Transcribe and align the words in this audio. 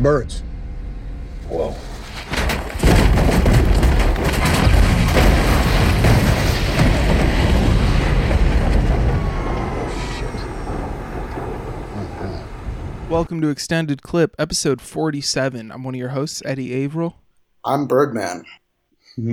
Birds. 0.00 0.42
Whoa. 1.50 1.76
Welcome 13.10 13.42
to 13.42 13.48
Extended 13.48 14.00
Clip, 14.00 14.34
episode 14.38 14.80
47. 14.80 15.70
I'm 15.70 15.84
one 15.84 15.94
of 15.94 15.98
your 15.98 16.08
hosts, 16.10 16.42
Eddie 16.46 16.72
Averill. 16.82 17.16
I'm 17.62 17.86
Birdman. 17.86 18.46
um, 19.18 19.28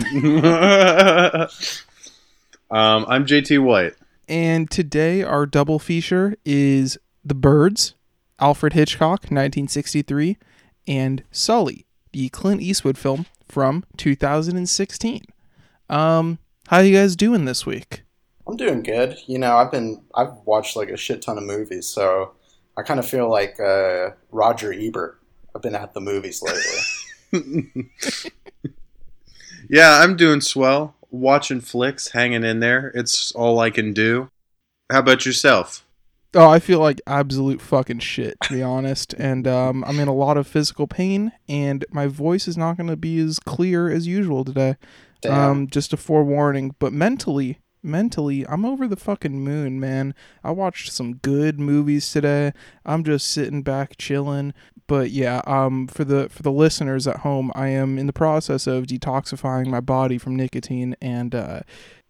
I'm 2.69 3.25
JT 3.25 3.63
White. 3.63 3.93
And 4.27 4.69
today 4.69 5.23
our 5.23 5.45
double 5.45 5.79
feature 5.79 6.35
is 6.43 6.97
The 7.23 7.35
Birds, 7.35 7.93
Alfred 8.37 8.73
Hitchcock, 8.73 9.21
1963, 9.31 10.37
and 10.87 11.23
Sully, 11.31 11.85
the 12.11 12.29
Clint 12.29 12.61
Eastwood 12.61 12.97
film 12.97 13.25
from 13.47 13.83
2016. 13.97 15.23
Um, 15.89 16.39
how 16.67 16.79
you 16.79 16.95
guys 16.95 17.15
doing 17.15 17.45
this 17.45 17.65
week? 17.65 18.03
I'm 18.47 18.57
doing 18.57 18.83
good. 18.83 19.17
You 19.25 19.39
know, 19.39 19.57
I've 19.57 19.71
been 19.71 20.01
I've 20.15 20.33
watched 20.45 20.75
like 20.75 20.89
a 20.89 20.97
shit 20.97 21.21
ton 21.21 21.37
of 21.37 21.43
movies, 21.43 21.87
so 21.87 22.33
I 22.77 22.83
kind 22.83 22.99
of 22.99 23.07
feel 23.07 23.29
like 23.29 23.59
uh, 23.59 24.11
Roger 24.31 24.73
Ebert. 24.73 25.19
I've 25.55 25.61
been 25.61 25.75
at 25.75 25.93
the 25.93 26.01
movies 26.01 26.41
lately. 26.41 27.91
yeah, 29.69 29.99
I'm 30.01 30.15
doing 30.15 30.41
swell. 30.41 30.95
Watching 31.09 31.61
flicks, 31.61 32.09
hanging 32.09 32.43
in 32.43 32.59
there. 32.59 32.91
It's 32.93 33.31
all 33.31 33.59
I 33.59 33.69
can 33.69 33.93
do. 33.93 34.29
How 34.91 34.99
about 34.99 35.25
yourself? 35.25 35.85
Oh, 36.33 36.49
I 36.49 36.59
feel 36.59 36.79
like 36.79 37.01
absolute 37.07 37.61
fucking 37.61 37.99
shit, 37.99 38.39
to 38.43 38.53
be 38.53 38.61
honest. 38.61 39.13
And 39.13 39.47
um, 39.47 39.83
I'm 39.85 39.99
in 39.99 40.07
a 40.07 40.13
lot 40.13 40.37
of 40.37 40.47
physical 40.47 40.87
pain, 40.87 41.31
and 41.47 41.85
my 41.89 42.07
voice 42.07 42.47
is 42.47 42.57
not 42.57 42.77
going 42.77 42.89
to 42.89 42.97
be 42.97 43.17
as 43.19 43.39
clear 43.39 43.89
as 43.89 44.07
usual 44.07 44.43
today. 44.43 44.75
Damn. 45.21 45.33
Um, 45.33 45.67
just 45.67 45.93
a 45.93 45.97
forewarning. 45.97 46.75
But 46.79 46.93
mentally, 46.93 47.59
mentally, 47.81 48.45
I'm 48.47 48.65
over 48.65 48.87
the 48.87 48.95
fucking 48.95 49.39
moon, 49.43 49.79
man. 49.79 50.13
I 50.43 50.51
watched 50.51 50.91
some 50.91 51.15
good 51.15 51.59
movies 51.59 52.11
today. 52.11 52.53
I'm 52.85 53.03
just 53.03 53.27
sitting 53.29 53.63
back 53.63 53.97
chilling. 53.97 54.53
But 54.87 55.11
yeah, 55.11 55.41
um, 55.45 55.87
for 55.87 56.05
the 56.05 56.29
for 56.29 56.43
the 56.43 56.51
listeners 56.51 57.07
at 57.07 57.17
home, 57.17 57.51
I 57.55 57.67
am 57.67 57.97
in 57.97 58.07
the 58.07 58.13
process 58.13 58.67
of 58.67 58.85
detoxifying 58.85 59.67
my 59.67 59.81
body 59.81 60.17
from 60.17 60.35
nicotine, 60.35 60.95
and 61.01 61.35
uh, 61.35 61.61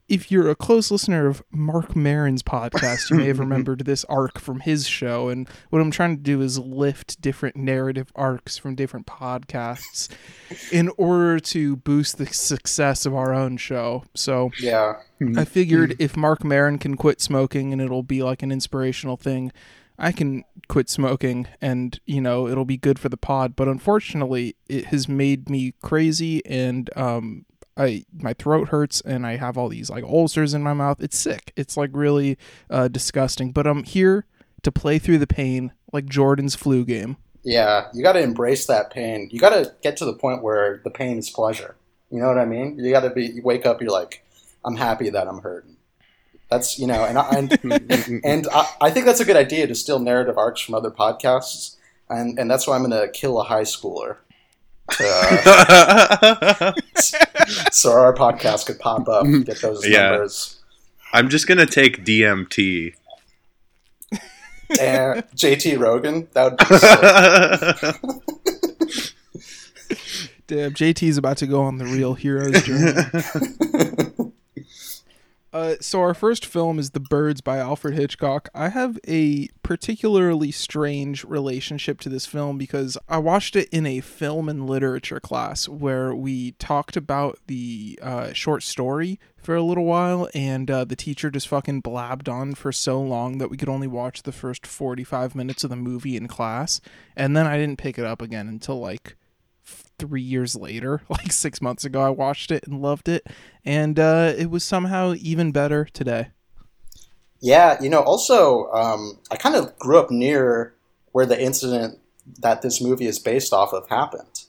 if 0.08 0.32
you're 0.32 0.50
a 0.50 0.56
close 0.56 0.90
listener 0.90 1.28
of 1.28 1.44
Marc 1.52 1.96
Maron's 1.96 2.44
podcast, 2.44 3.10
you 3.10 3.18
may 3.18 3.28
have 3.28 3.40
remembered 3.48 3.86
this 3.86 4.06
arc 4.06 4.40
from 4.40 4.62
his 4.62 4.88
show. 4.88 5.30
And 5.30 5.50
what 5.70 5.82
I'm 5.82 5.92
trying 5.92 6.16
to 6.16 6.24
do 6.24 6.42
is 6.42 6.58
lift 6.58 7.20
different 7.22 7.56
narrative 7.58 8.12
arcs 8.16 8.58
from 8.58 8.76
different 8.76 9.06
podcasts 9.06 10.10
in 10.72 10.90
order 10.98 11.40
to 11.40 11.76
boost 11.78 12.18
the 12.18 12.28
success 12.28 13.06
of 13.06 13.14
our 13.14 13.34
own 13.34 13.58
show. 13.58 14.06
So 14.16 14.52
yeah, 14.62 14.96
I 15.36 15.44
figured 15.44 15.96
if 16.00 16.16
Marc 16.16 16.44
Maron 16.44 16.78
can 16.78 16.96
quit 16.96 17.20
smoking 17.20 17.74
and 17.74 17.82
it'll 17.82 18.04
be 18.04 18.24
like 18.24 18.42
an 18.44 18.52
inspirational 18.52 19.18
thing, 19.18 19.52
I 20.00 20.12
can 20.12 20.44
quit 20.68 20.90
smoking 20.90 21.48
and, 21.60 22.00
you 22.06 22.22
know, 22.22 22.48
it'll 22.48 22.66
be 22.66 22.78
good 22.78 23.00
for 23.00 23.10
the 23.10 23.18
pod. 23.18 23.56
But 23.56 23.68
unfortunately, 23.68 24.56
it 24.70 24.86
has 24.86 25.10
made 25.10 25.50
me 25.50 25.74
crazy 25.82 26.46
and, 26.46 26.90
um, 26.96 27.46
I 27.78 28.06
my 28.14 28.34
throat 28.34 28.70
hurts 28.70 29.02
and 29.02 29.26
I 29.26 29.38
have 29.38 29.58
all 29.58 29.70
these 29.70 29.90
like 29.90 30.04
ulcers 30.04 30.54
in 30.54 30.64
my 30.64 30.74
mouth. 30.74 31.02
It's 31.02 31.18
sick. 31.18 31.54
It's 31.56 31.78
like 31.78 31.92
really 31.94 32.38
uh, 32.70 32.88
disgusting. 32.88 33.52
But 33.52 33.68
I'm 33.68 33.84
here 33.84 34.26
to 34.64 34.72
play 34.72 35.00
through 35.00 35.20
the 35.20 35.28
pain 35.28 35.72
like 35.94 36.06
Jordan's 36.06 36.56
flu 36.56 36.84
game. 36.86 37.18
yeah. 37.44 37.88
You 37.94 38.04
got 38.04 38.14
to 38.14 38.20
embrace 38.20 38.66
that 38.68 38.92
pain. 38.92 39.30
You 39.32 39.40
got 39.40 39.52
to 39.52 39.74
get 39.82 39.98
to 39.98 40.06
the 40.06 40.14
point 40.14 40.44
where 40.44 40.82
the 40.84 40.90
pain 40.90 41.18
is 41.18 41.30
pleasure. 41.30 41.76
You 42.12 42.20
know 42.20 42.28
what 42.28 42.38
I 42.38 42.46
mean? 42.46 42.78
You 42.80 42.92
got 42.92 43.02
to 43.02 43.10
be. 43.10 43.26
You 43.26 43.42
wake 43.42 43.66
up. 43.66 43.82
You're 43.82 43.92
like, 43.92 44.26
I'm 44.66 44.76
happy 44.76 45.10
that 45.10 45.28
I'm 45.28 45.42
hurting. 45.42 45.78
That's 46.50 46.80
you 46.80 46.88
know, 46.88 47.04
and 47.04 47.18
I, 47.18 47.30
and 47.30 48.22
and 48.24 48.48
I, 48.54 48.68
I 48.80 48.92
think 48.92 49.06
that's 49.06 49.20
a 49.20 49.26
good 49.26 49.36
idea 49.36 49.68
to 49.68 49.76
steal 49.76 50.00
narrative 50.00 50.38
arcs 50.38 50.62
from 50.62 50.76
other 50.76 50.90
podcasts, 50.90 51.76
and 52.10 52.40
and 52.40 52.50
that's 52.50 52.66
why 52.68 52.76
I'm 52.76 52.84
gonna 52.84 53.10
kill 53.10 53.40
a 53.40 53.44
high 53.44 53.64
schooler. 53.64 54.18
Uh, 55.00 56.72
so 57.72 57.92
our 57.92 58.14
podcast 58.16 58.66
could 58.68 58.80
pop 58.80 59.08
up, 59.10 59.26
get 59.46 59.62
those 59.62 59.86
Yeah. 59.88 60.12
numbers. 60.12 60.60
I'm 61.14 61.30
just 61.30 61.48
gonna 61.48 61.66
take 61.66 62.04
DMT. 62.06 62.94
And 64.82 65.24
JT 65.36 65.80
Rogan, 65.80 66.28
that 66.34 66.44
would 66.44 66.58
be 66.58 66.66
sick. 69.88 70.00
Damn, 70.48 70.74
JT's 70.74 71.18
about 71.18 71.38
to 71.38 71.48
go 71.48 71.62
on 71.62 71.78
the 71.78 71.86
real 71.86 72.14
hero's 72.14 72.62
journey. 72.64 72.92
Uh, 75.58 75.76
so 75.82 76.00
our 76.02 76.14
first 76.14 76.46
film 76.46 76.78
is 76.78 76.92
The 76.92 77.00
Birds 77.00 77.42
by 77.42 77.58
Alfred 77.58 77.96
Hitchcock. 77.96 78.48
I 78.54 78.70
have 78.70 79.00
a 79.08 79.48
particularly 79.64 80.52
strange 80.52 81.24
relationship 81.24 82.00
to 82.02 82.10
this 82.10 82.28
film 82.28 82.60
because 82.60 82.96
I 83.10 83.18
watched 83.18 83.56
it 83.56 83.68
in 83.70 83.88
a 83.88 84.02
film 84.02 84.50
and 84.50 84.70
literature 84.70 85.20
class 85.20 85.68
where 85.68 86.14
we 86.14 86.52
talked 86.60 86.96
about 86.96 87.40
the 87.48 87.98
uh, 88.04 88.34
short 88.34 88.62
story 88.62 89.20
for 89.36 89.56
a 89.56 89.64
little 89.64 89.86
while, 89.86 90.30
and 90.36 90.70
uh, 90.70 90.86
the 90.86 90.96
teacher 90.96 91.32
just 91.32 91.48
fucking 91.48 91.80
blabbed 91.80 92.30
on 92.30 92.54
for 92.54 92.72
so 92.72 93.02
long 93.02 93.40
that 93.40 93.50
we 93.50 93.58
could 93.58 93.68
only 93.68 93.88
watch 93.88 94.22
the 94.22 94.32
first 94.32 94.68
45 94.68 95.34
minutes 95.34 95.64
of 95.64 95.72
the 95.72 95.76
movie 95.76 96.16
in 96.16 96.28
class, 96.28 96.82
and 97.16 97.36
then 97.36 97.48
I 97.48 97.58
didn't 97.58 97.80
pick 97.80 97.98
it 97.98 98.06
up 98.06 98.22
again 98.22 98.48
until 98.48 98.80
like 98.80 99.16
three 100.00 100.22
years 100.22 100.56
later, 100.56 101.02
like 101.10 101.32
six 101.32 101.62
months 101.62 101.86
ago, 101.86 102.02
I 102.02 102.10
watched 102.10 102.52
it 102.52 102.66
and 102.68 102.82
loved 102.82 103.10
it, 103.10 103.28
and 103.66 104.00
uh, 104.00 104.34
it 104.38 104.50
was 104.50 104.64
somehow 104.64 105.14
even 105.18 105.52
better 105.52 105.86
today. 105.86 106.30
Yeah, 107.40 107.82
you 107.82 107.90
know, 107.90 108.02
also, 108.02 108.68
um, 108.72 109.20
I 109.30 109.36
kind 109.36 109.56
of 109.56 109.78
grew 109.78 110.00
up 110.00 110.10
near 110.10 110.74
where 111.12 111.26
the 111.26 111.42
incident 111.42 112.00
that 112.40 112.62
this 112.62 112.82
movie 112.82 113.06
is 113.06 113.20
based 113.20 113.54
off 113.54 113.74
of 113.74 113.88
happened. 113.90 114.46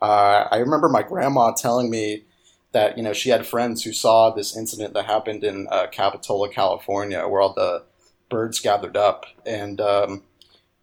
Uh, 0.00 0.46
I 0.50 0.58
remember 0.58 0.88
my 0.88 1.02
grandma 1.02 1.52
telling 1.52 1.90
me 1.90 2.24
that, 2.72 2.96
you 2.98 3.02
know, 3.02 3.14
she 3.14 3.30
had 3.30 3.46
friends 3.46 3.82
who 3.82 3.92
saw 3.92 4.30
this 4.30 4.56
incident 4.56 4.94
that 4.94 5.06
happened 5.06 5.44
in 5.44 5.66
uh, 5.70 5.86
Capitola, 5.90 6.50
California, 6.50 7.26
where 7.26 7.40
all 7.40 7.54
the 7.54 7.84
birds 8.28 8.60
gathered 8.60 8.96
up. 8.96 9.24
And 9.46 9.80
um, 9.80 10.22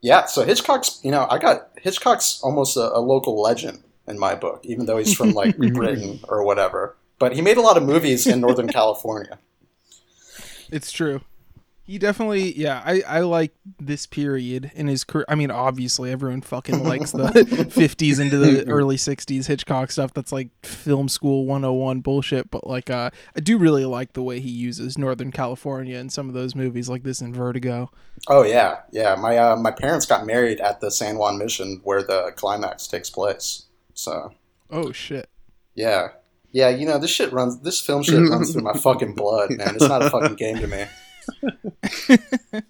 yeah, 0.01 0.25
so 0.25 0.43
Hitchcock's, 0.43 0.99
you 1.03 1.11
know, 1.11 1.27
I 1.29 1.37
got 1.37 1.69
Hitchcock's 1.77 2.41
almost 2.41 2.75
a, 2.77 2.93
a 2.93 2.99
local 2.99 3.39
legend 3.39 3.83
in 4.07 4.19
my 4.19 4.35
book, 4.35 4.61
even 4.63 4.85
though 4.85 4.97
he's 4.97 5.13
from 5.13 5.31
like 5.33 5.57
Britain 5.57 6.19
or 6.27 6.43
whatever. 6.43 6.95
But 7.19 7.33
he 7.33 7.41
made 7.41 7.57
a 7.57 7.61
lot 7.61 7.77
of 7.77 7.83
movies 7.83 8.27
in 8.27 8.41
Northern 8.41 8.67
California. 8.79 9.39
It's 10.71 10.91
true. 10.91 11.21
He 11.85 11.97
definitely, 11.97 12.57
yeah, 12.57 12.81
I, 12.85 13.01
I 13.05 13.19
like 13.19 13.53
this 13.77 14.05
period 14.05 14.71
in 14.73 14.87
his 14.87 15.03
career. 15.03 15.25
I 15.27 15.35
mean, 15.35 15.51
obviously, 15.51 16.11
everyone 16.11 16.41
fucking 16.41 16.81
likes 16.81 17.11
the 17.11 17.23
50s 17.27 18.21
into 18.21 18.37
the 18.37 18.65
early 18.69 18.95
60s 18.95 19.47
Hitchcock 19.47 19.91
stuff 19.91 20.13
that's 20.13 20.31
like 20.31 20.47
film 20.65 21.09
school 21.09 21.45
101 21.45 21.99
bullshit. 21.99 22.49
But 22.49 22.65
like, 22.65 22.89
uh, 22.89 23.09
I 23.35 23.39
do 23.41 23.57
really 23.57 23.83
like 23.83 24.13
the 24.13 24.23
way 24.23 24.39
he 24.39 24.49
uses 24.49 24.97
Northern 24.97 25.29
California 25.29 25.97
in 25.97 26.09
some 26.09 26.29
of 26.29 26.33
those 26.33 26.55
movies, 26.55 26.87
like 26.87 27.03
this 27.03 27.19
in 27.19 27.33
Vertigo. 27.33 27.91
Oh 28.29 28.43
yeah, 28.43 28.79
yeah. 28.91 29.15
My 29.15 29.37
uh, 29.37 29.57
my 29.57 29.71
parents 29.71 30.05
got 30.05 30.25
married 30.25 30.61
at 30.61 30.79
the 30.79 30.89
San 30.89 31.17
Juan 31.17 31.37
Mission 31.37 31.81
where 31.83 32.01
the 32.01 32.31
climax 32.37 32.87
takes 32.87 33.09
place. 33.09 33.65
So 34.03 34.33
Oh, 34.69 34.91
shit. 34.91 35.29
yeah, 35.75 36.09
yeah. 36.51 36.69
You 36.69 36.85
know 36.85 36.97
this 36.99 37.11
shit 37.11 37.31
runs. 37.31 37.59
This 37.61 37.79
film 37.79 38.03
shit 38.03 38.15
runs 38.29 38.51
through 38.53 38.63
my 38.63 38.73
fucking 38.73 39.15
blood, 39.15 39.51
man. 39.51 39.75
It's 39.75 39.87
not 39.87 40.01
a 40.03 40.09
fucking 40.09 40.35
game 40.35 40.57
to 40.57 40.67
me. 40.67 40.85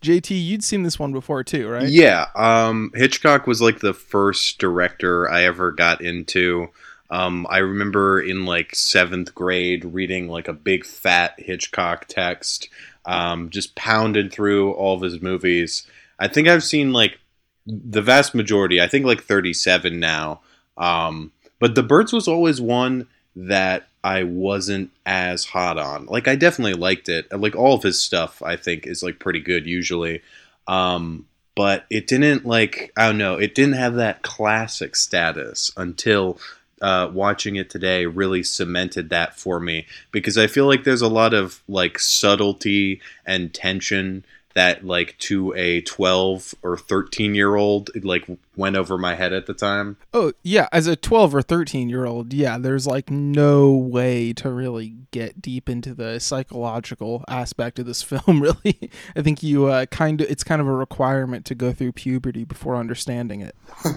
JT, 0.00 0.30
you'd 0.30 0.62
seen 0.62 0.84
this 0.84 0.98
one 0.98 1.12
before 1.12 1.42
too, 1.42 1.68
right? 1.68 1.88
Yeah, 1.88 2.26
um, 2.36 2.92
Hitchcock 2.94 3.48
was 3.48 3.60
like 3.60 3.80
the 3.80 3.92
first 3.94 4.58
director 4.58 5.28
I 5.28 5.42
ever 5.42 5.72
got 5.72 6.00
into. 6.00 6.68
Um, 7.10 7.46
I 7.50 7.58
remember 7.58 8.20
in 8.20 8.44
like 8.44 8.76
seventh 8.76 9.34
grade 9.34 9.84
reading 9.84 10.28
like 10.28 10.46
a 10.46 10.52
big 10.52 10.84
fat 10.86 11.34
Hitchcock 11.38 12.06
text, 12.06 12.68
um, 13.06 13.50
just 13.50 13.74
pounded 13.74 14.32
through 14.32 14.72
all 14.72 14.94
of 14.94 15.02
his 15.02 15.20
movies. 15.20 15.84
I 16.20 16.28
think 16.28 16.46
I've 16.46 16.62
seen 16.64 16.92
like 16.92 17.18
the 17.68 18.02
vast 18.02 18.34
majority. 18.34 18.80
I 18.80 18.88
think 18.88 19.04
like 19.04 19.22
thirty-seven 19.22 20.00
now. 20.00 20.40
Um, 20.76 21.32
but 21.58 21.74
The 21.74 21.82
Birds 21.82 22.12
was 22.12 22.28
always 22.28 22.60
one 22.60 23.08
that 23.36 23.88
I 24.02 24.22
wasn't 24.22 24.90
as 25.04 25.44
hot 25.44 25.78
on. 25.78 26.06
Like 26.06 26.28
I 26.28 26.36
definitely 26.36 26.74
liked 26.74 27.08
it. 27.08 27.30
Like 27.32 27.56
all 27.56 27.74
of 27.74 27.82
his 27.82 28.00
stuff, 28.00 28.42
I 28.42 28.56
think 28.56 28.86
is 28.86 29.02
like 29.02 29.18
pretty 29.18 29.40
good 29.40 29.66
usually. 29.66 30.22
Um, 30.66 31.26
but 31.56 31.86
it 31.90 32.06
didn't 32.06 32.46
like 32.46 32.92
I 32.96 33.06
don't 33.06 33.18
know. 33.18 33.36
It 33.36 33.54
didn't 33.54 33.74
have 33.74 33.96
that 33.96 34.22
classic 34.22 34.94
status 34.96 35.72
until 35.76 36.38
uh, 36.80 37.10
watching 37.12 37.56
it 37.56 37.70
today 37.70 38.06
really 38.06 38.44
cemented 38.44 39.10
that 39.10 39.36
for 39.36 39.58
me 39.58 39.86
because 40.12 40.38
I 40.38 40.46
feel 40.46 40.66
like 40.66 40.84
there's 40.84 41.02
a 41.02 41.08
lot 41.08 41.34
of 41.34 41.60
like 41.68 41.98
subtlety 41.98 43.00
and 43.26 43.52
tension 43.52 44.24
that 44.58 44.84
like 44.84 45.16
to 45.18 45.54
a 45.54 45.80
12 45.82 46.52
or 46.64 46.76
13 46.76 47.36
year 47.36 47.54
old 47.54 47.90
like 48.02 48.26
went 48.56 48.74
over 48.74 48.98
my 48.98 49.14
head 49.14 49.32
at 49.32 49.46
the 49.46 49.54
time. 49.54 49.96
Oh 50.12 50.32
yeah 50.42 50.66
as 50.72 50.88
a 50.88 50.96
12 50.96 51.36
or 51.36 51.42
13 51.42 51.88
year 51.88 52.04
old 52.04 52.32
yeah 52.32 52.58
there's 52.58 52.84
like 52.84 53.08
no 53.08 53.70
way 53.70 54.32
to 54.32 54.50
really 54.50 54.96
get 55.12 55.40
deep 55.40 55.68
into 55.68 55.94
the 55.94 56.18
psychological 56.18 57.24
aspect 57.28 57.78
of 57.78 57.86
this 57.86 58.02
film 58.10 58.42
really. 58.42 58.90
I 59.14 59.22
think 59.22 59.44
you 59.44 59.66
uh, 59.66 59.86
kind 59.86 60.20
of 60.20 60.28
it's 60.28 60.42
kind 60.42 60.60
of 60.60 60.66
a 60.66 60.74
requirement 60.74 61.46
to 61.46 61.54
go 61.54 61.72
through 61.72 61.92
puberty 61.92 62.42
before 62.42 62.74
understanding 62.74 63.40
it. 63.40 63.54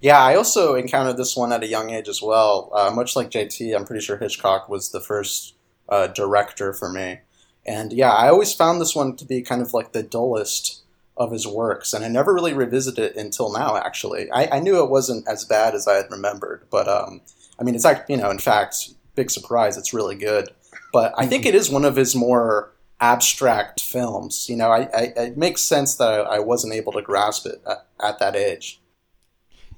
Yeah 0.00 0.22
i 0.22 0.34
also 0.34 0.74
encountered 0.74 1.16
this 1.16 1.34
one 1.34 1.50
at 1.50 1.62
a 1.62 1.66
young 1.66 1.88
age 1.88 2.08
as 2.10 2.20
well. 2.20 2.70
Uh, 2.74 2.90
much 2.90 3.16
like 3.16 3.30
jt 3.30 3.74
i'm 3.74 3.86
pretty 3.86 4.04
sure 4.04 4.18
hitchcock 4.18 4.68
was 4.68 4.90
the 4.90 5.00
first 5.00 5.54
uh, 5.88 6.08
director 6.08 6.74
for 6.74 6.92
me 6.92 7.20
and 7.66 7.92
yeah, 7.92 8.12
I 8.12 8.28
always 8.28 8.52
found 8.52 8.80
this 8.80 8.94
one 8.94 9.16
to 9.16 9.24
be 9.24 9.42
kind 9.42 9.62
of 9.62 9.72
like 9.72 9.92
the 9.92 10.02
dullest 10.02 10.82
of 11.16 11.32
his 11.32 11.46
works, 11.46 11.92
and 11.92 12.04
I 12.04 12.08
never 12.08 12.34
really 12.34 12.52
revisited 12.52 13.12
it 13.12 13.16
until 13.16 13.52
now. 13.52 13.76
Actually, 13.76 14.30
I, 14.30 14.56
I 14.56 14.60
knew 14.60 14.82
it 14.82 14.90
wasn't 14.90 15.28
as 15.28 15.44
bad 15.44 15.74
as 15.74 15.86
I 15.86 15.94
had 15.94 16.10
remembered, 16.10 16.66
but 16.70 16.88
um, 16.88 17.20
I 17.58 17.62
mean, 17.62 17.74
it's 17.74 17.84
like 17.84 18.04
you 18.08 18.16
know, 18.16 18.30
in 18.30 18.38
fact, 18.38 18.90
big 19.14 19.30
surprise, 19.30 19.76
it's 19.76 19.94
really 19.94 20.16
good. 20.16 20.50
But 20.92 21.14
I 21.16 21.26
think 21.26 21.46
it 21.46 21.54
is 21.54 21.70
one 21.70 21.84
of 21.84 21.96
his 21.96 22.14
more 22.14 22.72
abstract 23.00 23.80
films. 23.80 24.48
You 24.48 24.56
know, 24.56 24.70
I, 24.70 24.88
I 24.94 25.12
it 25.16 25.36
makes 25.36 25.62
sense 25.62 25.96
that 25.96 26.08
I, 26.08 26.36
I 26.36 26.38
wasn't 26.40 26.74
able 26.74 26.92
to 26.92 27.02
grasp 27.02 27.46
it 27.46 27.62
at, 27.66 27.86
at 28.02 28.18
that 28.18 28.36
age. 28.36 28.80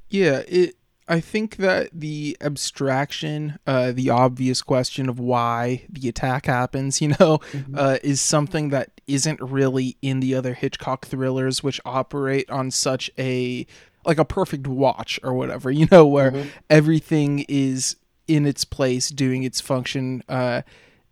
Yeah, 0.09 0.43
it 0.47 0.76
I 1.09 1.21
think 1.21 1.57
that 1.57 1.91
the 1.93 2.37
abstraction, 2.41 3.59
uh, 3.67 3.93
the 3.93 4.11
obvious 4.11 4.61
question 4.63 5.09
of 5.09 5.21
why 5.21 5.87
the 5.89 6.09
attack 6.09 6.47
happens, 6.47 7.01
you 7.01 7.09
know, 7.09 7.39
mm-hmm. 7.53 7.75
uh, 7.77 7.99
is 8.03 8.21
something 8.21 8.71
that 8.71 9.01
isn't 9.07 9.41
really 9.41 9.97
in 10.03 10.21
the 10.21 10.35
other 10.35 10.55
Hitchcock 10.55 11.07
thrillers, 11.07 11.63
which 11.63 11.81
operate 11.85 12.51
on 12.51 12.71
such 12.71 13.11
a 13.19 13.67
like 14.05 14.19
a 14.19 14.25
perfect 14.25 14.69
watch 14.69 15.19
or 15.25 15.35
whatever, 15.35 15.71
you 15.71 15.89
know, 15.91 16.07
where 16.07 16.31
mm-hmm. 16.31 16.49
everything 16.71 17.45
is 17.49 17.97
in 18.29 18.47
its 18.47 18.65
place, 18.65 19.09
doing 19.09 19.43
its 19.43 19.61
function. 19.61 20.23
Uh, 20.29 20.63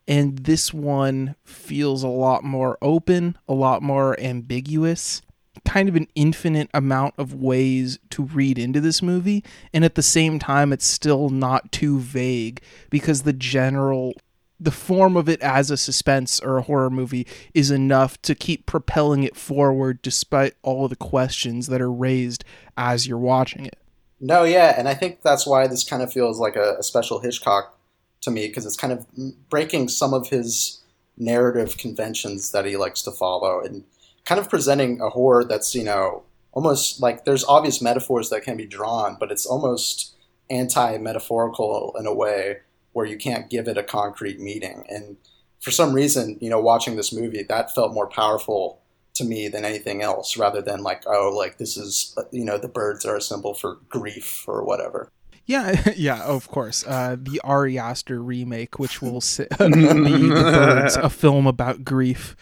and 0.07 0.39
this 0.41 0.73
one 0.73 1.35
feels 1.45 2.03
a 2.03 2.09
lot 2.09 2.45
more 2.45 2.79
open, 2.83 3.37
a 3.49 3.55
lot 3.55 3.83
more 3.83 4.19
ambiguous 4.21 5.23
kind 5.67 5.89
of 5.89 5.97
an 5.97 6.07
infinite 6.15 6.69
amount 6.75 7.15
of 7.19 7.35
ways 7.35 7.99
to 8.11 8.23
read 8.23 8.59
into 8.59 8.81
this 8.81 9.03
movie 9.03 9.43
and 9.73 9.85
at 9.85 9.95
the 9.95 10.03
same 10.03 10.39
time 10.39 10.73
it's 10.73 10.87
still 10.87 11.31
not 11.31 11.73
too 11.73 11.99
vague 11.99 12.61
because 12.91 13.23
the 13.23 13.33
general 13.33 14.13
the 14.61 14.71
form 14.71 15.17
of 15.17 15.29
it 15.29 15.41
as 15.43 15.71
a 15.71 15.77
suspense 15.77 16.41
or 16.41 16.57
a 16.57 16.63
horror 16.63 16.91
movie 16.91 17.27
is 17.53 17.71
enough 17.71 18.21
to 18.23 18.35
keep 18.35 18.67
propelling 18.67 19.23
it 19.23 19.37
forward 19.37 20.01
despite 20.01 20.55
all 20.63 20.89
the 20.89 20.97
questions 20.97 21.67
that 21.67 21.81
are 21.81 21.93
raised 21.93 22.45
as 22.77 23.07
you're 23.07 23.19
watching 23.19 23.67
it. 23.67 23.77
No, 24.21 24.45
yeah, 24.45 24.75
and 24.79 24.89
I 24.89 24.95
think 24.95 25.23
that's 25.23 25.47
why 25.47 25.67
this 25.67 25.85
kind 25.85 26.03
of 26.03 26.13
feels 26.13 26.39
like 26.39 26.57
a, 26.57 26.77
a 26.79 26.83
special 26.83 27.19
Hitchcock 27.19 27.77
to 28.23 28.31
me 28.31 28.47
because 28.47 28.65
it's 28.65 28.77
kind 28.77 28.93
of 28.93 29.07
breaking 29.51 29.89
some 29.89 30.15
of 30.15 30.29
his 30.29 30.81
narrative 31.17 31.77
conventions 31.77 32.53
that 32.53 32.65
he 32.65 32.77
likes 32.77 33.03
to 33.03 33.11
follow 33.11 33.61
and 33.61 33.85
kind 34.25 34.41
of 34.41 34.49
presenting 34.49 35.01
a 35.01 35.11
horror 35.11 35.45
that's 35.45 35.75
you 35.75 35.85
know 35.85 36.25
almost 36.53 37.03
like 37.03 37.25
there's 37.25 37.45
obvious 37.45 37.83
metaphors 37.83 38.31
that 38.31 38.43
can 38.43 38.57
be 38.57 38.67
drawn, 38.67 39.17
but 39.19 39.31
it's 39.31 39.45
almost 39.45 40.15
anti-metaphorical 40.51 41.95
in 41.99 42.07
a 42.07 42.15
way 42.15 42.59
where 42.93 43.07
you 43.07 43.17
can't 43.17 43.51
give 43.51 43.67
it 43.67 43.77
a 43.77 43.83
concrete 43.83 44.39
meaning. 44.39 44.85
And 44.89 45.17
for 45.61 45.71
some 45.71 45.93
reason, 45.93 46.39
you 46.41 46.49
know, 46.49 46.61
watching 46.61 46.97
this 46.97 47.13
movie, 47.13 47.43
that 47.43 47.75
felt 47.75 47.93
more 47.93 48.07
powerful 48.07 48.81
to 49.15 49.25
me 49.25 49.49
than 49.49 49.65
anything 49.65 50.03
else, 50.03 50.37
rather 50.37 50.61
than 50.63 50.83
like, 50.83 51.03
oh, 51.07 51.33
like 51.35 51.59
this 51.59 51.77
is, 51.77 52.17
you 52.31 52.45
know, 52.45 52.59
the 52.59 52.69
birds 52.69 53.05
are 53.05 53.17
a 53.17 53.21
symbol 53.21 53.55
for 53.55 53.79
grief 53.89 54.45
or 54.47 54.65
whatever. 54.65 55.11
Yeah, 55.47 55.93
yeah, 55.97 56.23
of 56.23 56.49
course. 56.49 56.85
Uh, 56.87 57.17
the 57.19 57.41
Ari 57.43 57.79
Aster 57.79 58.23
remake, 58.23 58.79
which 58.79 59.03
will 59.03 59.21
sit, 59.21 59.51
the, 59.51 59.69
the 59.69 60.29
birds, 60.31 60.97
a 60.97 61.11
film 61.11 61.47
about 61.47 61.85
grief. 61.85 62.37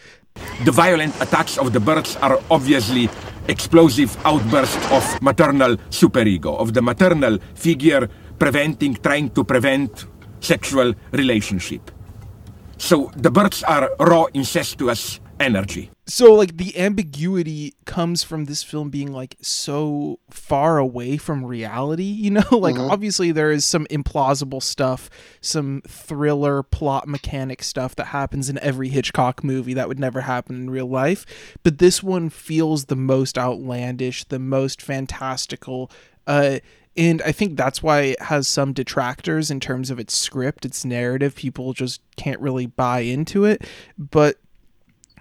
The 0.63 0.71
violent 0.71 1.13
attacks 1.21 1.57
of 1.57 1.73
the 1.73 1.79
birds 1.79 2.15
are 2.17 2.39
obviously 2.49 3.09
explosive 3.47 4.15
outbursts 4.25 4.79
of 4.91 5.03
maternal 5.21 5.77
superego, 5.89 6.57
of 6.57 6.73
the 6.73 6.81
maternal 6.81 7.37
figure 7.55 8.09
preventing, 8.39 8.95
trying 8.95 9.29
to 9.31 9.43
prevent 9.43 10.05
sexual 10.39 10.93
relationship. 11.11 11.91
So 12.77 13.11
the 13.15 13.31
birds 13.31 13.63
are 13.63 13.91
raw, 13.99 14.25
incestuous 14.33 15.19
energy 15.43 15.91
so 16.07 16.33
like 16.33 16.57
the 16.57 16.77
ambiguity 16.79 17.75
comes 17.85 18.23
from 18.23 18.45
this 18.45 18.63
film 18.63 18.89
being 18.89 19.11
like 19.11 19.35
so 19.41 20.17
far 20.29 20.77
away 20.77 21.17
from 21.17 21.45
reality 21.45 22.03
you 22.03 22.31
know 22.31 22.43
like 22.51 22.75
mm-hmm. 22.75 22.89
obviously 22.89 23.31
there 23.31 23.51
is 23.51 23.65
some 23.65 23.85
implausible 23.87 24.63
stuff 24.63 25.09
some 25.41 25.81
thriller 25.87 26.63
plot 26.63 27.07
mechanic 27.07 27.61
stuff 27.61 27.93
that 27.95 28.07
happens 28.07 28.49
in 28.49 28.57
every 28.59 28.87
hitchcock 28.87 29.43
movie 29.43 29.73
that 29.73 29.87
would 29.87 29.99
never 29.99 30.21
happen 30.21 30.55
in 30.55 30.69
real 30.69 30.87
life 30.87 31.25
but 31.61 31.77
this 31.77 32.01
one 32.01 32.29
feels 32.29 32.85
the 32.85 32.95
most 32.95 33.37
outlandish 33.37 34.23
the 34.25 34.39
most 34.39 34.81
fantastical 34.81 35.91
uh 36.25 36.57
and 36.95 37.21
I 37.23 37.31
think 37.31 37.57
that's 37.57 37.81
why 37.81 38.01
it 38.01 38.21
has 38.21 38.47
some 38.47 38.71
detractors 38.71 39.49
in 39.49 39.59
terms 39.59 39.89
of 39.89 39.99
its 39.99 40.15
script, 40.15 40.63
its 40.63 40.85
narrative. 40.85 41.35
People 41.35 41.73
just 41.73 42.01
can't 42.17 42.39
really 42.39 42.67
buy 42.67 42.99
into 42.99 43.45
it. 43.45 43.65
But 43.97 44.37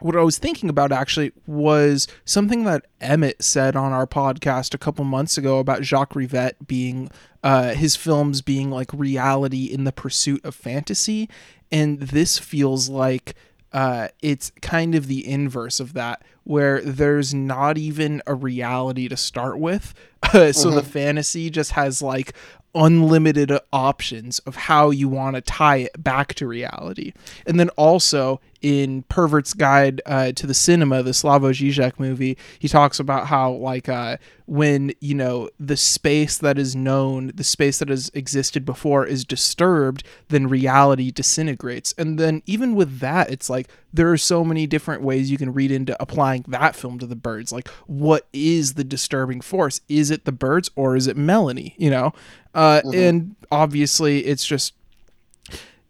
what 0.04 0.16
I 0.16 0.22
was 0.22 0.38
thinking 0.38 0.68
about 0.68 0.92
actually 0.92 1.32
was 1.46 2.08
something 2.24 2.64
that 2.64 2.86
Emmett 3.00 3.42
said 3.42 3.76
on 3.76 3.92
our 3.92 4.06
podcast 4.06 4.74
a 4.74 4.78
couple 4.78 5.04
months 5.04 5.38
ago 5.38 5.58
about 5.58 5.84
Jacques 5.84 6.14
Rivette 6.14 6.54
being 6.66 7.10
uh, 7.42 7.74
his 7.74 7.96
films 7.96 8.42
being 8.42 8.70
like 8.70 8.92
reality 8.92 9.64
in 9.64 9.84
the 9.84 9.92
pursuit 9.92 10.44
of 10.44 10.54
fantasy, 10.54 11.28
and 11.70 12.00
this 12.00 12.38
feels 12.38 12.88
like 12.88 13.34
uh, 13.72 14.08
it's 14.20 14.52
kind 14.60 14.94
of 14.94 15.06
the 15.06 15.26
inverse 15.26 15.80
of 15.80 15.94
that, 15.94 16.22
where 16.44 16.80
there's 16.82 17.32
not 17.32 17.78
even 17.78 18.22
a 18.26 18.34
reality 18.34 19.08
to 19.08 19.16
start 19.16 19.58
with. 19.58 19.94
Uh, 20.22 20.52
so 20.52 20.68
mm-hmm. 20.68 20.76
the 20.76 20.82
fantasy 20.82 21.50
just 21.50 21.72
has 21.72 22.02
like 22.02 22.34
unlimited 22.74 23.52
options 23.72 24.38
of 24.40 24.56
how 24.56 24.90
you 24.90 25.08
want 25.08 25.36
to 25.36 25.42
tie 25.42 25.76
it 25.76 26.02
back 26.02 26.34
to 26.34 26.46
reality. 26.46 27.12
And 27.46 27.58
then 27.58 27.68
also 27.70 28.40
in 28.62 29.02
Pervert's 29.04 29.54
Guide 29.54 30.00
uh, 30.06 30.32
to 30.32 30.46
the 30.46 30.54
Cinema, 30.54 31.02
the 31.02 31.10
Slavoj 31.10 31.52
Žižek 31.52 31.98
movie, 31.98 32.38
he 32.58 32.68
talks 32.68 32.98
about 32.98 33.26
how 33.26 33.52
like 33.52 33.88
uh, 33.88 34.16
when 34.46 34.92
you 35.00 35.14
know 35.14 35.50
the 35.58 35.76
space 35.76 36.38
that 36.38 36.58
is 36.58 36.74
known, 36.74 37.32
the 37.34 37.44
space 37.44 37.78
that 37.80 37.88
has 37.88 38.10
existed 38.14 38.64
before 38.64 39.04
is 39.04 39.24
disturbed, 39.24 40.04
then 40.28 40.46
reality 40.46 41.10
disintegrates. 41.10 41.94
And 41.98 42.18
then 42.18 42.42
even 42.46 42.74
with 42.74 43.00
that, 43.00 43.30
it's 43.30 43.50
like 43.50 43.68
there 43.92 44.10
are 44.10 44.16
so 44.16 44.44
many 44.44 44.66
different 44.66 45.02
ways 45.02 45.30
you 45.30 45.38
can 45.38 45.52
read 45.52 45.70
into 45.70 46.00
applying 46.00 46.44
that 46.48 46.74
film 46.76 46.98
to 47.00 47.06
the 47.06 47.16
birds. 47.16 47.52
Like, 47.52 47.68
what 47.86 48.26
is 48.32 48.74
the 48.74 48.84
disturbing 48.84 49.40
force? 49.40 49.80
Is 49.88 50.10
it 50.10 50.24
the 50.24 50.32
birds 50.32 50.70
or 50.76 50.96
is 50.96 51.06
it 51.06 51.16
Melanie? 51.16 51.74
You 51.76 51.90
know, 51.90 52.12
uh, 52.54 52.80
mm-hmm. 52.84 52.98
and 52.98 53.36
obviously 53.50 54.20
it's 54.26 54.44
just 54.44 54.74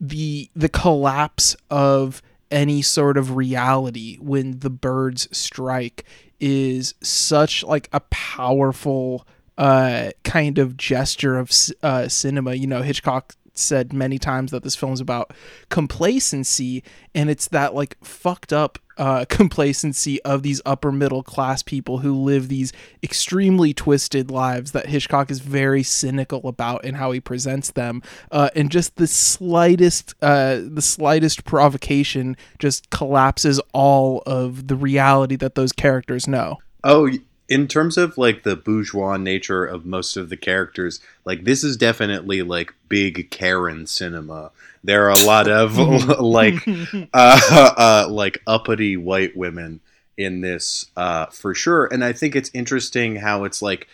the 0.00 0.50
the 0.56 0.68
collapse 0.68 1.56
of 1.70 2.22
any 2.52 2.82
sort 2.82 3.16
of 3.16 3.34
reality 3.34 4.16
when 4.20 4.60
the 4.60 4.70
birds 4.70 5.28
strike 5.36 6.04
is 6.38 6.94
such 7.02 7.64
like 7.64 7.88
a 7.92 8.00
powerful 8.10 9.26
uh 9.58 10.10
kind 10.24 10.58
of 10.58 10.76
gesture 10.76 11.38
of 11.38 11.50
uh 11.82 12.06
cinema. 12.08 12.54
You 12.54 12.66
know 12.66 12.82
hitchcock 12.82 13.34
said 13.54 13.92
many 13.92 14.18
times 14.18 14.50
that 14.50 14.62
this 14.62 14.76
film 14.76 14.92
is 14.92 15.00
about 15.00 15.32
complacency 15.68 16.82
and 17.14 17.28
it's 17.30 17.48
that 17.48 17.74
like 17.74 17.96
fucked 18.02 18.52
up 18.52 18.78
uh, 18.98 19.24
complacency 19.28 20.22
of 20.22 20.42
these 20.42 20.60
upper 20.64 20.92
middle 20.92 21.22
class 21.22 21.62
people 21.62 21.98
who 21.98 22.14
live 22.14 22.48
these 22.48 22.72
extremely 23.02 23.72
twisted 23.72 24.30
lives 24.30 24.72
that 24.72 24.86
Hitchcock 24.86 25.30
is 25.30 25.40
very 25.40 25.82
cynical 25.82 26.46
about 26.46 26.84
in 26.84 26.94
how 26.94 27.12
he 27.12 27.20
presents 27.20 27.70
them, 27.70 28.02
uh, 28.30 28.50
and 28.54 28.70
just 28.70 28.96
the 28.96 29.06
slightest 29.06 30.14
uh, 30.22 30.60
the 30.62 30.82
slightest 30.82 31.44
provocation 31.44 32.36
just 32.58 32.90
collapses 32.90 33.60
all 33.72 34.22
of 34.26 34.68
the 34.68 34.76
reality 34.76 35.36
that 35.36 35.54
those 35.54 35.72
characters 35.72 36.28
know. 36.28 36.58
Oh, 36.84 37.10
in 37.52 37.68
terms 37.68 37.98
of 37.98 38.16
like 38.16 38.44
the 38.44 38.56
bourgeois 38.56 39.18
nature 39.18 39.66
of 39.66 39.84
most 39.84 40.16
of 40.16 40.30
the 40.30 40.38
characters, 40.38 41.00
like 41.26 41.44
this 41.44 41.62
is 41.62 41.76
definitely 41.76 42.40
like 42.40 42.72
big 42.88 43.30
Karen 43.30 43.86
cinema. 43.86 44.50
There 44.82 45.04
are 45.04 45.10
a 45.10 45.26
lot 45.26 45.48
of 45.48 45.76
like 46.20 46.54
uh, 47.12 47.70
uh, 47.76 48.06
like 48.08 48.40
uppity 48.46 48.96
white 48.96 49.36
women 49.36 49.80
in 50.16 50.40
this 50.40 50.86
uh, 50.96 51.26
for 51.26 51.54
sure, 51.54 51.86
and 51.92 52.02
I 52.02 52.14
think 52.14 52.34
it's 52.34 52.50
interesting 52.54 53.16
how 53.16 53.44
it's 53.44 53.60
like 53.60 53.86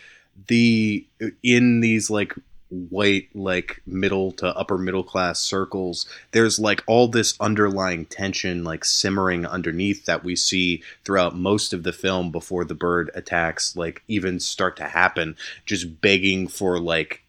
the 0.47 1.05
in 1.43 1.81
these 1.81 2.09
like 2.09 2.33
white 2.69 3.29
like 3.33 3.81
middle 3.87 4.31
to 4.31 4.45
upper 4.55 4.77
middle 4.77 5.03
class 5.03 5.39
circles 5.39 6.05
there's 6.33 6.59
like 6.59 6.83
all 6.85 7.07
this 7.07 7.33
underlying 7.39 8.05
tension 8.05 8.63
like 8.63 8.85
simmering 8.85 9.43
underneath 9.43 10.05
that 10.05 10.23
we 10.23 10.35
see 10.35 10.83
throughout 11.03 11.35
most 11.35 11.73
of 11.73 11.81
the 11.81 11.91
film 11.91 12.31
before 12.31 12.63
the 12.63 12.75
bird 12.75 13.09
attacks 13.15 13.75
like 13.75 14.03
even 14.07 14.39
start 14.39 14.77
to 14.77 14.83
happen 14.83 15.35
just 15.65 15.99
begging 15.99 16.47
for 16.47 16.79
like 16.79 17.23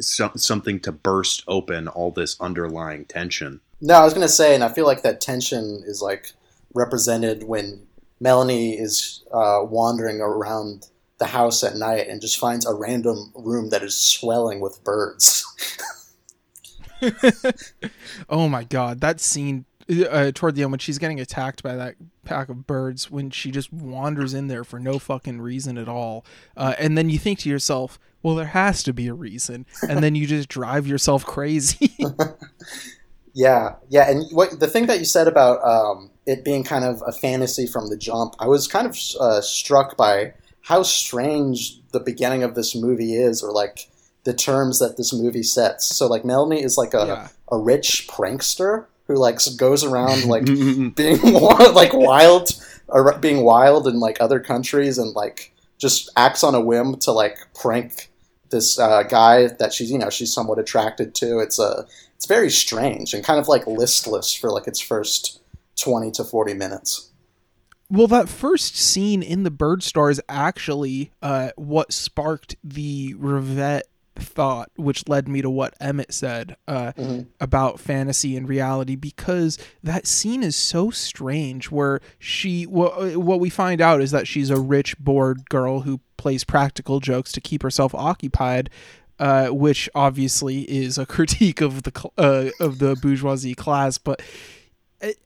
so- 0.00 0.32
something 0.36 0.80
to 0.80 0.92
burst 0.92 1.44
open 1.46 1.88
all 1.88 2.10
this 2.10 2.40
underlying 2.40 3.04
tension. 3.04 3.60
No, 3.80 3.94
I 3.94 4.04
was 4.04 4.14
gonna 4.14 4.28
say, 4.28 4.54
and 4.54 4.64
I 4.64 4.68
feel 4.72 4.86
like 4.86 5.02
that 5.02 5.20
tension 5.20 5.82
is 5.86 6.02
like 6.02 6.32
represented 6.74 7.44
when 7.44 7.86
Melanie 8.20 8.78
is 8.78 9.22
uh, 9.32 9.60
wandering 9.62 10.20
around 10.20 10.88
the 11.18 11.26
house 11.26 11.64
at 11.64 11.76
night 11.76 12.08
and 12.08 12.20
just 12.20 12.38
finds 12.38 12.66
a 12.66 12.74
random 12.74 13.32
room 13.34 13.70
that 13.70 13.82
is 13.82 13.96
swelling 13.96 14.60
with 14.60 14.82
birds. 14.84 15.44
oh 18.28 18.48
my 18.48 18.64
god, 18.64 19.00
that 19.00 19.20
scene 19.20 19.64
uh, 20.10 20.30
toward 20.34 20.54
the 20.54 20.62
end 20.62 20.70
when 20.70 20.78
she's 20.78 20.98
getting 20.98 21.20
attacked 21.20 21.62
by 21.62 21.74
that 21.74 21.96
pack 22.24 22.48
of 22.48 22.66
birds, 22.66 23.10
when 23.10 23.30
she 23.30 23.50
just 23.50 23.72
wanders 23.72 24.34
in 24.34 24.48
there 24.48 24.64
for 24.64 24.78
no 24.78 24.98
fucking 24.98 25.40
reason 25.40 25.78
at 25.78 25.88
all, 25.88 26.24
uh, 26.56 26.74
and 26.78 26.96
then 26.96 27.08
you 27.08 27.18
think 27.18 27.38
to 27.40 27.48
yourself, 27.48 27.98
well, 28.22 28.34
there 28.34 28.46
has 28.46 28.82
to 28.82 28.92
be 28.92 29.08
a 29.08 29.14
reason, 29.14 29.64
and 29.88 30.02
then 30.02 30.14
you 30.14 30.26
just 30.26 30.48
drive 30.48 30.86
yourself 30.86 31.24
crazy. 31.24 31.96
yeah, 33.32 33.76
yeah, 33.88 34.10
and 34.10 34.24
what 34.32 34.60
the 34.60 34.66
thing 34.66 34.86
that 34.86 34.98
you 34.98 35.04
said 35.04 35.28
about 35.28 35.64
um, 35.64 36.10
it 36.26 36.44
being 36.44 36.64
kind 36.64 36.84
of 36.84 37.02
a 37.06 37.12
fantasy 37.12 37.66
from 37.66 37.88
the 37.88 37.96
jump, 37.96 38.34
I 38.38 38.46
was 38.46 38.68
kind 38.68 38.86
of 38.86 38.98
uh, 39.20 39.40
struck 39.40 39.96
by 39.96 40.34
how 40.68 40.82
strange 40.82 41.80
the 41.92 42.00
beginning 42.00 42.42
of 42.42 42.54
this 42.54 42.74
movie 42.76 43.14
is, 43.14 43.42
or 43.42 43.50
like 43.52 43.88
the 44.24 44.34
terms 44.34 44.78
that 44.80 44.96
this 44.98 45.12
movie 45.14 45.42
sets. 45.42 45.96
So 45.96 46.06
like 46.06 46.24
Melanie 46.24 46.62
is 46.62 46.76
like 46.76 46.92
a 46.94 47.04
Yeah. 47.06 47.28
a 47.50 47.58
rich 47.58 48.06
prankster 48.10 48.84
who 49.06 49.14
like 49.16 49.38
goes 49.56 49.82
around 49.82 50.26
like 50.26 50.44
being 50.94 51.20
like 51.22 51.92
wild 51.94 52.50
or 52.88 53.16
being 53.18 53.42
wild 53.44 53.86
in 53.88 53.98
like 54.00 54.18
other 54.20 54.40
countries 54.40 54.98
and 54.98 55.14
like 55.14 55.54
just 55.78 56.10
acts 56.16 56.42
on 56.44 56.54
a 56.54 56.60
whim 56.60 56.96
to 56.96 57.12
like 57.12 57.38
prank 57.54 58.10
this 58.50 58.78
uh, 58.78 59.02
guy 59.04 59.46
that 59.46 59.72
she's 59.72 59.90
you 59.90 59.98
know 59.98 60.10
she's 60.10 60.32
somewhat 60.34 60.58
attracted 60.58 61.14
to. 61.14 61.38
It's 61.38 61.58
a 61.58 61.86
it's 62.16 62.26
very 62.26 62.50
strange 62.50 63.14
and 63.14 63.24
kind 63.24 63.40
of 63.40 63.48
like 63.48 63.66
listless 63.66 64.34
for 64.34 64.50
like 64.50 64.66
its 64.66 64.80
first 64.80 65.40
twenty 65.80 66.10
to 66.12 66.24
forty 66.24 66.52
minutes. 66.52 67.07
Well, 67.90 68.06
that 68.08 68.28
first 68.28 68.76
scene 68.76 69.22
in 69.22 69.44
the 69.44 69.50
Bird 69.50 69.82
Star 69.82 70.10
is 70.10 70.20
actually 70.28 71.10
uh, 71.22 71.50
what 71.56 71.92
sparked 71.92 72.56
the 72.62 73.14
Rivette 73.14 73.82
thought, 74.14 74.70
which 74.76 75.08
led 75.08 75.26
me 75.28 75.40
to 75.40 75.48
what 75.48 75.74
Emmett 75.80 76.12
said 76.12 76.56
uh, 76.66 76.92
about 77.40 77.80
fantasy 77.80 78.36
and 78.36 78.46
reality, 78.48 78.94
because 78.96 79.56
that 79.82 80.06
scene 80.06 80.42
is 80.42 80.56
so 80.56 80.90
strange. 80.90 81.70
Where 81.70 82.00
she, 82.18 82.66
wha- 82.66 83.16
what 83.16 83.40
we 83.40 83.48
find 83.48 83.80
out 83.80 84.02
is 84.02 84.10
that 84.10 84.26
she's 84.28 84.50
a 84.50 84.60
rich, 84.60 84.98
bored 84.98 85.48
girl 85.48 85.80
who 85.80 86.00
plays 86.18 86.44
practical 86.44 87.00
jokes 87.00 87.32
to 87.32 87.40
keep 87.40 87.62
herself 87.62 87.94
occupied. 87.94 88.68
Uh, 89.20 89.48
which 89.48 89.88
obviously 89.96 90.60
is 90.70 90.96
a 90.96 91.04
critique 91.16 91.60
of 91.60 91.82
the 91.82 91.90
cl- 91.92 92.12
uh, 92.18 92.50
of 92.60 92.78
the 92.78 92.94
bourgeoisie 92.94 93.52
class, 93.52 93.98
but 93.98 94.22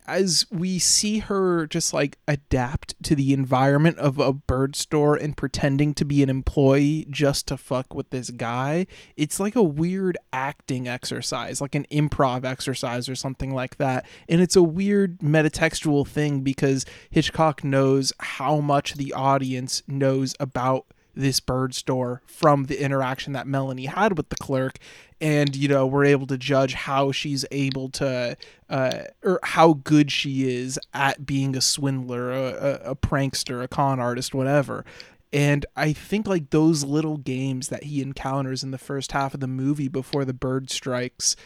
as 0.06 0.44
we 0.50 0.78
see 0.78 1.20
her 1.20 1.66
just 1.66 1.94
like 1.94 2.18
adapt 2.28 3.00
to 3.04 3.14
the 3.14 3.32
environment 3.32 3.98
of 3.98 4.18
a 4.18 4.32
bird 4.32 4.76
store 4.76 5.16
and 5.16 5.36
pretending 5.36 5.94
to 5.94 6.04
be 6.04 6.22
an 6.22 6.28
employee 6.28 7.06
just 7.10 7.48
to 7.48 7.56
fuck 7.56 7.94
with 7.94 8.10
this 8.10 8.30
guy, 8.30 8.86
it's 9.16 9.40
like 9.40 9.56
a 9.56 9.62
weird 9.62 10.18
acting 10.32 10.86
exercise, 10.86 11.60
like 11.60 11.74
an 11.74 11.86
improv 11.90 12.44
exercise 12.44 13.08
or 13.08 13.14
something 13.14 13.54
like 13.54 13.76
that. 13.76 14.06
And 14.28 14.40
it's 14.40 14.56
a 14.56 14.62
weird 14.62 15.18
metatextual 15.20 16.06
thing 16.06 16.42
because 16.42 16.84
Hitchcock 17.10 17.64
knows 17.64 18.12
how 18.20 18.60
much 18.60 18.94
the 18.94 19.12
audience 19.12 19.82
knows 19.86 20.34
about 20.38 20.86
this 21.14 21.40
bird 21.40 21.74
store 21.74 22.22
from 22.26 22.64
the 22.64 22.82
interaction 22.82 23.32
that 23.32 23.46
Melanie 23.46 23.86
had 23.86 24.16
with 24.16 24.28
the 24.28 24.36
clerk 24.36 24.78
and 25.20 25.54
you 25.54 25.68
know 25.68 25.86
we're 25.86 26.04
able 26.04 26.26
to 26.26 26.36
judge 26.36 26.74
how 26.74 27.12
she's 27.12 27.44
able 27.50 27.88
to 27.88 28.36
uh, 28.68 29.02
or 29.22 29.38
how 29.42 29.74
good 29.74 30.10
she 30.10 30.50
is 30.50 30.78
at 30.92 31.24
being 31.24 31.56
a 31.56 31.60
swindler 31.60 32.32
a, 32.32 32.42
a, 32.42 32.90
a 32.90 32.96
prankster 32.96 33.62
a 33.62 33.68
con 33.68 34.00
artist 34.00 34.34
whatever. 34.34 34.84
And 35.32 35.64
i 35.76 35.92
think 35.92 36.26
like 36.26 36.50
those 36.50 36.84
little 36.84 37.16
games 37.16 37.68
that 37.68 37.84
he 37.84 38.02
encounters 38.02 38.62
in 38.62 38.70
the 38.72 38.78
first 38.78 39.12
half 39.12 39.32
of 39.32 39.40
the 39.40 39.46
movie 39.46 39.88
before 39.88 40.24
the 40.24 40.34
bird 40.34 40.70
strikes 40.70 41.36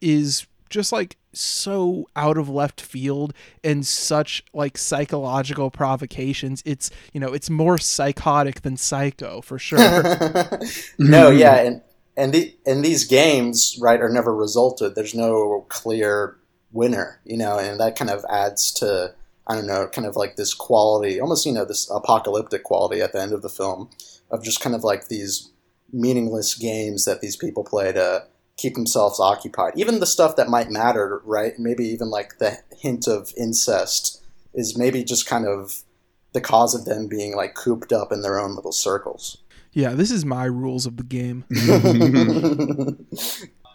is 0.00 0.46
just 0.68 0.92
like 0.92 1.16
so 1.34 2.08
out 2.16 2.36
of 2.36 2.48
left 2.48 2.80
field 2.80 3.32
and 3.62 3.86
such 3.86 4.44
like 4.52 4.78
psychological 4.78 5.70
provocations 5.70 6.62
it's 6.64 6.90
you 7.12 7.20
know 7.20 7.32
it's 7.32 7.50
more 7.50 7.78
psychotic 7.78 8.62
than 8.62 8.76
psycho 8.76 9.40
for 9.40 9.58
sure 9.58 9.78
no, 10.98 11.30
mm-hmm. 11.30 11.38
yeah, 11.38 11.56
and 11.56 11.82
and 12.16 12.32
the 12.32 12.54
and 12.66 12.84
these 12.84 13.04
games 13.04 13.78
right 13.80 14.00
are 14.00 14.08
never 14.08 14.34
resulted. 14.34 14.94
There's 14.94 15.14
no 15.14 15.66
clear 15.68 16.36
winner, 16.72 17.20
you 17.24 17.36
know, 17.36 17.58
and 17.58 17.78
that 17.80 17.96
kind 17.96 18.10
of 18.10 18.24
adds 18.28 18.72
to 18.74 19.14
I 19.46 19.54
don't 19.54 19.66
know, 19.66 19.88
kind 19.88 20.06
of 20.06 20.16
like 20.16 20.36
this 20.36 20.54
quality, 20.54 21.20
almost 21.20 21.46
you 21.46 21.52
know, 21.52 21.64
this 21.64 21.90
apocalyptic 21.90 22.64
quality 22.64 23.00
at 23.00 23.12
the 23.12 23.20
end 23.20 23.32
of 23.32 23.42
the 23.42 23.48
film 23.48 23.90
of 24.30 24.42
just 24.42 24.60
kind 24.60 24.74
of 24.74 24.84
like 24.84 25.08
these 25.08 25.50
meaningless 25.92 26.54
games 26.54 27.04
that 27.04 27.20
these 27.20 27.36
people 27.36 27.64
play 27.64 27.92
to 27.92 28.24
keep 28.56 28.74
themselves 28.74 29.20
occupied. 29.20 29.72
Even 29.76 30.00
the 30.00 30.06
stuff 30.06 30.36
that 30.36 30.48
might 30.48 30.70
matter, 30.70 31.20
right? 31.24 31.54
Maybe 31.58 31.84
even 31.86 32.10
like 32.10 32.38
the 32.38 32.58
hint 32.78 33.08
of 33.08 33.32
incest 33.36 34.22
is 34.54 34.78
maybe 34.78 35.02
just 35.02 35.26
kind 35.26 35.46
of 35.46 35.82
the 36.32 36.40
cause 36.40 36.74
of 36.74 36.84
them 36.84 37.08
being 37.08 37.34
like 37.34 37.54
cooped 37.54 37.92
up 37.92 38.12
in 38.12 38.22
their 38.22 38.38
own 38.38 38.54
little 38.54 38.72
circles. 38.72 39.38
yeah 39.72 39.94
this 39.94 40.10
is 40.10 40.24
my 40.24 40.44
rules 40.44 40.84
of 40.84 40.96
the 40.96 41.02
game 41.02 41.44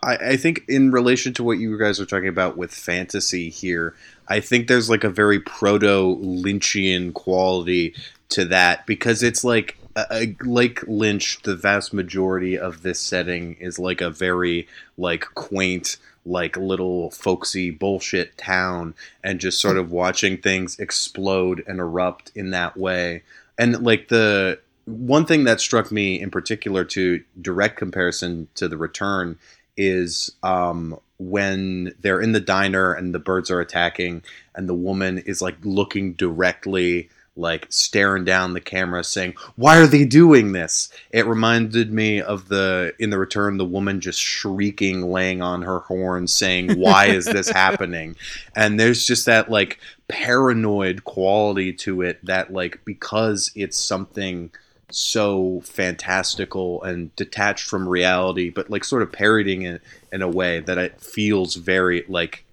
I, 0.04 0.16
I 0.16 0.38
think 0.38 0.64
in 0.68 0.92
relation 0.92 1.34
to 1.36 1.44
what 1.44 1.60
you 1.60 1.78
guys 1.78 2.00
are 2.00 2.06
talking 2.06 2.30
about 2.30 2.58
with 2.58 2.74
fantasy 2.74 3.50
here, 3.50 3.96
I 4.28 4.40
think 4.40 4.68
there's 4.68 4.90
like 4.90 5.04
a 5.04 5.10
very 5.10 5.40
proto 5.40 6.16
Lynchian 6.18 7.14
quality 7.14 7.96
to 8.30 8.46
that 8.46 8.86
because 8.86 9.24
it's 9.24 9.44
like 9.44 9.78
a, 9.96 10.36
like 10.42 10.84
Lynch, 10.88 11.42
the 11.44 11.56
vast 11.56 11.94
majority 11.94 12.58
of 12.58 12.82
this 12.82 13.00
setting 13.00 13.56
is 13.60 13.80
like 13.80 14.02
a 14.02 14.10
very 14.10 14.68
like 14.98 15.26
quaint, 15.36 15.98
like 16.26 16.58
little 16.58 17.12
folksy 17.12 17.70
bullshit 17.72 18.38
town, 18.38 18.94
and 19.24 19.40
just 19.40 19.62
sort 19.62 19.78
of 19.78 19.92
watching 19.92 20.38
things 20.38 20.80
explode 20.80 21.64
and 21.68 21.80
erupt 21.80 22.32
in 22.36 22.52
that 22.52 22.78
way. 22.78 23.24
And 23.58 23.84
like 23.84 24.08
the 24.08 24.60
one 24.86 25.26
thing 25.26 25.44
that 25.44 25.62
struck 25.62 25.92
me 25.92 26.20
in 26.20 26.32
particular 26.32 26.84
to 26.84 27.24
direct 27.42 27.78
comparison 27.78 28.48
to 28.56 28.68
the 28.68 28.78
return 28.78 29.38
is 29.78 30.32
um, 30.44 31.00
when 31.20 31.94
they're 32.02 32.22
in 32.22 32.32
the 32.32 32.40
diner 32.40 32.94
and 32.94 33.14
the 33.14 33.20
birds 33.20 33.52
are 33.52 33.62
attacking 33.62 34.24
and 34.56 34.68
the 34.68 34.74
woman 34.74 35.20
is 35.20 35.42
like 35.42 35.58
looking 35.64 36.14
directly 36.14 37.10
like 37.40 37.66
staring 37.70 38.26
down 38.26 38.54
the 38.54 38.62
camera 38.62 39.04
saying 39.04 39.34
why 39.56 39.78
are 39.78 39.88
they 39.88 40.06
doing 40.06 40.52
this 40.52 40.90
it 41.12 41.26
reminded 41.26 41.92
me 41.92 42.22
of 42.22 42.48
the 42.50 42.94
in 43.00 43.10
the 43.10 43.18
return 43.18 43.58
the 43.58 43.66
woman 43.66 44.00
just 44.00 44.20
shrieking 44.20 45.12
laying 45.12 45.42
on 45.42 45.62
her 45.62 45.80
horn 45.80 46.28
saying 46.28 46.70
why 46.80 47.08
is 47.08 47.26
this 47.26 47.50
happening 47.50 48.16
and 48.56 48.80
there's 48.80 49.06
just 49.06 49.26
that 49.26 49.50
like 49.50 49.80
paranoid 50.08 51.04
quality 51.04 51.72
to 51.72 52.02
it 52.02 52.24
that 52.26 52.52
like 52.52 52.80
because 52.86 53.52
it's 53.56 53.78
something 53.78 54.52
so 54.92 55.62
fantastical 55.62 56.82
and 56.84 57.16
detached 57.16 57.66
from 57.66 57.88
reality, 57.88 58.50
but 58.50 58.70
like 58.70 58.84
sort 58.84 59.02
of 59.02 59.12
parodying 59.12 59.64
it 59.64 59.82
in 60.12 60.22
a 60.22 60.28
way 60.28 60.60
that 60.62 60.78
it 60.78 61.00
feels 61.00 61.56
very 61.56 62.04
like 62.08 62.44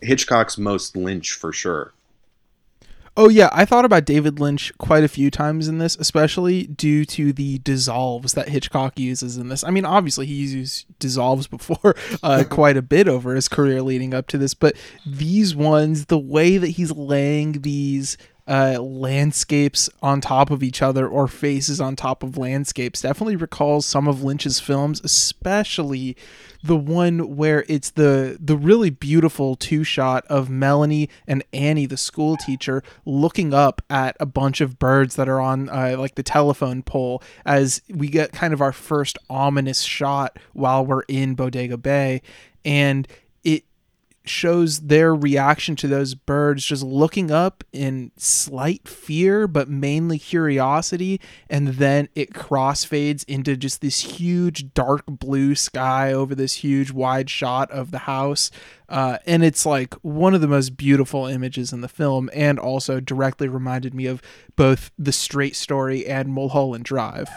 Hitchcock's 0.00 0.58
most 0.58 0.96
Lynch 0.96 1.32
for 1.32 1.52
sure. 1.52 1.92
Oh 3.14 3.28
yeah, 3.28 3.50
I 3.52 3.66
thought 3.66 3.84
about 3.84 4.06
David 4.06 4.40
Lynch 4.40 4.72
quite 4.78 5.04
a 5.04 5.08
few 5.08 5.30
times 5.30 5.68
in 5.68 5.76
this, 5.76 5.96
especially 5.96 6.64
due 6.66 7.04
to 7.06 7.34
the 7.34 7.58
dissolves 7.58 8.32
that 8.32 8.48
Hitchcock 8.48 8.98
uses 8.98 9.36
in 9.36 9.48
this. 9.48 9.62
I 9.62 9.70
mean, 9.70 9.84
obviously 9.84 10.24
he 10.24 10.34
uses 10.34 10.86
dissolves 10.98 11.46
before 11.48 11.94
uh, 12.22 12.44
quite 12.50 12.78
a 12.78 12.82
bit 12.82 13.08
over 13.08 13.34
his 13.34 13.48
career 13.48 13.82
leading 13.82 14.14
up 14.14 14.28
to 14.28 14.38
this, 14.38 14.54
but 14.54 14.76
these 15.04 15.54
ones, 15.54 16.06
the 16.06 16.18
way 16.18 16.56
that 16.56 16.68
he's 16.68 16.90
laying 16.90 17.60
these 17.60 18.16
uh, 18.48 18.78
landscapes 18.80 19.90
on 20.02 20.20
top 20.20 20.50
of 20.50 20.62
each 20.62 20.80
other 20.80 21.06
or 21.06 21.28
faces 21.28 21.80
on 21.80 21.94
top 21.94 22.22
of 22.22 22.38
landscapes 22.38 23.02
definitely 23.02 23.36
recalls 23.36 23.86
some 23.86 24.08
of 24.08 24.24
Lynch's 24.24 24.58
films, 24.58 25.00
especially 25.04 26.16
the 26.62 26.76
one 26.76 27.36
where 27.36 27.64
it's 27.68 27.90
the 27.90 28.36
the 28.40 28.56
really 28.56 28.90
beautiful 28.90 29.56
two 29.56 29.84
shot 29.84 30.24
of 30.28 30.48
Melanie 30.48 31.08
and 31.26 31.44
Annie, 31.52 31.86
the 31.86 31.96
school 31.96 32.36
teacher, 32.36 32.82
looking 33.04 33.52
up 33.52 33.82
at 33.90 34.16
a 34.20 34.26
bunch 34.26 34.60
of 34.60 34.78
birds 34.78 35.16
that 35.16 35.28
are 35.28 35.40
on 35.40 35.68
uh, 35.68 35.96
like 35.98 36.14
the 36.14 36.22
telephone 36.22 36.82
pole 36.82 37.22
as 37.44 37.82
we 37.88 38.08
get 38.08 38.32
kind 38.32 38.52
of 38.52 38.60
our 38.60 38.72
first 38.72 39.18
ominous 39.28 39.82
shot 39.82 40.38
while 40.52 40.84
we're 40.84 41.02
in 41.02 41.34
Bodega 41.34 41.76
Bay, 41.76 42.22
and 42.64 43.08
shows 44.24 44.80
their 44.80 45.14
reaction 45.14 45.74
to 45.76 45.88
those 45.88 46.14
birds 46.14 46.64
just 46.64 46.82
looking 46.82 47.30
up 47.30 47.64
in 47.72 48.12
slight 48.16 48.86
fear 48.86 49.48
but 49.48 49.68
mainly 49.68 50.18
curiosity 50.18 51.20
and 51.50 51.68
then 51.68 52.08
it 52.14 52.32
crossfades 52.32 53.24
into 53.26 53.56
just 53.56 53.80
this 53.80 54.18
huge 54.18 54.72
dark 54.74 55.04
blue 55.06 55.54
sky 55.54 56.12
over 56.12 56.34
this 56.34 56.54
huge 56.56 56.90
wide 56.90 57.28
shot 57.28 57.70
of 57.70 57.90
the 57.90 57.98
house. 57.98 58.50
Uh, 58.88 59.18
and 59.26 59.42
it's 59.42 59.64
like 59.64 59.94
one 60.02 60.34
of 60.34 60.40
the 60.40 60.48
most 60.48 60.76
beautiful 60.76 61.26
images 61.26 61.72
in 61.72 61.80
the 61.80 61.88
film 61.88 62.28
and 62.34 62.58
also 62.58 63.00
directly 63.00 63.48
reminded 63.48 63.94
me 63.94 64.06
of 64.06 64.22
both 64.56 64.90
the 64.98 65.12
straight 65.12 65.56
story 65.56 66.06
and 66.06 66.28
mulholland 66.28 66.84
drive. 66.84 67.28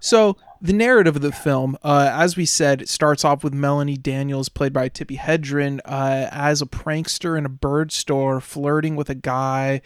So 0.00 0.36
the 0.62 0.72
narrative 0.72 1.16
of 1.16 1.22
the 1.22 1.32
film, 1.32 1.76
uh, 1.82 2.08
as 2.12 2.36
we 2.36 2.46
said, 2.46 2.88
starts 2.88 3.24
off 3.24 3.42
with 3.42 3.52
Melanie 3.52 3.96
Daniels, 3.96 4.48
played 4.48 4.72
by 4.72 4.88
Tippi 4.88 5.18
Hedren, 5.18 5.80
uh, 5.84 6.28
as 6.30 6.62
a 6.62 6.66
prankster 6.66 7.36
in 7.36 7.44
a 7.44 7.48
bird 7.48 7.90
store, 7.90 8.40
flirting 8.40 8.94
with 8.94 9.10
a 9.10 9.16
guy 9.16 9.82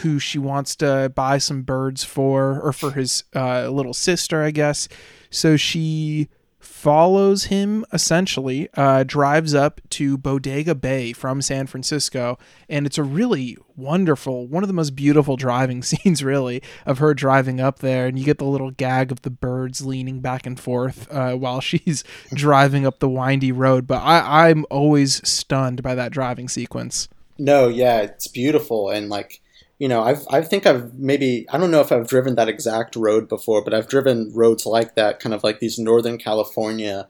who 0.00 0.18
she 0.18 0.38
wants 0.38 0.76
to 0.76 1.10
buy 1.16 1.38
some 1.38 1.62
birds 1.62 2.04
for, 2.04 2.60
or 2.60 2.70
for 2.74 2.90
his 2.90 3.24
uh, 3.34 3.68
little 3.70 3.94
sister, 3.94 4.42
I 4.42 4.50
guess. 4.50 4.88
So 5.30 5.56
she 5.56 6.28
follows 6.60 7.44
him 7.44 7.84
essentially, 7.92 8.68
uh, 8.74 9.02
drives 9.02 9.54
up 9.54 9.80
to 9.90 10.16
Bodega 10.16 10.74
Bay 10.74 11.12
from 11.12 11.42
San 11.42 11.66
Francisco, 11.66 12.38
and 12.68 12.86
it's 12.86 12.98
a 12.98 13.02
really 13.02 13.56
wonderful, 13.76 14.46
one 14.46 14.62
of 14.62 14.68
the 14.68 14.74
most 14.74 14.94
beautiful 14.94 15.36
driving 15.36 15.82
scenes, 15.82 16.22
really, 16.22 16.62
of 16.84 16.98
her 16.98 17.14
driving 17.14 17.60
up 17.60 17.78
there. 17.80 18.06
And 18.06 18.18
you 18.18 18.24
get 18.24 18.38
the 18.38 18.44
little 18.44 18.70
gag 18.70 19.10
of 19.10 19.22
the 19.22 19.30
birds 19.30 19.84
leaning 19.84 20.20
back 20.20 20.46
and 20.46 20.60
forth 20.60 21.10
uh, 21.10 21.34
while 21.34 21.60
she's 21.62 22.04
driving 22.32 22.86
up 22.86 22.98
the 22.98 23.08
windy 23.08 23.52
road. 23.52 23.86
But 23.86 24.02
I, 24.02 24.48
I'm 24.48 24.66
always 24.70 25.26
stunned 25.28 25.82
by 25.82 25.94
that 25.94 26.12
driving 26.12 26.48
sequence. 26.48 27.08
No, 27.38 27.68
yeah, 27.68 28.02
it's 28.02 28.28
beautiful, 28.28 28.90
and 28.90 29.08
like 29.08 29.39
you 29.80 29.88
know, 29.88 30.02
I've 30.02 30.26
I 30.30 30.42
think 30.42 30.66
I've 30.66 30.92
maybe 30.94 31.46
I 31.48 31.56
don't 31.56 31.70
know 31.70 31.80
if 31.80 31.90
I've 31.90 32.06
driven 32.06 32.34
that 32.34 32.50
exact 32.50 32.94
road 32.96 33.30
before, 33.30 33.64
but 33.64 33.72
I've 33.72 33.88
driven 33.88 34.30
roads 34.34 34.66
like 34.66 34.94
that, 34.94 35.20
kind 35.20 35.34
of 35.34 35.42
like 35.42 35.58
these 35.58 35.78
Northern 35.78 36.18
California 36.18 37.08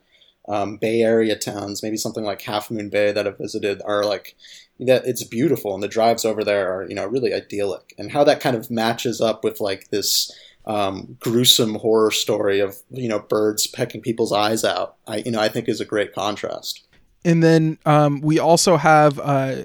um, 0.48 0.76
Bay 0.76 1.02
Area 1.02 1.36
towns, 1.36 1.82
maybe 1.82 1.96
something 1.96 2.24
like 2.24 2.40
Half 2.42 2.70
Moon 2.70 2.88
Bay 2.88 3.10
that 3.10 3.26
I've 3.26 3.38
visited, 3.38 3.82
are 3.84 4.04
like 4.04 4.36
that. 4.78 5.04
It's 5.04 5.24
beautiful, 5.24 5.74
and 5.74 5.82
the 5.82 5.88
drives 5.88 6.24
over 6.24 6.44
there 6.44 6.72
are 6.72 6.88
you 6.88 6.94
know 6.94 7.06
really 7.06 7.34
idyllic, 7.34 7.92
and 7.98 8.12
how 8.12 8.22
that 8.22 8.38
kind 8.38 8.54
of 8.54 8.70
matches 8.70 9.20
up 9.20 9.42
with 9.42 9.60
like 9.60 9.90
this 9.90 10.30
um, 10.64 11.16
gruesome 11.18 11.74
horror 11.74 12.12
story 12.12 12.60
of 12.60 12.76
you 12.92 13.08
know 13.08 13.18
birds 13.18 13.66
pecking 13.66 14.00
people's 14.00 14.32
eyes 14.32 14.62
out. 14.62 14.94
I 15.08 15.24
you 15.26 15.32
know 15.32 15.40
I 15.40 15.48
think 15.48 15.68
is 15.68 15.80
a 15.80 15.84
great 15.84 16.14
contrast. 16.14 16.86
And 17.24 17.42
then 17.42 17.78
um, 17.84 18.20
we 18.20 18.38
also 18.38 18.76
have 18.76 19.18
uh, 19.18 19.64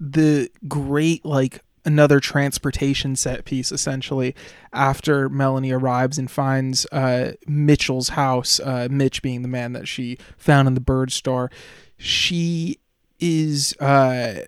the 0.00 0.50
great 0.66 1.26
like 1.26 1.62
another 1.84 2.20
transportation 2.20 3.16
set 3.16 3.44
piece 3.44 3.72
essentially 3.72 4.34
after 4.72 5.28
Melanie 5.28 5.72
arrives 5.72 6.18
and 6.18 6.30
finds 6.30 6.86
uh, 6.92 7.32
Mitchell's 7.46 8.10
house, 8.10 8.60
uh, 8.60 8.88
Mitch 8.90 9.22
being 9.22 9.42
the 9.42 9.48
man 9.48 9.72
that 9.72 9.88
she 9.88 10.18
found 10.36 10.68
in 10.68 10.74
the 10.74 10.80
bird 10.80 11.12
store. 11.12 11.50
She 11.96 12.78
is 13.18 13.76
uh, 13.80 14.42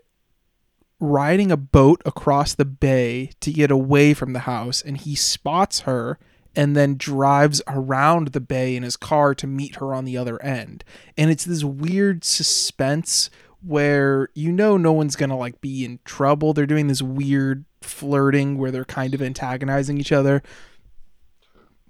riding 0.98 1.50
a 1.50 1.56
boat 1.56 2.00
across 2.04 2.54
the 2.54 2.64
bay 2.64 3.30
to 3.40 3.52
get 3.52 3.70
away 3.70 4.14
from 4.14 4.32
the 4.32 4.40
house, 4.40 4.80
and 4.80 4.96
he 4.96 5.14
spots 5.14 5.80
her 5.80 6.18
and 6.54 6.76
then 6.76 6.96
drives 6.96 7.62
around 7.66 8.28
the 8.28 8.40
bay 8.40 8.76
in 8.76 8.82
his 8.82 8.96
car 8.96 9.34
to 9.34 9.46
meet 9.46 9.76
her 9.76 9.94
on 9.94 10.04
the 10.04 10.16
other 10.16 10.40
end. 10.42 10.84
And 11.16 11.30
it's 11.30 11.44
this 11.44 11.64
weird 11.64 12.24
suspense 12.24 13.30
where 13.64 14.28
you 14.34 14.52
know 14.52 14.76
no 14.76 14.92
one's 14.92 15.16
gonna 15.16 15.36
like 15.36 15.60
be 15.60 15.84
in 15.84 15.98
trouble. 16.04 16.52
They're 16.52 16.66
doing 16.66 16.88
this 16.88 17.02
weird 17.02 17.64
flirting 17.80 18.58
where 18.58 18.70
they're 18.70 18.84
kind 18.84 19.14
of 19.14 19.22
antagonizing 19.22 19.98
each 19.98 20.12
other. 20.12 20.42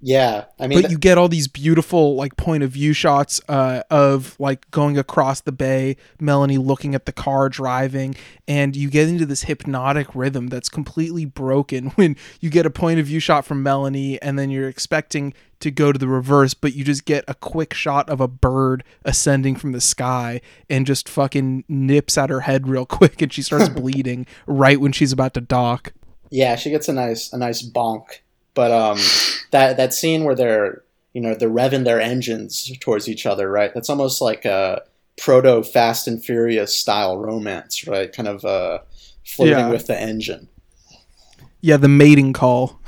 Yeah, 0.05 0.47
I 0.59 0.67
mean, 0.67 0.83
but 0.83 0.91
you 0.91 0.99
get 0.99 1.17
all 1.17 1.29
these 1.29 1.47
beautiful 1.47 2.17
like 2.17 2.37
point 2.37 2.65
of 2.65 2.73
view 2.73 2.93
shots 2.93 3.41
uh, 3.49 3.83
of 3.89 4.35
like 4.41 4.69
going 4.73 4.99
across 4.99 5.41
the 5.43 5.53
bay, 5.53 5.97
Melanie 6.19 6.59
looking 6.59 6.97
at 6.97 7.07
the 7.07 7.13
car 7.13 7.49
driving, 7.49 8.17
and 8.49 8.75
you 8.75 8.91
get 8.91 9.09
into 9.09 9.25
this 9.25 9.45
hypnotic 9.45 10.13
rhythm 10.13 10.49
that's 10.49 10.69
completely 10.69 11.25
broken 11.25 11.87
when 11.95 12.17
you 12.41 12.51
get 12.51 12.67
a 12.67 12.71
point 12.71 12.99
of 12.99 13.07
view 13.07 13.21
shot 13.21 13.45
from 13.45 13.63
Melanie, 13.63 14.21
and 14.21 14.37
then 14.37 14.51
you're 14.51 14.69
expecting 14.69 15.35
to 15.61 15.71
go 15.71 15.93
to 15.93 15.99
the 16.01 16.09
reverse, 16.09 16.53
but 16.53 16.75
you 16.75 16.83
just 16.83 17.05
get 17.05 17.25
a 17.29 17.35
quick 17.35 17.73
shot 17.73 18.11
of 18.11 18.21
a 18.21 18.27
bird 18.27 18.83
ascending 19.05 19.55
from 19.55 19.71
the 19.71 19.81
sky 19.81 20.41
and 20.69 20.85
just 20.85 21.09
fucking 21.09 21.63
nips 21.69 22.19
at 22.19 22.29
her 22.29 22.41
head 22.41 22.67
real 22.67 22.87
quick, 22.87 23.23
and 23.23 23.33
she 23.33 23.41
starts 23.41 23.69
bleeding 23.81 24.27
right 24.49 24.81
when 24.81 24.91
she's 24.91 25.13
about 25.13 25.33
to 25.35 25.41
dock. 25.41 25.93
Yeah, 26.29 26.57
she 26.57 26.71
gets 26.71 26.89
a 26.89 26.93
nice 26.93 27.33
a 27.33 27.39
nice 27.39 27.65
bonk 27.65 28.23
but 28.55 28.71
um, 28.71 28.99
that 29.53 29.77
that 29.77 29.95
scene 29.95 30.25
where 30.25 30.35
they're 30.35 30.83
you 31.13 31.21
know 31.21 31.35
they're 31.35 31.49
revving 31.49 31.85
their 31.85 32.01
engines 32.01 32.71
towards 32.81 33.09
each 33.09 33.25
other, 33.25 33.49
right? 33.51 33.73
That's 33.73 33.89
almost 33.89 34.21
like 34.21 34.45
a 34.45 34.83
proto 35.17 35.63
Fast 35.63 36.09
and 36.09 36.23
Furious 36.23 36.77
style 36.77 37.19
romance, 37.19 37.87
right? 37.87 38.13
Kind 38.13 38.29
of 38.29 38.45
uh, 38.45 38.81
flirting 39.25 39.59
yeah. 39.59 39.71
with 39.71 39.87
the 39.87 39.99
engine. 39.99 40.49
Yeah, 41.61 41.77
the 41.77 41.89
mating 41.89 42.33
call. 42.33 42.81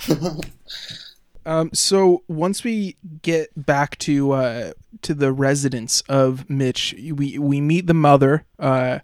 um, 1.47 1.71
so 1.73 2.25
once 2.27 2.65
we 2.65 2.97
get 3.23 3.51
back 3.55 3.99
to 4.01 4.33
uh, 4.33 4.73
to 5.03 5.15
the 5.15 5.33
residence 5.33 6.01
of 6.09 6.49
Mitch, 6.51 6.95
we 7.13 7.39
we 7.39 7.61
meet 7.61 7.87
the 7.87 7.95
mother. 7.95 8.45
Uh, 8.59 8.99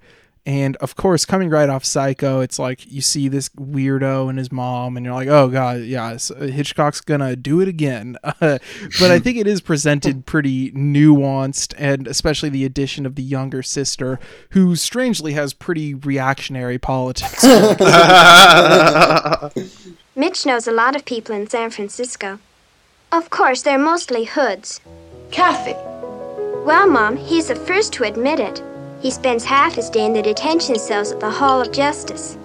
and 0.51 0.75
of 0.79 0.97
course, 0.97 1.25
coming 1.25 1.49
right 1.49 1.69
off 1.69 1.85
Psycho, 1.85 2.41
it's 2.41 2.59
like 2.59 2.91
you 2.91 3.01
see 3.01 3.29
this 3.29 3.51
weirdo 3.51 4.29
and 4.29 4.37
his 4.37 4.51
mom, 4.51 4.97
and 4.97 5.07
you're 5.07 5.15
like, 5.15 5.29
oh 5.29 5.47
god, 5.47 5.83
yeah, 5.83 6.19
Hitchcock's 6.41 7.01
gonna 7.01 7.37
do 7.37 7.61
it 7.61 7.69
again. 7.69 8.17
Uh, 8.25 8.33
but 8.99 9.13
I 9.13 9.21
think 9.21 9.39
it 9.39 9.47
is 9.47 9.61
presented 9.61 10.27
pretty 10.27 10.73
nuanced, 10.73 11.73
and 11.79 12.09
especially 12.09 12.49
the 12.49 12.65
addition 12.65 13.07
of 13.07 13.15
the 13.15 13.23
younger 13.23 13.63
sister, 13.63 14.19
who 14.49 14.75
strangely 14.75 15.35
has 15.35 15.53
pretty 15.53 15.95
reactionary 15.95 16.79
politics. 16.79 17.45
Mitch 20.17 20.45
knows 20.45 20.67
a 20.67 20.73
lot 20.73 20.97
of 20.97 21.05
people 21.05 21.33
in 21.33 21.49
San 21.49 21.71
Francisco. 21.71 22.41
Of 23.13 23.31
course, 23.31 23.63
they're 23.63 23.79
mostly 23.79 24.25
hoods. 24.25 24.81
Kathy. 25.31 25.75
Well, 26.67 26.89
Mom, 26.89 27.17
he's 27.17 27.47
the 27.47 27.55
first 27.55 27.93
to 27.93 28.03
admit 28.03 28.41
it. 28.41 28.61
He 29.01 29.11
spends 29.11 29.45
half 29.45 29.75
his 29.75 29.89
day 29.89 30.05
in 30.05 30.13
the 30.13 30.21
detention 30.21 30.79
cells 30.79 31.11
at 31.11 31.21
the 31.21 31.31
Hall 31.31 31.63
of 31.63 31.73
Justice. 31.73 32.37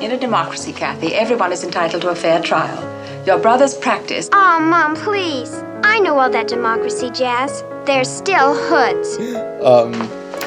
In 0.00 0.10
a 0.10 0.18
democracy, 0.18 0.70
Kathy, 0.70 1.14
everyone 1.14 1.50
is 1.50 1.64
entitled 1.64 2.02
to 2.02 2.10
a 2.10 2.14
fair 2.14 2.42
trial. 2.42 2.84
Your 3.24 3.38
brother's 3.38 3.74
practice. 3.74 4.28
Oh, 4.32 4.60
Mom, 4.60 4.94
please. 4.94 5.62
I 5.82 5.98
know 6.00 6.18
all 6.18 6.28
that 6.28 6.46
democracy 6.46 7.10
jazz. 7.10 7.64
They're 7.86 8.04
still 8.04 8.54
hoods. 8.54 9.16
um, 9.64 9.92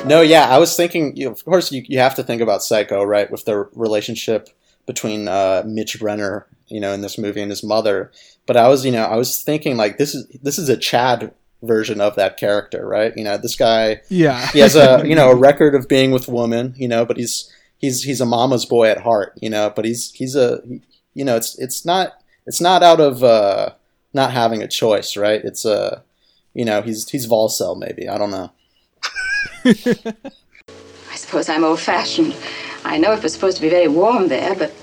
no, 0.08 0.22
yeah, 0.22 0.48
I 0.48 0.60
was 0.60 0.76
thinking, 0.76 1.16
you 1.16 1.26
know, 1.26 1.32
of 1.32 1.44
course, 1.44 1.72
you, 1.72 1.84
you 1.88 1.98
have 1.98 2.14
to 2.16 2.24
think 2.24 2.44
about 2.44 2.62
Psycho, 2.62 3.04
right, 3.04 3.32
with 3.32 3.46
the 3.46 3.68
relationship 3.74 4.50
between 4.86 5.28
uh, 5.28 5.64
Mitch 5.66 6.00
Brenner, 6.00 6.46
you 6.68 6.80
know, 6.80 6.94
in 6.94 7.02
this 7.02 7.18
movie 7.18 7.42
and 7.42 7.50
his 7.50 7.64
mother. 7.64 8.12
But 8.46 8.58
I 8.58 8.68
was, 8.68 8.86
you 8.86 8.92
know, 8.92 9.06
I 9.06 9.16
was 9.16 9.42
thinking 9.42 9.76
like 9.76 9.98
this 9.98 10.14
is 10.14 10.28
this 10.44 10.60
is 10.60 10.70
a 10.70 10.78
Chad 10.78 11.34
version 11.62 12.02
of 12.02 12.16
that 12.16 12.38
character, 12.38 12.86
right? 12.86 13.16
You 13.16 13.24
know, 13.24 13.38
this 13.38 13.56
guy, 13.56 14.02
yeah, 14.10 14.48
he 14.48 14.60
has 14.60 14.76
a 14.76 15.04
you 15.06 15.16
know 15.16 15.32
a 15.32 15.36
record 15.50 15.76
of 15.76 15.88
being 15.88 16.12
with 16.12 16.28
women, 16.28 16.74
you 16.78 16.88
know, 16.88 17.06
but 17.06 17.18
he's 17.18 17.52
he's 17.78 18.04
he's 18.04 18.22
a 18.22 18.26
mama's 18.26 18.66
boy 18.66 18.90
at 18.90 19.02
heart, 19.02 19.38
you 19.42 19.50
know, 19.50 19.72
but 19.76 19.86
he's 19.86 20.12
he's 20.12 20.36
a 20.36 20.62
you 21.14 21.26
know 21.26 21.36
it's 21.36 21.58
it's 21.60 21.86
not 21.86 22.14
it's 22.46 22.62
not 22.62 22.84
out 22.84 23.00
of 23.00 23.24
uh, 23.24 23.72
not 24.14 24.32
having 24.32 24.62
a 24.62 24.68
choice, 24.68 25.18
right? 25.18 25.44
It's 25.44 25.66
a 25.66 25.72
uh, 25.74 26.00
you 26.54 26.66
know 26.66 26.82
he's 26.82 27.10
he's 27.10 27.28
Volcel 27.28 27.78
maybe 27.78 28.08
I 28.08 28.18
don't 28.18 28.32
know. 28.32 28.52
I 29.66 31.16
suppose 31.16 31.50
I'm 31.50 31.64
old 31.64 31.80
fashioned. 31.80 32.36
I 32.84 32.98
know 32.98 33.14
it 33.14 33.22
was 33.22 33.34
supposed 33.34 33.58
to 33.58 33.62
be 33.62 33.70
very 33.70 33.88
warm 33.88 34.28
there, 34.28 34.56
but 34.56 34.74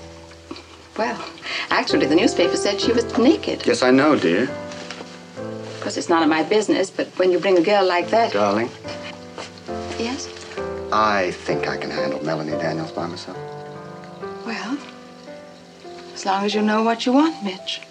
well, 0.97 1.23
actually 1.69 2.05
the 2.05 2.15
newspaper 2.15 2.55
said 2.55 2.79
she 2.79 2.91
was 2.91 3.17
naked. 3.17 3.65
Yes, 3.65 3.83
I 3.83 3.91
know, 3.91 4.17
dear. 4.17 4.49
Of 5.89 5.93
course, 5.95 5.97
it's 5.97 6.09
none 6.09 6.21
of 6.21 6.29
my 6.29 6.43
business, 6.43 6.91
but 6.91 7.07
when 7.17 7.31
you 7.31 7.39
bring 7.39 7.57
a 7.57 7.63
girl 7.63 7.83
like 7.83 8.09
that. 8.09 8.31
Darling. 8.31 8.69
Yes? 9.97 10.29
I 10.91 11.31
think 11.31 11.67
I 11.67 11.77
can 11.77 11.89
handle 11.89 12.23
Melanie 12.23 12.51
Daniels 12.51 12.91
by 12.91 13.07
myself. 13.07 13.35
Well, 14.45 14.77
As 16.13 16.27
long 16.27 16.45
as 16.45 16.53
you 16.53 16.61
know 16.61 16.83
what 16.83 17.07
you 17.07 17.13
want, 17.13 17.43
Mitch. 17.43 17.81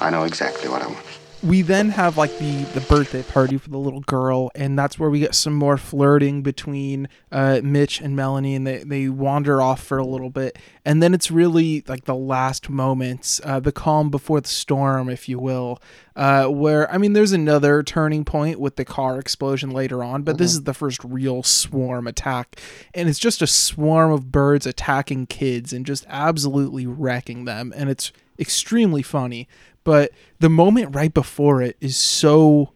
I 0.00 0.10
know 0.10 0.22
exactly 0.22 0.68
what 0.68 0.80
I 0.80 0.86
want. 0.86 1.09
We 1.42 1.62
then 1.62 1.90
have 1.90 2.16
like 2.16 2.36
the 2.38 2.62
the 2.74 2.80
birthday 2.82 3.22
party 3.22 3.56
for 3.56 3.70
the 3.70 3.78
little 3.78 4.00
girl 4.00 4.50
and 4.54 4.78
that's 4.78 4.98
where 4.98 5.10
we 5.10 5.20
get 5.20 5.34
some 5.34 5.54
more 5.54 5.76
flirting 5.76 6.42
between 6.42 7.08
uh, 7.32 7.60
mitch 7.62 8.00
and 8.00 8.16
melanie 8.16 8.54
and 8.54 8.66
they, 8.66 8.78
they 8.78 9.08
wander 9.08 9.62
off 9.62 9.82
for 9.82 9.98
a 9.98 10.06
little 10.06 10.30
bit. 10.30 10.58
And 10.84 11.02
then 11.02 11.12
it's 11.12 11.30
really 11.30 11.84
like 11.86 12.04
the 12.04 12.14
last 12.14 12.70
moments 12.70 13.40
uh, 13.44 13.60
the 13.60 13.72
calm 13.72 14.10
before 14.10 14.40
the 14.40 14.48
storm 14.48 15.08
if 15.08 15.28
you 15.28 15.38
will 15.38 15.80
uh, 16.16 16.46
where 16.46 16.90
i 16.90 16.98
mean 16.98 17.12
there's 17.12 17.32
another 17.32 17.82
turning 17.82 18.24
point 18.24 18.58
with 18.58 18.76
the 18.76 18.84
car 18.84 19.18
explosion 19.18 19.70
later 19.70 20.02
on 20.02 20.22
but 20.22 20.38
this 20.38 20.52
is 20.52 20.62
the 20.62 20.74
first 20.74 21.02
real 21.04 21.42
swarm 21.42 22.06
attack. 22.06 22.60
And 22.94 23.08
it's 23.08 23.18
just 23.18 23.42
a 23.42 23.46
swarm 23.46 24.12
of 24.12 24.32
birds 24.32 24.66
attacking 24.66 25.26
kids 25.26 25.72
and 25.72 25.86
just 25.86 26.06
absolutely 26.08 26.86
wrecking 26.86 27.44
them. 27.44 27.72
And 27.76 27.90
it's 27.90 28.12
extremely 28.40 29.02
funny 29.02 29.46
but 29.84 30.10
the 30.38 30.48
moment 30.50 30.94
right 30.94 31.14
before 31.14 31.62
it 31.62 31.76
is 31.80 31.96
so 31.96 32.72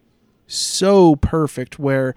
so 0.47 1.17
perfect 1.17 1.79
where 1.79 2.15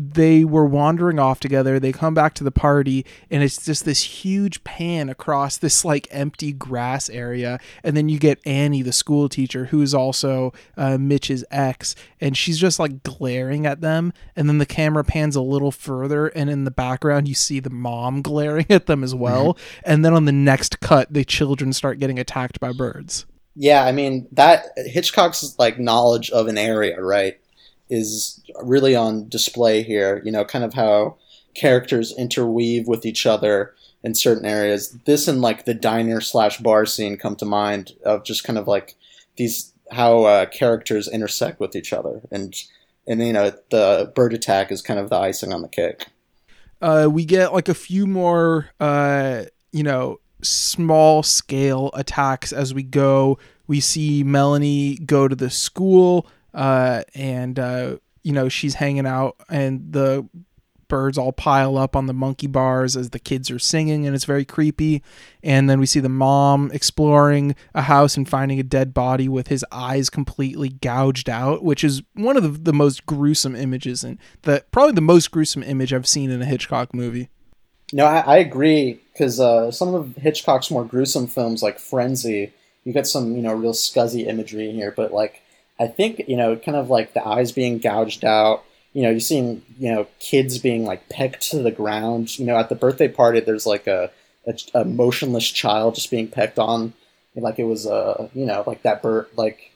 they 0.00 0.44
were 0.44 0.64
wandering 0.64 1.18
off 1.18 1.40
together. 1.40 1.80
They 1.80 1.90
come 1.90 2.14
back 2.14 2.32
to 2.34 2.44
the 2.44 2.52
party 2.52 3.04
and 3.32 3.42
it's 3.42 3.64
just 3.64 3.84
this 3.84 4.00
huge 4.00 4.62
pan 4.62 5.08
across 5.08 5.56
this 5.56 5.84
like 5.84 6.06
empty 6.12 6.52
grass 6.52 7.10
area. 7.10 7.58
And 7.82 7.96
then 7.96 8.08
you 8.08 8.20
get 8.20 8.38
annie 8.46 8.82
the 8.82 8.92
school 8.92 9.28
teacher 9.28 9.64
who's 9.66 9.94
also 9.94 10.52
uh, 10.76 10.98
mitch's 10.98 11.44
ex 11.50 11.96
and 12.20 12.36
she's 12.36 12.60
just 12.60 12.78
like 12.78 13.02
glaring 13.02 13.66
at 13.66 13.80
them. 13.80 14.12
And 14.36 14.48
then 14.48 14.58
the 14.58 14.66
camera 14.66 15.02
pans 15.02 15.34
a 15.34 15.42
little 15.42 15.72
further 15.72 16.28
and 16.28 16.48
in 16.48 16.62
the 16.62 16.70
background 16.70 17.26
you 17.26 17.34
see 17.34 17.58
the 17.58 17.68
mom 17.68 18.22
glaring 18.28 18.66
at 18.70 18.86
them 18.86 19.02
as 19.02 19.16
well. 19.16 19.58
And 19.82 20.04
then 20.04 20.14
on 20.14 20.26
the 20.26 20.32
next 20.32 20.78
cut 20.78 21.12
the 21.12 21.24
children 21.24 21.72
start 21.72 21.98
getting 21.98 22.20
attacked 22.20 22.60
by 22.60 22.70
birds. 22.70 23.26
Yeah, 23.56 23.84
I 23.84 23.90
mean 23.90 24.28
that 24.30 24.66
Hitchcock's 24.76 25.56
like 25.58 25.80
knowledge 25.80 26.30
of 26.30 26.46
an 26.46 26.56
area, 26.56 27.02
right, 27.02 27.40
is 27.90 28.40
really 28.62 28.94
on 28.94 29.28
display 29.28 29.82
here. 29.82 30.22
You 30.24 30.32
know, 30.32 30.44
kind 30.44 30.64
of 30.64 30.74
how 30.74 31.16
characters 31.54 32.14
interweave 32.16 32.86
with 32.86 33.04
each 33.04 33.26
other 33.26 33.74
in 34.02 34.14
certain 34.14 34.46
areas. 34.46 34.96
This 35.06 35.26
and 35.26 35.40
like 35.40 35.64
the 35.64 35.74
diner 35.74 36.20
slash 36.20 36.58
bar 36.58 36.86
scene 36.86 37.16
come 37.16 37.36
to 37.36 37.44
mind 37.44 37.92
of 38.04 38.24
just 38.24 38.44
kind 38.44 38.58
of 38.58 38.68
like 38.68 38.94
these 39.36 39.72
how 39.90 40.24
uh, 40.24 40.46
characters 40.46 41.08
intersect 41.08 41.60
with 41.60 41.74
each 41.74 41.92
other, 41.92 42.20
and 42.30 42.54
and 43.06 43.20
you 43.20 43.32
know 43.32 43.52
the 43.70 44.12
bird 44.14 44.34
attack 44.34 44.70
is 44.70 44.82
kind 44.82 45.00
of 45.00 45.08
the 45.10 45.16
icing 45.16 45.52
on 45.52 45.62
the 45.62 45.68
cake. 45.68 46.06
uh, 46.80 47.08
we 47.10 47.24
get 47.24 47.52
like 47.52 47.68
a 47.68 47.74
few 47.74 48.06
more, 48.06 48.70
uh, 48.80 49.44
you 49.72 49.82
know, 49.82 50.20
small 50.42 51.22
scale 51.22 51.90
attacks 51.94 52.52
as 52.52 52.72
we 52.72 52.82
go. 52.82 53.38
We 53.66 53.80
see 53.80 54.22
Melanie 54.22 54.96
go 54.96 55.28
to 55.28 55.36
the 55.36 55.50
school, 55.50 56.26
uh, 56.54 57.02
and 57.14 57.58
uh, 57.58 57.96
you 58.22 58.32
know 58.32 58.48
she's 58.48 58.74
hanging 58.74 59.06
out, 59.06 59.36
and 59.48 59.92
the 59.92 60.28
birds 60.88 61.18
all 61.18 61.32
pile 61.32 61.76
up 61.76 61.94
on 61.94 62.06
the 62.06 62.12
monkey 62.12 62.46
bars 62.46 62.96
as 62.96 63.10
the 63.10 63.18
kids 63.18 63.50
are 63.50 63.58
singing, 63.58 64.06
and 64.06 64.14
it's 64.14 64.24
very 64.24 64.44
creepy. 64.44 65.02
And 65.42 65.68
then 65.68 65.78
we 65.78 65.86
see 65.86 66.00
the 66.00 66.08
mom 66.08 66.70
exploring 66.72 67.54
a 67.74 67.82
house 67.82 68.16
and 68.16 68.28
finding 68.28 68.58
a 68.58 68.62
dead 68.62 68.92
body 68.92 69.28
with 69.28 69.48
his 69.48 69.64
eyes 69.70 70.10
completely 70.10 70.70
gouged 70.70 71.28
out, 71.28 71.62
which 71.62 71.84
is 71.84 72.02
one 72.14 72.36
of 72.36 72.42
the, 72.42 72.48
the 72.48 72.72
most 72.72 73.06
gruesome 73.06 73.54
images, 73.54 74.02
and 74.02 74.18
the 74.42 74.64
probably 74.70 74.92
the 74.94 75.00
most 75.00 75.30
gruesome 75.30 75.62
image 75.62 75.92
I've 75.92 76.08
seen 76.08 76.30
in 76.30 76.42
a 76.42 76.46
Hitchcock 76.46 76.94
movie. 76.94 77.28
No, 77.92 78.04
I, 78.04 78.18
I 78.20 78.36
agree 78.38 79.00
because 79.12 79.40
uh, 79.40 79.70
some 79.70 79.94
of 79.94 80.16
Hitchcock's 80.16 80.70
more 80.70 80.84
gruesome 80.84 81.26
films, 81.26 81.62
like 81.62 81.78
Frenzy, 81.78 82.52
you 82.84 82.92
get 82.92 83.06
some 83.06 83.36
you 83.36 83.42
know 83.42 83.52
real 83.52 83.72
scuzzy 83.72 84.26
imagery 84.26 84.68
in 84.68 84.74
here. 84.74 84.92
But 84.94 85.12
like, 85.12 85.42
I 85.80 85.86
think 85.86 86.22
you 86.28 86.36
know, 86.36 86.56
kind 86.56 86.76
of 86.76 86.90
like 86.90 87.14
the 87.14 87.26
eyes 87.26 87.52
being 87.52 87.78
gouged 87.78 88.24
out. 88.24 88.64
You 88.92 89.02
know, 89.02 89.10
you're 89.10 89.20
seeing 89.20 89.62
you 89.78 89.92
know 89.92 90.06
kids 90.18 90.58
being 90.58 90.84
like 90.84 91.08
pegged 91.08 91.40
to 91.50 91.62
the 91.62 91.70
ground. 91.70 92.38
You 92.38 92.46
know, 92.46 92.56
at 92.56 92.68
the 92.68 92.74
birthday 92.74 93.08
party, 93.08 93.40
there's 93.40 93.66
like 93.66 93.86
a 93.86 94.10
a, 94.46 94.80
a 94.80 94.84
motionless 94.84 95.48
child 95.48 95.94
just 95.94 96.10
being 96.10 96.28
pecked 96.28 96.58
on, 96.58 96.94
like 97.36 97.58
it 97.58 97.64
was 97.64 97.86
a 97.86 98.30
you 98.34 98.46
know 98.46 98.64
like 98.66 98.82
that 98.82 99.02
bird 99.02 99.26
like 99.36 99.72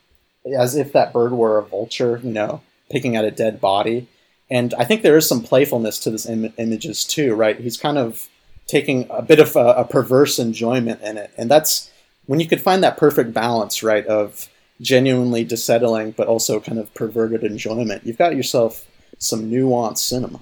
as 0.56 0.74
if 0.76 0.92
that 0.92 1.12
bird 1.12 1.32
were 1.32 1.58
a 1.58 1.62
vulture. 1.62 2.20
You 2.22 2.32
know, 2.32 2.62
picking 2.90 3.16
at 3.16 3.24
a 3.24 3.30
dead 3.30 3.60
body. 3.60 4.08
And 4.50 4.74
I 4.74 4.84
think 4.84 5.02
there 5.02 5.16
is 5.16 5.26
some 5.26 5.42
playfulness 5.42 5.98
to 6.00 6.10
this 6.10 6.28
Im- 6.28 6.52
images 6.58 7.04
too, 7.04 7.34
right? 7.34 7.58
He's 7.58 7.78
kind 7.78 7.96
of 7.96 8.28
taking 8.66 9.06
a 9.08 9.22
bit 9.22 9.40
of 9.40 9.56
a, 9.56 9.72
a 9.72 9.84
perverse 9.84 10.38
enjoyment 10.38 11.00
in 11.00 11.16
it, 11.16 11.32
and 11.38 11.50
that's 11.50 11.90
when 12.26 12.38
you 12.38 12.46
could 12.46 12.60
find 12.60 12.82
that 12.84 12.96
perfect 12.96 13.32
balance, 13.32 13.82
right, 13.82 14.06
of 14.06 14.48
genuinely 14.82 15.44
dissettling 15.44 16.10
but 16.10 16.28
also 16.28 16.60
kind 16.60 16.78
of 16.78 16.92
perverted 16.92 17.42
enjoyment. 17.42 18.04
You've 18.04 18.18
got 18.18 18.36
yourself 18.36 18.86
some 19.18 19.50
nuanced 19.50 19.98
cinema. 19.98 20.40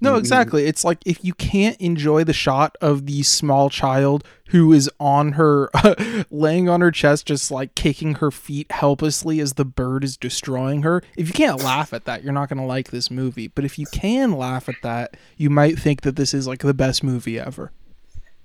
No, 0.00 0.14
exactly. 0.14 0.66
It's 0.66 0.84
like 0.84 0.98
if 1.04 1.24
you 1.24 1.34
can't 1.34 1.76
enjoy 1.80 2.22
the 2.22 2.32
shot 2.32 2.76
of 2.80 3.06
the 3.06 3.24
small 3.24 3.68
child 3.68 4.24
who 4.50 4.72
is 4.72 4.88
on 5.00 5.32
her, 5.32 5.68
laying 6.30 6.68
on 6.68 6.80
her 6.80 6.92
chest, 6.92 7.26
just 7.26 7.50
like 7.50 7.74
kicking 7.74 8.14
her 8.16 8.30
feet 8.30 8.70
helplessly 8.70 9.40
as 9.40 9.54
the 9.54 9.64
bird 9.64 10.04
is 10.04 10.16
destroying 10.16 10.82
her, 10.82 11.02
if 11.16 11.26
you 11.26 11.34
can't 11.34 11.62
laugh 11.62 11.92
at 11.92 12.04
that, 12.04 12.22
you're 12.22 12.32
not 12.32 12.48
going 12.48 12.60
to 12.60 12.64
like 12.64 12.90
this 12.90 13.10
movie. 13.10 13.48
But 13.48 13.64
if 13.64 13.78
you 13.78 13.86
can 13.86 14.32
laugh 14.32 14.68
at 14.68 14.76
that, 14.84 15.16
you 15.36 15.50
might 15.50 15.78
think 15.78 16.02
that 16.02 16.14
this 16.14 16.32
is 16.32 16.46
like 16.46 16.60
the 16.60 16.74
best 16.74 17.02
movie 17.02 17.40
ever. 17.40 17.72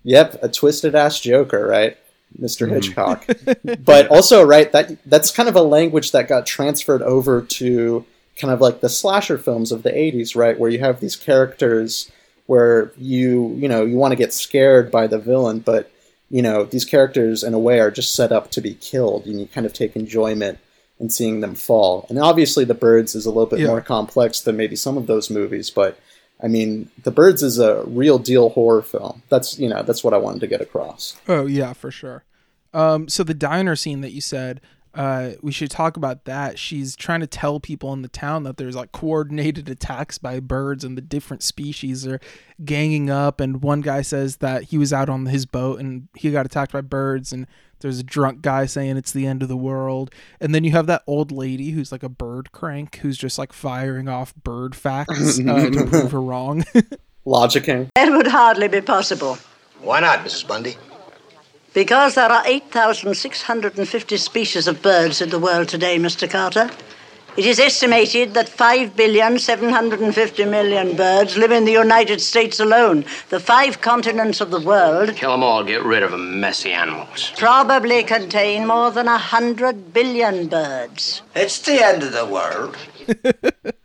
Yep, 0.04 0.40
a 0.42 0.50
twisted 0.50 0.96
ass 0.96 1.20
Joker, 1.20 1.68
right? 1.68 1.98
Mr. 2.40 2.68
Hmm. 2.68 2.74
Hitchcock. 2.76 3.28
but 3.86 4.08
also, 4.08 4.44
right, 4.44 4.72
that 4.72 4.98
that's 5.06 5.32
kind 5.32 5.50
of 5.50 5.56
a 5.56 5.62
language 5.62 6.12
that 6.12 6.28
got 6.28 6.46
transferred 6.46 7.02
over 7.02 7.42
to 7.42 8.06
kind 8.38 8.54
of 8.54 8.60
like 8.62 8.82
the 8.82 8.90
slasher 8.90 9.38
films 9.38 9.72
of 9.72 9.84
the 9.84 9.92
80s, 9.92 10.36
right, 10.36 10.58
where 10.60 10.70
you 10.70 10.80
have 10.80 11.00
these 11.00 11.16
characters 11.16 12.12
where 12.46 12.92
you, 12.98 13.54
you 13.56 13.68
know, 13.70 13.86
you 13.86 13.96
want 13.96 14.12
to 14.12 14.16
get 14.18 14.34
scared 14.34 14.92
by 14.92 15.08
the 15.08 15.20
villain, 15.20 15.60
but 15.60 15.90
you 16.30 16.42
know, 16.42 16.64
these 16.64 16.84
characters 16.84 17.44
in 17.44 17.54
a 17.54 17.60
way 17.60 17.80
are 17.80 17.92
just 17.92 18.16
set 18.16 18.32
up 18.32 18.50
to 18.52 18.60
be 18.62 18.74
killed 18.74 19.26
and 19.28 19.40
you 19.40 19.46
kind 19.46 19.66
of 19.68 19.72
take 19.74 19.96
enjoyment 19.96 20.58
in 21.00 21.10
seeing 21.10 21.42
them 21.42 21.54
fall. 21.54 22.06
And 22.10 22.18
obviously 22.18 22.66
the 22.66 22.74
birds 22.74 23.14
is 23.14 23.26
a 23.26 23.30
little 23.30 23.46
bit 23.46 23.60
Yeah. 23.60 23.68
more 23.68 23.82
complex 23.82 24.42
than 24.42 24.58
maybe 24.58 24.76
some 24.76 24.98
of 24.98 25.06
those 25.06 25.30
movies, 25.30 25.70
but 25.70 25.98
I 26.44 26.48
mean, 26.48 26.92
The 27.04 27.12
Birds 27.12 27.42
is 27.42 27.58
a 27.58 27.84
real 27.86 28.20
deal 28.20 28.50
horror 28.50 28.82
film. 28.82 29.24
That's, 29.30 29.58
you 29.58 29.70
know, 29.70 29.82
that's 29.82 30.04
what 30.04 30.14
I 30.14 30.18
wanted 30.18 30.42
to 30.42 30.48
get 30.48 30.62
across. 30.62 31.16
Oh 31.28 31.46
yeah, 31.46 31.74
for 31.74 31.90
sure. 31.90 32.26
Um, 32.74 33.08
so 33.08 33.24
the 33.24 33.34
diner 33.34 33.76
scene 33.76 34.02
that 34.02 34.12
you 34.12 34.22
said, 34.22 34.60
uh, 34.94 35.32
we 35.42 35.52
should 35.52 35.72
talk 35.72 35.98
about 35.98 36.26
that. 36.26 36.60
She's 36.60 36.96
trying 36.96 37.22
to 37.22 37.28
tell 37.28 37.60
people 37.60 37.94
in 37.94 38.04
the 38.04 38.08
town 38.08 38.44
that 38.44 38.58
there's 38.58 38.76
like 38.76 38.92
coordinated 38.92 39.68
attacks 39.68 40.18
by 40.18 40.40
birds 40.40 40.84
and 40.84 40.96
the 40.96 41.02
different 41.02 41.42
species 41.42 42.06
are 42.06 42.20
ganging 42.64 43.10
up. 43.10 43.40
And 43.40 43.62
one 43.64 43.82
guy 43.82 44.04
says 44.04 44.38
that 44.38 44.66
he 44.66 44.78
was 44.78 44.94
out 44.94 45.10
on 45.10 45.26
his 45.26 45.46
boat 45.46 45.80
and 45.80 46.08
he 46.16 46.32
got 46.32 46.46
attacked 46.46 46.74
by 46.74 46.82
birds. 46.82 47.34
And 47.34 47.48
there's 47.80 48.00
a 48.00 48.04
drunk 48.04 48.42
guy 48.42 48.68
saying 48.68 48.98
it's 48.98 49.12
the 49.12 49.26
end 49.26 49.42
of 49.42 49.50
the 49.50 49.58
world. 49.58 50.14
And 50.40 50.54
then 50.54 50.64
you 50.64 50.72
have 50.72 50.88
that 50.88 51.04
old 51.08 51.32
lady 51.32 51.72
who's 51.72 51.92
like 51.92 52.04
a 52.04 52.10
bird 52.10 52.52
crank 52.52 52.98
who's 52.98 53.18
just 53.18 53.40
like 53.40 53.52
firing 53.52 54.08
off 54.08 54.36
bird 54.36 54.76
facts 54.76 55.40
uh, 55.40 55.70
to 55.72 55.86
prove 55.90 56.12
her 56.12 56.22
wrong. 56.22 56.64
Logicking. 57.26 57.90
That 57.96 58.12
would 58.12 58.28
hardly 58.28 58.68
be 58.68 58.82
possible. 58.82 59.38
Why 59.80 60.02
not, 60.02 60.20
Mrs. 60.20 60.48
Bundy? 60.48 60.76
Because 61.74 62.14
there 62.16 62.32
are 62.32 62.44
8,650 62.46 64.18
species 64.18 64.68
of 64.68 64.82
birds 64.84 65.22
in 65.22 65.30
the 65.30 65.40
world 65.40 65.70
today, 65.70 65.98
Mr. 65.98 66.30
Carter. 66.30 66.70
It 67.36 67.48
is 67.48 67.60
estimated 67.60 68.36
that 68.36 68.48
5,750,000,000 68.48 70.96
birds 70.96 71.36
live 71.36 71.52
in 71.52 71.66
the 71.66 71.72
United 71.72 72.22
States 72.22 72.60
alone. 72.60 73.06
The 73.30 73.40
five 73.40 73.82
continents 73.82 74.40
of 74.40 74.52
the 74.52 74.60
world 74.60 75.16
Kill 75.16 75.34
'em 75.34 75.42
all, 75.42 75.64
get 75.64 75.84
rid 75.84 76.04
of 76.04 76.14
'em 76.14 76.40
messy 76.40 76.72
animals. 76.72 77.32
probably 77.36 78.04
contain 78.04 78.68
more 78.68 78.92
than 78.92 79.08
a 79.08 79.18
100 79.18 79.94
billion 79.94 80.46
birds. 80.46 81.24
It's 81.36 81.58
the 81.58 81.84
end 81.84 82.04
of 82.04 82.12
the 82.12 82.26
world. 82.26 82.78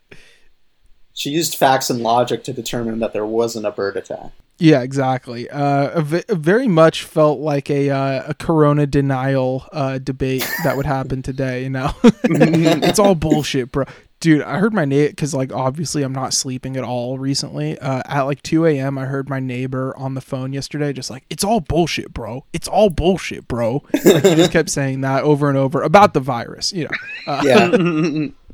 She 1.18 1.30
used 1.30 1.56
facts 1.56 1.90
and 1.90 2.00
logic 2.00 2.44
to 2.44 2.52
determine 2.52 3.00
that 3.00 3.12
there 3.12 3.26
wasn't 3.26 3.66
a 3.66 3.72
bird 3.72 3.96
attack. 3.96 4.30
Yeah, 4.60 4.82
exactly. 4.82 5.50
Uh, 5.50 5.90
a 6.28 6.34
very 6.36 6.68
much 6.68 7.02
felt 7.02 7.40
like 7.40 7.68
a 7.68 7.90
uh, 7.90 8.22
a 8.28 8.34
Corona 8.34 8.86
denial 8.86 9.66
uh, 9.72 9.98
debate 9.98 10.48
that 10.62 10.76
would 10.76 10.86
happen 10.86 11.22
today. 11.22 11.64
You 11.64 11.70
know, 11.70 11.90
it's 12.04 13.00
all 13.00 13.16
bullshit, 13.16 13.72
bro. 13.72 13.84
Dude, 14.20 14.42
I 14.42 14.58
heard 14.58 14.72
my 14.72 14.84
neighbor 14.84 15.10
because 15.10 15.34
like 15.34 15.52
obviously 15.52 16.04
I'm 16.04 16.12
not 16.12 16.34
sleeping 16.34 16.76
at 16.76 16.84
all 16.84 17.18
recently. 17.18 17.76
Uh, 17.80 18.02
at 18.06 18.22
like 18.22 18.40
2 18.42 18.66
a.m., 18.66 18.96
I 18.96 19.06
heard 19.06 19.28
my 19.28 19.40
neighbor 19.40 19.96
on 19.96 20.14
the 20.14 20.20
phone 20.20 20.52
yesterday, 20.52 20.92
just 20.92 21.10
like 21.10 21.24
it's 21.30 21.42
all 21.42 21.58
bullshit, 21.58 22.14
bro. 22.14 22.44
It's 22.52 22.68
all 22.68 22.90
bullshit, 22.90 23.48
bro. 23.48 23.82
Like 24.04 24.24
he 24.24 24.36
just 24.36 24.52
kept 24.52 24.70
saying 24.70 25.00
that 25.00 25.24
over 25.24 25.48
and 25.48 25.58
over 25.58 25.82
about 25.82 26.14
the 26.14 26.20
virus. 26.20 26.72
You 26.72 26.84
know, 26.84 26.90
uh, 27.26 27.42
Yeah. 27.44 28.26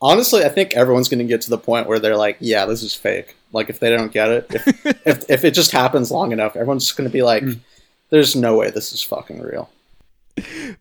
Honestly, 0.00 0.44
I 0.44 0.48
think 0.48 0.74
everyone's 0.74 1.08
going 1.08 1.20
to 1.20 1.24
get 1.24 1.40
to 1.42 1.50
the 1.50 1.58
point 1.58 1.88
where 1.88 1.98
they're 1.98 2.16
like, 2.16 2.36
"Yeah, 2.40 2.66
this 2.66 2.82
is 2.82 2.94
fake." 2.94 3.36
Like 3.52 3.70
if 3.70 3.78
they 3.80 3.90
don't 3.90 4.12
get 4.12 4.30
it, 4.30 4.46
if 4.50 4.86
if, 5.06 5.30
if 5.30 5.44
it 5.44 5.52
just 5.52 5.70
happens 5.70 6.10
long 6.10 6.32
enough, 6.32 6.56
everyone's 6.56 6.84
just 6.84 6.96
going 6.96 7.08
to 7.08 7.12
be 7.12 7.22
like, 7.22 7.44
there's 8.10 8.36
no 8.36 8.56
way 8.56 8.70
this 8.70 8.92
is 8.92 9.02
fucking 9.02 9.40
real. 9.40 9.70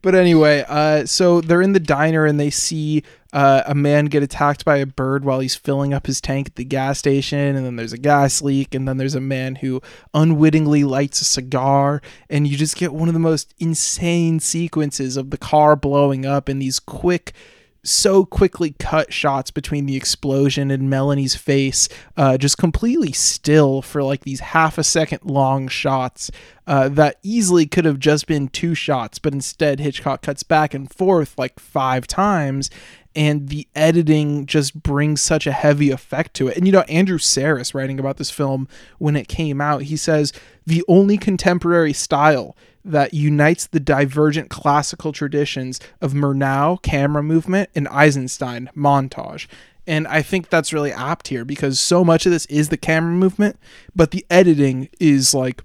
But 0.02 0.16
anyway, 0.16 0.66
uh, 0.68 1.06
so 1.06 1.40
they're 1.40 1.62
in 1.62 1.74
the 1.74 1.80
diner 1.80 2.26
and 2.26 2.40
they 2.40 2.50
see 2.50 3.04
uh, 3.32 3.62
a 3.66 3.76
man 3.76 4.06
get 4.06 4.24
attacked 4.24 4.66
by 4.66 4.78
a 4.78 4.86
bird 4.86 5.24
while 5.24 5.40
he's 5.40 5.56
filling 5.56 5.94
up 5.94 6.08
his 6.08 6.20
tank 6.20 6.48
at 6.48 6.56
the 6.56 6.66
gas 6.66 7.00
station. 7.00 7.56
And 7.56 7.66
then 7.66 7.76
there's 7.76 7.94
a 7.94 7.98
gas 7.98 8.42
leak. 8.42 8.74
And 8.74 8.88
then 8.88 8.98
there's 8.98 9.16
a 9.16 9.22
man 9.22 9.56
who 9.56 9.82
unwittingly 10.14 10.84
lights 10.84 11.22
a 11.22 11.26
cigar. 11.26 12.02
And 12.30 12.48
you 12.48 12.58
just 12.58 12.78
get 12.78 12.94
one 12.94 13.08
of 13.08 13.14
the 13.14 13.20
most 13.20 13.54
insane 13.60 14.40
sequences 14.40 15.18
of 15.18 15.30
the 15.30 15.38
car 15.38 15.76
blowing 15.76 16.26
up 16.26 16.50
and 16.50 16.62
these 16.62 16.80
quick 16.80 17.34
so 17.84 18.26
quickly 18.26 18.76
cut 18.80 19.12
shots 19.12 19.52
between 19.52 19.86
the 19.86 19.96
explosion 19.96 20.72
and 20.72 20.90
Melanie's 20.90 21.36
face, 21.36 21.90
uh, 22.16 22.38
just 22.38 22.58
completely 22.58 23.12
still 23.12 23.82
for 23.82 24.02
like 24.02 24.22
these 24.22 24.40
half 24.40 24.78
a 24.78 24.84
second 24.84 25.20
long 25.24 25.68
shots 25.68 26.32
uh, 26.66 26.88
that 26.90 27.18
easily 27.24 27.66
could 27.66 27.86
have 27.86 28.00
just 28.00 28.26
been 28.26 28.48
two 28.48 28.74
shots, 28.74 29.20
but 29.20 29.34
instead 29.34 29.80
Hitchcock 29.80 30.22
cuts 30.22 30.44
back 30.44 30.74
and 30.74 30.92
forth 30.92 31.38
like 31.38 31.60
five 31.60 32.08
times. 32.08 32.70
And 33.16 33.50
the 33.50 33.68
editing 33.76 34.48
just 34.48 34.82
brings 34.82 35.22
such 35.22 35.46
a 35.46 35.52
heavy 35.52 35.92
effect 35.92 36.34
to 36.36 36.48
it. 36.48 36.58
And 36.58 36.66
you 36.66 36.72
know, 36.72 36.82
Andrew 36.82 37.20
Sarris, 37.20 37.76
writing 37.76 38.00
about 38.00 38.18
this 38.18 38.32
film 38.32 38.68
when 38.98 39.16
it 39.16 39.28
came 39.28 39.62
out, 39.62 39.84
he 39.84 39.98
says 39.98 40.34
the 40.66 40.84
only 40.88 41.18
contemporary 41.18 41.94
style 41.94 42.56
that 42.86 43.14
unites 43.14 43.68
the 43.68 43.80
divergent 43.80 44.50
classical 44.50 45.12
traditions 45.12 45.80
of 46.02 46.14
Murnau 46.14 46.82
camera 46.82 47.24
movement 47.24 47.70
and 47.76 47.88
Eisenstein 47.88 48.70
montage. 48.76 49.48
And 49.86 50.08
I 50.08 50.22
think 50.22 50.50
that's 50.50 50.74
really 50.74 50.92
apt 50.92 51.28
here 51.28 51.46
because 51.46 51.80
so 51.80 52.04
much 52.04 52.26
of 52.26 52.32
this 52.32 52.46
is 52.48 52.70
the 52.70 52.78
camera 52.78 53.14
movement, 53.14 53.58
but 53.96 54.12
the 54.12 54.26
editing 54.30 54.90
is 55.00 55.34
like 55.34 55.64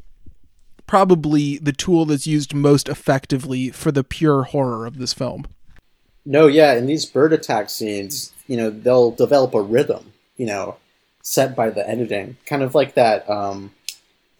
probably 0.86 1.58
the 1.58 1.72
tool 1.72 2.04
that's 2.04 2.26
used 2.26 2.54
most 2.54 2.88
effectively 2.88 3.70
for 3.70 3.92
the 3.92 4.02
pure 4.02 4.44
horror 4.44 4.86
of 4.86 4.98
this 4.98 5.12
film. 5.12 5.46
No, 6.24 6.46
yeah, 6.46 6.74
in 6.74 6.86
these 6.86 7.06
bird 7.06 7.32
attack 7.32 7.70
scenes, 7.70 8.32
you 8.46 8.56
know, 8.56 8.70
they'll 8.70 9.12
develop 9.12 9.54
a 9.54 9.62
rhythm, 9.62 10.12
you 10.36 10.46
know, 10.46 10.76
set 11.22 11.54
by 11.54 11.70
the 11.70 11.88
editing, 11.88 12.36
kind 12.44 12.62
of 12.62 12.74
like 12.74 12.94
that 12.94 13.28
um, 13.30 13.72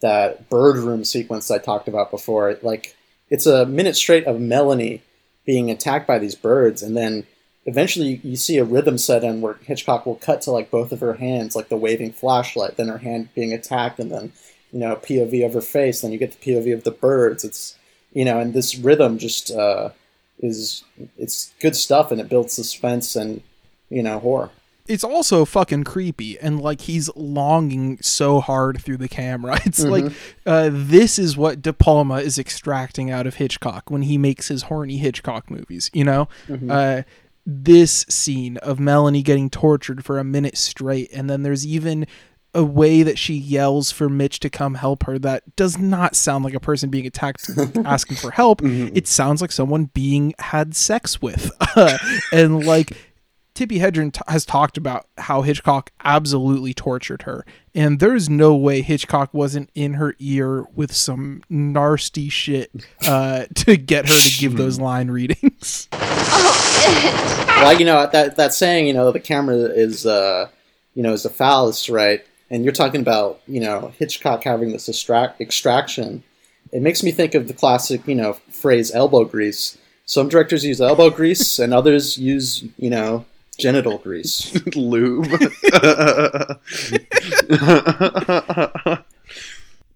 that 0.01 0.49
bird 0.49 0.77
room 0.77 1.03
sequence 1.03 1.51
I 1.51 1.57
talked 1.57 1.87
about 1.87 2.11
before. 2.11 2.57
Like 2.61 2.95
it's 3.29 3.45
a 3.45 3.65
minute 3.65 3.95
straight 3.95 4.25
of 4.25 4.39
Melanie 4.39 5.01
being 5.45 5.69
attacked 5.69 6.07
by 6.07 6.19
these 6.19 6.35
birds, 6.35 6.81
and 6.81 6.95
then 6.95 7.25
eventually 7.65 8.19
you 8.23 8.35
see 8.35 8.57
a 8.57 8.63
rhythm 8.63 8.97
set 8.97 9.23
in 9.23 9.41
where 9.41 9.55
Hitchcock 9.55 10.05
will 10.05 10.15
cut 10.15 10.41
to 10.43 10.51
like 10.51 10.71
both 10.71 10.91
of 10.91 10.99
her 11.01 11.15
hands, 11.15 11.55
like 11.55 11.69
the 11.69 11.77
waving 11.77 12.13
flashlight, 12.13 12.77
then 12.77 12.87
her 12.87 12.99
hand 12.99 13.29
being 13.35 13.53
attacked, 13.53 13.99
and 13.99 14.11
then 14.11 14.31
you 14.71 14.79
know 14.79 14.95
POV 14.95 15.45
of 15.45 15.53
her 15.53 15.61
face. 15.61 16.01
Then 16.01 16.11
you 16.11 16.17
get 16.17 16.39
the 16.39 16.51
POV 16.51 16.73
of 16.73 16.83
the 16.83 16.91
birds. 16.91 17.43
It's 17.43 17.77
you 18.13 18.25
know, 18.25 18.39
and 18.39 18.53
this 18.53 18.77
rhythm 18.77 19.17
just 19.17 19.51
uh, 19.51 19.89
is 20.39 20.83
it's 21.17 21.53
good 21.59 21.75
stuff, 21.75 22.11
and 22.11 22.21
it 22.21 22.29
builds 22.29 22.53
suspense 22.53 23.15
and 23.15 23.41
you 23.89 24.03
know 24.03 24.19
horror 24.19 24.51
it's 24.89 25.03
also 25.03 25.45
fucking 25.45 25.83
creepy 25.83 26.37
and 26.39 26.59
like 26.59 26.81
he's 26.81 27.09
longing 27.15 27.99
so 28.01 28.41
hard 28.41 28.81
through 28.81 28.97
the 28.97 29.07
camera. 29.07 29.59
It's 29.69 29.83
mm-hmm. 29.83 30.07
like 30.07 30.13
uh, 30.47 30.69
this 30.73 31.19
is 31.19 31.37
what 31.37 31.61
De 31.61 31.71
Palma 31.71 32.15
is 32.15 32.39
extracting 32.39 33.11
out 33.11 33.27
of 33.27 33.35
Hitchcock 33.35 33.91
when 33.91 34.01
he 34.01 34.17
makes 34.17 34.47
his 34.47 34.63
horny 34.63 34.97
Hitchcock 34.97 35.51
movies. 35.51 35.91
You 35.93 36.05
know, 36.05 36.27
mm-hmm. 36.47 36.71
uh, 36.71 37.01
this 37.45 38.05
scene 38.09 38.57
of 38.57 38.79
Melanie 38.79 39.21
getting 39.21 39.51
tortured 39.51 40.03
for 40.03 40.17
a 40.17 40.23
minute 40.23 40.57
straight, 40.57 41.11
and 41.13 41.29
then 41.29 41.43
there's 41.43 41.67
even 41.67 42.07
a 42.55 42.63
way 42.63 43.03
that 43.03 43.19
she 43.19 43.35
yells 43.35 43.91
for 43.91 44.09
Mitch 44.09 44.39
to 44.39 44.49
come 44.49 44.73
help 44.73 45.03
her 45.03 45.19
that 45.19 45.55
does 45.55 45.77
not 45.77 46.15
sound 46.15 46.43
like 46.43 46.55
a 46.55 46.59
person 46.59 46.89
being 46.89 47.05
attacked 47.05 47.47
asking 47.85 48.17
for 48.17 48.31
help. 48.31 48.61
Mm-hmm. 48.61 48.95
It 48.97 49.07
sounds 49.07 49.41
like 49.41 49.51
someone 49.51 49.85
being 49.85 50.33
had 50.39 50.75
sex 50.75 51.21
with. 51.21 51.51
and 52.33 52.65
like 52.65 52.97
Tippi 53.59 53.77
Hedren 53.77 54.13
t- 54.13 54.21
has 54.29 54.45
talked 54.45 54.77
about 54.77 55.05
how 55.17 55.41
Hitchcock 55.41 55.91
absolutely 56.05 56.73
tortured 56.73 57.23
her, 57.23 57.45
and 57.75 57.99
there's 57.99 58.29
no 58.29 58.55
way 58.55 58.81
Hitchcock 58.81 59.33
wasn't 59.33 59.69
in 59.75 59.95
her 59.95 60.15
ear 60.17 60.65
with 60.75 60.95
some 60.95 61.43
nasty 61.49 62.29
shit 62.29 62.71
uh, 63.05 63.47
to 63.55 63.75
get 63.75 64.07
her 64.07 64.15
to 64.15 64.39
give 64.39 64.55
those 64.55 64.79
line 64.79 65.11
readings. 65.11 65.89
well, 65.91 67.77
you 67.77 67.83
know 67.83 68.07
that 68.09 68.37
that 68.37 68.53
saying, 68.53 68.87
you 68.87 68.93
know, 68.93 69.11
the 69.11 69.19
camera 69.19 69.57
is, 69.57 70.05
uh, 70.05 70.47
you 70.93 71.03
know, 71.03 71.11
is 71.11 71.25
a 71.25 71.29
phallus, 71.29 71.89
right? 71.89 72.25
And 72.49 72.63
you're 72.63 72.71
talking 72.71 73.01
about, 73.01 73.41
you 73.45 73.59
know, 73.59 73.91
Hitchcock 73.99 74.45
having 74.45 74.71
this 74.71 74.87
extract 74.87 75.41
extraction. 75.41 76.23
It 76.71 76.81
makes 76.81 77.03
me 77.03 77.11
think 77.11 77.35
of 77.35 77.49
the 77.49 77.53
classic, 77.53 78.07
you 78.07 78.15
know, 78.15 78.37
phrase 78.51 78.89
"elbow 78.95 79.25
grease." 79.25 79.77
Some 80.05 80.29
directors 80.29 80.63
use 80.63 80.79
elbow 80.79 81.09
grease, 81.09 81.59
and 81.59 81.73
others 81.73 82.17
use, 82.17 82.63
you 82.77 82.89
know, 82.89 83.25
genital 83.59 83.99
grease, 83.99 84.59
lube. 84.75 85.29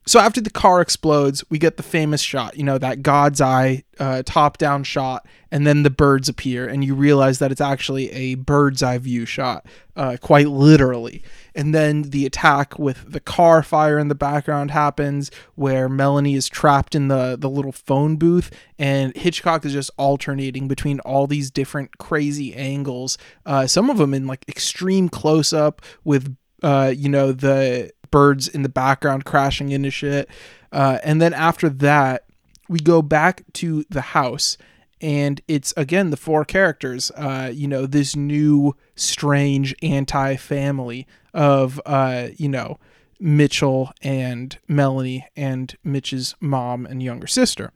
so 0.06 0.20
after 0.20 0.42
the 0.42 0.50
car 0.50 0.82
explodes, 0.82 1.44
we 1.50 1.58
get 1.58 1.78
the 1.78 1.84
famous 1.84 2.22
shot, 2.22 2.58
you 2.58 2.64
know, 2.64 2.78
that 2.78 3.04
God's 3.04 3.40
eye 3.40 3.84
uh, 4.00 4.24
top 4.26 4.58
down 4.58 4.84
shot, 4.84 5.26
and 5.50 5.66
then 5.66 5.84
the 5.84 5.90
birds 5.90 6.28
appear, 6.28 6.68
and 6.68 6.84
you 6.84 6.94
realize 6.94 7.40
that 7.40 7.52
it's 7.52 7.62
actually 7.62 8.12
a 8.12 8.36
bird's 8.36 8.84
eye 8.84 8.98
view 8.98 9.26
shot, 9.26 9.66
uh, 9.96 10.18
quite 10.20 10.48
literally. 10.48 11.24
And 11.56 11.74
then 11.74 12.04
the 12.04 12.26
attack 12.26 12.78
with 12.78 13.12
the 13.12 13.22
car 13.22 13.64
fire 13.64 13.98
in 13.98 14.10
the 14.10 14.16
background 14.16 14.72
happens, 14.72 15.32
where 15.56 15.88
Melanie 15.88 16.36
is 16.36 16.50
trapped 16.50 16.96
in 16.96 17.08
the, 17.08 17.38
the 17.40 17.50
little 17.50 17.72
phone 17.72 18.18
booth, 18.18 18.52
and 18.78 19.16
Hitchcock 19.16 19.64
is 19.64 19.72
just 19.72 19.92
alternating 19.98 20.68
between 20.68 21.00
all 21.02 21.28
these 21.28 21.50
different 21.50 21.98
crazy 21.98 22.54
angles, 22.56 23.18
uh, 23.46 23.68
some 23.68 23.90
of 23.90 23.98
them 23.98 24.14
in 24.14 24.28
like 24.28 24.44
extreme 24.50 25.08
close 25.08 25.54
up 25.54 25.82
with, 26.04 26.36
uh, 26.62 26.94
you 26.94 27.08
know, 27.08 27.32
the 27.32 27.92
birds 28.14 28.48
in 28.48 28.62
the 28.62 28.70
background 28.70 29.26
crashing 29.26 29.72
into 29.72 29.90
shit. 29.90 30.30
Uh, 30.72 31.00
and 31.04 31.20
then 31.20 31.34
after 31.34 31.68
that, 31.68 32.26
we 32.70 32.80
go 32.80 33.02
back 33.02 33.44
to 33.54 33.84
the 33.90 34.02
house 34.02 34.56
and 35.02 35.42
it's 35.48 35.74
again 35.76 36.12
the 36.12 36.18
four 36.18 36.46
characters 36.46 37.12
uh, 37.18 37.52
you 37.54 37.68
know 37.68 37.86
this 37.86 38.16
new 38.16 38.74
strange 38.96 39.76
anti-family 39.82 41.06
of 41.34 41.82
uh, 41.86 42.28
you 42.38 42.48
know 42.48 42.80
mitchell 43.20 43.92
and 44.02 44.60
melanie 44.68 45.28
and 45.36 45.76
mitch's 45.84 46.36
mom 46.40 46.86
and 46.86 47.04
younger 47.04 47.28
sister 47.28 47.72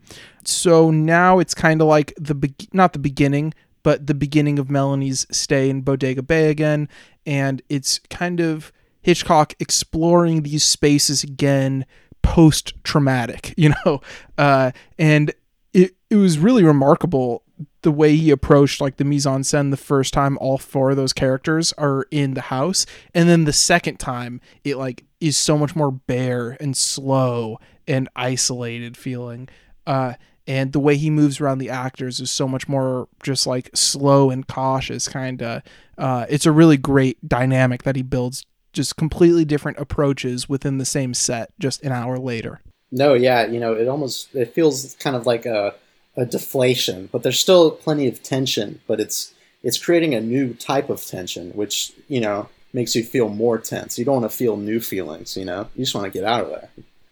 so 0.45 0.89
now 0.89 1.39
it's 1.39 1.53
kind 1.53 1.81
of 1.81 1.87
like 1.87 2.13
the 2.17 2.35
be- 2.35 2.69
not 2.71 2.93
the 2.93 2.99
beginning 2.99 3.53
but 3.83 4.07
the 4.07 4.13
beginning 4.13 4.57
of 4.57 4.69
melanie's 4.69 5.27
stay 5.31 5.69
in 5.69 5.81
bodega 5.81 6.21
bay 6.21 6.49
again 6.49 6.87
and 7.25 7.61
it's 7.69 7.99
kind 8.09 8.39
of 8.39 8.71
Hitchcock 9.07 9.53
exploring 9.61 10.43
these 10.43 10.65
spaces 10.65 11.23
again 11.23 11.85
post 12.23 12.73
traumatic, 12.83 13.53
you 13.57 13.73
know, 13.85 14.01
uh, 14.37 14.71
and 14.99 15.33
it 15.71 15.95
it 16.09 16.17
was 16.17 16.37
really 16.37 16.65
remarkable 16.65 17.43
the 17.83 17.91
way 17.91 18.17
he 18.17 18.31
approached 18.31 18.81
like 18.81 18.97
the 18.97 19.05
mise 19.05 19.25
en 19.25 19.43
scène 19.43 19.71
the 19.71 19.77
first 19.77 20.13
time 20.13 20.37
all 20.39 20.57
four 20.57 20.91
of 20.91 20.97
those 20.97 21.13
characters 21.13 21.71
are 21.77 22.05
in 22.11 22.33
the 22.33 22.41
house, 22.41 22.85
and 23.13 23.29
then 23.29 23.45
the 23.45 23.53
second 23.53 23.97
time 23.97 24.41
it 24.65 24.75
like 24.75 25.05
is 25.21 25.37
so 25.37 25.57
much 25.57 25.73
more 25.73 25.89
bare 25.89 26.57
and 26.59 26.75
slow 26.75 27.57
and 27.87 28.09
isolated 28.13 28.97
feeling. 28.97 29.47
Uh, 29.85 30.15
and 30.45 30.73
the 30.73 30.81
way 30.81 30.97
he 30.97 31.09
moves 31.09 31.39
around 31.39 31.59
the 31.59 31.69
actors 31.69 32.19
is 32.19 32.29
so 32.29 32.45
much 32.45 32.67
more 32.67 33.07
just 33.23 33.47
like 33.47 33.69
slow 33.73 34.29
and 34.29 34.49
cautious 34.49 35.07
kind 35.07 35.41
of 35.41 35.61
uh, 35.97 36.25
it's 36.29 36.45
a 36.45 36.51
really 36.51 36.75
great 36.75 37.25
dynamic 37.25 37.83
that 37.83 37.95
he 37.95 38.01
builds 38.01 38.45
just 38.77 38.95
completely 38.95 39.43
different 39.43 39.77
approaches 39.77 40.47
within 40.47 40.77
the 40.77 40.85
same 40.85 41.13
set 41.13 41.51
just 41.59 41.83
an 41.83 41.91
hour 41.91 42.17
later. 42.17 42.61
No, 42.91 43.13
yeah, 43.13 43.45
you 43.45 43.59
know, 43.59 43.73
it 43.73 43.89
almost 43.89 44.33
it 44.33 44.53
feels 44.53 44.95
kind 44.99 45.15
of 45.15 45.25
like 45.25 45.45
a 45.45 45.75
a 46.15 46.25
deflation, 46.25 47.09
but 47.11 47.21
there's 47.23 47.39
still 47.39 47.71
plenty 47.71 48.07
of 48.07 48.23
tension, 48.23 48.79
but 48.87 49.01
it's 49.01 49.33
it's 49.63 49.77
creating 49.77 50.13
a 50.13 50.21
new 50.21 50.53
type 50.53 50.89
of 50.89 51.05
tension 51.05 51.51
which, 51.51 51.91
you 52.07 52.21
know, 52.21 52.47
makes 52.71 52.95
you 52.95 53.03
feel 53.03 53.27
more 53.27 53.57
tense. 53.57 53.99
You 53.99 54.05
don't 54.05 54.21
want 54.21 54.31
to 54.31 54.37
feel 54.37 54.55
new 54.55 54.79
feelings, 54.79 55.35
you 55.35 55.43
know. 55.43 55.67
You 55.75 55.83
just 55.83 55.95
want 55.95 56.05
to 56.05 56.17
get 56.17 56.23
out 56.23 56.45
of 56.45 56.49
there 56.49 56.69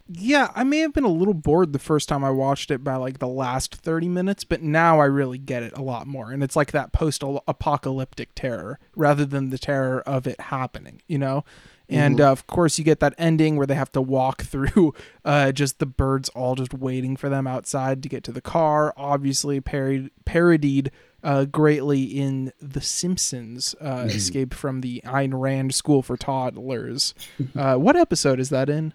yeah, 0.07 0.51
I 0.53 0.63
may 0.63 0.79
have 0.79 0.93
been 0.93 1.03
a 1.03 1.09
little 1.09 1.33
bored 1.33 1.73
the 1.73 1.79
first 1.79 2.07
time 2.07 2.23
I 2.23 2.29
watched 2.29 2.69
it 2.69 2.83
by 2.83 2.95
like 2.95 3.17
the 3.17 3.27
last 3.27 3.73
30 3.75 4.07
minutes, 4.07 4.43
but 4.43 4.61
now 4.61 4.99
I 4.99 5.05
really 5.05 5.39
get 5.39 5.63
it 5.63 5.75
a 5.75 5.81
lot 5.81 6.05
more. 6.05 6.31
And 6.31 6.43
it's 6.43 6.55
like 6.55 6.71
that 6.73 6.91
post 6.91 7.23
apocalyptic 7.23 8.35
terror 8.35 8.79
rather 8.95 9.25
than 9.25 9.49
the 9.49 9.57
terror 9.57 10.01
of 10.01 10.27
it 10.27 10.39
happening, 10.39 11.01
you 11.07 11.17
know? 11.17 11.43
And 11.89 12.17
mm-hmm. 12.17 12.27
uh, 12.27 12.31
of 12.31 12.47
course, 12.47 12.77
you 12.77 12.85
get 12.85 12.99
that 12.99 13.15
ending 13.17 13.57
where 13.57 13.67
they 13.67 13.75
have 13.75 13.91
to 13.93 14.01
walk 14.01 14.41
through 14.43 14.93
uh, 15.23 15.51
just 15.51 15.79
the 15.79 15.85
birds 15.85 16.29
all 16.29 16.55
just 16.55 16.73
waiting 16.73 17.15
for 17.15 17.29
them 17.29 17.47
outside 17.47 18.03
to 18.03 18.09
get 18.09 18.23
to 18.25 18.31
the 18.31 18.41
car. 18.41 18.93
Obviously, 18.97 19.59
parodied, 19.59 20.11
parodied 20.25 20.91
uh, 21.23 21.45
greatly 21.45 22.03
in 22.03 22.53
The 22.61 22.81
Simpsons, 22.81 23.73
uh, 23.81 24.01
mm-hmm. 24.01 24.09
Escape 24.09 24.53
from 24.53 24.81
the 24.81 25.01
Ayn 25.03 25.31
Rand 25.33 25.73
School 25.73 26.03
for 26.03 26.15
Toddlers. 26.15 27.15
Uh, 27.55 27.75
what 27.75 27.95
episode 27.95 28.39
is 28.39 28.49
that 28.49 28.69
in? 28.69 28.93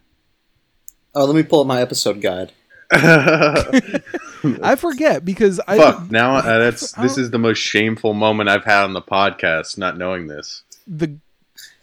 Oh, 1.14 1.24
let 1.24 1.34
me 1.34 1.42
pull 1.42 1.60
up 1.62 1.66
my 1.66 1.80
episode 1.80 2.20
guide. 2.20 2.52
I 2.92 4.74
forget 4.76 5.24
because 5.24 5.60
I 5.66 5.76
Fuck. 5.76 6.10
Now 6.10 6.36
uh, 6.36 6.58
that's 6.58 6.92
this 6.92 7.18
is 7.18 7.30
the 7.30 7.38
most 7.38 7.58
shameful 7.58 8.14
moment 8.14 8.48
I've 8.48 8.64
had 8.64 8.84
on 8.84 8.92
the 8.94 9.02
podcast, 9.02 9.78
not 9.78 9.96
knowing 9.98 10.26
this. 10.26 10.62
the 10.86 11.16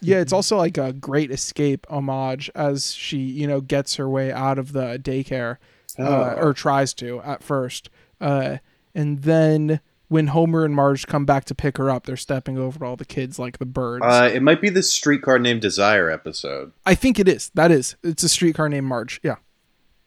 yeah, 0.02 0.18
it's 0.18 0.34
also 0.34 0.58
like 0.58 0.78
a 0.78 0.94
great 0.94 1.32
escape 1.32 1.88
homage 1.90 2.52
as 2.56 2.94
she, 2.94 3.18
you 3.18 3.48
know, 3.48 3.62
gets 3.62 3.96
her 3.96 4.08
way 4.08 4.32
out 4.32 4.60
of 4.60 4.72
the 4.74 5.00
daycare, 5.02 5.58
uh, 5.98 6.04
Oh. 6.04 6.36
or 6.38 6.54
tries 6.54 6.94
to 6.96 7.20
at 7.22 7.42
first. 7.44 7.90
Uh, 8.22 8.58
and 8.94 9.24
then 9.24 9.80
when 10.08 10.28
Homer 10.28 10.64
and 10.64 10.74
Marge 10.74 11.08
come 11.08 11.26
back 11.26 11.44
to 11.46 11.56
pick 11.56 11.78
her 11.78 11.90
up, 11.90 12.06
they're 12.06 12.16
stepping 12.16 12.58
over 12.58 12.86
all 12.86 12.96
the 12.96 13.06
kids 13.06 13.38
like 13.38 13.58
the 13.58 13.66
birds. 13.66 14.06
Uh, 14.06 14.30
it 14.34 14.42
might 14.42 14.62
be 14.62 14.70
the 14.70 14.84
streetcar 14.84 15.40
named 15.40 15.62
Desire 15.62 16.10
episode. 16.10 16.72
I 16.86 16.96
think 16.96 17.20
it 17.20 17.28
is. 17.28 17.52
That 17.54 17.72
is. 17.72 17.98
It's 18.04 18.24
a 18.24 18.30
streetcar 18.30 18.70
named 18.70 18.88
Marge. 18.88 19.20
Yeah. 19.24 19.36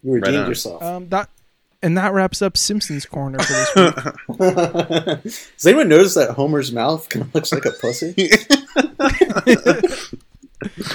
You 0.03 0.15
redeemed 0.15 0.37
on. 0.37 0.49
yourself. 0.49 0.83
Um, 0.83 1.09
that 1.11 1.29
and 1.83 1.97
that 1.97 2.13
wraps 2.13 2.43
up 2.43 2.57
Simpsons 2.57 3.07
Corner 3.07 3.39
for 3.39 3.53
this 3.53 3.75
week. 3.77 3.95
Does 5.57 5.67
anyone 5.67 5.89
notice 5.89 6.15
that 6.15 6.31
Homer's 6.31 6.73
mouth 6.73 7.09
kind 7.09 7.25
of 7.25 7.35
looks 7.35 7.53
like 7.53 7.65
a 7.65 7.71
pussy? 7.71 8.15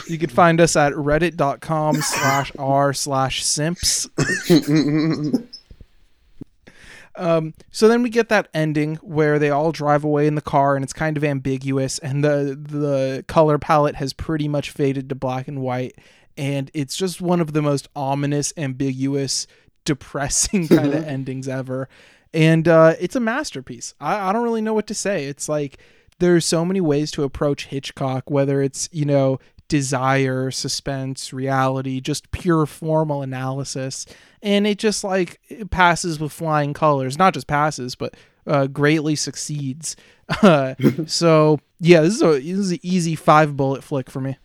you 0.08 0.18
can 0.18 0.30
find 0.30 0.62
us 0.62 0.76
at 0.76 0.94
reddit.com 0.94 1.96
slash 1.96 2.52
r 2.58 2.94
slash 2.94 3.44
simps. 3.44 4.08
Um, 7.17 7.54
so 7.71 7.88
then 7.88 8.01
we 8.01 8.10
get 8.10 8.30
that 8.30 8.49
ending 8.54 8.95
where 8.95 9.39
they 9.39 9.49
all 9.49 9.71
drive 9.71 10.04
away 10.04 10.28
in 10.28 10.36
the 10.36 10.41
car 10.41 10.75
and 10.75 10.84
it's 10.84 10.91
kind 10.93 11.15
of 11.15 11.23
ambiguous 11.23 11.97
and 11.99 12.23
the 12.23 12.60
the 12.62 13.23
color 13.28 13.58
palette 13.58 13.95
has 13.95 14.12
pretty 14.12 14.49
much 14.49 14.69
faded 14.69 15.08
to 15.08 15.15
black 15.15 15.47
and 15.47 15.62
white 15.62 15.95
and 16.38 16.69
it's 16.73 16.95
just 16.95 17.21
one 17.21 17.39
of 17.39 17.54
the 17.54 17.62
most 17.62 17.88
ominous, 17.95 18.54
ambiguous, 18.58 19.47
depressing 19.86 20.67
kind 20.69 20.93
of 20.93 21.06
endings 21.06 21.47
ever. 21.47 21.88
And 22.34 22.67
uh, 22.67 22.95
it's 22.99 23.15
a 23.15 23.19
masterpiece. 23.19 23.93
I, 23.99 24.30
I 24.30 24.34
don't 24.34 24.43
really 24.43 24.62
know 24.62 24.73
what 24.73 24.88
to 24.88 24.93
say. 24.93 25.25
It's 25.25 25.47
like 25.47 25.78
there's 26.19 26.45
so 26.45 26.65
many 26.65 26.82
ways 26.82 27.12
to 27.12 27.23
approach 27.23 27.67
Hitchcock, 27.67 28.30
whether 28.30 28.62
it's, 28.62 28.89
you 28.91 29.06
know, 29.06 29.39
desire, 29.67 30.51
suspense, 30.51 31.34
reality, 31.34 32.01
just 32.01 32.32
pure 32.32 32.65
formal 32.65 33.21
analysis. 33.21 34.06
And 34.46 34.66
it 34.66 34.78
just 34.78 35.04
like 35.04 35.42
it 35.50 35.72
passes 35.72 36.20
with 36.20 36.32
flying 36.32 36.74
colors. 36.74 37.18
Not 37.18 37.34
just 37.34 37.48
passes, 37.48 37.96
but 37.96 38.14
uh, 38.48 38.68
greatly 38.68 39.16
succeeds. 39.16 39.96
Uh, 40.42 40.76
so 41.08 41.60
yeah, 41.80 42.02
this 42.02 42.16
is 42.16 42.22
a 42.22 42.40
this 42.40 42.58
is 42.58 42.72
an 42.72 42.80
easy 42.82 43.16
five 43.16 43.58
bullet 43.58 43.84
flick 43.84 44.10
for 44.10 44.22
me. 44.22 44.38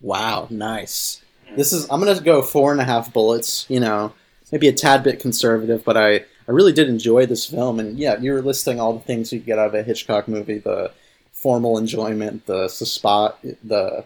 Wow, 0.00 0.48
nice. 0.50 1.22
This 1.56 1.72
is 1.72 1.88
I'm 1.90 2.00
gonna 2.00 2.20
go 2.20 2.42
four 2.42 2.72
and 2.72 2.80
a 2.80 2.84
half 2.84 3.12
bullets. 3.12 3.66
You 3.68 3.80
know, 3.80 4.12
maybe 4.52 4.68
a 4.68 4.72
tad 4.72 5.02
bit 5.02 5.20
conservative, 5.20 5.84
but 5.84 5.96
I 5.96 6.24
I 6.48 6.52
really 6.52 6.72
did 6.72 6.88
enjoy 6.88 7.26
this 7.26 7.46
film. 7.46 7.80
And 7.80 7.98
yeah, 7.98 8.18
you're 8.18 8.42
listing 8.42 8.78
all 8.80 8.92
the 8.92 9.00
things 9.00 9.32
you 9.32 9.38
get 9.38 9.58
out 9.58 9.68
of 9.68 9.74
a 9.74 9.82
Hitchcock 9.82 10.28
movie: 10.28 10.58
the 10.58 10.90
formal 11.32 11.78
enjoyment, 11.78 12.46
the 12.46 12.66
suspa- 12.66 13.34
the 13.64 14.04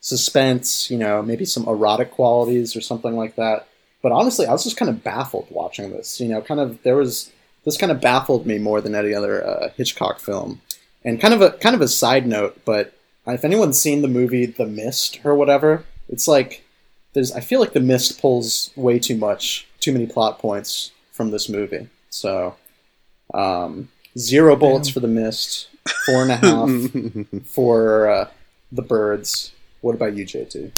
suspense. 0.00 0.90
You 0.90 0.98
know, 0.98 1.22
maybe 1.22 1.44
some 1.44 1.66
erotic 1.66 2.10
qualities 2.10 2.76
or 2.76 2.80
something 2.80 3.16
like 3.16 3.36
that. 3.36 3.68
But 4.04 4.12
honestly, 4.12 4.44
I 4.44 4.52
was 4.52 4.64
just 4.64 4.76
kind 4.76 4.90
of 4.90 5.02
baffled 5.02 5.46
watching 5.48 5.90
this. 5.90 6.20
You 6.20 6.28
know, 6.28 6.42
kind 6.42 6.60
of 6.60 6.82
there 6.82 6.94
was 6.94 7.32
this 7.64 7.78
kind 7.78 7.90
of 7.90 8.02
baffled 8.02 8.46
me 8.46 8.58
more 8.58 8.82
than 8.82 8.94
any 8.94 9.14
other 9.14 9.42
uh, 9.42 9.70
Hitchcock 9.78 10.20
film. 10.20 10.60
And 11.02 11.18
kind 11.18 11.32
of 11.32 11.40
a 11.40 11.52
kind 11.52 11.74
of 11.74 11.80
a 11.80 11.88
side 11.88 12.26
note, 12.26 12.60
but 12.66 12.92
if 13.26 13.46
anyone's 13.46 13.80
seen 13.80 14.02
the 14.02 14.08
movie 14.08 14.44
The 14.44 14.66
Mist 14.66 15.20
or 15.24 15.34
whatever, 15.34 15.84
it's 16.10 16.28
like 16.28 16.66
there's 17.14 17.32
I 17.32 17.40
feel 17.40 17.60
like 17.60 17.72
The 17.72 17.80
Mist 17.80 18.20
pulls 18.20 18.72
way 18.76 18.98
too 18.98 19.16
much, 19.16 19.66
too 19.80 19.92
many 19.94 20.06
plot 20.06 20.38
points 20.38 20.90
from 21.10 21.30
this 21.30 21.48
movie. 21.48 21.88
So 22.10 22.56
um, 23.32 23.88
zero 24.18 24.54
bullets 24.54 24.90
for 24.90 25.00
The 25.00 25.08
Mist, 25.08 25.68
four 26.04 26.22
and 26.22 26.30
a 26.30 26.36
half 26.36 27.46
for 27.46 28.10
uh, 28.10 28.28
The 28.70 28.82
Birds. 28.82 29.52
What 29.80 29.94
about 29.94 30.14
you, 30.14 30.26
JT? 30.26 30.72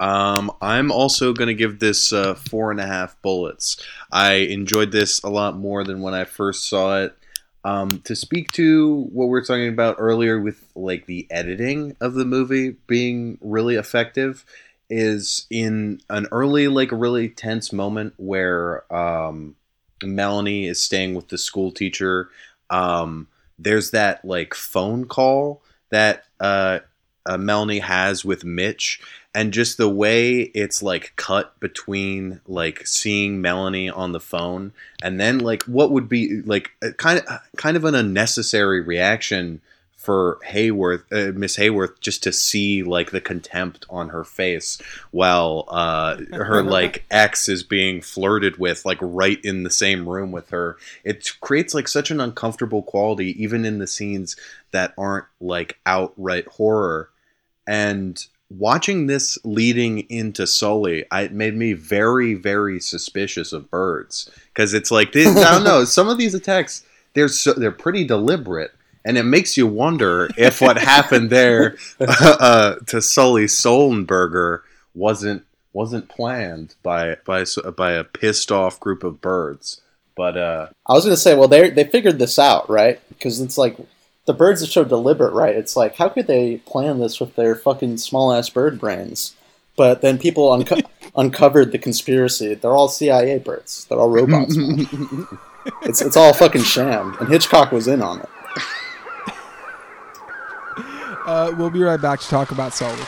Um, 0.00 0.52
I'm 0.62 0.92
also 0.92 1.32
going 1.32 1.48
to 1.48 1.54
give 1.54 1.78
this 1.78 2.12
uh, 2.12 2.34
four 2.34 2.70
and 2.70 2.80
a 2.80 2.86
half 2.86 3.20
bullets. 3.22 3.82
I 4.12 4.34
enjoyed 4.34 4.92
this 4.92 5.22
a 5.22 5.28
lot 5.28 5.56
more 5.56 5.84
than 5.84 6.00
when 6.00 6.14
I 6.14 6.24
first 6.24 6.68
saw 6.68 7.02
it. 7.02 7.14
Um, 7.64 8.00
to 8.04 8.14
speak 8.14 8.52
to 8.52 9.08
what 9.12 9.26
we 9.26 9.30
were 9.30 9.42
talking 9.42 9.68
about 9.68 9.96
earlier 9.98 10.40
with 10.40 10.64
like 10.74 11.06
the 11.06 11.26
editing 11.30 11.96
of 12.00 12.14
the 12.14 12.24
movie 12.24 12.76
being 12.86 13.36
really 13.40 13.74
effective 13.74 14.44
is 14.88 15.46
in 15.50 16.00
an 16.08 16.26
early 16.30 16.68
like 16.68 16.90
really 16.92 17.28
tense 17.28 17.72
moment 17.72 18.14
where 18.16 18.90
um, 18.94 19.56
Melanie 20.02 20.66
is 20.66 20.80
staying 20.80 21.14
with 21.14 21.28
the 21.28 21.36
school 21.36 21.72
teacher. 21.72 22.30
Um, 22.70 23.28
there's 23.58 23.90
that 23.90 24.24
like 24.24 24.54
phone 24.54 25.04
call 25.06 25.62
that 25.90 26.24
uh, 26.40 26.78
uh, 27.26 27.36
Melanie 27.36 27.80
has 27.80 28.24
with 28.24 28.44
Mitch, 28.44 29.00
and 29.38 29.52
just 29.52 29.78
the 29.78 29.88
way 29.88 30.40
it's 30.40 30.82
like 30.82 31.12
cut 31.14 31.58
between 31.60 32.40
like 32.48 32.84
seeing 32.84 33.40
Melanie 33.40 33.88
on 33.88 34.10
the 34.10 34.18
phone 34.18 34.72
and 35.00 35.20
then 35.20 35.38
like 35.38 35.62
what 35.62 35.92
would 35.92 36.08
be 36.08 36.42
like 36.42 36.72
kind 36.96 37.20
of 37.20 37.40
kind 37.56 37.76
of 37.76 37.84
an 37.84 37.94
unnecessary 37.94 38.80
reaction 38.80 39.60
for 39.96 40.40
Hayworth, 40.48 41.04
uh, 41.12 41.38
Miss 41.38 41.56
Hayworth, 41.56 42.00
just 42.00 42.24
to 42.24 42.32
see 42.32 42.82
like 42.82 43.12
the 43.12 43.20
contempt 43.20 43.86
on 43.88 44.08
her 44.08 44.24
face 44.24 44.80
while 45.12 45.66
uh, 45.68 46.16
her 46.32 46.62
like 46.64 47.04
ex 47.08 47.48
is 47.48 47.62
being 47.62 48.00
flirted 48.00 48.56
with, 48.56 48.84
like 48.84 48.98
right 49.00 49.38
in 49.44 49.62
the 49.62 49.70
same 49.70 50.08
room 50.08 50.32
with 50.32 50.50
her. 50.50 50.78
It 51.04 51.30
creates 51.40 51.74
like 51.74 51.86
such 51.86 52.10
an 52.10 52.20
uncomfortable 52.20 52.82
quality, 52.82 53.40
even 53.40 53.64
in 53.64 53.78
the 53.78 53.86
scenes 53.86 54.34
that 54.72 54.94
aren't 54.98 55.26
like 55.40 55.78
outright 55.84 56.46
horror. 56.48 57.10
And 57.66 58.24
watching 58.50 59.06
this 59.06 59.38
leading 59.44 60.00
into 60.10 60.46
Sully, 60.46 61.04
I, 61.10 61.22
it 61.22 61.32
made 61.32 61.54
me 61.54 61.72
very, 61.74 62.34
very 62.34 62.80
suspicious 62.80 63.52
of 63.52 63.70
birds 63.70 64.30
because 64.52 64.74
it's 64.74 64.90
like 64.90 65.12
they, 65.12 65.26
I 65.26 65.52
don't 65.52 65.64
know. 65.64 65.84
Some 65.86 66.08
of 66.08 66.18
these 66.18 66.34
attacks 66.34 66.84
they're 67.14 67.28
so, 67.28 67.52
they're 67.52 67.72
pretty 67.72 68.04
deliberate, 68.04 68.72
and 69.04 69.18
it 69.18 69.24
makes 69.24 69.56
you 69.56 69.66
wonder 69.66 70.28
if 70.36 70.60
what 70.60 70.78
happened 70.78 71.30
there 71.30 71.76
uh, 72.00 72.76
to 72.86 73.02
Sully 73.02 73.44
Sullenberger 73.44 74.60
wasn't 74.94 75.44
wasn't 75.72 76.08
planned 76.08 76.74
by 76.82 77.16
by 77.24 77.44
by 77.76 77.92
a 77.92 78.04
pissed 78.04 78.50
off 78.50 78.80
group 78.80 79.04
of 79.04 79.20
birds. 79.20 79.80
But 80.16 80.36
uh, 80.36 80.68
I 80.86 80.92
was 80.94 81.04
gonna 81.04 81.16
say, 81.16 81.34
well, 81.34 81.48
they 81.48 81.70
they 81.70 81.84
figured 81.84 82.18
this 82.18 82.38
out, 82.38 82.68
right? 82.68 83.00
Because 83.08 83.40
it's 83.40 83.58
like 83.58 83.76
the 84.28 84.34
birds 84.34 84.62
are 84.62 84.66
so 84.66 84.84
deliberate, 84.84 85.32
right? 85.32 85.56
It's 85.56 85.74
like 85.74 85.96
how 85.96 86.10
could 86.10 86.26
they 86.26 86.58
plan 86.58 86.98
this 86.98 87.18
with 87.18 87.34
their 87.34 87.54
fucking 87.54 87.96
small 87.96 88.30
ass 88.30 88.50
bird 88.50 88.78
brains? 88.78 89.34
But 89.74 90.02
then 90.02 90.18
people 90.18 90.52
unco- 90.52 90.82
uncovered 91.16 91.72
the 91.72 91.78
conspiracy. 91.78 92.54
They're 92.54 92.76
all 92.76 92.88
CIA 92.88 93.38
birds. 93.38 93.86
They're 93.86 93.98
all 93.98 94.10
robots. 94.10 94.54
it's 95.82 96.02
it's 96.02 96.16
all 96.16 96.34
fucking 96.34 96.64
sham, 96.64 97.16
and 97.18 97.28
Hitchcock 97.30 97.72
was 97.72 97.88
in 97.88 98.02
on 98.02 98.20
it. 98.20 98.28
Uh, 101.24 101.54
we'll 101.56 101.70
be 101.70 101.82
right 101.82 102.00
back 102.00 102.20
to 102.20 102.28
talk 102.28 102.50
about 102.50 102.74
Sully. 102.74 103.02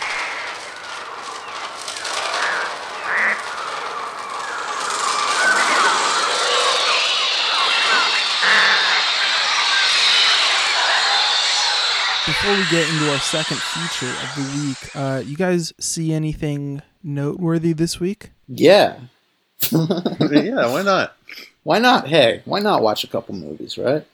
Before 12.40 12.56
we 12.56 12.70
get 12.70 12.88
into 12.88 13.10
our 13.10 13.18
second 13.18 13.58
feature 13.58 14.10
of 14.10 14.34
the 14.34 14.66
week, 14.66 14.96
uh, 14.96 15.22
you 15.26 15.36
guys 15.36 15.74
see 15.78 16.14
anything 16.14 16.80
noteworthy 17.02 17.74
this 17.74 18.00
week? 18.00 18.30
Yeah, 18.48 18.98
yeah, 19.70 20.72
why 20.72 20.80
not? 20.80 21.16
why 21.64 21.80
not? 21.80 22.08
Hey, 22.08 22.40
why 22.46 22.60
not 22.60 22.80
watch 22.80 23.04
a 23.04 23.08
couple 23.08 23.34
movies, 23.34 23.76
right? 23.76 24.06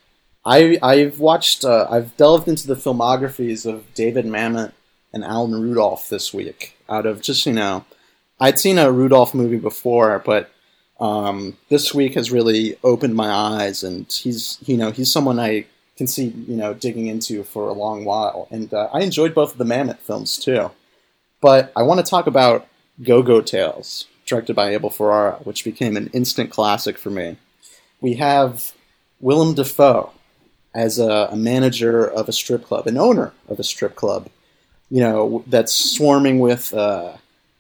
I 0.45 0.77
I've 0.83 1.21
watched 1.21 1.65
uh, 1.65 1.87
I've 1.89 2.17
delved 2.17 2.49
into 2.49 2.67
the 2.67 2.75
filmographies 2.75 3.65
of 3.65 3.95
David 3.95 4.25
Mamet 4.25 4.73
and 5.13 5.23
Alan 5.23 5.63
Rudolph 5.63 6.09
this 6.09 6.35
week. 6.35 6.77
Out 6.89 7.07
of 7.07 7.23
just 7.23 7.47
you 7.47 7.53
know, 7.53 7.85
I'd 8.41 8.59
seen 8.59 8.77
a 8.77 8.91
Rudolph 8.91 9.35
movie 9.35 9.57
before, 9.57 10.21
but 10.27 10.51
um, 10.99 11.57
this 11.69 11.95
week 11.95 12.15
has 12.15 12.33
really 12.33 12.77
opened 12.83 13.15
my 13.15 13.29
eyes, 13.31 13.85
and 13.85 14.11
he's 14.13 14.59
you 14.67 14.77
know 14.77 14.91
he's 14.91 15.13
someone 15.13 15.39
I 15.39 15.67
can 15.97 16.07
see 16.07 16.27
you 16.27 16.57
know 16.57 16.75
digging 16.75 17.07
into 17.07 17.43
for 17.45 17.69
a 17.69 17.73
long 17.73 18.05
while, 18.05 18.49
and 18.51 18.73
uh, 18.73 18.89
I 18.93 19.01
enjoyed 19.01 19.35
both 19.35 19.53
of 19.53 19.59
the 19.59 19.65
Mamet 19.65 19.99
films 19.99 20.37
too. 20.37 20.71
But 21.41 21.73
I 21.77 21.83
want 21.83 22.05
to 22.05 22.11
talk 22.11 22.27
about 22.27 22.67
Go 23.03 23.23
Go 23.23 23.41
Tales, 23.41 24.07
directed 24.25 24.57
by 24.57 24.71
Abel 24.71 24.91
Ferrara, 24.91 25.41
which 25.45 25.65
became 25.65 25.97
an 25.97 26.09
instant 26.13 26.51
classic 26.51 26.99
for 26.99 27.11
me. 27.11 27.37
We 28.01 28.15
have 28.15 28.73
Willem 29.21 29.55
Dafoe 29.55 30.13
as 30.75 30.99
a, 30.99 31.29
a 31.31 31.37
manager 31.37 32.07
of 32.07 32.29
a 32.29 32.33
strip 32.33 32.65
club, 32.65 32.87
an 32.87 32.99
owner 32.99 33.33
of 33.49 33.59
a 33.59 33.65
strip 33.65 33.97
club, 33.97 34.29
you 34.91 35.01
know, 35.01 35.43
that's 35.47 35.75
swarming 35.75 36.39
with 36.39 36.73
uh, 36.73 37.15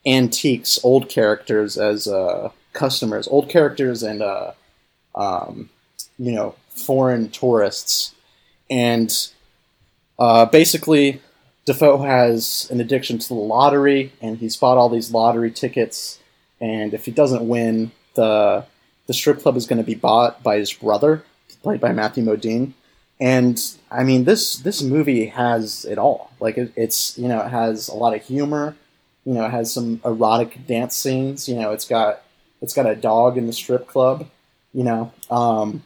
antiques, 0.07 0.79
old 0.85 1.09
characters 1.09 1.77
as 1.77 2.07
uh, 2.07 2.51
customers, 2.73 3.27
old 3.29 3.49
characters, 3.49 4.03
and 4.03 4.23
uh, 4.23 4.53
um, 5.15 5.71
you 6.19 6.33
know 6.33 6.55
foreign 6.69 7.31
tourists, 7.31 8.15
and 8.71 9.13
uh, 10.19 10.47
basically 10.47 11.21
Dafoe 11.67 11.99
has 11.99 12.69
an 12.71 12.81
addiction 12.81 13.19
to 13.19 13.29
the 13.29 13.35
lottery, 13.35 14.13
and 14.23 14.39
he's 14.39 14.57
bought 14.57 14.79
all 14.79 14.89
these 14.89 15.11
lottery 15.11 15.51
tickets. 15.51 16.21
And 16.61 16.95
if 16.95 17.05
he 17.05 17.11
doesn't 17.11 17.47
win, 17.47 17.91
the 18.15 18.65
the 19.07 19.15
strip 19.15 19.41
club 19.41 19.57
is 19.57 19.67
going 19.67 19.79
to 19.79 19.85
be 19.85 19.95
bought 19.95 20.43
by 20.43 20.59
his 20.59 20.73
brother, 20.73 21.25
played 21.63 21.81
by 21.81 21.93
Matthew 21.93 22.25
Modine. 22.25 22.73
And 23.19 23.61
I 23.91 24.05
mean, 24.05 24.25
this 24.25 24.57
this 24.57 24.81
movie 24.83 25.27
has 25.27 25.85
it 25.85 25.99
all. 25.99 26.31
Like 26.39 26.57
it, 26.57 26.73
it's 26.77 27.19
you 27.19 27.29
know 27.29 27.41
it 27.41 27.51
has 27.51 27.89
a 27.89 27.95
lot 27.95 28.15
of 28.15 28.23
humor. 28.23 28.77
You 29.25 29.35
know, 29.35 29.45
it 29.45 29.51
has 29.51 29.73
some 29.73 30.01
erotic 30.05 30.67
dance 30.69 30.95
scenes. 30.95 31.49
You 31.49 31.57
know, 31.57 31.73
it's 31.73 31.87
got 31.87 32.23
it's 32.63 32.75
got 32.75 32.87
a 32.87 32.95
dog 32.95 33.37
in 33.37 33.47
the 33.47 33.53
strip 33.53 33.89
club. 33.89 34.29
You 34.73 34.85
know, 34.85 35.13
um, 35.31 35.83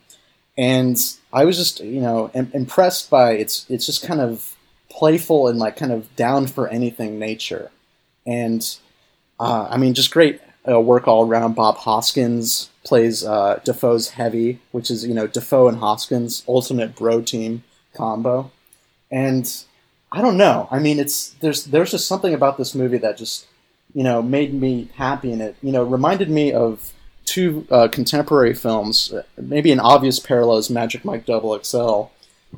and 0.59 0.99
I 1.33 1.45
was 1.45 1.57
just 1.57 1.81
you 1.81 2.01
know 2.01 2.31
im- 2.35 2.51
impressed 2.55 3.11
by 3.11 3.33
it's 3.33 3.67
it's 3.69 3.87
just 3.87 4.03
kind 4.03 4.21
of 4.21 4.57
playful 4.89 5.49
and 5.49 5.59
like 5.59 5.77
kind 5.77 5.93
of 5.93 6.15
down 6.17 6.47
for 6.47 6.69
anything 6.69 7.19
nature, 7.19 7.71
and 8.27 8.77
uh, 9.39 9.69
I 9.71 9.77
mean 9.77 9.95
just 9.95 10.11
great 10.11 10.41
uh, 10.69 10.81
work 10.81 11.09
all 11.09 11.27
around. 11.27 11.55
Bob 11.55 11.77
Hoskins 11.79 12.71
plays 12.85 13.25
uh, 13.25 13.61
Dafoe's 13.65 14.11
heavy, 14.11 14.61
which 14.73 14.91
is 14.91 15.07
you 15.07 15.15
know 15.15 15.27
Dafoe 15.27 15.69
and 15.69 15.79
Hoskins 15.79 16.45
ultimate 16.49 16.97
bro 16.97 17.23
team 17.23 17.63
combo, 17.95 18.51
and 19.11 19.65
I 20.13 20.21
don't 20.21 20.37
know. 20.37 20.69
I 20.71 20.79
mean, 20.79 20.99
it's 20.99 21.31
there's 21.41 21.65
there's 21.67 21.93
just 21.93 22.09
something 22.09 22.35
about 22.35 22.59
this 22.59 22.75
movie 22.75 22.99
that 22.99 23.17
just 23.17 23.47
you 23.95 24.03
know 24.03 24.23
made 24.23 24.53
me 24.53 24.89
happy 24.97 25.33
and 25.33 25.41
it. 25.41 25.57
You 25.63 25.73
know, 25.73 25.85
reminded 25.85 26.29
me 26.29 26.53
of 26.53 26.93
two 27.31 27.67
uh, 27.71 27.89
contemporary 27.89 28.55
films. 28.55 29.13
uh, 29.13 29.23
Maybe 29.39 29.71
an 29.73 29.81
obvious 29.81 30.19
parallel 30.19 30.59
is 30.59 30.69
Magic 30.71 31.05
Mike 31.05 31.25
Double 31.27 31.59
XL. 31.63 32.05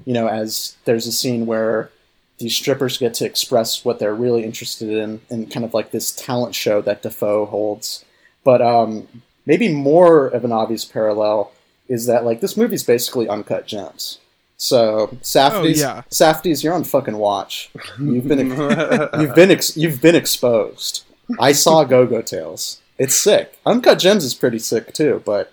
You 0.07 0.15
know, 0.15 0.27
as 0.29 0.77
there's 0.87 1.07
a 1.07 1.13
scene 1.13 1.45
where 1.47 1.91
these 2.39 2.57
strippers 2.57 2.97
get 2.99 3.15
to 3.15 3.25
express 3.27 3.85
what 3.85 3.99
they're 3.99 4.15
really 4.15 4.43
interested 4.43 4.89
in, 4.89 5.21
in 5.31 5.47
kind 5.47 5.65
of 5.65 5.75
like 5.75 5.91
this 5.91 6.11
talent 6.13 6.55
show 6.55 6.81
that 6.83 7.03
Dafoe 7.03 7.47
holds. 7.47 8.05
But 8.45 8.61
um, 8.63 9.07
maybe 9.47 9.69
more 9.69 10.27
of 10.27 10.45
an 10.45 10.51
obvious 10.53 10.85
parallel 10.85 11.53
is 11.89 12.07
that 12.07 12.25
like 12.25 12.41
this 12.41 12.57
movie's 12.57 12.83
basically 12.83 13.29
uncut 13.29 13.67
gems. 13.67 14.19
So 14.57 15.09
Safdie's, 15.23 15.83
Oh, 15.83 15.87
yeah. 15.87 16.03
Safdie's, 16.11 16.63
you're 16.65 16.75
on 16.75 16.85
fucking 16.85 17.17
watch. 17.19 17.71
You've 18.01 18.27
been 18.29 18.39
you've 19.21 19.35
been 19.35 19.51
ex- 19.51 19.77
you've 19.77 20.01
been 20.01 20.15
exposed. 20.17 21.05
I 21.39 21.53
saw 21.53 21.85
Go 21.85 22.07
Go 22.07 22.23
Tales. 22.23 22.81
It's 23.03 23.17
sick. 23.17 23.59
Uncut 23.67 23.99
Gems 23.99 24.23
is 24.23 24.33
pretty 24.33 24.61
sick 24.61 24.93
too, 24.93 25.25
but 25.27 25.53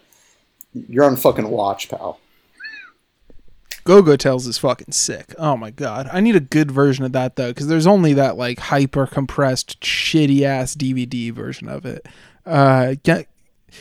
you're 0.72 1.04
on 1.04 1.16
fucking 1.16 1.50
watch, 1.50 1.90
pal. 1.90 2.20
Go 3.84 4.04
Go 4.04 4.16
Tales 4.16 4.46
is 4.46 4.60
fucking 4.60 4.92
sick. 4.92 5.34
Oh 5.40 5.58
my 5.58 5.72
god, 5.72 6.08
I 6.14 6.20
need 6.20 6.36
a 6.36 6.42
good 6.42 6.70
version 6.70 7.06
of 7.06 7.12
that 7.14 7.38
though, 7.38 7.50
because 7.50 7.66
there's 7.66 7.88
only 7.88 8.14
that 8.14 8.38
like 8.38 8.60
hyper 8.60 9.08
compressed, 9.08 9.82
shitty 9.82 10.44
ass 10.44 10.76
DVD 10.76 11.32
version 11.32 11.68
of 11.68 11.88
it. 11.88 12.06
Uh, 12.46 12.94
get 13.02 13.26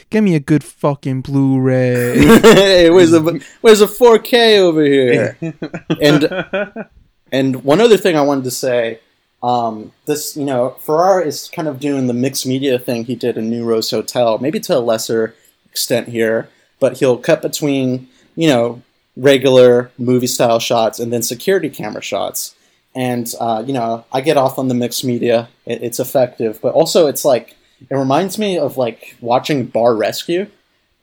give 0.09 0.25
me 0.25 0.35
a 0.35 0.41
good 0.41 0.65
fucking 0.65 1.21
Blu-ray. 1.21 2.19
hey, 2.41 2.89
where's 2.89 3.13
a 3.13 3.21
where's 3.61 3.83
a 3.83 3.87
4K 3.87 4.61
over 4.61 4.83
here? 4.83 5.37
and 6.01 6.89
and 7.31 7.65
one 7.65 7.83
other 7.83 7.99
thing 7.99 8.17
I 8.17 8.23
wanted 8.23 8.45
to 8.45 8.51
say, 8.51 9.01
um, 9.43 9.93
this 10.07 10.37
you 10.37 10.45
know 10.45 10.71
Ferrara 10.81 11.25
is 11.25 11.51
kind 11.53 11.69
of 11.69 11.81
doing 11.81 12.07
the 12.07 12.15
mixed 12.15 12.47
media 12.47 12.79
thing 12.79 13.05
he 13.05 13.15
did 13.15 13.37
in 13.37 13.51
New 13.51 13.65
Rose 13.65 13.91
Hotel, 13.91 14.39
maybe 14.39 14.61
to 14.61 14.77
a 14.77 14.81
lesser 14.81 15.35
extent 15.71 16.09
here, 16.09 16.49
but 16.81 16.99
he'll 16.99 17.19
cut 17.19 17.43
between 17.43 18.09
you 18.35 18.49
know 18.49 18.83
regular 19.17 19.91
movie 19.99 20.27
style 20.27 20.61
shots 20.61 20.99
and 20.99 21.13
then 21.13 21.23
security 21.23 21.71
camera 21.71 22.03
shots. 22.03 22.55
And 22.95 23.33
uh, 23.39 23.63
you 23.67 23.73
know, 23.73 24.05
I 24.13 24.21
get 24.23 24.37
off 24.37 24.59
on 24.59 24.69
the 24.69 24.75
mixed 24.75 25.05
media; 25.05 25.49
it, 25.67 25.83
it's 25.83 26.01
effective, 26.01 26.59
but 26.61 26.75
also 26.75 27.07
it's 27.07 27.25
like 27.25 27.57
it 27.89 27.95
reminds 27.95 28.39
me 28.39 28.59
of 28.59 28.77
like 28.77 29.17
watching 29.21 29.67
Bar 29.67 29.95
Rescue 29.95 30.49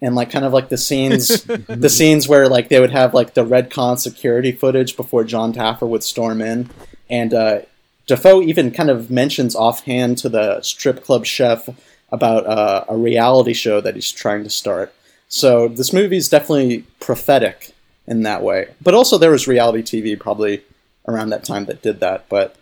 and 0.02 0.14
like 0.14 0.30
kind 0.30 0.44
of 0.44 0.52
like 0.52 0.68
the 0.68 0.78
scenes 0.78 1.44
the 1.68 1.90
scenes 1.90 2.28
where 2.28 2.50
like 2.50 2.68
they 2.68 2.82
would 2.82 2.92
have 2.92 3.14
like 3.14 3.34
the 3.34 3.46
recon 3.46 3.98
security 3.98 4.52
footage 4.52 4.98
before 4.98 5.24
jon 5.24 5.54
taffer 5.54 5.88
would 5.88 6.04
storm 6.04 6.42
in 6.42 6.70
and 7.10 7.34
uh, 7.34 7.60
dafoe 8.06 8.42
even 8.42 8.72
kind 8.72 8.90
of 8.90 9.10
mentions 9.10 9.56
offhand 9.56 10.18
to 10.20 10.30
the 10.30 10.62
strip 10.62 11.04
club 11.04 11.26
chef 11.26 11.70
about 12.12 12.46
uh, 12.46 12.86
a 12.88 12.96
reality 12.96 13.54
show 13.54 13.82
that 13.82 13.96
he's 13.96 14.12
trying 14.12 14.44
to 14.44 14.50
start. 14.50 14.94
So 15.28 15.68
this 15.68 15.92
movie 15.92 16.18
is 16.18 16.30
definitely 16.30 16.86
prophetic 17.00 17.74
in 18.08 18.22
that 18.24 18.44
way. 18.44 18.74
But 18.82 18.94
also 18.94 19.18
there 19.18 19.32
was 19.32 19.48
reality 19.48 19.82
tv 19.82 20.20
probably 20.20 20.64
around 21.08 21.30
that 21.30 21.44
time 21.44 21.66
that 21.66 21.82
did 21.82 22.00
that 22.00 22.28
but 22.30 22.56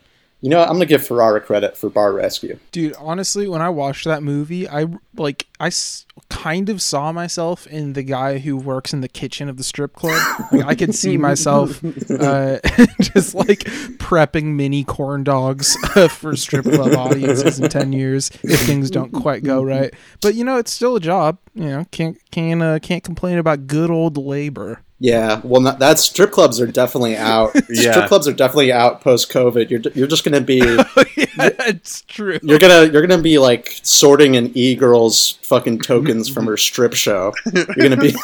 you 0.44 0.50
know 0.50 0.60
what? 0.60 0.68
i'm 0.68 0.76
gonna 0.76 0.86
give 0.86 1.06
ferrara 1.08 1.42
credit 1.42 1.76
for 1.76 1.90
bar 1.90 2.14
rescue 2.14 2.60
Dude, 2.72 2.94
honestly, 3.00 3.48
when 3.48 3.62
I 3.62 3.70
watched 3.70 4.06
that 4.06 4.22
movie, 4.24 4.68
I 4.68 4.86
like 5.16 5.48
I 5.60 5.68
s- 5.68 6.06
kind 6.30 6.70
of 6.70 6.82
saw 6.82 7.12
myself 7.12 7.66
in 7.68 7.94
the 7.94 8.02
guy 8.04 8.40
who 8.40 8.58
works 8.58 8.94
in 8.94 9.02
the 9.02 9.08
kitchen 9.08 9.48
of 9.48 9.58
the 9.58 9.64
strip 9.64 9.94
club. 9.94 10.20
Like 10.52 10.66
I 10.66 10.76
could 10.76 10.94
see 10.96 11.18
myself 11.18 11.82
uh, 12.10 12.60
just 13.02 13.36
like 13.36 13.60
prepping 14.00 14.56
mini 14.56 14.84
corn 14.84 15.24
dogs 15.24 15.76
for 16.10 16.36
strip 16.36 16.66
club 16.66 16.94
audiences 16.96 17.60
in 17.60 17.70
ten 17.70 17.94
years 17.94 18.32
if 18.44 18.60
things 18.62 18.90
don't 18.90 19.12
quite 19.12 19.44
go 19.44 19.62
right. 19.64 19.94
But 20.22 20.34
you 20.36 20.44
know, 20.44 20.58
it's 20.58 20.74
still 20.74 20.96
a 20.96 21.00
job. 21.00 21.38
You 21.54 21.66
know, 21.66 21.86
can't 21.92 22.18
can 22.32 22.62
uh, 22.62 22.80
can't 22.82 23.04
complain 23.04 23.38
about 23.38 23.68
good 23.68 23.92
old 23.92 24.18
labor. 24.18 24.82
Yeah, 25.04 25.42
well, 25.44 25.60
not, 25.60 25.80
that 25.80 26.00
strip 26.00 26.32
clubs 26.32 26.62
are 26.62 26.66
definitely 26.66 27.18
out. 27.34 27.52
Yeah. 27.70 27.92
Strip 27.92 28.08
clubs 28.08 28.26
are 28.26 28.32
definitely 28.32 28.72
out 28.72 29.02
post 29.02 29.30
COVID. 29.34 29.70
You're 29.70 29.82
you're 29.94 30.08
just 30.08 30.24
gonna 30.24 30.40
be 30.40 30.62
it's 30.64 32.04
true. 32.04 32.40
you're 32.42 32.58
gonna 32.58 32.90
you're 32.90 33.06
gonna 33.06 33.22
be 33.22 33.38
like 33.38 33.82
sorting 33.84 34.38
an 34.38 34.58
e 34.58 34.76
girl's 34.76 35.32
fucking 35.44 35.80
tokens 35.80 36.30
from 36.30 36.46
her 36.46 36.56
strip 36.56 36.94
show. 36.94 37.34
You're 37.54 37.90
gonna 37.90 37.98
be 37.98 38.14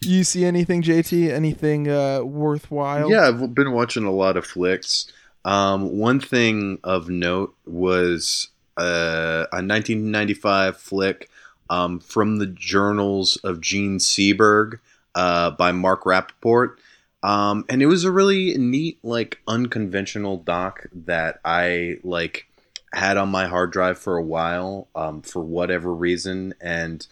You 0.00 0.24
see 0.24 0.46
anything, 0.46 0.82
JT? 0.82 1.28
Anything 1.28 1.90
uh, 1.90 2.22
worthwhile? 2.22 3.10
Yeah, 3.10 3.28
I've 3.28 3.54
been 3.54 3.72
watching 3.72 4.04
a 4.04 4.10
lot 4.10 4.38
of 4.38 4.46
flicks. 4.46 5.12
Um, 5.44 5.98
one 5.98 6.18
thing 6.18 6.78
of 6.82 7.10
note 7.10 7.54
was 7.66 8.48
uh, 8.78 9.44
a 9.52 9.60
1995 9.60 10.78
flick 10.78 11.28
um, 11.70 12.00
from 12.00 12.38
the 12.38 12.46
Journals 12.46 13.36
of 13.36 13.60
Jean 13.60 13.98
Seberg 13.98 14.80
uh, 15.14 15.50
by 15.52 15.72
Mark 15.72 16.04
Rappaport. 16.04 16.76
Um, 17.22 17.64
and 17.68 17.82
it 17.82 17.86
was 17.86 18.04
a 18.04 18.12
really 18.12 18.56
neat, 18.56 18.98
like, 19.02 19.40
unconventional 19.46 20.36
doc 20.36 20.86
that 20.92 21.40
I, 21.44 21.98
like, 22.04 22.46
had 22.92 23.16
on 23.16 23.28
my 23.28 23.46
hard 23.46 23.72
drive 23.72 23.98
for 23.98 24.16
a 24.16 24.22
while 24.22 24.88
um, 24.94 25.22
for 25.22 25.42
whatever 25.42 25.92
reason. 25.92 26.54
And 26.60 27.06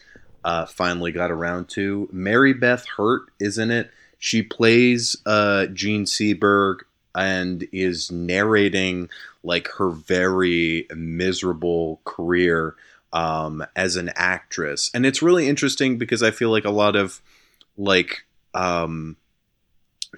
uh, 0.45 0.65
finally 0.65 1.11
got 1.11 1.33
around 1.33 1.69
to. 1.71 2.09
Mary 2.13 2.53
Beth 2.53 2.87
Hurt 2.97 3.23
is 3.41 3.59
in 3.59 3.73
it. 3.73 3.91
She 4.19 4.43
plays 4.43 5.17
uh, 5.27 5.67
Jean 5.67 6.05
Seberg 6.05 6.83
and 7.17 7.67
is 7.73 8.13
narrating 8.13 9.09
like 9.43 9.69
her 9.79 9.91
very 9.91 10.87
miserable 10.95 12.01
career 12.05 12.77
um, 13.17 13.64
as 13.75 13.97
an 13.97 14.11
actress, 14.14 14.91
and 14.93 15.07
it's 15.07 15.23
really 15.23 15.49
interesting 15.49 15.97
because 15.97 16.23
I 16.23 16.31
feel 16.31 16.51
like 16.51 16.67
a 16.67 16.71
lot 16.71 16.97
of 16.97 17.23
like 17.79 18.27
um, 18.53 19.17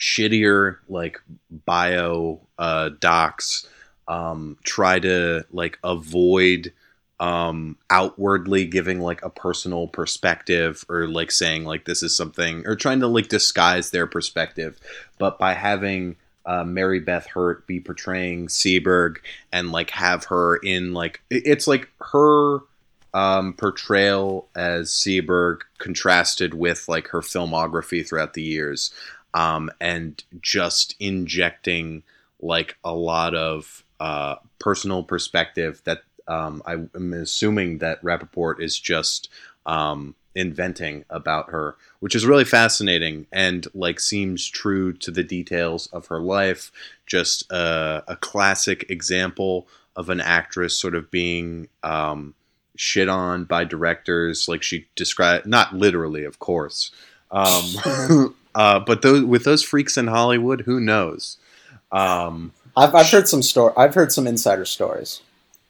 shittier 0.01 0.79
like 0.89 1.21
bio 1.65 2.41
uh, 2.59 2.91
docs 2.99 3.69
um, 4.09 4.57
try 4.65 4.99
to 4.99 5.47
like 5.53 5.79
avoid 5.85 6.73
um 7.21 7.77
outwardly 7.91 8.65
giving 8.65 9.01
like 9.01 9.25
a 9.25 9.31
personal 9.31 9.89
perspective 9.89 10.85
or 10.89 11.09
like 11.09 11.33
saying 11.33 11.65
like 11.65 11.85
this 11.85 12.01
is 12.01 12.17
something 12.17 12.65
or 12.65 12.77
trying 12.77 13.01
to 13.01 13.09
like 13.09 13.29
disguise 13.29 13.91
their 13.91 14.09
perspective. 14.09 14.77
But 15.19 15.39
by 15.39 15.55
having 15.55 16.17
uh, 16.47 16.65
Mary 16.65 16.99
Beth 16.99 17.27
Hurt 17.27 17.65
be 17.67 17.79
portraying 17.79 18.49
Seberg 18.49 19.19
and 19.53 19.71
like 19.71 19.91
have 19.91 20.25
her 20.25 20.57
in 20.57 20.95
like 20.95 21.21
it's 21.31 21.69
like 21.69 21.89
her 22.01 22.61
um, 23.15 23.55
portrayal 23.55 24.49
as 24.55 24.91
Seberg 24.91 25.61
contrasted 25.79 26.55
with 26.55 26.89
like 26.89 27.09
her 27.09 27.21
filmography 27.21 28.07
throughout 28.07 28.35
the 28.35 28.43
years 28.43 28.93
um, 29.35 29.71
and 29.81 30.23
just 30.41 30.95
injecting 31.01 32.03
like 32.41 32.77
a 32.85 32.95
lot 32.95 33.35
of 33.35 33.85
uh, 34.01 34.37
personal 34.59 35.03
perspective 35.03 35.83
that 35.85 36.03
um, 36.29 36.63
I 36.67 36.75
am 36.95 37.13
assuming 37.15 37.79
that 37.79 38.03
Rappaport 38.03 38.61
is 38.61 38.79
just 38.79 39.29
um, 39.67 40.15
inventing 40.35 41.05
about 41.11 41.51
her, 41.51 41.77
which 42.01 42.15
is 42.15 42.27
really 42.27 42.45
fascinating 42.45 43.27
and 43.33 43.67
like 43.75 43.99
seems 43.99 44.47
true 44.47 44.93
to 44.93 45.11
the 45.11 45.25
details 45.25 45.89
of 45.89 46.07
her 46.07 46.21
life. 46.21 46.71
Just 47.07 47.51
uh, 47.51 48.03
a 48.07 48.17
classic 48.17 48.87
example 48.91 49.67
of 49.97 50.11
an 50.11 50.21
actress 50.21 50.79
sort 50.79 50.95
of 50.95 51.11
being 51.11 51.69
um, 51.83 52.35
shit 52.79 53.09
on 53.09 53.45
by 53.45 53.65
directors, 53.65 54.49
like 54.49 54.63
she 54.63 54.87
described, 54.97 55.47
not 55.47 55.75
literally, 55.75 56.25
of 56.25 56.39
course, 56.39 56.91
um, 57.31 57.65
uh, 58.55 58.81
but 58.81 59.03
those 59.03 59.25
with 59.25 59.45
those 59.45 59.63
freaks 59.63 59.97
in 59.97 60.07
Hollywood, 60.07 60.63
who 60.63 60.81
knows? 60.81 61.37
Um, 61.93 62.53
I've, 62.77 62.95
I've 62.95 63.11
heard 63.11 63.29
some 63.29 63.43
story. 63.43 63.73
I've 63.77 63.95
heard 63.95 64.13
some 64.13 64.27
insider 64.27 64.65
stories. 64.65 65.21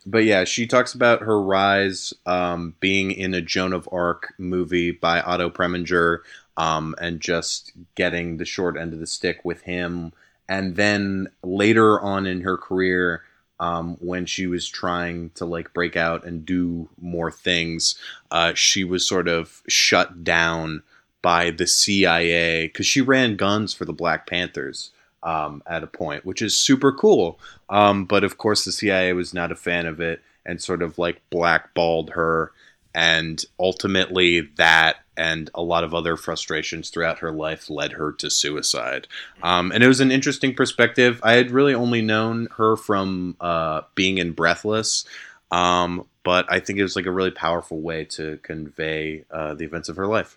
but 0.07 0.25
yeah, 0.25 0.45
she 0.45 0.67
talks 0.67 0.95
about 0.95 1.23
her 1.23 1.41
rise 1.41 2.13
um, 2.27 2.75
being 2.81 3.11
in 3.11 3.35
a 3.35 3.41
Joan 3.41 3.73
of 3.73 3.89
Arc 3.93 4.35
movie 4.39 4.91
by 4.91 5.21
Otto 5.21 5.51
Preminger 5.51 6.19
um, 6.57 6.95
and 7.01 7.21
just 7.21 7.73
getting 7.95 8.37
the 8.37 8.45
short 8.45 8.77
end 8.77 8.93
of 8.93 9.01
the 9.01 9.07
stick 9.07 9.45
with 9.45 9.63
him. 9.63 10.13
And 10.49 10.77
then 10.77 11.29
later 11.43 12.01
on 12.01 12.27
in 12.27 12.41
her 12.41 12.57
career, 12.57 13.23
um, 13.61 13.97
when 14.01 14.27
she 14.27 14.47
was 14.47 14.69
trying 14.69 15.31
to 15.31 15.45
like 15.45 15.73
break 15.73 15.97
out 15.97 16.25
and 16.25 16.47
do 16.47 16.89
more 17.01 17.31
things, 17.31 17.99
uh, 18.31 18.55
she 18.55 18.85
was 18.85 19.07
sort 19.07 19.29
of 19.29 19.63
shut 19.69 20.25
down 20.25 20.83
by 21.23 21.51
the 21.51 21.67
CIA 21.67 22.67
because 22.69 22.87
she 22.87 23.01
ran 23.01 23.37
guns 23.37 23.75
for 23.75 23.85
the 23.85 23.93
Black 23.93 24.27
Panthers 24.27 24.91
um, 25.23 25.63
at 25.67 25.83
a 25.83 25.89
point, 25.89 26.25
which 26.25 26.43
is 26.43 26.57
super 26.57 26.93
cool. 26.93 27.39
Um, 27.69 28.05
but 28.05 28.25
of 28.25 28.39
course, 28.39 28.65
the 28.65 28.73
CIA 28.73 29.13
was 29.13 29.35
not 29.35 29.53
a 29.53 29.57
fan 29.57 29.87
of 29.87 30.01
it 30.01 30.23
and 30.47 30.63
sort 30.63 30.83
of 30.83 30.99
like 30.99 31.21
blackballed 31.31 32.11
her. 32.11 32.53
And 32.99 33.44
ultimately, 33.61 34.40
that 34.57 34.96
and 35.16 35.51
a 35.55 35.62
lot 35.62 35.84
of 35.84 35.94
other 35.94 36.16
frustrations 36.16 36.90
throughout 36.90 37.20
her 37.20 37.30
life 37.30 37.70
led 37.70 37.92
her 37.92 38.11
to 38.14 38.28
suicide. 38.28 39.07
Um, 39.40 39.70
and 39.70 39.84
it 39.84 39.86
was 39.86 40.01
an 40.01 40.11
interesting 40.11 40.53
perspective. 40.53 41.20
I 41.22 41.34
had 41.34 41.53
really 41.53 41.74
only 41.74 42.03
known 42.03 42.49
her 42.57 42.74
from 42.74 43.36
uh, 43.40 43.82
being 43.94 44.18
in 44.18 44.32
Breathless. 44.32 45.05
Um, 45.53 46.07
but 46.24 46.51
I 46.51 46.59
think 46.59 46.80
it 46.80 46.82
was 46.82 46.96
like 46.96 47.07
a 47.07 47.12
really 47.12 47.30
powerful 47.30 47.80
way 47.80 48.05
to 48.16 48.40
convey 48.42 49.24
uh, 49.30 49.55
the 49.55 49.64
events 49.64 49.88
of 49.88 49.94
her 49.94 50.09
life. 50.09 50.36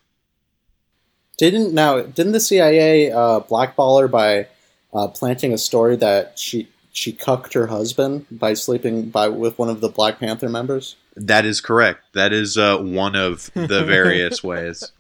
Didn't 1.40 1.74
now? 1.74 2.02
Didn't 2.02 2.34
the 2.34 2.40
CIA 2.40 3.12
uh, 3.12 3.40
blackball 3.40 3.98
her 3.98 4.08
by 4.08 4.48
uh, 4.94 5.08
planting 5.08 5.52
a 5.52 5.58
story 5.58 5.96
that 5.96 6.38
she 6.38 6.70
she 6.92 7.12
cucked 7.12 7.54
her 7.54 7.66
husband 7.66 8.28
by 8.30 8.54
sleeping 8.54 9.10
by 9.10 9.30
with 9.30 9.58
one 9.58 9.70
of 9.70 9.82
the 9.82 9.90
Black 9.90 10.20
Panther 10.20 10.48
members? 10.48 10.96
That 11.16 11.46
is 11.46 11.62
correct. 11.62 12.14
That 12.14 12.34
is 12.34 12.58
uh, 12.58 12.78
one 12.78 13.16
of 13.16 13.52
the 13.54 13.84
various 13.86 14.44
ways. 14.44 14.92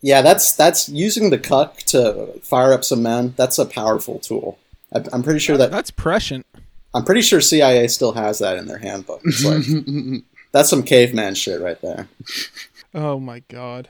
Yeah, 0.00 0.22
that's 0.22 0.52
that's 0.52 0.88
using 0.88 1.30
the 1.30 1.38
cuck 1.38 1.78
to 1.78 2.38
fire 2.42 2.72
up 2.72 2.84
some 2.84 3.02
men. 3.02 3.34
That's 3.36 3.58
a 3.58 3.66
powerful 3.66 4.20
tool. 4.20 4.58
I, 4.94 5.04
I'm 5.12 5.22
pretty 5.22 5.40
sure 5.40 5.56
that 5.56 5.70
That's 5.70 5.90
prescient. 5.90 6.46
I'm 6.94 7.04
pretty 7.04 7.22
sure 7.22 7.40
CIA 7.40 7.88
still 7.88 8.12
has 8.12 8.38
that 8.38 8.56
in 8.56 8.66
their 8.66 8.78
handbook. 8.78 9.22
Like 9.44 9.64
that's 10.52 10.70
some 10.70 10.82
caveman 10.82 11.34
shit 11.34 11.60
right 11.60 11.80
there. 11.82 12.08
Oh 12.94 13.18
my 13.20 13.40
god. 13.48 13.88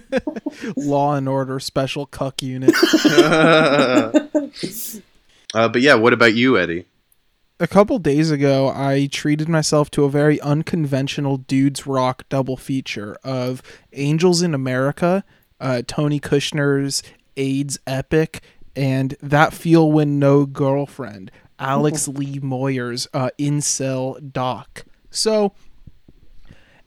Law 0.76 1.14
and 1.16 1.28
Order 1.28 1.60
Special 1.60 2.06
Cuck 2.06 2.42
Unit. 2.42 2.74
Uh, 5.54 5.68
but 5.68 5.82
yeah, 5.82 5.94
what 5.94 6.14
about 6.14 6.34
you, 6.34 6.56
Eddie? 6.58 6.86
A 7.62 7.68
couple 7.68 7.96
days 8.00 8.32
ago, 8.32 8.72
I 8.74 9.06
treated 9.06 9.48
myself 9.48 9.88
to 9.92 10.02
a 10.02 10.10
very 10.10 10.40
unconventional 10.40 11.36
dudes 11.36 11.86
rock 11.86 12.24
double 12.28 12.56
feature 12.56 13.16
of 13.22 13.62
Angels 13.92 14.42
in 14.42 14.52
America, 14.52 15.22
uh, 15.60 15.82
Tony 15.86 16.18
Kushner's 16.18 17.04
AIDS 17.36 17.78
epic, 17.86 18.42
and 18.74 19.14
That 19.22 19.54
Feel 19.54 19.92
When 19.92 20.18
No 20.18 20.44
Girlfriend, 20.44 21.30
Alex 21.60 22.08
Lee 22.08 22.40
Moyer's 22.40 23.06
uh, 23.14 23.30
incel 23.38 24.32
doc. 24.32 24.84
So, 25.12 25.52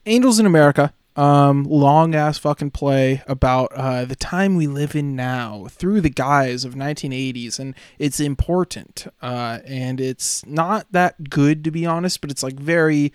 Angels 0.05 0.39
in 0.39 0.45
America, 0.45 0.93
um, 1.16 1.63
long 1.63 2.13
ass 2.13 2.38
fucking 2.38 2.72
play 2.72 3.24
about 3.28 3.72
uh, 3.74 4.05
the 4.05 4.16
time 4.16 4.55
we 4.55 4.68
live 4.68 4.95
in 4.95 5.16
now 5.16 5.68
through 5.70 6.01
the 6.01 6.09
guise 6.09 6.66
of 6.66 6.76
1980s, 6.76 7.57
and 7.57 7.74
it's 7.97 8.20
important. 8.20 9.07
Uh, 9.22 9.59
and 9.66 10.01
it's 10.01 10.45
not 10.45 10.91
that 10.91 11.30
good 11.30 11.63
to 11.63 11.72
be 11.72 11.86
honest, 11.86 12.20
but 12.20 12.32
it's 12.32 12.43
like 12.43 12.59
very, 12.59 13.13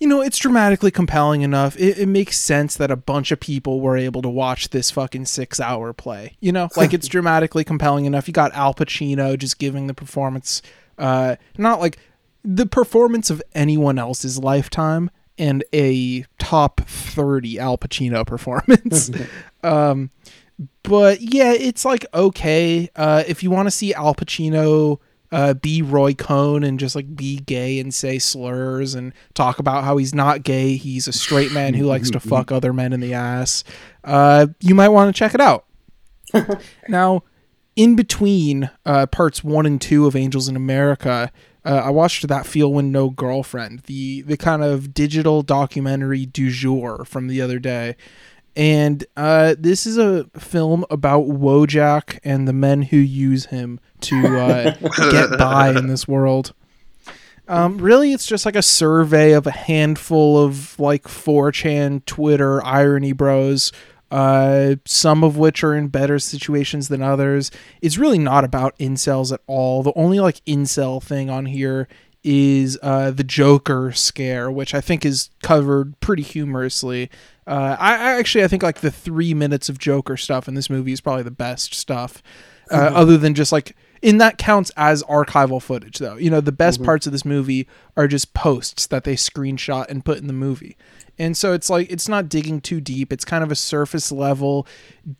you 0.00 0.08
know, 0.08 0.20
it's 0.20 0.38
dramatically 0.38 0.90
compelling 0.90 1.42
enough. 1.42 1.78
It, 1.78 1.98
it 1.98 2.08
makes 2.08 2.38
sense 2.38 2.76
that 2.76 2.90
a 2.90 2.96
bunch 2.96 3.30
of 3.30 3.38
people 3.38 3.80
were 3.80 3.96
able 3.96 4.22
to 4.22 4.28
watch 4.28 4.70
this 4.70 4.90
fucking 4.90 5.26
six 5.26 5.60
hour 5.60 5.92
play. 5.92 6.36
You 6.40 6.50
know, 6.50 6.68
like 6.76 6.92
it's 6.92 7.08
dramatically 7.08 7.62
compelling 7.62 8.04
enough. 8.04 8.26
You 8.26 8.34
got 8.34 8.52
Al 8.54 8.74
Pacino 8.74 9.38
just 9.38 9.60
giving 9.60 9.86
the 9.86 9.94
performance, 9.94 10.60
uh, 10.98 11.36
not 11.56 11.78
like 11.78 11.98
the 12.42 12.66
performance 12.66 13.30
of 13.30 13.40
anyone 13.54 13.98
else's 13.98 14.38
lifetime 14.38 15.10
and 15.40 15.64
a 15.72 16.26
top 16.38 16.82
30 16.82 17.58
Al 17.58 17.78
Pacino 17.78 18.26
performance. 18.26 19.10
um, 19.64 20.10
but 20.82 21.22
yeah, 21.22 21.52
it's 21.52 21.84
like 21.84 22.04
okay. 22.12 22.90
Uh, 22.94 23.24
if 23.26 23.42
you 23.42 23.50
want 23.50 23.66
to 23.66 23.70
see 23.70 23.94
Al 23.94 24.14
Pacino 24.14 24.98
uh, 25.32 25.54
be 25.54 25.80
Roy 25.80 26.12
Cohn 26.12 26.62
and 26.62 26.78
just 26.78 26.94
like 26.94 27.16
be 27.16 27.38
gay 27.38 27.80
and 27.80 27.94
say 27.94 28.18
slurs 28.18 28.94
and 28.94 29.14
talk 29.32 29.58
about 29.58 29.84
how 29.84 29.96
he's 29.96 30.14
not 30.14 30.42
gay, 30.42 30.76
he's 30.76 31.08
a 31.08 31.12
straight 31.12 31.52
man 31.52 31.72
who 31.72 31.86
likes 31.86 32.10
to 32.10 32.20
fuck 32.20 32.52
other 32.52 32.74
men 32.74 32.92
in 32.92 33.00
the 33.00 33.14
ass, 33.14 33.64
uh, 34.04 34.48
you 34.60 34.74
might 34.74 34.88
want 34.88 35.14
to 35.14 35.18
check 35.18 35.34
it 35.34 35.40
out. 35.40 35.64
now, 36.88 37.22
in 37.76 37.96
between 37.96 38.68
uh, 38.84 39.06
parts 39.06 39.42
one 39.42 39.64
and 39.64 39.80
two 39.80 40.06
of 40.06 40.14
Angels 40.14 40.48
in 40.48 40.56
America, 40.56 41.32
uh, 41.64 41.82
I 41.84 41.90
watched 41.90 42.26
that 42.28 42.46
Feel 42.46 42.72
When 42.72 42.92
No 42.92 43.10
Girlfriend, 43.10 43.80
the 43.80 44.22
the 44.22 44.36
kind 44.36 44.62
of 44.62 44.94
digital 44.94 45.42
documentary 45.42 46.26
du 46.26 46.50
jour 46.50 47.04
from 47.04 47.26
the 47.26 47.40
other 47.40 47.58
day, 47.58 47.96
and 48.56 49.04
uh, 49.16 49.54
this 49.58 49.86
is 49.86 49.98
a 49.98 50.24
film 50.38 50.84
about 50.90 51.26
Wojak 51.26 52.18
and 52.24 52.48
the 52.48 52.52
men 52.52 52.82
who 52.82 52.96
use 52.96 53.46
him 53.46 53.80
to 54.02 54.38
uh, 54.38 54.76
get 55.10 55.38
by 55.38 55.70
in 55.70 55.86
this 55.86 56.08
world. 56.08 56.52
Um, 57.46 57.78
really, 57.78 58.12
it's 58.12 58.26
just 58.26 58.46
like 58.46 58.54
a 58.54 58.62
survey 58.62 59.32
of 59.32 59.46
a 59.46 59.50
handful 59.50 60.38
of 60.38 60.78
like 60.78 61.04
4chan, 61.04 62.04
Twitter, 62.04 62.64
irony 62.64 63.12
bros 63.12 63.72
uh, 64.10 64.76
some 64.84 65.22
of 65.22 65.36
which 65.36 65.62
are 65.62 65.74
in 65.74 65.88
better 65.88 66.18
situations 66.18 66.88
than 66.88 67.02
others. 67.02 67.50
It's 67.80 67.98
really 67.98 68.18
not 68.18 68.44
about 68.44 68.76
incels 68.78 69.32
at 69.32 69.40
all. 69.46 69.82
The 69.82 69.92
only 69.94 70.20
like 70.20 70.44
incel 70.44 71.02
thing 71.02 71.30
on 71.30 71.46
here 71.46 71.88
is 72.22 72.78
uh, 72.82 73.10
the 73.10 73.24
Joker 73.24 73.92
scare, 73.92 74.50
which 74.50 74.74
I 74.74 74.80
think 74.80 75.06
is 75.06 75.30
covered 75.42 75.98
pretty 76.00 76.22
humorously. 76.22 77.10
Uh, 77.46 77.76
I, 77.78 77.94
I 77.94 78.18
actually 78.18 78.44
I 78.44 78.48
think 78.48 78.62
like 78.62 78.80
the 78.80 78.90
three 78.90 79.32
minutes 79.34 79.68
of 79.68 79.78
Joker 79.78 80.16
stuff 80.16 80.46
in 80.46 80.54
this 80.54 80.68
movie 80.68 80.92
is 80.92 81.00
probably 81.00 81.22
the 81.22 81.30
best 81.30 81.74
stuff, 81.74 82.22
uh, 82.70 82.90
other 82.94 83.16
than 83.16 83.34
just 83.34 83.52
like 83.52 83.74
in 84.02 84.18
that 84.18 84.38
counts 84.38 84.70
as 84.76 85.02
archival 85.04 85.62
footage 85.62 85.98
though. 85.98 86.16
You 86.16 86.30
know 86.30 86.40
the 86.40 86.52
best 86.52 86.82
parts 86.82 87.06
of 87.06 87.12
this 87.12 87.24
movie 87.24 87.66
are 87.96 88.06
just 88.06 88.34
posts 88.34 88.86
that 88.88 89.04
they 89.04 89.16
screenshot 89.16 89.86
and 89.88 90.04
put 90.04 90.18
in 90.18 90.26
the 90.26 90.32
movie. 90.32 90.76
And 91.20 91.36
so 91.36 91.52
it's 91.52 91.68
like 91.68 91.90
it's 91.92 92.08
not 92.08 92.30
digging 92.30 92.62
too 92.62 92.80
deep. 92.80 93.12
It's 93.12 93.26
kind 93.26 93.44
of 93.44 93.52
a 93.52 93.54
surface 93.54 94.10
level 94.10 94.66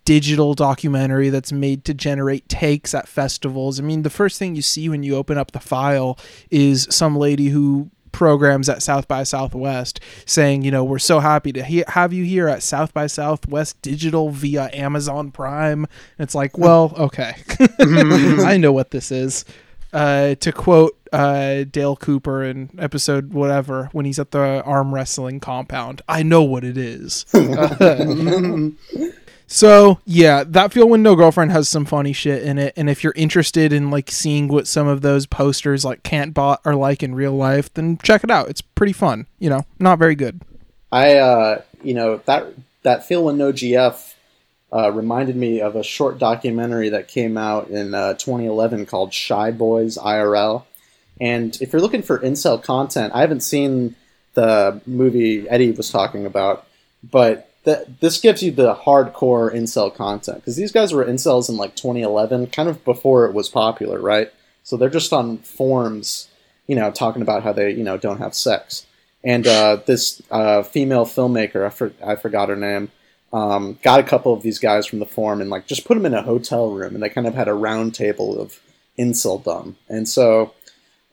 digital 0.06 0.54
documentary 0.54 1.28
that's 1.28 1.52
made 1.52 1.84
to 1.84 1.94
generate 1.94 2.48
takes 2.48 2.94
at 2.94 3.06
festivals. 3.06 3.78
I 3.78 3.82
mean, 3.82 4.02
the 4.02 4.08
first 4.08 4.38
thing 4.38 4.56
you 4.56 4.62
see 4.62 4.88
when 4.88 5.02
you 5.02 5.14
open 5.14 5.36
up 5.36 5.52
the 5.52 5.60
file 5.60 6.18
is 6.50 6.88
some 6.90 7.16
lady 7.16 7.48
who 7.48 7.90
programs 8.12 8.70
at 8.70 8.82
South 8.82 9.06
by 9.08 9.24
Southwest 9.24 10.00
saying, 10.24 10.62
you 10.62 10.70
know, 10.70 10.82
we're 10.82 10.98
so 10.98 11.20
happy 11.20 11.52
to 11.52 11.62
he- 11.62 11.84
have 11.88 12.14
you 12.14 12.24
here 12.24 12.48
at 12.48 12.62
South 12.62 12.94
by 12.94 13.06
Southwest 13.06 13.80
Digital 13.82 14.30
via 14.30 14.70
Amazon 14.72 15.30
Prime. 15.30 15.84
And 15.84 16.24
it's 16.24 16.34
like, 16.34 16.56
well, 16.56 16.94
okay. 16.96 17.34
I 17.78 18.56
know 18.56 18.72
what 18.72 18.90
this 18.90 19.12
is. 19.12 19.44
Uh, 19.92 20.36
to 20.36 20.52
quote 20.52 20.96
uh, 21.12 21.64
Dale 21.64 21.96
Cooper 21.96 22.44
in 22.44 22.70
episode 22.78 23.32
whatever 23.32 23.88
when 23.92 24.04
he's 24.04 24.18
at 24.18 24.30
the 24.30 24.62
arm 24.64 24.94
wrestling 24.94 25.40
compound, 25.40 26.02
I 26.08 26.22
know 26.22 26.42
what 26.42 26.64
it 26.64 26.76
is. 26.76 27.26
so 29.46 29.98
yeah, 30.04 30.44
that 30.46 30.72
feel 30.72 30.88
when 30.88 31.02
no 31.02 31.16
girlfriend 31.16 31.50
has 31.52 31.68
some 31.68 31.84
funny 31.84 32.12
shit 32.12 32.42
in 32.44 32.58
it, 32.58 32.74
and 32.76 32.88
if 32.88 33.02
you're 33.02 33.14
interested 33.16 33.72
in 33.72 33.90
like 33.90 34.10
seeing 34.10 34.48
what 34.48 34.68
some 34.68 34.86
of 34.86 35.00
those 35.00 35.26
posters 35.26 35.84
like 35.84 36.02
Kantbot 36.02 36.58
are 36.64 36.76
like 36.76 37.02
in 37.02 37.14
real 37.14 37.34
life, 37.34 37.72
then 37.74 37.98
check 37.98 38.22
it 38.22 38.30
out. 38.30 38.48
It's 38.48 38.60
pretty 38.62 38.92
fun. 38.92 39.26
You 39.38 39.50
know, 39.50 39.66
not 39.78 39.98
very 39.98 40.14
good. 40.14 40.40
I, 40.92 41.16
uh, 41.16 41.62
you 41.82 41.94
know, 41.94 42.20
that 42.26 42.46
that 42.82 43.04
feel 43.04 43.24
when 43.24 43.38
no 43.38 43.52
GF 43.52 44.14
uh, 44.72 44.90
reminded 44.92 45.36
me 45.36 45.60
of 45.60 45.76
a 45.76 45.82
short 45.82 46.18
documentary 46.18 46.90
that 46.90 47.08
came 47.08 47.36
out 47.36 47.68
in 47.68 47.94
uh, 47.94 48.14
2011 48.14 48.86
called 48.86 49.12
Shy 49.12 49.50
Boys 49.50 49.98
IRL. 49.98 50.64
And 51.20 51.56
if 51.60 51.72
you're 51.72 51.82
looking 51.82 52.02
for 52.02 52.18
incel 52.18 52.62
content, 52.62 53.12
I 53.14 53.20
haven't 53.20 53.42
seen 53.42 53.96
the 54.34 54.80
movie 54.86 55.48
Eddie 55.48 55.72
was 55.72 55.90
talking 55.90 56.24
about, 56.24 56.66
but 57.02 57.50
th- 57.64 57.86
this 58.00 58.20
gives 58.20 58.42
you 58.42 58.52
the 58.52 58.74
hardcore 58.74 59.52
incel 59.52 59.94
content 59.94 60.38
because 60.38 60.56
these 60.56 60.72
guys 60.72 60.92
were 60.92 61.04
incels 61.04 61.48
in 61.48 61.56
like 61.56 61.74
2011, 61.76 62.48
kind 62.48 62.68
of 62.68 62.84
before 62.84 63.26
it 63.26 63.34
was 63.34 63.48
popular, 63.48 64.00
right? 64.00 64.32
So 64.62 64.76
they're 64.76 64.88
just 64.88 65.12
on 65.12 65.38
forums, 65.38 66.28
you 66.66 66.76
know, 66.76 66.90
talking 66.90 67.22
about 67.22 67.42
how 67.42 67.52
they, 67.52 67.72
you 67.72 67.82
know, 67.82 67.96
don't 67.96 68.18
have 68.18 68.34
sex. 68.34 68.86
And 69.22 69.46
uh, 69.46 69.80
this 69.84 70.22
uh, 70.30 70.62
female 70.62 71.04
filmmaker, 71.04 71.66
I, 71.66 71.70
for, 71.70 71.92
I 72.04 72.16
forgot 72.16 72.48
her 72.48 72.56
name, 72.56 72.90
um, 73.32 73.78
got 73.82 74.00
a 74.00 74.04
couple 74.04 74.32
of 74.32 74.42
these 74.42 74.58
guys 74.58 74.86
from 74.86 74.98
the 74.98 75.06
forum 75.06 75.40
and 75.40 75.50
like 75.50 75.66
just 75.66 75.84
put 75.84 75.94
them 75.94 76.06
in 76.06 76.14
a 76.14 76.22
hotel 76.22 76.70
room, 76.70 76.94
and 76.94 77.02
they 77.02 77.08
kind 77.08 77.26
of 77.26 77.34
had 77.34 77.48
a 77.48 77.54
round 77.54 77.94
table 77.94 78.40
of 78.40 78.60
inceldom. 78.98 79.74
And 79.88 80.08
so, 80.08 80.54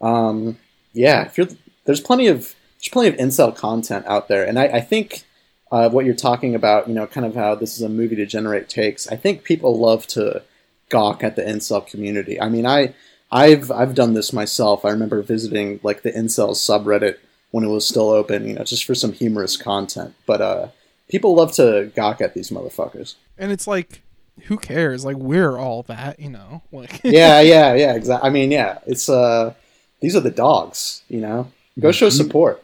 um, 0.01 0.57
yeah, 0.93 1.25
if 1.25 1.37
you're, 1.37 1.47
there's 1.85 2.01
plenty 2.01 2.27
of 2.27 2.55
there's 2.77 2.89
plenty 2.89 3.09
of 3.09 3.15
incel 3.15 3.55
content 3.55 4.05
out 4.07 4.27
there, 4.27 4.45
and 4.45 4.57
I, 4.59 4.65
I 4.65 4.81
think 4.81 5.23
uh, 5.71 5.89
what 5.89 6.05
you're 6.05 6.15
talking 6.15 6.55
about, 6.55 6.87
you 6.87 6.93
know, 6.93 7.07
kind 7.07 7.25
of 7.25 7.35
how 7.35 7.55
this 7.55 7.75
is 7.75 7.81
a 7.81 7.89
movie 7.89 8.15
to 8.15 8.25
generate 8.25 8.69
takes. 8.69 9.07
I 9.07 9.15
think 9.15 9.43
people 9.43 9.77
love 9.77 10.07
to 10.07 10.43
gawk 10.89 11.23
at 11.23 11.35
the 11.35 11.41
incel 11.43 11.85
community. 11.85 12.39
I 12.39 12.49
mean, 12.49 12.65
I 12.65 12.93
I've 13.31 13.69
I've 13.71 13.95
done 13.95 14.13
this 14.13 14.31
myself. 14.31 14.85
I 14.85 14.89
remember 14.89 15.21
visiting 15.21 15.79
like 15.83 16.01
the 16.01 16.11
incel 16.11 16.51
subreddit 16.51 17.17
when 17.51 17.63
it 17.63 17.69
was 17.69 17.87
still 17.87 18.09
open, 18.09 18.47
you 18.47 18.55
know, 18.55 18.63
just 18.63 18.85
for 18.85 18.95
some 18.95 19.13
humorous 19.13 19.57
content. 19.57 20.13
But 20.25 20.41
uh, 20.41 20.67
people 21.07 21.35
love 21.35 21.51
to 21.53 21.91
gawk 21.95 22.21
at 22.21 22.33
these 22.33 22.49
motherfuckers. 22.49 23.15
And 23.37 23.51
it's 23.51 23.67
like, 23.67 24.03
who 24.43 24.57
cares? 24.57 25.03
Like 25.05 25.17
we're 25.17 25.57
all 25.57 25.83
that, 25.83 26.19
you 26.19 26.29
know. 26.29 26.61
Like 26.71 27.01
yeah, 27.03 27.41
yeah, 27.41 27.73
yeah. 27.73 27.93
Exactly. 27.95 28.27
I 28.27 28.31
mean, 28.31 28.51
yeah. 28.51 28.79
It's 28.85 29.09
uh, 29.09 29.53
these 30.01 30.15
are 30.15 30.21
the 30.21 30.31
dogs. 30.31 31.03
You 31.09 31.21
know, 31.21 31.51
go 31.79 31.91
show 31.91 32.09
support. 32.09 32.63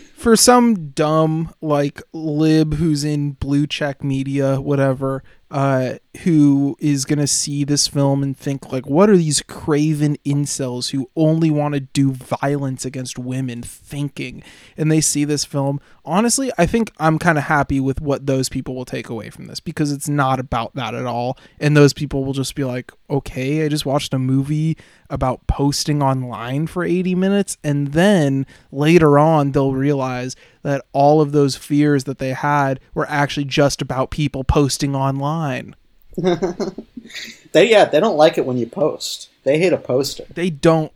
for 0.16 0.36
some 0.36 0.90
dumb 0.90 1.52
like 1.60 2.00
lib 2.12 2.74
who's 2.74 3.04
in 3.04 3.32
blue 3.32 3.66
check 3.66 4.02
media, 4.02 4.60
whatever, 4.60 5.22
uh, 5.50 5.94
who 6.22 6.76
is 6.78 7.04
gonna 7.04 7.26
see 7.26 7.64
this 7.64 7.88
film 7.88 8.22
and 8.22 8.36
think 8.36 8.70
like, 8.70 8.86
what 8.86 9.10
are 9.10 9.16
these 9.16 9.42
craven 9.42 10.16
incels 10.24 10.90
who 10.90 11.10
only 11.16 11.50
want 11.50 11.74
to 11.74 11.80
do 11.80 12.12
violence 12.12 12.84
against 12.84 13.18
women 13.18 13.62
thinking? 13.62 14.42
And 14.76 14.90
they 14.90 15.00
see 15.00 15.24
this 15.24 15.44
film. 15.44 15.80
Honestly, 16.04 16.52
I 16.56 16.66
think 16.66 16.92
I'm 16.98 17.18
kind 17.18 17.38
of 17.38 17.44
happy 17.44 17.80
with 17.80 18.00
what 18.00 18.26
those 18.26 18.48
people 18.48 18.74
will 18.74 18.84
take 18.84 19.08
away 19.08 19.30
from 19.30 19.46
this 19.46 19.60
because 19.60 19.90
it's 19.90 20.08
not 20.08 20.38
about 20.38 20.74
that 20.74 20.94
at 20.94 21.06
all. 21.06 21.38
And 21.58 21.76
those 21.76 21.92
people 21.92 22.24
will 22.24 22.32
just 22.32 22.54
be 22.54 22.64
like, 22.64 22.92
okay, 23.10 23.64
I 23.64 23.68
just 23.68 23.86
watched 23.86 24.14
a 24.14 24.18
movie 24.18 24.76
about 25.10 25.46
posting 25.46 26.02
online 26.02 26.66
for 26.66 26.84
80 26.84 27.14
minutes, 27.14 27.56
and 27.62 27.88
then 27.88 28.46
later 28.72 29.18
on 29.18 29.52
they'll 29.52 29.72
realize 29.72 30.34
that 30.62 30.84
all 30.92 31.20
of 31.20 31.32
those 31.32 31.56
fears 31.56 32.04
that 32.04 32.18
they 32.18 32.32
had 32.32 32.80
were 32.94 33.08
actually 33.08 33.44
just 33.44 33.82
about 33.82 34.10
people 34.10 34.44
posting 34.44 34.96
online. 34.96 35.76
they 37.52 37.70
yeah, 37.70 37.84
they 37.84 38.00
don't 38.00 38.16
like 38.16 38.38
it 38.38 38.46
when 38.46 38.56
you 38.56 38.66
post. 38.66 39.30
They 39.44 39.58
hate 39.58 39.72
a 39.72 39.78
poster. 39.78 40.24
They 40.32 40.50
don't 40.50 40.92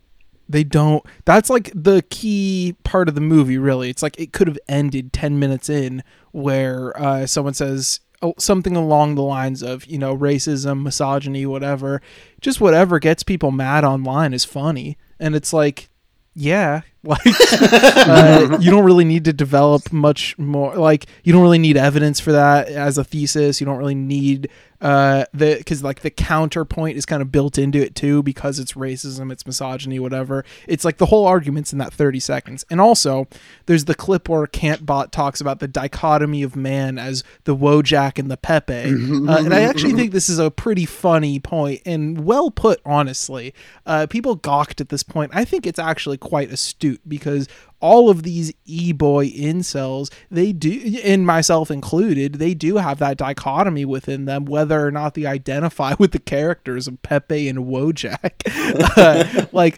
they 0.47 0.63
don't 0.63 1.05
that's 1.25 1.49
like 1.49 1.71
the 1.75 2.03
key 2.09 2.75
part 2.83 3.07
of 3.07 3.15
the 3.15 3.21
movie 3.21 3.57
really. 3.57 3.89
It's 3.89 4.01
like 4.01 4.19
it 4.19 4.33
could 4.33 4.47
have 4.47 4.59
ended 4.67 5.13
10 5.13 5.39
minutes 5.39 5.69
in 5.69 6.03
where 6.31 6.99
uh, 6.99 7.25
someone 7.27 7.53
says 7.53 7.99
oh, 8.21 8.33
something 8.37 8.75
along 8.75 9.15
the 9.15 9.21
lines 9.21 9.61
of, 9.61 9.85
you 9.85 9.97
know, 9.97 10.17
racism, 10.17 10.83
misogyny, 10.83 11.45
whatever. 11.45 12.01
Just 12.41 12.59
whatever 12.59 12.99
gets 12.99 13.23
people 13.23 13.51
mad 13.51 13.83
online 13.83 14.33
is 14.33 14.43
funny. 14.43 14.97
And 15.19 15.35
it's 15.35 15.53
like 15.53 15.89
yeah 16.35 16.81
like 17.03 17.19
uh, 17.25 18.57
you 18.61 18.71
don't 18.71 18.85
really 18.85 19.03
need 19.03 19.25
to 19.25 19.33
develop 19.33 19.91
much 19.91 20.37
more 20.37 20.75
like 20.75 21.05
you 21.23 21.33
don't 21.33 21.41
really 21.41 21.57
need 21.57 21.75
evidence 21.75 22.19
for 22.19 22.31
that 22.31 22.67
as 22.69 22.97
a 22.97 23.03
thesis 23.03 23.59
you 23.59 23.65
don't 23.65 23.77
really 23.77 23.95
need 23.95 24.49
uh 24.81 25.25
the 25.33 25.55
because 25.57 25.83
like 25.83 26.01
the 26.01 26.09
counterpoint 26.09 26.97
is 26.97 27.05
kind 27.05 27.21
of 27.21 27.31
built 27.31 27.57
into 27.57 27.79
it 27.79 27.95
too 27.95 28.23
because 28.23 28.59
it's 28.59 28.73
racism 28.73 29.31
it's 29.31 29.45
misogyny 29.45 29.99
whatever. 29.99 30.45
It's 30.67 30.85
like 30.85 30.97
the 30.97 31.07
whole 31.07 31.25
argument's 31.25 31.73
in 31.73 31.79
that 31.79 31.93
30 31.93 32.19
seconds. 32.19 32.65
And 32.69 32.79
also 32.79 33.27
there's 33.65 33.85
the 33.85 33.95
clip 33.95 34.29
where 34.29 34.45
Kantbot 34.47 35.11
talks 35.11 35.41
about 35.41 35.59
the 35.59 35.67
dichotomy 35.67 36.43
of 36.43 36.55
man 36.55 36.97
as 36.97 37.23
the 37.43 37.55
wojak 37.55 38.17
and 38.17 38.31
the 38.31 38.37
pepe. 38.37 38.95
Uh, 39.29 39.37
and 39.43 39.53
i 39.53 39.61
actually 39.61 39.93
think 39.93 40.11
this 40.11 40.29
is 40.29 40.39
a 40.39 40.49
pretty 40.49 40.85
funny 40.85 41.39
point 41.39 41.81
and 41.85 42.25
well 42.25 42.49
put 42.49 42.79
honestly. 42.85 43.53
Uh 43.85 44.07
people 44.07 44.35
gawked 44.35 44.79
at 44.81 44.89
this 44.89 45.03
point. 45.03 45.31
I 45.33 45.45
think 45.45 45.67
it's 45.67 45.79
actually 45.79 46.17
quite 46.17 46.51
astute 46.51 47.01
because 47.07 47.47
all 47.81 48.09
of 48.09 48.23
these 48.23 48.51
e-boy 48.65 49.29
incels 49.29 50.11
they 50.29 50.51
do 50.51 50.99
and 51.03 51.25
myself 51.25 51.71
included 51.71 52.35
they 52.35 52.53
do 52.53 52.77
have 52.77 52.99
that 52.99 53.17
dichotomy 53.17 53.85
within 53.85 54.25
them 54.25 54.45
whether 54.45 54.85
or 54.85 54.91
not 54.91 55.13
they 55.13 55.25
identify 55.25 55.93
with 55.99 56.11
the 56.11 56.19
characters 56.19 56.87
of 56.87 57.01
pepe 57.01 57.47
and 57.47 57.59
wojak. 57.59 58.19
Uh, 58.99 59.45
like 59.51 59.77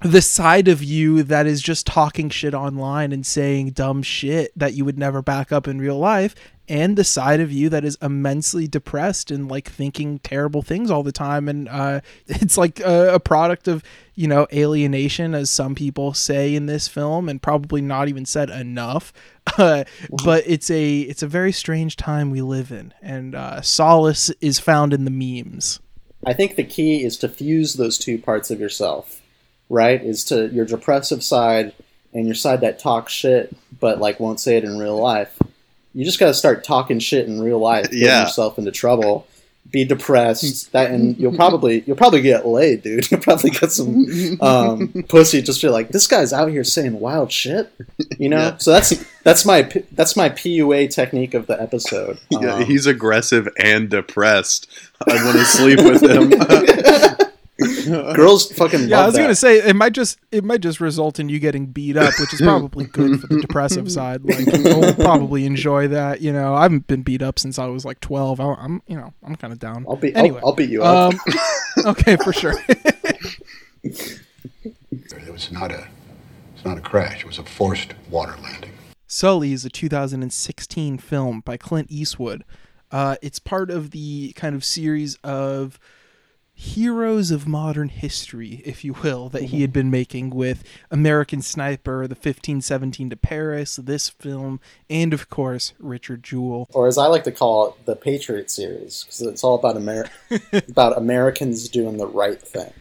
the 0.00 0.20
side 0.20 0.68
of 0.68 0.82
you 0.82 1.22
that 1.22 1.46
is 1.46 1.62
just 1.62 1.86
talking 1.86 2.28
shit 2.28 2.54
online 2.54 3.12
and 3.12 3.24
saying 3.24 3.70
dumb 3.70 4.02
shit 4.02 4.56
that 4.56 4.74
you 4.74 4.84
would 4.84 4.98
never 4.98 5.22
back 5.22 5.50
up 5.50 5.66
in 5.66 5.80
real 5.80 5.98
life 5.98 6.34
and 6.68 6.96
the 6.96 7.04
side 7.04 7.40
of 7.40 7.52
you 7.52 7.68
that 7.68 7.84
is 7.84 7.98
immensely 8.00 8.66
depressed 8.66 9.30
and 9.30 9.48
like 9.48 9.68
thinking 9.68 10.18
terrible 10.20 10.62
things 10.62 10.90
all 10.90 11.02
the 11.02 11.12
time. 11.12 11.48
And 11.48 11.68
uh, 11.68 12.00
it's 12.26 12.56
like 12.56 12.80
a, 12.80 13.14
a, 13.14 13.20
product 13.20 13.68
of 13.68 13.82
you 14.14 14.28
know 14.28 14.46
alienation 14.52 15.34
as 15.34 15.50
some 15.50 15.74
people 15.74 16.14
say 16.14 16.54
in 16.54 16.66
this 16.66 16.88
film 16.88 17.28
and 17.28 17.42
probably 17.42 17.80
not 17.80 18.08
even 18.08 18.26
said 18.26 18.50
enough. 18.50 19.12
Uh, 19.58 19.84
but 20.24 20.42
it's 20.46 20.70
a 20.70 21.00
it's 21.00 21.22
a 21.22 21.26
very 21.26 21.52
strange 21.52 21.96
time 21.96 22.30
we 22.30 22.40
live 22.40 22.72
in. 22.72 22.94
And 23.02 23.34
uh, 23.34 23.60
solace 23.60 24.30
is 24.40 24.58
found 24.58 24.94
in 24.94 25.04
the 25.04 25.10
memes. 25.10 25.80
I 26.26 26.32
think 26.32 26.56
the 26.56 26.64
key 26.64 27.04
is 27.04 27.18
to 27.18 27.28
fuse 27.28 27.74
those 27.74 27.98
two 27.98 28.16
parts 28.18 28.50
of 28.50 28.58
yourself 28.58 29.20
right? 29.68 30.02
Is 30.02 30.24
to 30.26 30.48
your 30.48 30.64
depressive 30.64 31.22
side 31.22 31.74
and 32.12 32.26
your 32.26 32.34
side 32.34 32.60
that 32.62 32.78
talks 32.78 33.12
shit 33.12 33.54
but 33.80 33.98
like 33.98 34.20
won't 34.20 34.40
say 34.40 34.56
it 34.56 34.64
in 34.64 34.78
real 34.78 34.96
life 34.96 35.38
you 35.94 36.04
just 36.04 36.18
got 36.18 36.26
to 36.26 36.34
start 36.34 36.64
talking 36.64 36.98
shit 36.98 37.26
in 37.26 37.40
real 37.40 37.58
life, 37.58 37.84
getting 37.84 38.00
yeah. 38.00 38.22
yourself 38.22 38.58
into 38.58 38.72
trouble, 38.72 39.26
be 39.70 39.84
depressed, 39.84 40.72
that, 40.72 40.90
and 40.90 41.16
you'll 41.18 41.34
probably 41.34 41.84
you'll 41.86 41.96
probably 41.96 42.20
get 42.20 42.46
laid, 42.46 42.82
dude. 42.82 43.10
You'll 43.10 43.20
probably 43.20 43.50
get 43.50 43.70
some 43.72 44.06
um, 44.40 44.92
pussy. 45.08 45.40
Just 45.40 45.60
feel 45.60 45.72
like 45.72 45.88
this 45.88 46.06
guy's 46.06 46.32
out 46.32 46.50
here 46.50 46.64
saying 46.64 46.98
wild 46.98 47.30
shit, 47.30 47.72
you 48.18 48.28
know. 48.28 48.38
Yeah. 48.38 48.56
So 48.58 48.72
that's 48.72 48.92
that's 49.22 49.46
my 49.46 49.62
that's 49.92 50.16
my 50.16 50.28
PUA 50.28 50.92
technique 50.92 51.34
of 51.34 51.46
the 51.46 51.60
episode. 51.60 52.18
Yeah, 52.30 52.54
um, 52.54 52.64
he's 52.64 52.86
aggressive 52.86 53.48
and 53.58 53.88
depressed. 53.88 54.68
I 55.06 55.24
want 55.24 55.38
to 55.38 55.44
sleep 55.44 55.78
with 55.78 56.02
him. 56.02 57.16
Girls 58.14 58.50
fucking 58.52 58.88
yeah. 58.88 59.00
I 59.00 59.06
was 59.06 59.14
that. 59.14 59.22
gonna 59.22 59.34
say 59.34 59.58
it 59.58 59.76
might 59.76 59.92
just 59.92 60.18
it 60.30 60.44
might 60.44 60.60
just 60.60 60.80
result 60.80 61.18
in 61.18 61.28
you 61.28 61.38
getting 61.38 61.66
beat 61.66 61.96
up, 61.96 62.12
which 62.18 62.32
is 62.32 62.40
probably 62.42 62.86
good 62.86 63.20
for 63.20 63.26
the 63.26 63.40
depressive 63.40 63.90
side. 63.90 64.24
Like 64.24 64.46
you'll 64.46 64.94
probably 64.94 65.46
enjoy 65.46 65.88
that. 65.88 66.20
You 66.20 66.32
know, 66.32 66.54
I 66.54 66.62
haven't 66.62 66.86
been 66.86 67.02
beat 67.02 67.22
up 67.22 67.38
since 67.38 67.58
I 67.58 67.66
was 67.66 67.84
like 67.84 68.00
twelve. 68.00 68.40
I, 68.40 68.54
am 68.64 68.82
you 68.86 68.96
know 68.96 69.12
I'm 69.22 69.36
kind 69.36 69.52
of 69.52 69.58
down. 69.58 69.84
I'll 69.88 69.96
be 69.96 70.14
anyway. 70.14 70.40
I'll, 70.42 70.48
I'll 70.48 70.54
beat 70.54 70.70
you 70.70 70.82
up. 70.82 71.14
Um, 71.14 71.20
okay, 71.86 72.16
for 72.16 72.32
sure. 72.32 72.54
it 73.82 74.20
was 75.32 75.50
not 75.52 75.72
a 75.72 75.86
it's 76.54 76.64
not 76.64 76.78
a 76.78 76.82
crash. 76.82 77.20
It 77.20 77.26
was 77.26 77.38
a 77.38 77.44
forced 77.44 77.94
water 78.10 78.34
landing. 78.42 78.72
Sully 79.06 79.52
is 79.52 79.64
a 79.64 79.70
2016 79.70 80.98
film 80.98 81.40
by 81.40 81.56
Clint 81.56 81.88
Eastwood. 81.90 82.44
Uh, 82.90 83.16
it's 83.22 83.38
part 83.38 83.70
of 83.70 83.90
the 83.90 84.32
kind 84.34 84.54
of 84.54 84.64
series 84.64 85.16
of 85.24 85.78
heroes 86.54 87.32
of 87.32 87.48
modern 87.48 87.88
history, 87.88 88.62
if 88.64 88.84
you 88.84 88.94
will, 89.02 89.28
that 89.28 89.42
he 89.42 89.48
mm-hmm. 89.48 89.60
had 89.60 89.72
been 89.72 89.90
making 89.90 90.30
with 90.30 90.62
American 90.90 91.42
Sniper, 91.42 92.06
The 92.06 92.14
1517 92.14 93.10
to 93.10 93.16
Paris, 93.16 93.76
this 93.76 94.08
film, 94.08 94.60
and 94.88 95.12
of 95.12 95.28
course, 95.28 95.74
Richard 95.80 96.22
Jewell. 96.22 96.68
Or 96.72 96.86
as 96.86 96.96
I 96.96 97.06
like 97.06 97.24
to 97.24 97.32
call 97.32 97.68
it, 97.68 97.86
the 97.86 97.96
Patriot 97.96 98.50
series, 98.50 99.02
because 99.02 99.22
it's 99.22 99.42
all 99.42 99.56
about, 99.56 99.76
Amer- 99.76 100.08
about 100.68 100.96
Americans 100.96 101.68
doing 101.68 101.96
the 101.96 102.06
right 102.06 102.40
thing. 102.40 102.72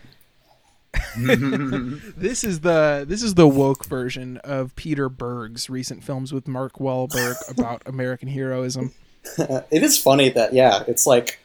this 2.15 2.43
is 2.43 2.59
the 2.59 3.03
this 3.07 3.23
is 3.23 3.33
the 3.33 3.47
woke 3.47 3.85
version 3.85 4.37
of 4.37 4.75
Peter 4.75 5.09
Berg's 5.09 5.67
recent 5.67 6.03
films 6.03 6.31
with 6.31 6.47
Mark 6.47 6.73
Wahlberg 6.73 7.35
about 7.49 7.81
American 7.87 8.29
heroism. 8.29 8.93
it 9.37 9.83
is 9.83 9.97
funny 9.97 10.29
that 10.29 10.53
yeah, 10.53 10.83
it's 10.87 11.07
like 11.07 11.39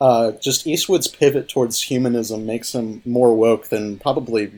uh, 0.00 0.32
just 0.32 0.66
Eastwood's 0.66 1.08
pivot 1.08 1.48
towards 1.48 1.82
humanism 1.82 2.46
makes 2.46 2.74
him 2.74 3.02
more 3.04 3.34
woke 3.34 3.68
than 3.68 3.98
probably, 3.98 4.52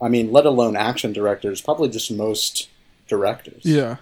I 0.00 0.08
mean, 0.08 0.32
let 0.32 0.46
alone 0.46 0.76
action 0.76 1.12
directors, 1.12 1.60
probably 1.60 1.88
just 1.88 2.10
most 2.10 2.68
directors. 3.08 3.64
Yeah. 3.64 3.96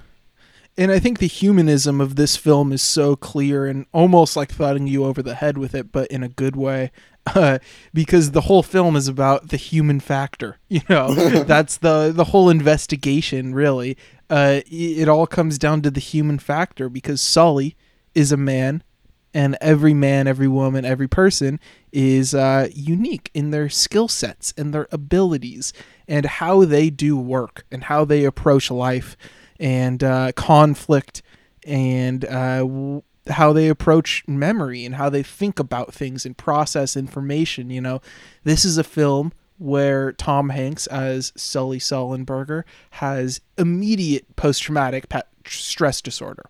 And 0.78 0.92
I 0.92 0.98
think 0.98 1.18
the 1.18 1.26
humanism 1.26 2.02
of 2.02 2.16
this 2.16 2.36
film 2.36 2.70
is 2.70 2.82
so 2.82 3.16
clear 3.16 3.66
and 3.66 3.86
almost 3.92 4.36
like 4.36 4.52
thudding 4.52 4.86
you 4.86 5.04
over 5.04 5.22
the 5.22 5.34
head 5.34 5.56
with 5.56 5.74
it, 5.74 5.90
but 5.90 6.10
in 6.10 6.22
a 6.22 6.28
good 6.28 6.54
way. 6.54 6.90
Uh, 7.26 7.58
because 7.94 8.32
the 8.32 8.42
whole 8.42 8.62
film 8.62 8.94
is 8.94 9.08
about 9.08 9.48
the 9.48 9.56
human 9.56 10.00
factor. 10.00 10.58
You 10.68 10.82
know, 10.90 11.14
that's 11.44 11.78
the 11.78 12.12
the 12.14 12.24
whole 12.24 12.50
investigation. 12.50 13.54
Really, 13.54 13.96
uh, 14.28 14.60
it 14.66 15.08
all 15.08 15.26
comes 15.26 15.58
down 15.58 15.80
to 15.82 15.90
the 15.90 16.00
human 16.00 16.38
factor 16.38 16.88
because 16.90 17.22
Sully 17.22 17.76
is 18.14 18.30
a 18.30 18.36
man 18.36 18.82
and 19.34 19.56
every 19.60 19.94
man, 19.94 20.26
every 20.26 20.48
woman, 20.48 20.84
every 20.84 21.08
person 21.08 21.60
is 21.92 22.34
uh, 22.34 22.68
unique 22.72 23.30
in 23.34 23.50
their 23.50 23.68
skill 23.68 24.08
sets 24.08 24.54
and 24.56 24.72
their 24.72 24.88
abilities 24.90 25.72
and 26.08 26.24
how 26.26 26.64
they 26.64 26.90
do 26.90 27.16
work 27.16 27.64
and 27.70 27.84
how 27.84 28.04
they 28.04 28.24
approach 28.24 28.70
life 28.70 29.16
and 29.60 30.02
uh, 30.02 30.32
conflict 30.32 31.22
and 31.66 32.24
uh, 32.24 32.58
w- 32.58 33.02
how 33.28 33.52
they 33.52 33.68
approach 33.68 34.22
memory 34.28 34.84
and 34.84 34.94
how 34.94 35.10
they 35.10 35.22
think 35.22 35.58
about 35.58 35.92
things 35.92 36.24
and 36.24 36.36
process 36.36 36.96
information. 36.96 37.70
You 37.70 37.80
know, 37.80 38.00
this 38.44 38.64
is 38.64 38.78
a 38.78 38.84
film 38.84 39.32
where 39.58 40.12
Tom 40.12 40.50
Hanks 40.50 40.86
as 40.86 41.32
Sully 41.36 41.78
Sullenberger 41.78 42.64
has 42.90 43.40
immediate 43.58 44.36
post 44.36 44.62
traumatic 44.62 45.06
stress 45.46 46.00
disorder. 46.00 46.44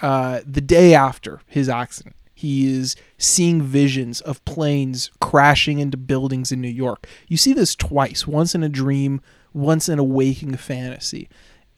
Uh, 0.00 0.40
the 0.46 0.60
day 0.60 0.94
after 0.94 1.40
his 1.46 1.68
accident, 1.68 2.14
he 2.34 2.78
is 2.78 2.96
seeing 3.16 3.62
visions 3.62 4.20
of 4.20 4.44
planes 4.44 5.10
crashing 5.20 5.78
into 5.78 5.96
buildings 5.96 6.52
in 6.52 6.60
New 6.60 6.68
York. 6.68 7.08
You 7.28 7.38
see 7.38 7.54
this 7.54 7.74
twice 7.74 8.26
once 8.26 8.54
in 8.54 8.62
a 8.62 8.68
dream, 8.68 9.22
once 9.54 9.88
in 9.88 9.98
a 9.98 10.04
waking 10.04 10.56
fantasy. 10.56 11.28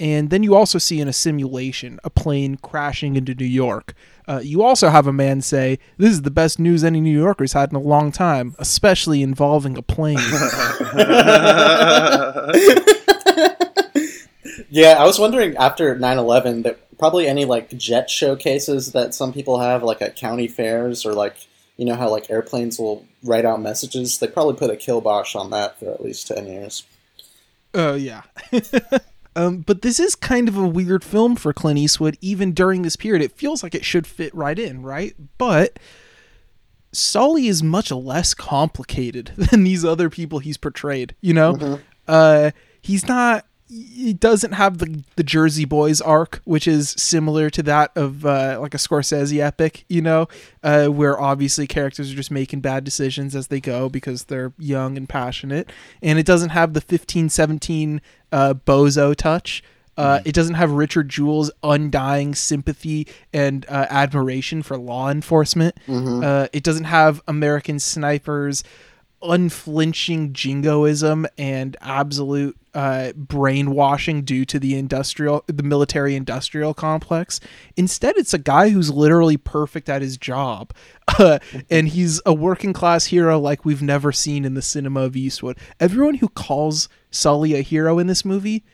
And 0.00 0.30
then 0.30 0.42
you 0.42 0.54
also 0.54 0.78
see 0.78 1.00
in 1.00 1.08
a 1.08 1.12
simulation 1.12 1.98
a 2.04 2.10
plane 2.10 2.56
crashing 2.56 3.16
into 3.16 3.34
New 3.34 3.44
York. 3.44 3.94
Uh, 4.28 4.40
you 4.42 4.62
also 4.62 4.90
have 4.90 5.06
a 5.06 5.12
man 5.12 5.40
say, 5.40 5.78
This 5.96 6.10
is 6.10 6.22
the 6.22 6.30
best 6.30 6.58
news 6.58 6.84
any 6.84 7.00
New 7.00 7.16
Yorker's 7.16 7.52
had 7.52 7.70
in 7.70 7.76
a 7.76 7.80
long 7.80 8.12
time, 8.12 8.54
especially 8.58 9.22
involving 9.22 9.76
a 9.76 9.82
plane. 9.82 10.18
yeah, 14.70 14.92
I 14.98 15.04
was 15.04 15.18
wondering 15.18 15.56
after 15.56 15.96
9 15.96 16.18
11 16.18 16.62
that 16.62 16.98
probably 16.98 17.26
any 17.26 17.44
like 17.44 17.76
jet 17.76 18.10
showcases 18.10 18.92
that 18.92 19.14
some 19.14 19.32
people 19.32 19.58
have, 19.60 19.82
like 19.82 20.02
at 20.02 20.16
county 20.16 20.48
fairs 20.48 21.06
or 21.06 21.14
like, 21.14 21.36
you 21.76 21.84
know, 21.84 21.94
how 21.94 22.10
like 22.10 22.30
airplanes 22.30 22.78
will 22.78 23.06
write 23.22 23.44
out 23.44 23.60
messages, 23.60 24.18
they 24.18 24.26
probably 24.26 24.54
put 24.54 24.70
a 24.70 24.76
kibosh 24.76 25.34
on 25.34 25.50
that 25.50 25.78
for 25.78 25.90
at 25.90 26.02
least 26.02 26.26
10 26.28 26.46
years. 26.46 26.84
Oh, 27.74 27.92
uh, 27.92 27.94
yeah. 27.94 28.22
Um, 29.38 29.58
but 29.58 29.82
this 29.82 30.00
is 30.00 30.16
kind 30.16 30.48
of 30.48 30.56
a 30.56 30.66
weird 30.66 31.04
film 31.04 31.36
for 31.36 31.52
Clint 31.52 31.78
Eastwood, 31.78 32.18
even 32.20 32.52
during 32.52 32.82
this 32.82 32.96
period. 32.96 33.22
It 33.22 33.36
feels 33.36 33.62
like 33.62 33.72
it 33.72 33.84
should 33.84 34.04
fit 34.04 34.34
right 34.34 34.58
in, 34.58 34.82
right? 34.82 35.14
But 35.38 35.78
Sully 36.90 37.46
is 37.46 37.62
much 37.62 37.92
less 37.92 38.34
complicated 38.34 39.26
than 39.36 39.62
these 39.62 39.84
other 39.84 40.10
people 40.10 40.40
he's 40.40 40.56
portrayed. 40.56 41.14
You 41.20 41.34
know, 41.34 41.54
mm-hmm. 41.54 41.82
uh, 42.08 42.50
he's 42.82 43.06
not 43.06 43.46
he 43.68 44.14
doesn't 44.14 44.52
have 44.52 44.78
the 44.78 45.02
the 45.16 45.22
Jersey 45.22 45.64
Boys 45.64 46.00
arc, 46.00 46.40
which 46.44 46.66
is 46.66 46.90
similar 46.90 47.50
to 47.50 47.62
that 47.64 47.90
of 47.96 48.24
uh, 48.24 48.58
like 48.60 48.74
a 48.74 48.78
Scorsese 48.78 49.38
epic, 49.40 49.84
you 49.88 50.00
know, 50.00 50.26
uh, 50.62 50.86
where 50.86 51.20
obviously 51.20 51.66
characters 51.66 52.10
are 52.10 52.16
just 52.16 52.30
making 52.30 52.60
bad 52.60 52.84
decisions 52.84 53.36
as 53.36 53.48
they 53.48 53.60
go 53.60 53.88
because 53.88 54.24
they're 54.24 54.52
young 54.58 54.96
and 54.96 55.08
passionate, 55.08 55.70
and 56.02 56.18
it 56.18 56.26
doesn't 56.26 56.50
have 56.50 56.72
the 56.72 56.80
15, 56.80 57.28
17 57.28 58.00
uh, 58.32 58.54
bozo 58.54 59.14
touch. 59.14 59.62
Uh, 59.98 60.18
mm-hmm. 60.18 60.28
It 60.28 60.34
doesn't 60.34 60.54
have 60.54 60.70
Richard 60.70 61.08
Jewell's 61.08 61.50
undying 61.62 62.34
sympathy 62.34 63.08
and 63.32 63.66
uh, 63.68 63.86
admiration 63.90 64.62
for 64.62 64.78
law 64.78 65.10
enforcement. 65.10 65.76
Mm-hmm. 65.88 66.22
Uh, 66.24 66.46
it 66.52 66.62
doesn't 66.62 66.84
have 66.84 67.20
American 67.26 67.80
Sniper's 67.80 68.62
unflinching 69.22 70.32
jingoism 70.32 71.26
and 71.36 71.76
absolute 71.80 72.56
uh, 72.74 73.12
brainwashing 73.12 74.22
due 74.22 74.44
to 74.44 74.58
the 74.58 74.76
industrial, 74.76 75.42
the 75.46 75.62
military 75.62 76.14
industrial 76.14 76.74
complex. 76.74 77.40
Instead, 77.76 78.16
it's 78.16 78.34
a 78.34 78.38
guy 78.38 78.68
who's 78.68 78.90
literally 78.90 79.36
perfect 79.36 79.88
at 79.88 80.02
his 80.02 80.16
job, 80.16 80.72
uh, 81.18 81.38
and 81.70 81.88
he's 81.88 82.20
a 82.24 82.32
working 82.32 82.72
class 82.72 83.06
hero 83.06 83.38
like 83.38 83.64
we've 83.64 83.82
never 83.82 84.12
seen 84.12 84.44
in 84.44 84.54
the 84.54 84.62
cinema 84.62 85.00
of 85.00 85.16
Eastwood. 85.16 85.58
Everyone 85.80 86.14
who 86.14 86.28
calls 86.28 86.88
Sully 87.10 87.54
a 87.54 87.62
hero 87.62 87.98
in 87.98 88.06
this 88.06 88.24
movie 88.24 88.64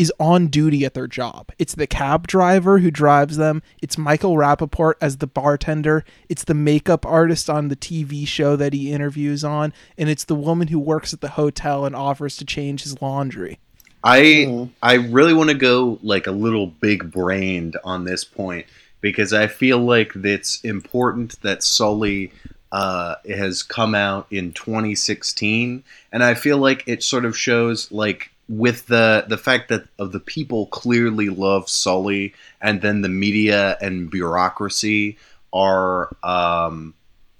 is 0.00 0.10
on 0.18 0.46
duty 0.46 0.86
at 0.86 0.94
their 0.94 1.06
job. 1.06 1.52
It's 1.58 1.74
the 1.74 1.86
cab 1.86 2.26
driver 2.26 2.78
who 2.78 2.90
drives 2.90 3.36
them. 3.36 3.62
It's 3.82 3.98
Michael 3.98 4.34
Rapaport 4.34 4.94
as 4.98 5.18
the 5.18 5.26
bartender. 5.26 6.06
It's 6.30 6.42
the 6.42 6.54
makeup 6.54 7.04
artist 7.04 7.50
on 7.50 7.68
the 7.68 7.76
TV 7.76 8.26
show 8.26 8.56
that 8.56 8.72
he 8.72 8.92
interviews 8.92 9.44
on. 9.44 9.74
And 9.98 10.08
it's 10.08 10.24
the 10.24 10.34
woman 10.34 10.68
who 10.68 10.78
works 10.78 11.12
at 11.12 11.20
the 11.20 11.28
hotel 11.28 11.84
and 11.84 11.94
offers 11.94 12.38
to 12.38 12.46
change 12.46 12.82
his 12.84 13.02
laundry. 13.02 13.58
I 14.02 14.20
mm-hmm. 14.20 14.72
I 14.82 14.94
really 14.94 15.34
want 15.34 15.50
to 15.50 15.54
go 15.54 15.98
like 16.02 16.26
a 16.26 16.32
little 16.32 16.68
big 16.68 17.12
brained 17.12 17.76
on 17.84 18.04
this 18.04 18.24
point 18.24 18.64
because 19.02 19.34
I 19.34 19.48
feel 19.48 19.76
like 19.76 20.16
it's 20.16 20.62
important 20.62 21.38
that 21.42 21.62
Sully 21.62 22.32
uh, 22.72 23.16
has 23.28 23.62
come 23.62 23.94
out 23.94 24.28
in 24.30 24.52
2016, 24.52 25.84
and 26.10 26.24
I 26.24 26.32
feel 26.32 26.56
like 26.56 26.84
it 26.86 27.02
sort 27.02 27.26
of 27.26 27.36
shows 27.36 27.92
like 27.92 28.30
with 28.50 28.88
the 28.88 29.24
the 29.28 29.38
fact 29.38 29.68
that 29.68 29.84
of 29.98 30.10
the 30.10 30.18
people 30.18 30.66
clearly 30.66 31.28
love 31.28 31.68
Sully, 31.70 32.34
and 32.60 32.82
then 32.82 33.00
the 33.00 33.08
media 33.08 33.78
and 33.80 34.10
bureaucracy 34.10 35.16
are 35.52 36.14
um, 36.24 36.94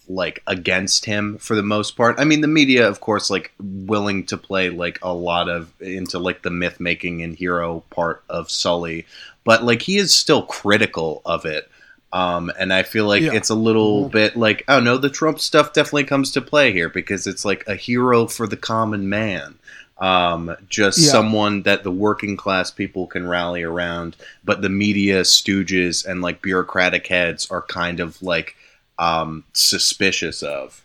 like 0.09 0.41
against 0.47 1.05
him 1.05 1.37
for 1.39 1.57
the 1.57 1.65
most 1.65 1.97
part. 1.97 2.21
I 2.21 2.25
mean, 2.25 2.43
the 2.43 2.49
media, 2.49 2.89
of 2.89 3.01
course, 3.01 3.29
like 3.29 3.53
willing 3.59 4.25
to 4.27 4.37
play 4.37 4.71
like 4.71 5.01
a 5.03 5.13
lot 5.13 5.49
of 5.49 5.73
into 5.81 6.21
like 6.21 6.43
the 6.43 6.51
myth 6.51 6.79
making 6.79 7.23
and 7.23 7.35
hero 7.35 7.83
part 7.91 8.23
of 8.31 8.49
Sully, 8.49 9.05
but 9.43 9.65
like 9.65 9.83
he 9.83 9.97
is 9.97 10.15
still 10.15 10.45
critical 10.45 11.23
of 11.27 11.45
it. 11.45 11.69
Um, 12.13 12.53
and 12.59 12.73
I 12.73 12.83
feel 12.83 13.07
like 13.07 13.23
yeah. 13.23 13.35
it's 13.35 13.51
a 13.51 13.55
little 13.55 14.03
mm-hmm. 14.03 14.13
bit 14.13 14.37
like, 14.37 14.65
oh 14.69 14.81
no, 14.81 14.97
the 14.97 15.11
Trump 15.11 15.41
stuff 15.41 15.73
definitely 15.73 16.05
comes 16.05 16.31
to 16.33 16.41
play 16.41 16.73
here 16.73 16.89
because 16.89 17.27
it's 17.27 17.45
like 17.45 17.65
a 17.67 17.75
hero 17.75 18.27
for 18.27 18.47
the 18.47 18.57
common 18.57 19.09
man 19.09 19.60
um, 20.01 20.57
just 20.69 20.99
yeah. 20.99 21.11
someone 21.11 21.63
that 21.63 21.85
the 21.85 21.91
working 21.91 22.37
class 22.37 22.71
people 22.71 23.07
can 23.07 23.29
rally 23.29 23.63
around, 23.63 24.17
but 24.43 24.63
the 24.63 24.71
media 24.71 25.23
stooges 25.23 26.07
and 26.07 26.23
like 26.23 26.43
bureaucratic 26.43 27.07
heads 27.07 27.51
are 27.51 27.63
kind 27.63 28.01
of 28.01 28.21
like 28.23 28.57
um, 28.99 29.45
suspicious 29.53 30.43
of. 30.43 30.85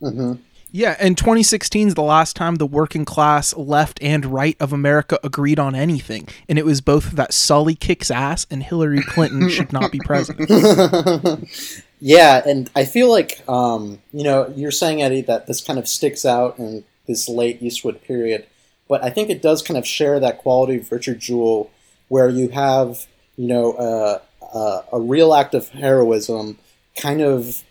Mm-hmm. 0.00 0.34
Yeah, 0.76 0.96
and 0.98 1.16
2016 1.16 1.86
is 1.88 1.94
the 1.94 2.02
last 2.02 2.34
time 2.34 2.56
the 2.56 2.66
working 2.66 3.04
class 3.04 3.54
left 3.56 4.02
and 4.02 4.26
right 4.26 4.56
of 4.58 4.72
America 4.72 5.20
agreed 5.22 5.60
on 5.60 5.76
anything, 5.76 6.26
and 6.48 6.58
it 6.58 6.64
was 6.64 6.80
both 6.80 7.12
that 7.12 7.32
Sully 7.32 7.76
kicks 7.76 8.10
ass 8.10 8.44
and 8.50 8.60
Hillary 8.60 9.00
Clinton 9.02 9.48
should 9.50 9.72
not 9.72 9.92
be 9.92 10.00
president. 10.00 10.50
yeah, 12.00 12.42
and 12.44 12.68
I 12.74 12.86
feel 12.86 13.08
like 13.08 13.48
um, 13.48 14.02
you 14.12 14.24
know 14.24 14.52
you're 14.56 14.72
saying 14.72 15.00
Eddie 15.00 15.20
that 15.20 15.46
this 15.46 15.60
kind 15.60 15.78
of 15.78 15.86
sticks 15.86 16.24
out 16.24 16.58
and 16.58 16.82
this 17.06 17.28
late 17.28 17.62
Eastwood 17.62 18.02
period. 18.02 18.46
But 18.88 19.02
I 19.02 19.10
think 19.10 19.30
it 19.30 19.42
does 19.42 19.62
kind 19.62 19.78
of 19.78 19.86
share 19.86 20.20
that 20.20 20.38
quality 20.38 20.78
of 20.78 20.92
Richard 20.92 21.20
Jewell, 21.20 21.70
where 22.08 22.28
you 22.28 22.48
have 22.50 23.06
you 23.36 23.48
know 23.48 23.72
uh, 23.72 24.18
uh, 24.54 24.82
a 24.92 25.00
real 25.00 25.34
act 25.34 25.54
of 25.54 25.68
heroism, 25.70 26.58
kind 26.96 27.20
of 27.20 27.62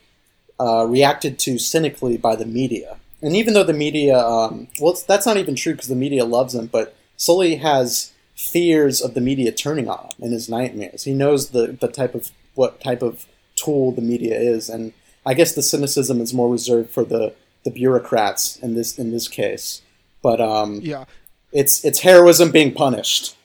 uh, 0.60 0.86
reacted 0.86 1.40
to 1.40 1.58
cynically 1.58 2.18
by 2.18 2.36
the 2.36 2.46
media. 2.46 2.98
And 3.22 3.36
even 3.36 3.54
though 3.54 3.64
the 3.64 3.74
media, 3.74 4.18
um, 4.20 4.68
well, 4.82 4.98
that's 5.08 5.26
not 5.26 5.38
even 5.38 5.56
true 5.56 5.74
because 5.74 5.88
the 5.88 5.96
media 5.96 6.26
loves 6.26 6.54
him, 6.54 6.68
but 6.68 6.96
Sully 7.16 7.56
has 7.56 8.12
fears 8.36 9.02
of 9.02 9.14
the 9.14 9.22
media 9.22 9.52
turning 9.52 9.88
on 9.88 10.06
him 10.06 10.26
in 10.26 10.32
his 10.32 10.50
nightmares. 10.50 11.06
He 11.06 11.14
knows 11.14 11.50
the, 11.50 11.68
the 11.80 11.88
type 11.88 12.16
of 12.16 12.32
what 12.56 12.82
type 12.82 13.02
of 13.02 13.26
tool 13.56 13.92
the 13.94 14.02
media 14.02 14.38
is, 14.38 14.70
and 14.70 14.92
I 15.26 15.34
guess 15.34 15.56
the 15.56 15.64
cynicism 15.64 16.20
is 16.20 16.34
more 16.34 16.52
reserved 16.52 16.90
for 16.90 17.06
the 17.06 17.34
the 17.64 17.72
bureaucrats 17.72 18.58
in 18.58 18.76
this 18.76 18.98
in 18.98 19.12
this 19.12 19.28
case. 19.28 19.82
But 20.22 20.40
um, 20.42 20.80
yeah, 20.82 21.06
it's 21.52 21.84
it's 21.84 22.00
heroism 22.00 22.52
being 22.52 22.74
punished. 22.74 23.36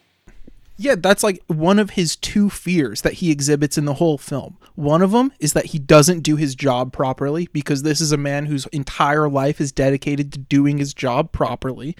Yeah, 0.80 0.94
that's 0.96 1.24
like 1.24 1.42
one 1.48 1.80
of 1.80 1.90
his 1.90 2.14
two 2.14 2.48
fears 2.48 3.02
that 3.02 3.14
he 3.14 3.32
exhibits 3.32 3.76
in 3.76 3.84
the 3.84 3.94
whole 3.94 4.16
film. 4.16 4.58
One 4.76 5.02
of 5.02 5.10
them 5.10 5.32
is 5.40 5.52
that 5.54 5.66
he 5.66 5.78
doesn't 5.80 6.20
do 6.20 6.36
his 6.36 6.54
job 6.54 6.92
properly 6.92 7.48
because 7.52 7.82
this 7.82 8.00
is 8.00 8.12
a 8.12 8.16
man 8.16 8.46
whose 8.46 8.64
entire 8.66 9.28
life 9.28 9.60
is 9.60 9.72
dedicated 9.72 10.32
to 10.32 10.38
doing 10.38 10.78
his 10.78 10.94
job 10.94 11.32
properly. 11.32 11.96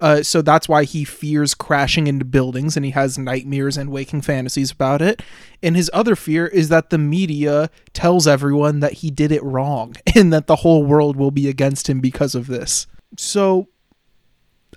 Uh, 0.00 0.22
so 0.22 0.40
that's 0.40 0.66
why 0.66 0.84
he 0.84 1.04
fears 1.04 1.54
crashing 1.54 2.06
into 2.06 2.24
buildings 2.24 2.74
and 2.74 2.86
he 2.86 2.92
has 2.92 3.18
nightmares 3.18 3.76
and 3.76 3.90
waking 3.90 4.22
fantasies 4.22 4.70
about 4.70 5.02
it. 5.02 5.20
And 5.62 5.76
his 5.76 5.90
other 5.92 6.16
fear 6.16 6.46
is 6.46 6.70
that 6.70 6.88
the 6.88 6.96
media 6.96 7.68
tells 7.92 8.26
everyone 8.26 8.80
that 8.80 8.94
he 8.94 9.10
did 9.10 9.30
it 9.30 9.42
wrong 9.42 9.94
and 10.14 10.32
that 10.32 10.46
the 10.46 10.56
whole 10.56 10.84
world 10.84 11.16
will 11.16 11.32
be 11.32 11.48
against 11.48 11.86
him 11.86 12.00
because 12.00 12.34
of 12.34 12.46
this. 12.46 12.86
So 13.18 13.68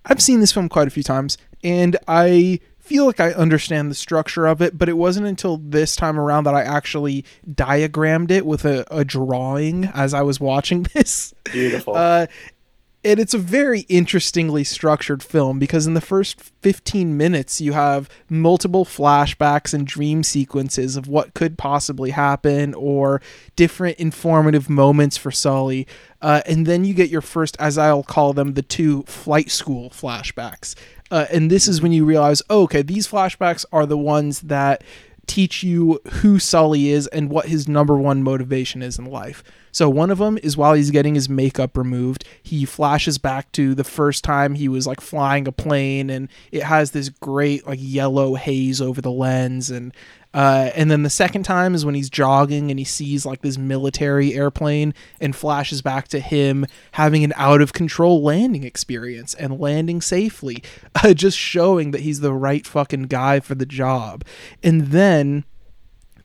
I've 0.03 0.21
seen 0.21 0.41
this 0.41 0.51
film 0.51 0.67
quite 0.67 0.89
a 0.89 0.91
few 0.91 1.03
times 1.03 1.37
and 1.63 1.95
I 2.05 2.59
feel 2.85 3.05
like 3.05 3.19
I 3.19 3.31
understand 3.31 3.89
the 3.89 3.95
structure 3.95 4.45
of 4.45 4.61
it, 4.61 4.77
but 4.77 4.89
it 4.89 4.97
wasn't 4.97 5.27
until 5.27 5.57
this 5.57 5.95
time 5.95 6.19
around 6.19 6.43
that 6.43 6.53
I 6.53 6.61
actually 6.61 7.25
diagrammed 7.51 8.31
it 8.31 8.45
with 8.45 8.63
a, 8.65 8.85
a 8.91 9.03
drawing 9.03 9.85
as 9.85 10.13
I 10.13 10.21
was 10.21 10.39
watching 10.39 10.83
this. 10.93 11.33
Beautiful. 11.45 11.95
Uh, 11.95 12.27
and 13.05 13.19
it's 13.19 13.35
a 13.35 13.39
very 13.39 13.81
interestingly 13.81 14.63
structured 14.63 15.21
film 15.21 15.59
because 15.59 15.85
in 15.85 15.93
the 15.93 16.01
first 16.01 16.41
15 16.41 17.15
minutes 17.15 17.61
you 17.61 17.73
have 17.73 18.09
multiple 18.29 18.83
flashbacks 18.83 19.75
and 19.75 19.85
dream 19.85 20.23
sequences 20.23 20.95
of 20.95 21.07
what 21.07 21.35
could 21.35 21.55
possibly 21.55 22.09
happen 22.09 22.73
or 22.73 23.21
different 23.55 23.99
informative 23.99 24.71
moments 24.71 25.17
for 25.17 25.29
Sully. 25.29 25.85
Uh, 26.19 26.41
and 26.47 26.65
then 26.65 26.83
you 26.83 26.95
get 26.95 27.11
your 27.11 27.21
first, 27.21 27.55
as 27.59 27.77
I'll 27.77 28.01
call 28.01 28.33
them, 28.33 28.55
the 28.55 28.63
two 28.63 29.03
flight 29.03 29.51
school 29.51 29.91
flashbacks. 29.91 30.73
Uh, 31.11 31.25
and 31.31 31.51
this 31.51 31.67
is 31.67 31.81
when 31.81 31.91
you 31.91 32.05
realize, 32.05 32.41
oh, 32.49 32.63
okay, 32.63 32.81
these 32.81 33.07
flashbacks 33.07 33.65
are 33.71 33.85
the 33.85 33.97
ones 33.97 34.41
that 34.41 34.83
teach 35.27 35.63
you 35.63 35.99
who 36.05 36.39
Sully 36.39 36.89
is 36.89 37.07
and 37.07 37.29
what 37.29 37.47
his 37.47 37.67
number 37.67 37.97
one 37.97 38.23
motivation 38.23 38.81
is 38.81 38.99
in 38.99 39.05
life. 39.05 39.43
So 39.71 39.89
one 39.89 40.09
of 40.09 40.19
them 40.19 40.37
is 40.41 40.55
while 40.55 40.73
he's 40.73 40.91
getting 40.91 41.15
his 41.15 41.27
makeup 41.27 41.75
removed, 41.75 42.23
he 42.41 42.63
flashes 42.63 43.17
back 43.17 43.51
to 43.53 43.75
the 43.75 43.83
first 43.83 44.23
time 44.23 44.55
he 44.55 44.69
was 44.69 44.87
like 44.87 45.01
flying 45.01 45.47
a 45.47 45.51
plane 45.51 46.09
and 46.09 46.29
it 46.51 46.63
has 46.63 46.91
this 46.91 47.09
great 47.09 47.67
like 47.67 47.79
yellow 47.81 48.35
haze 48.35 48.79
over 48.79 49.01
the 49.01 49.11
lens 49.11 49.69
and 49.69 49.93
uh, 50.35 50.69
and 50.75 50.91
then 50.91 51.03
the 51.03 51.09
second 51.09 51.43
time 51.43 51.73
is 51.73 51.85
when 51.85 51.95
he's 51.95 52.09
jogging 52.09 52.69
and 52.69 52.77
he 52.77 52.83
sees 52.83 53.25
like 53.25 53.41
this 53.41 53.57
military 53.57 54.33
airplane 54.33 54.93
and 55.21 55.33
flashes 55.33 55.81
back 55.81 56.09
to 56.09 56.19
him 56.19 56.65
having 56.91 57.23
an 57.23 57.31
out 57.37 57.61
of 57.61 57.71
control 57.71 58.21
landing 58.21 58.65
experience 58.65 59.33
and 59.35 59.61
landing 59.61 60.01
safely, 60.01 60.61
uh, 61.03 61.13
just 61.13 61.37
showing 61.37 61.91
that 61.91 62.01
he's 62.01 62.19
the 62.19 62.33
right 62.33 62.67
fucking 62.67 63.03
guy 63.03 63.39
for 63.39 63.55
the 63.55 63.65
job. 63.65 64.25
And 64.61 64.87
then 64.87 65.45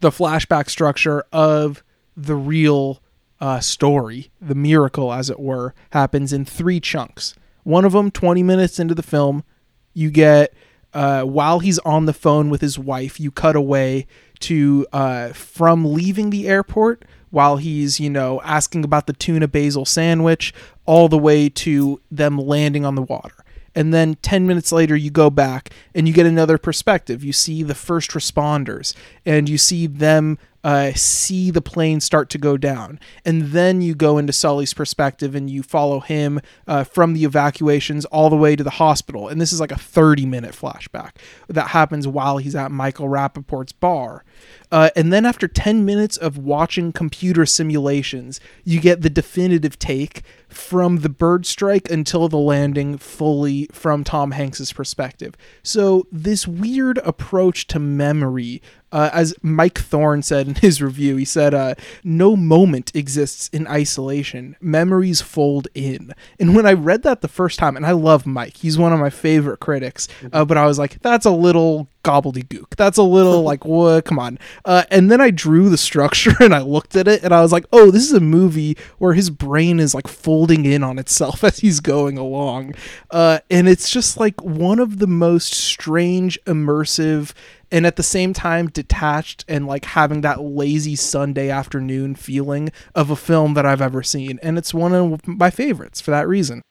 the 0.00 0.11
flashback 0.11 0.68
structure 0.68 1.24
of 1.32 1.84
the 2.16 2.34
real 2.34 3.00
uh, 3.40 3.61
story, 3.61 4.32
the 4.40 4.56
miracle, 4.56 5.12
as 5.12 5.30
it 5.30 5.38
were, 5.38 5.72
happens 5.90 6.32
in 6.32 6.44
three 6.44 6.80
chunks. 6.80 7.36
One 7.62 7.84
of 7.84 7.92
them, 7.92 8.11
20 8.11 8.42
minutes 8.42 8.80
into 8.80 8.96
the 8.96 9.04
film, 9.04 9.44
you 9.94 10.11
get 10.11 10.52
uh, 10.93 11.22
while 11.22 11.61
he's 11.61 11.78
on 11.80 12.07
the 12.07 12.12
phone 12.12 12.51
with 12.51 12.61
his 12.61 12.78
wife, 12.78 13.20
you 13.20 13.30
cut 13.30 13.57
away 13.57 14.07
to 14.41 14.86
uh, 14.93 15.28
from 15.32 15.93
leaving 15.93 16.30
the 16.30 16.49
airport 16.49 17.05
while 17.30 17.59
he's, 17.59 18.01
you 18.01 18.11
know, 18.11 18.41
asking 18.43 18.84
about 18.84 19.07
the 19.07 19.12
tuna 19.12 19.47
basil 19.47 19.84
sandwich, 19.84 20.53
all 20.86 21.09
the 21.09 21.18
way 21.18 21.49
to 21.49 22.01
them 22.11 22.36
landing 22.38 22.84
on 22.84 22.97
the 22.97 23.03
water. 23.03 23.45
And 23.74 23.95
then 23.95 24.16
10 24.16 24.47
minutes 24.47 24.72
later, 24.72 24.97
you 24.97 25.11
go 25.11 25.30
back 25.30 25.70
and 25.95 26.09
you 26.09 26.14
get 26.14 26.26
another 26.26 26.59
perspective. 26.59 27.22
You 27.22 27.32
see 27.32 27.62
the 27.62 27.74
first 27.74 28.11
responders 28.11 28.95
and 29.24 29.49
you 29.49 29.59
see 29.59 29.86
them 29.86 30.38
uh, 30.62 30.92
see 30.94 31.50
the 31.50 31.62
plane 31.62 32.00
start 32.00 32.28
to 32.30 32.38
go 32.38 32.56
down. 32.56 32.98
And 33.24 33.48
then 33.48 33.80
you 33.80 33.94
go 33.94 34.18
into 34.18 34.32
Sully's 34.32 34.74
perspective 34.74 35.34
and 35.34 35.48
you 35.48 35.62
follow 35.62 36.00
him 36.00 36.40
uh, 36.66 36.84
from 36.84 37.14
the 37.14 37.24
evacuations 37.24 38.04
all 38.06 38.30
the 38.30 38.36
way 38.36 38.56
to 38.56 38.64
the 38.64 38.70
hospital. 38.70 39.28
And 39.28 39.40
this 39.40 39.52
is 39.52 39.61
like 39.61 39.72
a 39.72 39.78
30 39.78 40.26
minute 40.26 40.52
flashback 40.52 41.12
that 41.48 41.68
happens 41.68 42.06
while 42.06 42.38
he's 42.38 42.54
at 42.54 42.70
Michael 42.70 43.08
Rapaport's 43.08 43.72
bar. 43.72 44.24
Uh, 44.72 44.90
and 44.94 45.12
then 45.12 45.26
after 45.26 45.48
10 45.48 45.84
minutes 45.84 46.16
of 46.16 46.38
watching 46.38 46.92
computer 46.92 47.44
simulations, 47.46 48.40
you 48.64 48.80
get 48.80 49.02
the 49.02 49.11
definitive 49.11 49.78
take 49.78 50.22
from 50.48 50.98
the 50.98 51.08
bird 51.08 51.46
strike 51.46 51.90
until 51.90 52.28
the 52.28 52.36
landing 52.36 52.98
fully 52.98 53.68
from 53.72 54.04
Tom 54.04 54.32
Hanks's 54.32 54.72
perspective. 54.72 55.36
So 55.62 56.06
this 56.11 56.46
weird 56.46 56.98
approach 56.98 57.66
to 57.68 57.78
memory 57.78 58.61
uh, 58.93 59.11
as 59.12 59.34
Mike 59.43 59.78
Thorne 59.78 60.22
said 60.22 60.49
in 60.49 60.55
his 60.57 60.82
review, 60.82 61.16
he 61.16 61.24
said, 61.24 61.55
uh, 61.55 61.74
"No 62.05 62.36
moment 62.36 62.93
exists 62.95 63.49
in 63.53 63.66
isolation. 63.66 64.57
Memories 64.61 65.20
fold 65.20 65.68
in." 65.74 66.12
And 66.38 66.55
when 66.55 66.66
I 66.66 66.72
read 66.72 67.03
that 67.03 67.20
the 67.20 67.28
first 67.28 67.59
time, 67.59 67.76
and 67.76 67.86
I 67.86 67.93
love 67.93 68.26
Mike, 68.26 68.57
he's 68.57 68.78
one 68.78 68.93
of 68.93 69.01
my 69.01 69.11
favorite 69.11 69.61
critics, 69.61 70.09
uh, 70.32 70.45
but 70.45 70.57
I 70.57 70.66
was 70.66 70.78
like, 70.78 71.01
"That's 71.03 71.26
a 71.26 71.30
little 71.30 71.88
gobbledygook. 72.03 72.76
That's 72.76 72.98
a 72.98 73.03
little 73.03 73.42
like 73.51 73.64
what? 73.64 74.05
Come 74.05 74.18
on." 74.18 74.38
Uh, 74.64 74.84
and 74.90 75.11
then 75.11 75.20
I 75.20 75.30
drew 75.30 75.68
the 75.68 75.78
structure 75.78 76.34
and 76.40 76.55
I 76.55 76.61
looked 76.61 76.96
at 76.96 77.09
it, 77.09 77.22
and 77.22 77.34
I 77.34 77.42
was 77.42 77.53
like, 77.53 77.66
"Oh, 77.72 77.90
this 77.90 78.05
is 78.05 78.12
a 78.12 78.20
movie 78.20 78.76
where 78.98 79.14
his 79.14 79.30
brain 79.30 79.80
is 79.80 79.94
like 79.94 80.09
folding 80.09 80.64
in 80.64 80.82
on 80.82 80.98
itself 80.98 81.44
as 81.44 81.59
he's 81.59 81.80
going 81.80 82.18
along," 82.18 82.74
uh, 83.11 83.40
and 83.51 83.68
it's 83.68 83.90
just 83.90 84.18
like 84.18 84.40
one 84.42 84.78
of 84.78 84.98
the 84.98 85.07
most 85.07 85.53
strange, 85.53 86.38
immersive 86.44 87.32
and 87.72 87.86
at 87.86 87.96
the 87.96 88.03
same 88.03 88.32
time 88.32 88.68
detached 88.68 89.44
and 89.48 89.66
like 89.66 89.84
having 89.84 90.22
that 90.22 90.42
lazy 90.42 90.96
Sunday 90.96 91.51
afternoon 91.51 92.14
feeling 92.14 92.70
of 92.94 93.11
a 93.11 93.16
film 93.16 93.55
that 93.55 93.66
I've 93.66 93.80
ever 93.80 94.03
seen. 94.03 94.38
And 94.42 94.59
it's 94.59 94.74
one 94.74 94.92
of 94.92 95.26
my 95.26 95.51
favorites 95.51 96.01
for 96.01 96.11
that 96.11 96.28
reason. 96.28 96.62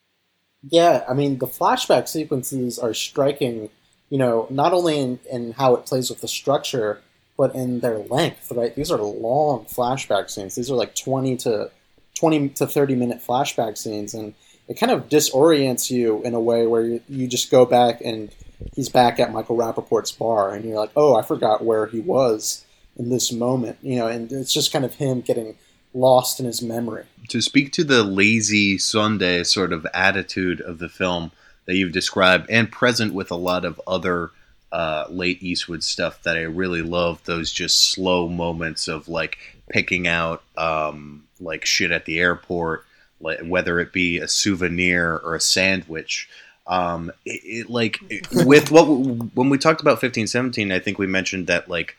Yeah, 0.63 1.05
I 1.07 1.13
mean, 1.13 1.37
the 1.37 1.47
flashback 1.47 2.09
sequences 2.09 2.77
are 2.77 2.93
striking, 2.93 3.69
you 4.09 4.17
know, 4.17 4.47
not 4.49 4.73
only 4.73 4.99
in, 4.99 5.19
in 5.31 5.51
how 5.53 5.75
it 5.75 5.85
plays 5.85 6.09
with 6.09 6.21
the 6.21 6.27
structure, 6.27 7.01
but 7.37 7.55
in 7.55 7.79
their 7.79 7.99
length, 7.99 8.51
right? 8.51 8.75
These 8.75 8.91
are 8.91 8.97
long 8.97 9.65
flashback 9.65 10.29
scenes. 10.29 10.55
These 10.55 10.69
are 10.69 10.75
like 10.75 10.95
20 10.95 11.37
to 11.37 11.71
20 12.15 12.49
to 12.49 12.67
30 12.67 12.95
minute 12.95 13.21
flashback 13.25 13.77
scenes. 13.77 14.13
And 14.13 14.33
it 14.67 14.77
kind 14.79 14.91
of 14.91 15.07
disorients 15.09 15.89
you 15.89 16.21
in 16.23 16.33
a 16.33 16.39
way 16.39 16.67
where 16.67 16.83
you, 16.83 17.01
you 17.07 17.27
just 17.27 17.49
go 17.49 17.65
back 17.65 18.01
and 18.01 18.29
he's 18.75 18.89
back 18.89 19.19
at 19.19 19.31
Michael 19.31 19.57
Rapaport's 19.57 20.11
bar, 20.11 20.53
and 20.53 20.65
you're 20.65 20.77
like, 20.77 20.91
oh, 20.95 21.15
I 21.15 21.21
forgot 21.21 21.63
where 21.63 21.85
he 21.87 21.99
was 21.99 22.65
in 22.97 23.09
this 23.09 23.31
moment, 23.31 23.77
you 23.81 23.95
know, 23.97 24.07
and 24.07 24.31
it's 24.31 24.53
just 24.53 24.73
kind 24.73 24.83
of 24.83 24.95
him 24.95 25.21
getting 25.21 25.55
lost 25.93 26.39
in 26.39 26.45
his 26.45 26.61
memory. 26.61 27.05
To 27.29 27.41
speak 27.41 27.71
to 27.73 27.83
the 27.83 28.03
lazy 28.03 28.77
Sunday 28.77 29.43
sort 29.43 29.73
of 29.73 29.87
attitude 29.93 30.61
of 30.61 30.79
the 30.79 30.89
film 30.89 31.31
that 31.69 31.75
you've 31.75 31.91
described, 31.91 32.49
and 32.49 32.71
present 32.71 33.13
with 33.13 33.29
a 33.29 33.35
lot 33.35 33.63
of 33.63 33.79
other 33.85 34.31
uh, 34.71 35.05
late 35.07 35.43
Eastwood 35.43 35.83
stuff 35.83 36.23
that 36.23 36.35
I 36.35 36.41
really 36.41 36.81
love, 36.81 37.23
those 37.25 37.51
just 37.51 37.91
slow 37.91 38.27
moments 38.27 38.87
of 38.87 39.07
like 39.07 39.37
picking 39.69 40.07
out 40.07 40.41
um, 40.57 41.25
like 41.39 41.65
shit 41.65 41.91
at 41.91 42.05
the 42.05 42.19
airport, 42.19 42.85
like, 43.21 43.41
whether 43.41 43.79
it 43.79 43.93
be 43.93 44.17
a 44.17 44.27
souvenir 44.27 45.21
or 45.23 45.35
a 45.35 45.39
sandwich. 45.39 46.27
Um, 46.65 47.11
it, 47.23 47.41
it 47.43 47.69
like 47.69 47.99
it, 48.09 48.27
with 48.47 48.71
what 48.71 48.85
when 48.85 49.49
we 49.49 49.59
talked 49.59 49.81
about 49.81 50.01
fifteen 50.01 50.25
seventeen, 50.25 50.71
I 50.71 50.79
think 50.79 50.97
we 50.97 51.05
mentioned 51.05 51.45
that 51.45 51.69
like 51.69 51.95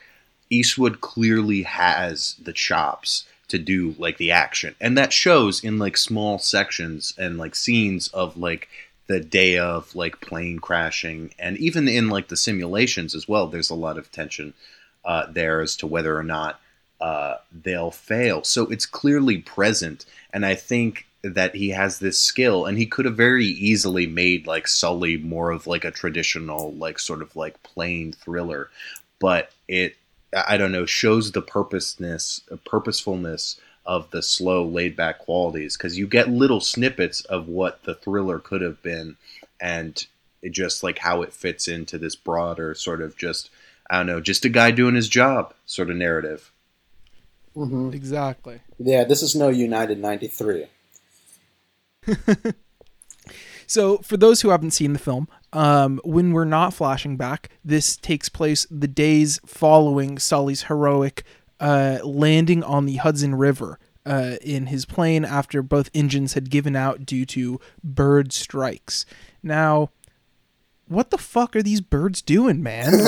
Eastwood 0.50 1.00
clearly 1.00 1.62
has 1.62 2.34
the 2.42 2.52
chops 2.52 3.24
to 3.46 3.56
do 3.56 3.94
like 3.98 4.16
the 4.16 4.32
action, 4.32 4.74
and 4.80 4.98
that 4.98 5.12
shows 5.12 5.62
in 5.62 5.78
like 5.78 5.96
small 5.96 6.40
sections 6.40 7.14
and 7.16 7.38
like 7.38 7.54
scenes 7.54 8.08
of 8.08 8.36
like 8.36 8.68
the 9.10 9.18
day 9.20 9.58
of 9.58 9.92
like 9.96 10.20
plane 10.20 10.60
crashing, 10.60 11.34
and 11.36 11.58
even 11.58 11.88
in 11.88 12.08
like 12.08 12.28
the 12.28 12.36
simulations 12.36 13.12
as 13.12 13.26
well. 13.26 13.48
There's 13.48 13.70
a 13.70 13.74
lot 13.74 13.98
of 13.98 14.12
tension 14.12 14.54
uh, 15.04 15.26
there 15.28 15.60
as 15.60 15.74
to 15.76 15.88
whether 15.88 16.16
or 16.16 16.22
not 16.22 16.60
uh, 17.00 17.38
they'll 17.50 17.90
fail. 17.90 18.44
So 18.44 18.66
it's 18.66 18.86
clearly 18.86 19.38
present, 19.38 20.06
and 20.32 20.46
I 20.46 20.54
think 20.54 21.06
that 21.22 21.56
he 21.56 21.70
has 21.70 21.98
this 21.98 22.18
skill 22.18 22.64
and 22.64 22.78
he 22.78 22.86
could 22.86 23.04
have 23.04 23.16
very 23.16 23.46
easily 23.46 24.06
made 24.06 24.46
like 24.46 24.68
Sully 24.68 25.18
more 25.18 25.50
of 25.50 25.66
like 25.66 25.84
a 25.84 25.90
traditional 25.90 26.72
like 26.74 26.98
sort 26.98 27.20
of 27.20 27.36
like 27.36 27.62
plain 27.62 28.12
thriller 28.12 28.70
but 29.18 29.52
it 29.68 29.96
I 30.34 30.56
don't 30.56 30.72
know 30.72 30.86
shows 30.86 31.32
the 31.32 31.42
purposeness 31.42 32.40
purposefulness 32.64 33.60
of 33.86 34.10
the 34.10 34.22
slow 34.22 34.64
laid 34.64 34.94
back 34.94 35.18
qualities 35.18 35.76
cuz 35.76 35.98
you 35.98 36.06
get 36.06 36.28
little 36.28 36.60
snippets 36.60 37.22
of 37.22 37.48
what 37.48 37.82
the 37.84 37.94
thriller 37.94 38.38
could 38.38 38.60
have 38.60 38.82
been 38.82 39.16
and 39.60 40.06
it 40.42 40.52
just 40.52 40.82
like 40.82 40.98
how 40.98 41.22
it 41.22 41.32
fits 41.32 41.68
into 41.68 41.98
this 41.98 42.14
broader 42.14 42.74
sort 42.74 43.00
of 43.02 43.16
just 43.16 43.50
I 43.88 43.98
don't 43.98 44.06
know 44.06 44.20
just 44.20 44.44
a 44.44 44.48
guy 44.48 44.70
doing 44.70 44.94
his 44.94 45.08
job 45.08 45.54
sort 45.66 45.90
of 45.90 45.96
narrative. 45.96 46.50
Mm-hmm. 47.56 47.94
exactly. 47.94 48.60
Yeah 48.78 49.04
this 49.04 49.22
is 49.22 49.34
no 49.34 49.48
United 49.48 49.98
93 49.98 50.66
so, 53.66 53.98
for 53.98 54.16
those 54.16 54.40
who 54.40 54.50
haven't 54.50 54.72
seen 54.72 54.92
the 54.92 54.98
film, 54.98 55.28
um, 55.52 56.00
when 56.04 56.32
we're 56.32 56.44
not 56.44 56.74
flashing 56.74 57.16
back, 57.16 57.50
this 57.64 57.96
takes 57.96 58.28
place 58.28 58.66
the 58.70 58.88
days 58.88 59.40
following 59.44 60.18
Sully's 60.18 60.64
heroic 60.64 61.24
uh, 61.60 61.98
landing 62.02 62.64
on 62.64 62.86
the 62.86 62.96
Hudson 62.96 63.34
River 63.34 63.78
uh, 64.06 64.36
in 64.40 64.66
his 64.66 64.86
plane 64.86 65.24
after 65.24 65.62
both 65.62 65.90
engines 65.94 66.32
had 66.32 66.50
given 66.50 66.74
out 66.74 67.04
due 67.04 67.26
to 67.26 67.60
bird 67.84 68.32
strikes. 68.32 69.04
Now, 69.42 69.90
what 70.88 71.10
the 71.10 71.18
fuck 71.18 71.54
are 71.54 71.62
these 71.62 71.80
birds 71.80 72.22
doing, 72.22 72.62
man? 72.62 72.92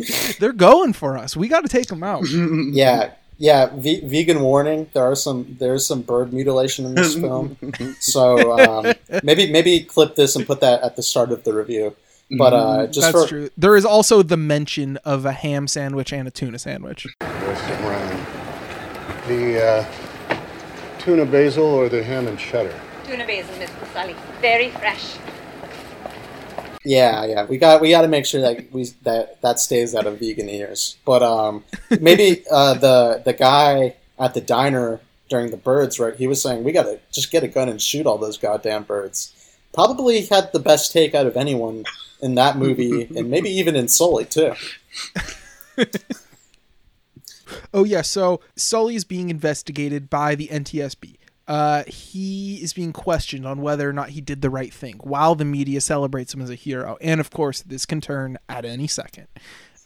Like, 0.00 0.38
they're 0.38 0.52
going 0.54 0.94
for 0.94 1.18
us. 1.18 1.36
We 1.36 1.48
got 1.48 1.60
to 1.60 1.68
take 1.68 1.88
them 1.88 2.02
out. 2.02 2.24
Yeah, 2.30 3.12
yeah, 3.36 3.66
ve- 3.74 4.06
vegan 4.06 4.40
warning. 4.40 4.88
There 4.94 5.02
are 5.02 5.14
some 5.14 5.56
there's 5.58 5.86
some 5.86 6.02
bird 6.02 6.32
mutilation 6.32 6.86
in 6.86 6.94
this 6.94 7.14
film, 7.14 7.56
so 8.00 8.58
um, 8.58 8.94
maybe 9.22 9.50
maybe 9.50 9.80
clip 9.80 10.14
this 10.14 10.36
and 10.36 10.46
put 10.46 10.60
that 10.60 10.82
at 10.82 10.96
the 10.96 11.02
start 11.02 11.32
of 11.32 11.44
the 11.44 11.52
review. 11.52 11.96
But 12.38 12.52
uh, 12.52 12.86
mm, 12.86 12.92
just 12.92 13.12
that's 13.12 13.22
for, 13.22 13.28
true. 13.28 13.50
There 13.56 13.76
is 13.76 13.84
also 13.84 14.22
the 14.22 14.36
mention 14.36 14.98
of 14.98 15.26
a 15.26 15.32
ham 15.32 15.66
sandwich 15.66 16.12
and 16.12 16.28
a 16.28 16.30
tuna 16.30 16.58
sandwich. 16.58 17.06
The 19.26 19.62
uh, 19.62 19.84
tuna 20.98 21.26
basil 21.26 21.64
or 21.64 21.88
the 21.88 22.02
ham 22.02 22.28
and 22.28 22.38
cheddar? 22.38 22.74
tuna 23.10 23.26
basil, 23.26 23.54
Mr. 23.56 23.92
Sully. 23.92 24.14
Very 24.40 24.70
fresh. 24.70 25.16
Yeah, 26.84 27.26
yeah, 27.26 27.44
we 27.44 27.58
got 27.58 27.80
we 27.80 27.90
got 27.90 28.02
to 28.02 28.08
make 28.08 28.24
sure 28.24 28.40
that 28.40 28.72
we 28.72 28.84
that 29.02 29.40
that 29.42 29.58
stays 29.58 29.94
out 29.94 30.06
of 30.06 30.18
vegan 30.18 30.48
ears. 30.48 30.96
But 31.04 31.22
um, 31.22 31.64
maybe 32.00 32.44
uh, 32.50 32.74
the 32.74 33.22
the 33.24 33.32
guy 33.32 33.96
at 34.18 34.34
the 34.34 34.40
diner 34.40 35.00
during 35.28 35.50
the 35.50 35.56
birds, 35.56 35.98
right? 36.00 36.14
He 36.14 36.26
was 36.26 36.42
saying 36.42 36.64
we 36.64 36.72
got 36.72 36.84
to 36.84 36.98
just 37.10 37.30
get 37.30 37.42
a 37.42 37.48
gun 37.48 37.68
and 37.68 37.82
shoot 37.82 38.06
all 38.06 38.16
those 38.16 38.38
goddamn 38.38 38.84
birds. 38.84 39.34
Probably 39.72 40.26
had 40.26 40.52
the 40.52 40.58
best 40.58 40.92
take 40.92 41.14
out 41.14 41.26
of 41.26 41.36
anyone 41.36 41.84
in 42.20 42.34
that 42.34 42.56
movie, 42.56 43.04
and 43.16 43.30
maybe 43.30 43.50
even 43.50 43.76
in 43.76 43.88
Sully 43.88 44.24
too. 44.24 44.54
Oh 47.72 47.84
yeah, 47.84 48.02
so 48.02 48.40
Sully 48.56 48.96
is 48.96 49.04
being 49.04 49.30
investigated 49.30 50.10
by 50.10 50.34
the 50.34 50.48
NTSB. 50.48 51.16
Uh, 51.48 51.82
he 51.86 52.56
is 52.62 52.72
being 52.72 52.92
questioned 52.92 53.46
on 53.46 53.60
whether 53.60 53.88
or 53.88 53.92
not 53.92 54.10
he 54.10 54.20
did 54.20 54.40
the 54.40 54.50
right 54.50 54.72
thing 54.72 55.00
while 55.02 55.34
the 55.34 55.44
media 55.44 55.80
celebrates 55.80 56.32
him 56.32 56.40
as 56.40 56.50
a 56.50 56.54
hero. 56.54 56.96
And 57.00 57.20
of 57.20 57.30
course, 57.30 57.62
this 57.62 57.86
can 57.86 58.00
turn 58.00 58.38
at 58.48 58.64
any 58.64 58.86
second. 58.86 59.26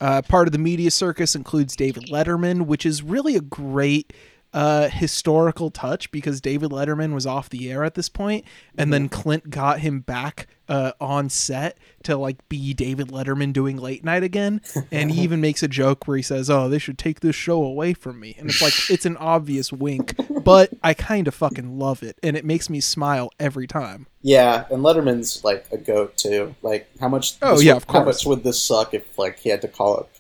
Uh, 0.01 0.21
part 0.23 0.47
of 0.47 0.53
the 0.53 0.59
media 0.59 0.91
circus 0.91 1.35
includes 1.35 1.75
David 1.75 2.05
Letterman, 2.11 2.67
which 2.67 2.85
is 2.85 3.03
really 3.03 3.37
a 3.37 3.41
great 3.41 4.13
uh, 4.55 4.89
historical 4.89 5.69
touch 5.71 6.11
because 6.13 6.41
David 6.41 6.71
Letterman 6.71 7.13
was 7.13 7.27
off 7.27 7.51
the 7.51 7.71
air 7.71 7.85
at 7.85 7.95
this 7.95 8.09
point, 8.09 8.45
and 8.79 8.93
then 8.93 9.09
Clint 9.11 9.51
got 9.51 9.81
him 9.81 10.01
back 10.01 10.47
uh, 10.69 10.93
on 11.01 11.29
set 11.29 11.77
to 12.05 12.17
like 12.17 12.49
be 12.49 12.73
David 12.73 13.09
Letterman 13.09 13.53
doing 13.53 13.77
late 13.77 14.03
night 14.05 14.23
again. 14.23 14.63
And 14.93 15.11
he 15.11 15.23
even 15.23 15.41
makes 15.41 15.63
a 15.65 15.69
joke 15.69 16.07
where 16.07 16.17
he 16.17 16.23
says, 16.23 16.49
"Oh, 16.49 16.69
they 16.69 16.79
should 16.79 16.99
take 16.99 17.19
this 17.21 17.35
show 17.35 17.63
away 17.65 17.95
from 17.95 18.21
me," 18.21 18.37
and 18.39 18.49
it's 18.49 18.63
like 18.63 18.75
it's 18.91 19.05
an 19.05 19.17
obvious 19.17 19.73
wink, 19.73 20.15
but 20.45 20.71
I 20.83 20.95
kind 20.95 21.27
of 21.27 21.35
fucking 21.35 21.79
love 21.79 22.03
it, 22.05 22.17
and 22.23 22.37
it 22.37 22.45
makes 22.45 22.71
me 22.71 22.81
smile 22.81 23.31
every 23.41 23.67
time. 23.67 24.07
Yeah, 24.23 24.65
and 24.71 24.83
Letterman's 24.85 25.43
like 25.43 25.67
a 25.73 25.77
goat 25.77 26.17
too. 26.17 26.55
Like 26.63 26.89
how 27.01 27.09
much? 27.09 27.37
Oh, 27.43 27.59
yeah, 27.61 27.73
would- 27.75 27.83
of 27.83 27.85
How 27.89 28.05
course. 28.05 28.07
much 28.25 28.27
would 28.27 28.45
this 28.45 28.63
suck 28.63 28.95
if 28.95 29.19
like 29.19 29.41
he 29.41 29.49
had 29.51 29.61
to 29.63 29.69
call 29.69 29.95
up 29.99 30.11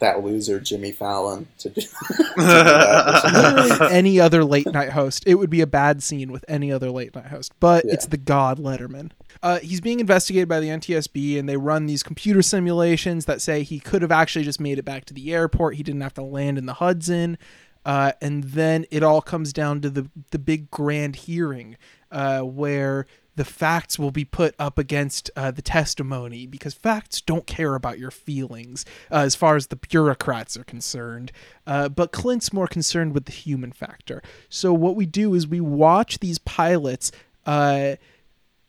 that 0.00 0.22
loser 0.24 0.60
Jimmy 0.60 0.92
Fallon 0.92 1.48
to 1.58 1.70
do? 1.70 1.80
Literally 2.36 3.70
any 3.90 4.20
other 4.20 4.44
late 4.44 4.66
night 4.72 4.90
host. 4.90 5.24
It 5.26 5.34
would 5.36 5.50
be 5.50 5.60
a 5.60 5.66
bad 5.66 6.02
scene 6.02 6.30
with 6.32 6.44
any 6.48 6.70
other 6.72 6.90
late 6.90 7.14
night 7.14 7.26
host, 7.26 7.52
but 7.60 7.84
Yeah. 7.84 7.94
it's 7.94 8.06
the 8.06 8.16
god 8.16 8.58
Letterman. 8.58 9.10
Uh, 9.42 9.58
he's 9.60 9.80
being 9.80 10.00
investigated 10.00 10.48
by 10.48 10.60
the 10.60 10.68
NTSB, 10.68 11.38
and 11.38 11.48
they 11.48 11.56
run 11.56 11.86
these 11.86 12.02
computer 12.02 12.42
simulations 12.42 13.24
that 13.26 13.40
say 13.40 13.62
he 13.62 13.78
could 13.78 14.02
have 14.02 14.10
actually 14.12 14.44
just 14.44 14.60
made 14.60 14.78
it 14.78 14.84
back 14.84 15.04
to 15.06 15.14
the 15.14 15.32
airport. 15.32 15.76
He 15.76 15.82
didn't 15.82 16.00
have 16.00 16.14
to 16.14 16.22
land 16.22 16.58
in 16.58 16.66
the 16.66 16.74
Hudson. 16.74 17.38
Uh, 17.84 18.12
and 18.20 18.44
then 18.44 18.84
it 18.90 19.02
all 19.02 19.22
comes 19.22 19.52
down 19.52 19.80
to 19.80 19.88
the 19.88 20.10
the 20.30 20.38
big 20.38 20.70
grand 20.70 21.16
hearing 21.16 21.76
uh, 22.10 22.40
where 22.40 23.06
the 23.38 23.44
facts 23.44 24.00
will 24.00 24.10
be 24.10 24.24
put 24.24 24.52
up 24.58 24.78
against 24.78 25.30
uh, 25.36 25.52
the 25.52 25.62
testimony 25.62 26.44
because 26.44 26.74
facts 26.74 27.20
don't 27.20 27.46
care 27.46 27.76
about 27.76 27.96
your 27.96 28.10
feelings 28.10 28.84
uh, 29.12 29.18
as 29.18 29.36
far 29.36 29.54
as 29.54 29.68
the 29.68 29.76
bureaucrats 29.76 30.56
are 30.56 30.64
concerned. 30.64 31.30
Uh, 31.64 31.88
but 31.88 32.10
Clint's 32.10 32.52
more 32.52 32.66
concerned 32.66 33.14
with 33.14 33.26
the 33.26 33.32
human 33.32 33.70
factor. 33.70 34.20
So 34.48 34.72
what 34.72 34.96
we 34.96 35.06
do 35.06 35.34
is 35.34 35.46
we 35.46 35.60
watch 35.60 36.18
these 36.18 36.40
pilots 36.40 37.12
uh, 37.46 37.94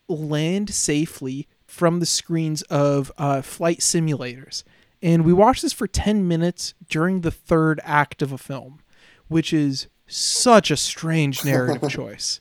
land 0.07 0.69
safely 0.69 1.47
from 1.65 1.99
the 1.99 2.05
screens 2.05 2.61
of 2.63 3.11
uh, 3.17 3.41
flight 3.41 3.79
simulators. 3.79 4.63
And 5.01 5.25
we 5.25 5.33
watch 5.33 5.63
this 5.63 5.73
for 5.73 5.87
10 5.87 6.27
minutes 6.27 6.75
during 6.87 7.21
the 7.21 7.31
third 7.31 7.81
act 7.83 8.21
of 8.21 8.31
a 8.31 8.37
film, 8.37 8.81
which 9.29 9.51
is 9.51 9.87
such 10.05 10.69
a 10.69 10.77
strange 10.77 11.43
narrative 11.43 11.89
choice. 11.91 12.39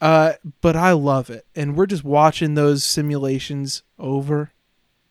Uh, 0.00 0.34
but 0.60 0.76
I 0.76 0.92
love 0.92 1.30
it. 1.30 1.46
And 1.54 1.76
we're 1.76 1.86
just 1.86 2.04
watching 2.04 2.54
those 2.54 2.84
simulations 2.84 3.82
over 3.98 4.52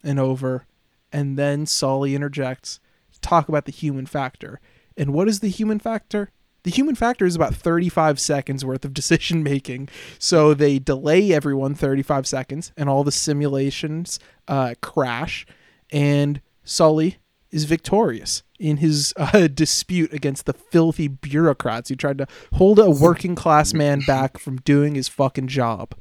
and 0.03 0.19
over. 0.19 0.65
And 1.11 1.37
then 1.37 1.65
Sully 1.65 2.15
interjects 2.15 2.79
to 3.13 3.21
talk 3.21 3.47
about 3.49 3.65
the 3.65 3.71
human 3.71 4.05
factor. 4.05 4.59
And 4.97 5.13
what 5.13 5.27
is 5.27 5.39
the 5.39 5.49
human 5.49 5.79
factor? 5.79 6.31
The 6.63 6.71
human 6.71 6.95
factor 6.95 7.25
is 7.25 7.35
about 7.35 7.55
35 7.55 8.19
seconds 8.19 8.63
worth 8.63 8.85
of 8.85 8.93
decision 8.93 9.43
making. 9.43 9.89
So 10.19 10.53
they 10.53 10.79
delay 10.79 11.33
everyone 11.33 11.75
35 11.75 12.27
seconds, 12.27 12.71
and 12.77 12.89
all 12.89 13.03
the 13.03 13.11
simulations 13.11 14.19
uh, 14.47 14.75
crash. 14.81 15.45
And 15.91 16.41
Sully 16.63 17.17
is 17.51 17.65
victorious 17.65 18.43
in 18.63 18.77
his 18.77 19.13
uh, 19.17 19.47
dispute 19.53 20.13
against 20.13 20.45
the 20.45 20.53
filthy 20.53 21.09
bureaucrats 21.09 21.89
who 21.89 21.95
tried 21.95 22.17
to 22.17 22.27
hold 22.53 22.79
a 22.79 22.89
working 22.89 23.35
class 23.35 23.73
man 23.73 23.99
back 24.07 24.37
from 24.39 24.57
doing 24.57 24.95
his 24.95 25.09
fucking 25.09 25.47
job. 25.47 25.93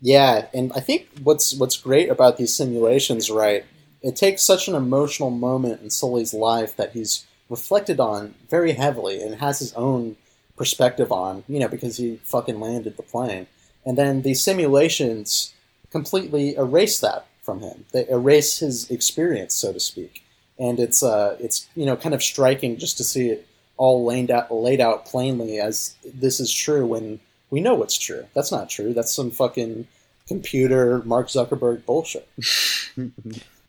Yeah, 0.00 0.46
and 0.54 0.72
I 0.72 0.80
think 0.80 1.08
what's 1.22 1.54
what's 1.54 1.76
great 1.76 2.08
about 2.08 2.38
these 2.38 2.54
simulations, 2.54 3.30
right? 3.30 3.66
It 4.00 4.16
takes 4.16 4.42
such 4.42 4.66
an 4.66 4.74
emotional 4.74 5.28
moment 5.28 5.82
in 5.82 5.90
Sully's 5.90 6.32
life 6.32 6.74
that 6.76 6.92
he's 6.92 7.26
reflected 7.50 8.00
on 8.00 8.34
very 8.48 8.72
heavily 8.72 9.20
and 9.20 9.34
has 9.34 9.58
his 9.58 9.74
own 9.74 10.16
perspective 10.56 11.12
on, 11.12 11.44
you 11.46 11.60
know, 11.60 11.68
because 11.68 11.98
he 11.98 12.18
fucking 12.24 12.58
landed 12.58 12.96
the 12.96 13.02
plane. 13.02 13.46
And 13.84 13.98
then 13.98 14.22
these 14.22 14.42
simulations 14.42 15.52
completely 15.90 16.54
erase 16.54 16.98
that 17.00 17.26
from 17.42 17.60
him. 17.60 17.84
They 17.92 18.08
erase 18.08 18.60
his 18.60 18.90
experience, 18.90 19.54
so 19.54 19.72
to 19.74 19.80
speak. 19.80 20.24
And 20.60 20.78
it's 20.78 21.02
uh 21.02 21.36
it's 21.40 21.68
you 21.74 21.86
know 21.86 21.96
kind 21.96 22.14
of 22.14 22.22
striking 22.22 22.76
just 22.76 22.96
to 22.98 23.04
see 23.04 23.30
it 23.30 23.48
all 23.76 24.04
laid 24.04 24.30
out 24.30 24.52
laid 24.52 24.80
out 24.80 25.06
plainly 25.06 25.58
as 25.58 25.96
this 26.04 26.38
is 26.38 26.52
true 26.52 26.86
when 26.86 27.18
we 27.50 27.60
know 27.60 27.74
what's 27.74 27.98
true. 27.98 28.26
That's 28.34 28.52
not 28.52 28.68
true. 28.68 28.92
That's 28.92 29.12
some 29.12 29.32
fucking 29.32 29.88
computer 30.28 31.02
Mark 31.04 31.26
Zuckerberg 31.28 31.84
bullshit. 31.84 32.28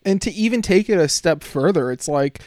And 0.04 0.20
to 0.22 0.32
even 0.32 0.62
take 0.62 0.88
it 0.88 0.98
a 0.98 1.08
step 1.08 1.44
further, 1.44 1.92
it's 1.92 2.08
like 2.08 2.40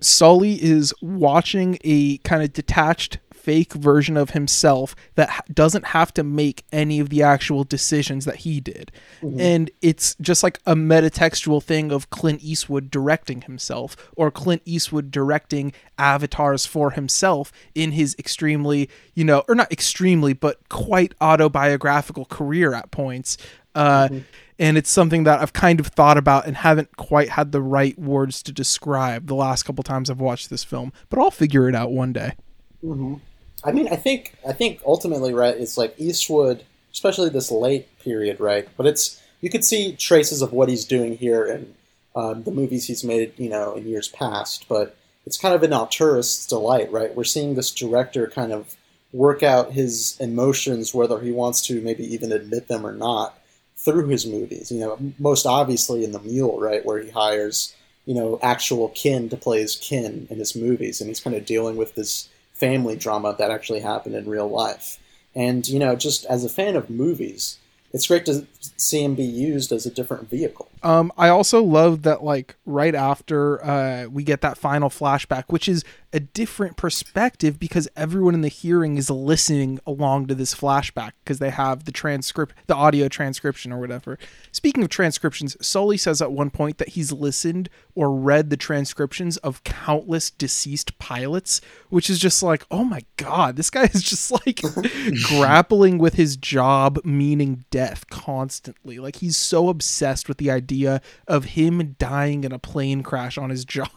Sully 0.00 0.62
is 0.62 0.94
watching 1.02 1.78
a 1.82 2.18
kind 2.18 2.42
of 2.42 2.52
detached 2.52 3.18
fake 3.44 3.74
version 3.74 4.16
of 4.16 4.30
himself 4.30 4.96
that 5.16 5.44
doesn't 5.54 5.86
have 5.88 6.14
to 6.14 6.22
make 6.24 6.64
any 6.72 6.98
of 6.98 7.10
the 7.10 7.22
actual 7.22 7.62
decisions 7.62 8.24
that 8.24 8.36
he 8.36 8.58
did. 8.58 8.90
Mhm. 9.22 9.38
And 9.38 9.70
it's 9.82 10.16
just 10.18 10.42
like 10.42 10.60
a 10.64 10.74
metatextual 10.74 11.62
thing 11.62 11.92
of 11.92 12.08
Clint 12.08 12.40
Eastwood 12.42 12.90
directing 12.90 13.42
himself 13.42 13.96
or 14.16 14.30
Clint 14.30 14.62
Eastwood 14.64 15.10
directing 15.10 15.72
avatars 15.98 16.64
for 16.64 16.92
himself 16.92 17.52
in 17.74 17.92
his 17.92 18.16
extremely, 18.18 18.88
you 19.14 19.24
know, 19.24 19.44
or 19.46 19.54
not 19.54 19.70
extremely, 19.70 20.32
but 20.32 20.66
quite 20.70 21.12
autobiographical 21.20 22.24
career 22.24 22.72
at 22.72 22.90
points. 22.90 23.36
Uh, 23.74 24.08
and 24.58 24.78
it's 24.78 24.90
something 24.90 25.24
that 25.24 25.40
I've 25.40 25.52
kind 25.52 25.80
of 25.80 25.88
thought 25.88 26.16
about 26.16 26.46
and 26.46 26.56
haven't 26.56 26.96
quite 26.96 27.30
had 27.30 27.52
the 27.52 27.60
right 27.60 27.98
words 27.98 28.42
to 28.44 28.52
describe 28.52 29.26
the 29.26 29.34
last 29.34 29.64
couple 29.64 29.82
times 29.82 30.08
I've 30.08 30.20
watched 30.20 30.48
this 30.48 30.64
film, 30.64 30.92
but 31.10 31.18
I'll 31.18 31.30
figure 31.32 31.68
it 31.68 31.74
out 31.74 31.90
one 31.90 32.12
day. 32.12 32.32
hmm 32.82 33.14
I 33.64 33.72
mean, 33.72 33.88
I 33.88 33.96
think 33.96 34.34
I 34.46 34.52
think 34.52 34.80
ultimately, 34.84 35.32
right? 35.32 35.56
It's 35.56 35.78
like 35.78 35.94
Eastwood, 35.98 36.64
especially 36.92 37.30
this 37.30 37.50
late 37.50 37.98
period, 37.98 38.38
right? 38.40 38.68
But 38.76 38.86
it's 38.86 39.22
you 39.40 39.50
could 39.50 39.64
see 39.64 39.96
traces 39.96 40.42
of 40.42 40.52
what 40.52 40.68
he's 40.68 40.84
doing 40.84 41.16
here 41.16 41.46
in 41.46 41.74
um, 42.14 42.44
the 42.44 42.50
movies 42.50 42.86
he's 42.86 43.04
made, 43.04 43.32
you 43.38 43.48
know, 43.48 43.74
in 43.74 43.88
years 43.88 44.08
past. 44.08 44.66
But 44.68 44.96
it's 45.26 45.38
kind 45.38 45.54
of 45.54 45.62
an 45.62 45.70
auteurist's 45.70 46.46
delight, 46.46 46.92
right? 46.92 47.14
We're 47.14 47.24
seeing 47.24 47.54
this 47.54 47.70
director 47.70 48.26
kind 48.26 48.52
of 48.52 48.76
work 49.12 49.42
out 49.42 49.72
his 49.72 50.16
emotions, 50.20 50.92
whether 50.92 51.20
he 51.20 51.32
wants 51.32 51.66
to 51.68 51.80
maybe 51.80 52.04
even 52.12 52.32
admit 52.32 52.68
them 52.68 52.86
or 52.86 52.92
not, 52.92 53.38
through 53.76 54.08
his 54.08 54.26
movies. 54.26 54.70
You 54.70 54.80
know, 54.80 54.98
most 55.18 55.46
obviously 55.46 56.04
in 56.04 56.12
The 56.12 56.20
Mule, 56.20 56.60
right, 56.60 56.84
where 56.84 57.00
he 57.00 57.10
hires 57.10 57.74
you 58.06 58.14
know 58.14 58.38
actual 58.42 58.90
kin 58.90 59.30
to 59.30 59.36
play 59.36 59.60
his 59.60 59.76
kin 59.76 60.26
in 60.28 60.38
his 60.38 60.54
movies, 60.54 61.00
and 61.00 61.08
he's 61.08 61.20
kind 61.20 61.36
of 61.36 61.46
dealing 61.46 61.76
with 61.76 61.94
this 61.94 62.28
family 62.54 62.96
drama 62.96 63.34
that 63.38 63.50
actually 63.50 63.80
happened 63.80 64.14
in 64.14 64.28
real 64.28 64.48
life. 64.48 64.98
And 65.34 65.66
you 65.68 65.78
know, 65.78 65.96
just 65.96 66.24
as 66.26 66.44
a 66.44 66.48
fan 66.48 66.76
of 66.76 66.88
movies, 66.88 67.58
it's 67.92 68.06
great 68.06 68.24
to 68.26 68.46
see 68.76 69.02
him 69.04 69.14
be 69.14 69.24
used 69.24 69.72
as 69.72 69.86
a 69.86 69.90
different 69.90 70.30
vehicle. 70.30 70.68
Um, 70.84 71.10
I 71.16 71.30
also 71.30 71.62
love 71.62 72.02
that 72.02 72.22
like 72.22 72.56
right 72.66 72.94
after 72.94 73.64
uh, 73.64 74.04
we 74.04 74.22
get 74.22 74.42
that 74.42 74.58
final 74.58 74.90
flashback, 74.90 75.44
which 75.48 75.66
is 75.66 75.82
a 76.12 76.20
different 76.20 76.76
perspective 76.76 77.58
because 77.58 77.88
everyone 77.96 78.34
in 78.34 78.42
the 78.42 78.48
hearing 78.48 78.98
is 78.98 79.10
listening 79.10 79.80
along 79.84 80.26
to 80.26 80.34
this 80.34 80.54
flashback 80.54 81.12
because 81.24 81.40
they 81.40 81.50
have 81.50 81.86
the 81.86 81.90
transcript, 81.90 82.54
the 82.66 82.74
audio 82.74 83.08
transcription 83.08 83.72
or 83.72 83.80
whatever. 83.80 84.18
Speaking 84.52 84.84
of 84.84 84.90
transcriptions, 84.90 85.56
Sully 85.60 85.96
says 85.96 86.22
at 86.22 86.30
one 86.30 86.50
point 86.50 86.78
that 86.78 86.90
he's 86.90 87.10
listened 87.10 87.70
or 87.96 88.14
read 88.14 88.50
the 88.50 88.56
transcriptions 88.56 89.38
of 89.38 89.64
countless 89.64 90.30
deceased 90.30 90.98
pilots, 90.98 91.62
which 91.88 92.08
is 92.08 92.20
just 92.20 92.42
like, 92.42 92.64
oh 92.70 92.84
my 92.84 93.00
god, 93.16 93.56
this 93.56 93.70
guy 93.70 93.84
is 93.84 94.02
just 94.02 94.30
like 94.30 94.60
grappling 95.28 95.96
with 95.98 96.14
his 96.14 96.36
job 96.36 97.00
meaning 97.04 97.64
death 97.70 98.08
constantly. 98.08 98.98
Like 98.98 99.16
he's 99.16 99.36
so 99.36 99.68
obsessed 99.68 100.28
with 100.28 100.38
the 100.38 100.50
idea 100.50 100.73
of 101.28 101.44
him 101.44 101.96
dying 101.98 102.44
in 102.44 102.52
a 102.52 102.58
plane 102.58 103.02
crash 103.02 103.38
on 103.38 103.50
his 103.50 103.64
job 103.76 103.88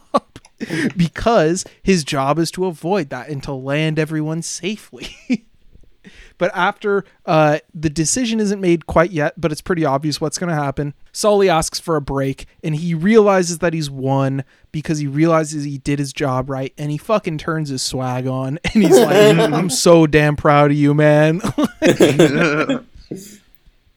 because 0.96 1.64
his 1.82 2.04
job 2.04 2.38
is 2.38 2.50
to 2.52 2.66
avoid 2.66 3.10
that 3.10 3.28
and 3.28 3.42
to 3.44 3.52
land 3.52 3.98
everyone 3.98 4.42
safely. 4.42 5.08
But 6.38 6.52
after 6.54 7.04
uh, 7.26 7.58
the 7.74 7.90
decision 7.90 8.40
isn't 8.40 8.60
made 8.60 8.86
quite 8.86 9.10
yet, 9.10 9.34
but 9.38 9.52
it's 9.52 9.60
pretty 9.60 9.84
obvious 9.84 10.20
what's 10.20 10.38
going 10.38 10.48
to 10.48 10.54
happen. 10.54 10.94
Sully 11.12 11.48
asks 11.48 11.80
for 11.80 11.96
a 11.96 12.00
break, 12.00 12.46
and 12.62 12.76
he 12.76 12.94
realizes 12.94 13.58
that 13.58 13.74
he's 13.74 13.90
won 13.90 14.44
because 14.70 14.98
he 14.98 15.06
realizes 15.06 15.64
he 15.64 15.78
did 15.78 15.98
his 15.98 16.12
job 16.12 16.48
right, 16.48 16.72
and 16.78 16.90
he 16.90 16.96
fucking 16.96 17.38
turns 17.38 17.68
his 17.68 17.82
swag 17.82 18.26
on, 18.26 18.58
and 18.64 18.82
he's 18.82 18.98
like, 18.98 19.36
"I'm 19.52 19.68
so 19.68 20.06
damn 20.06 20.36
proud 20.36 20.70
of 20.70 20.76
you, 20.76 20.94
man." 20.94 21.40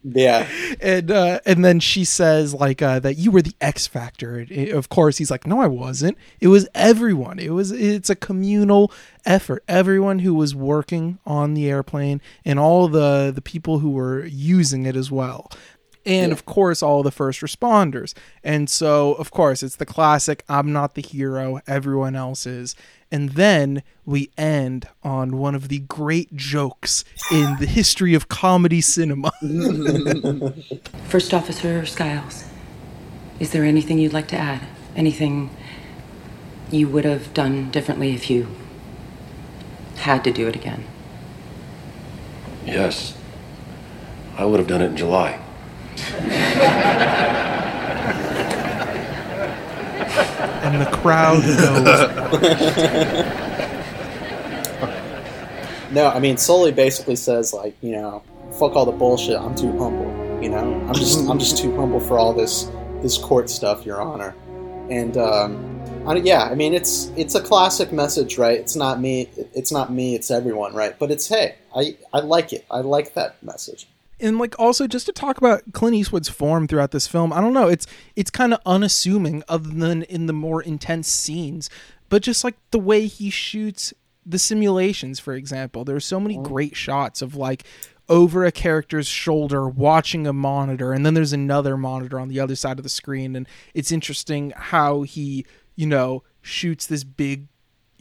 Yeah. 0.04 0.48
and 0.82 1.12
uh, 1.12 1.40
and 1.46 1.64
then 1.64 1.80
she 1.80 2.06
says 2.06 2.54
like 2.54 2.82
uh, 2.82 3.00
that 3.00 3.18
you 3.18 3.32
were 3.32 3.42
the 3.42 3.54
X 3.62 3.86
factor. 3.88 4.46
Uh, 4.50 4.76
of 4.76 4.90
course, 4.90 5.18
he's 5.18 5.30
like, 5.30 5.46
no, 5.46 5.62
I 5.62 5.68
wasn't. 5.68 6.18
It 6.40 6.48
was 6.48 6.68
everyone. 6.74 7.40
It 7.40 7.52
was 7.52 7.72
it's 7.72 8.10
a 8.10 8.16
communal 8.16 8.92
effort. 9.26 9.64
Everyone 9.68 10.20
who 10.20 10.34
was 10.34 10.56
working 10.56 11.20
on 11.26 11.54
the 11.54 11.70
airplane 11.70 12.22
and 12.44 12.60
all 12.60 12.88
the 12.88 13.32
the 13.34 13.42
people 13.42 13.80
who 13.80 13.92
were 13.92 14.26
using 14.26 14.86
it 14.86 14.96
as 14.96 15.12
well. 15.12 15.52
And 16.06 16.32
of 16.32 16.46
course, 16.46 16.82
all 16.82 17.04
the 17.04 17.12
first 17.12 17.42
responders. 17.42 18.14
And 18.44 18.70
so, 18.70 19.14
of 19.14 19.32
course, 19.32 19.62
it's 19.62 19.76
the 19.76 19.86
classic 19.86 20.44
I'm 20.50 20.74
not 20.74 20.96
the 20.96 21.02
hero, 21.02 21.62
everyone 21.68 22.16
else 22.16 22.46
is. 22.46 22.76
And 23.12 23.32
then 23.32 23.84
we 24.06 24.32
end 24.38 24.88
on 25.04 25.38
one 25.38 25.54
of 25.54 25.68
the 25.68 25.80
great 25.80 26.36
jokes 26.36 27.04
in 27.30 27.58
the 27.60 27.66
history 27.66 28.14
of 28.14 28.30
comedy 28.30 28.82
cinema. 28.82 29.32
First 31.08 31.34
Officer 31.34 31.86
Skiles, 31.86 32.46
is 33.40 33.52
there 33.52 33.64
anything 33.64 34.00
you'd 34.00 34.14
like 34.14 34.30
to 34.30 34.38
add? 34.38 34.62
Anything 34.96 35.50
you 36.72 36.88
would 36.88 37.06
have 37.06 37.34
done 37.34 37.70
differently 37.70 38.14
if 38.14 38.30
you 38.30 38.48
had 39.98 40.24
to 40.24 40.32
do 40.32 40.48
it 40.48 40.56
again? 40.56 40.86
Yes. 42.66 43.18
I 44.38 44.46
would 44.46 44.60
have 44.60 44.68
done 44.68 44.82
it 44.82 44.92
in 44.92 44.98
July. 44.98 45.40
and 50.64 50.82
the 50.82 50.98
crowd 50.98 51.44
knows. 51.44 53.42
No, 55.92 56.08
I 56.08 56.20
mean 56.20 56.38
Sully 56.38 56.72
basically 56.72 57.18
says 57.18 57.54
like, 57.54 57.76
you 57.82 57.92
know, 57.92 58.24
fuck 58.58 58.76
all 58.76 58.86
the 58.86 58.94
bullshit. 58.94 59.38
I'm 59.38 59.56
too 59.56 59.78
humble. 59.78 60.10
You 60.42 60.50
know, 60.50 60.82
I'm 60.88 60.94
just 60.94 61.30
I'm 61.30 61.38
just 61.38 61.58
too 61.58 61.76
humble 61.76 62.00
for 62.00 62.18
all 62.18 62.34
this 62.34 62.72
this 63.02 63.18
court 63.18 63.50
stuff, 63.50 63.86
Your 63.86 64.02
Honor. 64.02 64.34
And 64.90 65.18
um, 65.18 65.82
I, 66.08 66.16
yeah, 66.16 66.44
I 66.44 66.56
mean 66.56 66.74
it's 66.74 67.12
it's 67.18 67.36
a 67.36 67.42
classic 67.42 67.92
message, 67.92 68.38
right? 68.38 68.58
It's 68.58 68.76
not 68.76 69.02
me. 69.02 69.30
It's 69.54 69.72
not 69.72 69.92
me. 69.92 70.16
It's 70.16 70.32
everyone, 70.32 70.74
right? 70.74 70.98
But 70.98 71.12
it's 71.12 71.28
hey, 71.28 71.56
I 71.76 71.98
I 72.14 72.22
like 72.22 72.54
it. 72.54 72.66
I 72.72 72.80
like 72.80 73.14
that 73.16 73.44
message 73.44 73.88
and 74.22 74.38
like 74.38 74.58
also 74.60 74.88
just 74.88 75.06
to 75.08 75.12
talk 75.12 75.38
about 75.38 75.74
Clint 75.74 75.96
Eastwood's 75.96 76.30
form 76.30 76.68
throughout 76.68 76.92
this 76.92 77.08
film, 77.08 77.34
I 77.34 77.42
don't 77.42 77.54
know, 77.54 77.68
it's 77.68 77.88
it's 78.16 78.32
kind 78.32 78.54
of 78.54 78.60
unassuming 78.66 79.44
other 79.48 79.70
than 79.70 80.04
in 80.04 80.28
the 80.28 80.34
more 80.34 80.62
intense 80.62 81.08
scenes, 81.08 81.70
but 82.10 82.22
just 82.22 82.44
like 82.44 82.56
the 82.72 82.80
way 82.80 83.08
he 83.08 83.30
shoots 83.30 83.94
the 84.26 84.40
simulations, 84.40 85.20
for 85.20 85.34
example. 85.34 85.84
There's 85.84 86.06
so 86.06 86.20
many 86.20 86.38
mm. 86.38 86.44
great 86.44 86.76
shots 86.76 87.22
of 87.22 87.36
like 87.36 87.64
over 88.10 88.46
a 88.46 88.52
character's 88.52 89.08
shoulder 89.08 89.68
watching 89.70 90.28
a 90.28 90.34
monitor 90.34 90.92
and 90.92 91.06
then 91.06 91.14
there's 91.14 91.32
another 91.32 91.78
monitor 91.78 92.20
on 92.20 92.28
the 92.28 92.40
other 92.40 92.56
side 92.56 92.78
of 92.78 92.84
the 92.84 92.90
screen 92.90 93.36
and 93.36 93.48
it's 93.74 93.92
interesting 93.92 94.52
how 94.56 95.04
he, 95.04 95.46
you 95.76 95.88
know, 95.88 96.22
shoots 96.42 96.86
this 96.86 97.04
big 97.04 97.48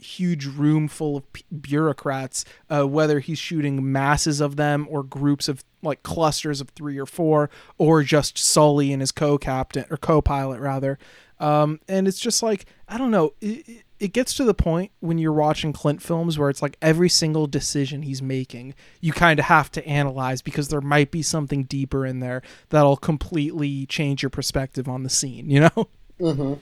huge 0.01 0.45
room 0.45 0.87
full 0.87 1.17
of 1.17 1.33
p- 1.33 1.45
bureaucrats, 1.61 2.43
uh, 2.69 2.83
whether 2.83 3.19
he's 3.19 3.39
shooting 3.39 3.91
masses 3.91 4.41
of 4.41 4.55
them 4.55 4.87
or 4.89 5.03
groups 5.03 5.47
of 5.47 5.63
like 5.81 6.03
clusters 6.03 6.61
of 6.61 6.69
three 6.69 6.97
or 6.97 7.05
four, 7.05 7.49
or 7.77 8.03
just 8.03 8.37
Sully 8.37 8.91
and 8.91 9.01
his 9.01 9.11
co-captain 9.11 9.85
or 9.89 9.97
co-pilot 9.97 10.59
rather. 10.59 10.99
Um, 11.39 11.79
and 11.87 12.07
it's 12.07 12.19
just 12.19 12.43
like 12.43 12.65
I 12.87 12.97
don't 12.97 13.11
know. 13.11 13.33
It, 13.41 13.83
it 13.99 14.13
gets 14.13 14.33
to 14.35 14.43
the 14.43 14.53
point 14.53 14.91
when 14.99 15.19
you're 15.19 15.31
watching 15.31 15.73
Clint 15.73 16.01
films 16.01 16.37
where 16.37 16.49
it's 16.49 16.61
like 16.61 16.75
every 16.81 17.09
single 17.09 17.45
decision 17.45 18.01
he's 18.01 18.21
making, 18.21 18.73
you 18.99 19.13
kind 19.13 19.39
of 19.39 19.45
have 19.45 19.71
to 19.71 19.85
analyze 19.87 20.41
because 20.41 20.69
there 20.69 20.81
might 20.81 21.11
be 21.11 21.21
something 21.21 21.63
deeper 21.65 22.05
in 22.05 22.19
there 22.19 22.41
that'll 22.69 22.97
completely 22.97 23.85
change 23.85 24.23
your 24.23 24.31
perspective 24.31 24.87
on 24.87 25.03
the 25.03 25.09
scene. 25.09 25.49
You 25.49 25.61
know. 25.61 25.87
Mm-hmm. 26.19 26.53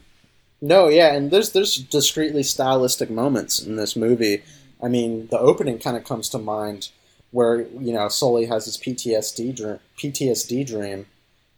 No, 0.62 0.89
yeah, 0.89 1.14
and 1.14 1.32
there's 1.32 1.51
there's 1.51 1.78
discreetly 1.78 2.43
stylistic 2.43 3.10
moments 3.10 3.60
in 3.60 3.78
this 3.78 3.95
movie. 3.95 4.43
I 4.82 4.88
mean, 4.88 5.28
the 5.28 5.39
opening 5.39 5.80
kind 5.80 5.95
of 5.95 6.03
comes 6.03 6.30
to 6.30 6.38
mind 6.38 6.89
where 7.32 7.62
you 7.62 7.93
know 7.93 8.10
Sully 8.10 8.45
has 8.45 8.66
his 8.66 8.78
PTSD 8.78 9.55
dream, 9.55 9.80
PTSD 9.97 10.66
dream, 10.68 11.05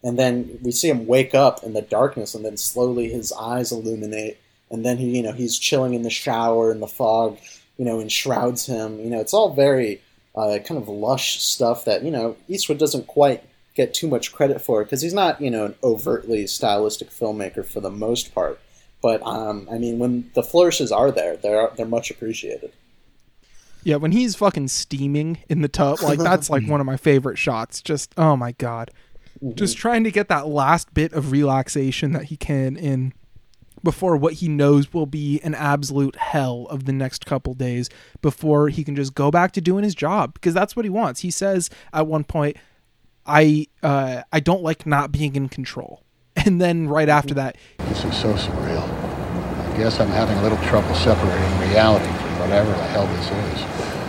and 0.03 0.19
then 0.19 0.59
we 0.61 0.71
see 0.71 0.89
him 0.89 1.07
wake 1.07 1.33
up 1.33 1.63
in 1.63 1.73
the 1.73 1.81
darkness, 1.81 2.35
and 2.35 2.45
then 2.45 2.57
slowly 2.57 3.09
his 3.09 3.33
eyes 3.33 3.71
illuminate, 3.71 4.39
and 4.69 4.85
then 4.85 4.97
he 4.97 5.17
you 5.17 5.23
know 5.23 5.33
he's 5.33 5.57
chilling 5.57 5.95
in 5.95 6.03
the 6.03 6.09
shower, 6.11 6.71
and 6.71 6.81
the 6.81 6.87
fog 6.87 7.39
you 7.77 7.85
know 7.85 7.97
enshrouds 7.97 8.67
him. 8.67 8.99
You 8.99 9.09
know, 9.09 9.19
it's 9.19 9.33
all 9.33 9.53
very 9.55 10.01
uh, 10.35 10.59
kind 10.63 10.79
of 10.79 10.87
lush 10.87 11.39
stuff 11.39 11.85
that 11.85 12.03
you 12.03 12.11
know 12.11 12.35
Eastwood 12.47 12.77
doesn't 12.77 13.07
quite 13.07 13.43
get 13.73 13.93
too 13.95 14.07
much 14.07 14.31
credit 14.31 14.61
for 14.61 14.83
because 14.83 15.01
he's 15.01 15.13
not 15.13 15.41
you 15.41 15.49
know 15.49 15.65
an 15.65 15.75
overtly 15.83 16.45
stylistic 16.45 17.09
filmmaker 17.09 17.65
for 17.65 17.79
the 17.79 17.89
most 17.89 18.35
part. 18.35 18.59
But 19.01 19.21
um, 19.25 19.67
I 19.71 19.77
mean, 19.77 19.99
when 19.99 20.29
the 20.35 20.43
flourishes 20.43 20.91
are 20.91 21.11
there, 21.11 21.37
they're 21.37 21.71
they're 21.75 21.85
much 21.85 22.11
appreciated. 22.11 22.71
Yeah, 23.83 23.95
when 23.95 24.11
he's 24.11 24.35
fucking 24.35 24.67
steaming 24.67 25.39
in 25.49 25.61
the 25.61 25.67
tub, 25.67 26.01
like 26.01 26.19
that's 26.23 26.49
like 26.49 26.67
one 26.67 26.79
of 26.79 26.85
my 26.85 26.97
favorite 26.97 27.37
shots. 27.37 27.81
Just 27.81 28.13
oh 28.17 28.35
my 28.35 28.51
god, 28.53 28.91
just 29.55 29.77
trying 29.77 30.03
to 30.03 30.11
get 30.11 30.29
that 30.29 30.47
last 30.47 30.93
bit 30.93 31.13
of 31.13 31.31
relaxation 31.31 32.11
that 32.13 32.25
he 32.25 32.37
can 32.37 32.77
in 32.77 33.13
before 33.83 34.15
what 34.15 34.33
he 34.33 34.47
knows 34.47 34.93
will 34.93 35.07
be 35.07 35.39
an 35.41 35.55
absolute 35.55 36.15
hell 36.15 36.67
of 36.69 36.85
the 36.85 36.93
next 36.93 37.25
couple 37.25 37.55
days 37.55 37.89
before 38.21 38.69
he 38.69 38.83
can 38.83 38.95
just 38.95 39.15
go 39.15 39.31
back 39.31 39.51
to 39.53 39.61
doing 39.61 39.83
his 39.83 39.95
job 39.95 40.35
because 40.35 40.53
that's 40.53 40.75
what 40.75 40.85
he 40.85 40.89
wants. 40.89 41.21
He 41.21 41.31
says 41.31 41.71
at 41.91 42.05
one 42.05 42.23
point, 42.23 42.57
"I 43.25 43.67
uh, 43.81 44.21
I 44.31 44.39
don't 44.39 44.61
like 44.61 44.85
not 44.85 45.11
being 45.11 45.35
in 45.35 45.49
control." 45.49 46.03
And 46.35 46.59
then 46.59 46.87
right 46.87 47.09
after 47.09 47.33
that, 47.35 47.57
This 47.89 48.03
is 48.03 48.17
so 48.17 48.33
surreal. 48.33 48.81
I 48.81 49.77
guess 49.77 49.99
I'm 49.99 50.09
having 50.09 50.37
a 50.37 50.41
little 50.41 50.57
trouble 50.59 50.93
separating 50.95 51.59
reality 51.59 52.05
from 52.05 52.39
whatever 52.39 52.71
the 52.71 52.83
hell 52.83 53.05
this 53.07 53.29
is. 53.29 54.00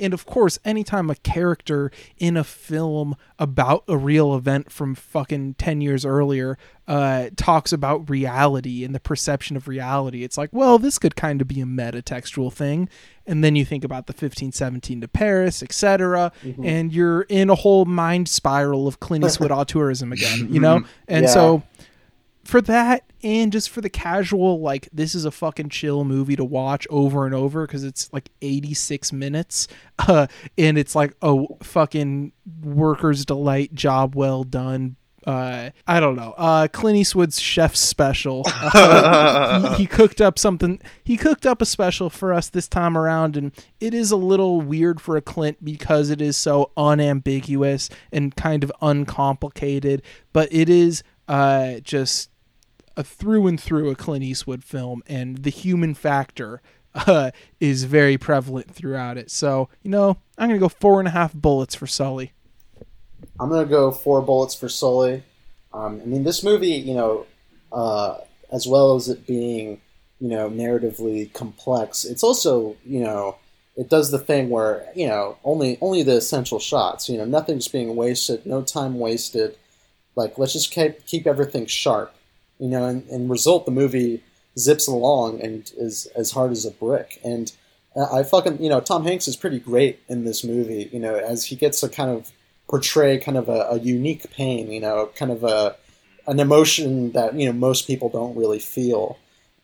And 0.00 0.14
of 0.14 0.24
course, 0.26 0.58
anytime 0.64 1.10
a 1.10 1.14
character 1.16 1.90
in 2.16 2.36
a 2.36 2.44
film 2.44 3.14
about 3.38 3.84
a 3.86 3.96
real 3.96 4.34
event 4.34 4.72
from 4.72 4.94
fucking 4.94 5.54
10 5.54 5.80
years 5.80 6.04
earlier 6.06 6.56
uh, 6.88 7.28
talks 7.36 7.72
about 7.72 8.08
reality 8.10 8.82
and 8.84 8.94
the 8.94 9.00
perception 9.00 9.56
of 9.56 9.68
reality, 9.68 10.24
it's 10.24 10.36
like, 10.38 10.50
well, 10.52 10.78
this 10.78 10.98
could 10.98 11.14
kind 11.14 11.40
of 11.40 11.46
be 11.46 11.60
a 11.60 11.64
metatextual 11.64 12.52
thing. 12.52 12.88
And 13.26 13.44
then 13.44 13.54
you 13.54 13.64
think 13.64 13.84
about 13.84 14.06
the 14.06 14.12
1517 14.12 15.02
to 15.02 15.08
Paris, 15.08 15.62
etc., 15.62 16.32
Mhm. 16.44 16.64
and 16.66 16.92
you're 16.92 17.22
in 17.28 17.48
a 17.50 17.54
whole 17.54 17.84
mind 17.84 18.28
spiral 18.28 18.88
of 18.88 18.98
Clint 18.98 19.24
Eastwood 19.24 19.50
auteurism 19.52 20.12
again, 20.12 20.52
you 20.52 20.58
know? 20.66 20.82
And 21.06 21.24
Yeah. 21.26 21.30
so 21.30 21.62
for 22.44 22.60
that 22.60 23.04
and 23.22 23.52
just 23.52 23.68
for 23.68 23.80
the 23.80 23.90
casual 23.90 24.60
like 24.60 24.88
this 24.92 25.14
is 25.14 25.24
a 25.24 25.30
fucking 25.30 25.68
chill 25.68 26.04
movie 26.04 26.36
to 26.36 26.44
watch 26.44 26.86
over 26.90 27.26
and 27.26 27.34
over 27.34 27.66
because 27.66 27.84
it's 27.84 28.10
like 28.12 28.30
86 28.40 29.12
minutes 29.12 29.68
uh, 29.98 30.26
and 30.56 30.78
it's 30.78 30.94
like 30.94 31.14
a 31.22 31.44
fucking 31.62 32.32
worker's 32.62 33.24
delight 33.24 33.74
job 33.74 34.14
well 34.14 34.44
done 34.44 34.96
uh, 35.26 35.70
I 35.86 36.00
don't 36.00 36.16
know. 36.16 36.34
Uh, 36.36 36.66
Clint 36.68 36.96
Eastwood's 36.96 37.38
chef 37.38 37.76
special. 37.76 38.42
Uh, 38.46 39.70
he, 39.76 39.82
he 39.82 39.86
cooked 39.86 40.20
up 40.20 40.38
something. 40.38 40.80
He 41.04 41.16
cooked 41.16 41.44
up 41.44 41.60
a 41.60 41.66
special 41.66 42.08
for 42.08 42.32
us 42.32 42.48
this 42.48 42.68
time 42.68 42.96
around, 42.96 43.36
and 43.36 43.52
it 43.80 43.92
is 43.92 44.10
a 44.10 44.16
little 44.16 44.60
weird 44.60 45.00
for 45.00 45.16
a 45.16 45.20
Clint 45.20 45.62
because 45.62 46.08
it 46.10 46.22
is 46.22 46.36
so 46.36 46.70
unambiguous 46.76 47.90
and 48.10 48.34
kind 48.34 48.64
of 48.64 48.72
uncomplicated. 48.80 50.02
But 50.32 50.48
it 50.52 50.70
is 50.70 51.02
uh, 51.30 51.78
just 51.78 52.28
a 52.96 53.04
through 53.04 53.46
and 53.46 53.58
through 53.58 53.88
a 53.88 53.94
Clint 53.94 54.24
Eastwood 54.24 54.64
film, 54.64 55.00
and 55.06 55.44
the 55.44 55.50
human 55.50 55.94
factor 55.94 56.60
uh, 56.94 57.30
is 57.60 57.84
very 57.84 58.18
prevalent 58.18 58.74
throughout 58.74 59.16
it. 59.16 59.30
So 59.30 59.68
you 59.84 59.90
know, 59.90 60.18
I'm 60.36 60.48
gonna 60.48 60.58
go 60.58 60.68
four 60.68 60.98
and 60.98 61.06
a 61.06 61.12
half 61.12 61.32
bullets 61.32 61.76
for 61.76 61.86
Sully. 61.86 62.32
I'm 63.38 63.48
gonna 63.48 63.64
go 63.64 63.92
four 63.92 64.20
bullets 64.22 64.56
for 64.56 64.68
Sully. 64.68 65.22
Um, 65.72 66.00
I 66.02 66.04
mean, 66.04 66.24
this 66.24 66.42
movie, 66.42 66.72
you 66.72 66.94
know, 66.94 67.26
uh, 67.70 68.16
as 68.50 68.66
well 68.66 68.96
as 68.96 69.08
it 69.08 69.24
being, 69.24 69.80
you 70.18 70.30
know, 70.30 70.50
narratively 70.50 71.32
complex, 71.32 72.04
it's 72.04 72.24
also, 72.24 72.76
you 72.84 72.98
know, 73.04 73.36
it 73.76 73.88
does 73.88 74.10
the 74.10 74.18
thing 74.18 74.50
where, 74.50 74.84
you 74.96 75.06
know, 75.06 75.38
only 75.44 75.78
only 75.80 76.02
the 76.02 76.16
essential 76.16 76.58
shots. 76.58 77.08
You 77.08 77.18
know, 77.18 77.24
nothing's 77.24 77.68
being 77.68 77.94
wasted, 77.94 78.44
no 78.44 78.62
time 78.62 78.98
wasted. 78.98 79.56
Like, 80.20 80.38
let's 80.38 80.52
just 80.52 80.70
keep 80.70 81.06
keep 81.06 81.26
everything 81.26 81.66
sharp. 81.66 82.14
You 82.58 82.68
know, 82.68 82.84
and, 82.84 83.08
and 83.08 83.30
result 83.30 83.64
the 83.64 83.72
movie 83.72 84.22
zips 84.58 84.86
along 84.86 85.40
and 85.40 85.72
is 85.78 86.06
as 86.14 86.32
hard 86.32 86.52
as 86.52 86.66
a 86.66 86.70
brick. 86.70 87.18
And 87.24 87.50
I 87.96 88.22
fucking 88.22 88.62
you 88.62 88.68
know 88.68 88.80
Tom 88.80 89.04
Hanks 89.04 89.26
is 89.26 89.36
pretty 89.36 89.58
great 89.58 90.00
in 90.08 90.24
this 90.24 90.44
movie. 90.44 90.90
You 90.92 91.00
know, 91.00 91.14
as 91.14 91.46
he 91.46 91.56
gets 91.56 91.80
to 91.80 91.88
kind 91.88 92.10
of 92.10 92.30
portray 92.68 93.18
kind 93.18 93.36
of 93.36 93.48
a, 93.48 93.68
a 93.70 93.78
unique 93.80 94.30
pain. 94.30 94.70
You 94.70 94.80
know, 94.80 95.10
kind 95.16 95.32
of 95.32 95.42
a 95.42 95.76
an 96.26 96.38
emotion 96.38 97.12
that 97.12 97.34
you 97.34 97.46
know 97.46 97.52
most 97.52 97.86
people 97.86 98.08
don't 98.08 98.36
really 98.36 98.60
feel. 98.60 99.18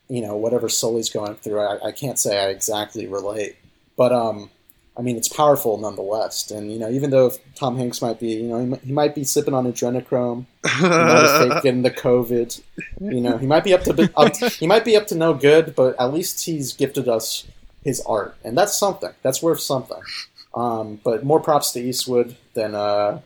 You 0.09 0.21
know, 0.21 0.35
whatever 0.35 0.69
Sully's 0.69 1.09
going 1.09 1.35
through, 1.35 1.59
I, 1.59 1.87
I 1.87 1.91
can't 1.91 2.17
say 2.17 2.41
I 2.41 2.47
exactly 2.47 3.07
relate, 3.07 3.57
but 3.97 4.13
um, 4.13 4.49
I 4.97 5.01
mean 5.01 5.15
it's 5.15 5.27
powerful 5.29 5.77
nonetheless. 5.77 6.49
And 6.49 6.71
you 6.71 6.79
know, 6.79 6.89
even 6.89 7.09
though 7.11 7.31
Tom 7.55 7.77
Hanks 7.77 8.01
might 8.01 8.19
be, 8.19 8.29
you 8.29 8.47
know, 8.47 8.59
he, 8.59 8.65
might- 8.65 8.81
he 8.83 8.91
might 8.91 9.13
be 9.15 9.23
sipping 9.23 9.53
on 9.53 9.71
adrenochrome, 9.71 10.45
he 10.79 10.81
might 10.87 11.49
taken 11.61 11.83
the 11.83 11.91
COVID. 11.91 12.61
You 12.99 13.21
know, 13.21 13.37
he 13.37 13.45
might 13.45 13.63
be 13.63 13.73
up 13.73 13.83
to 13.83 14.11
up, 14.17 14.35
he 14.53 14.65
might 14.67 14.83
be 14.85 14.95
up 14.97 15.07
to 15.07 15.15
no 15.15 15.33
good, 15.33 15.75
but 15.75 15.95
at 15.99 16.13
least 16.13 16.45
he's 16.45 16.73
gifted 16.73 17.07
us 17.07 17.45
his 17.83 18.01
art, 18.07 18.35
and 18.43 18.57
that's 18.57 18.75
something. 18.77 19.11
That's 19.21 19.41
worth 19.41 19.59
something. 19.61 20.01
Um, 20.55 20.99
but 21.03 21.23
more 21.23 21.39
props 21.39 21.71
to 21.73 21.79
Eastwood 21.79 22.35
than 22.55 22.73
uh, 22.73 23.21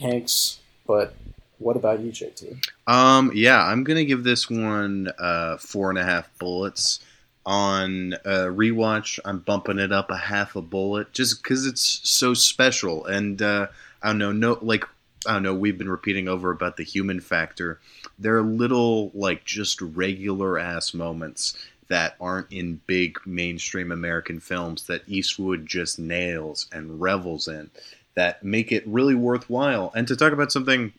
Hanks. 0.00 0.60
But 0.86 1.14
what 1.58 1.74
about 1.76 2.00
you, 2.00 2.12
JT? 2.12 2.64
Um, 2.86 3.32
yeah, 3.34 3.64
I'm 3.64 3.82
gonna 3.82 4.04
give 4.04 4.22
this 4.22 4.48
one 4.48 5.10
uh, 5.18 5.56
four 5.56 5.90
and 5.90 5.98
a 5.98 6.04
half 6.04 6.30
bullets. 6.38 7.00
On 7.46 8.12
uh, 8.12 8.48
rewatch, 8.50 9.20
I'm 9.24 9.38
bumping 9.38 9.78
it 9.78 9.92
up 9.92 10.10
a 10.10 10.16
half 10.16 10.56
a 10.56 10.62
bullet 10.62 11.12
just 11.12 11.42
because 11.42 11.64
it's 11.64 12.00
so 12.02 12.34
special. 12.34 13.06
And 13.06 13.40
uh, 13.40 13.68
I 14.02 14.08
don't 14.08 14.18
know, 14.18 14.32
no, 14.32 14.58
like 14.60 14.84
I 15.26 15.34
don't 15.34 15.42
know. 15.44 15.54
We've 15.54 15.78
been 15.78 15.88
repeating 15.88 16.28
over 16.28 16.50
about 16.50 16.76
the 16.76 16.84
human 16.84 17.20
factor. 17.20 17.80
There 18.18 18.36
are 18.36 18.42
little 18.42 19.10
like 19.14 19.44
just 19.44 19.80
regular 19.80 20.58
ass 20.58 20.92
moments 20.92 21.56
that 21.88 22.16
aren't 22.20 22.52
in 22.52 22.80
big 22.86 23.18
mainstream 23.24 23.92
American 23.92 24.40
films 24.40 24.86
that 24.86 25.08
Eastwood 25.08 25.66
just 25.66 25.98
nails 25.98 26.68
and 26.72 27.00
revels 27.00 27.48
in 27.48 27.70
that 28.16 28.42
make 28.42 28.72
it 28.72 28.86
really 28.86 29.14
worthwhile. 29.14 29.92
And 29.94 30.08
to 30.08 30.16
talk 30.16 30.32
about 30.32 30.50
something 30.50 30.92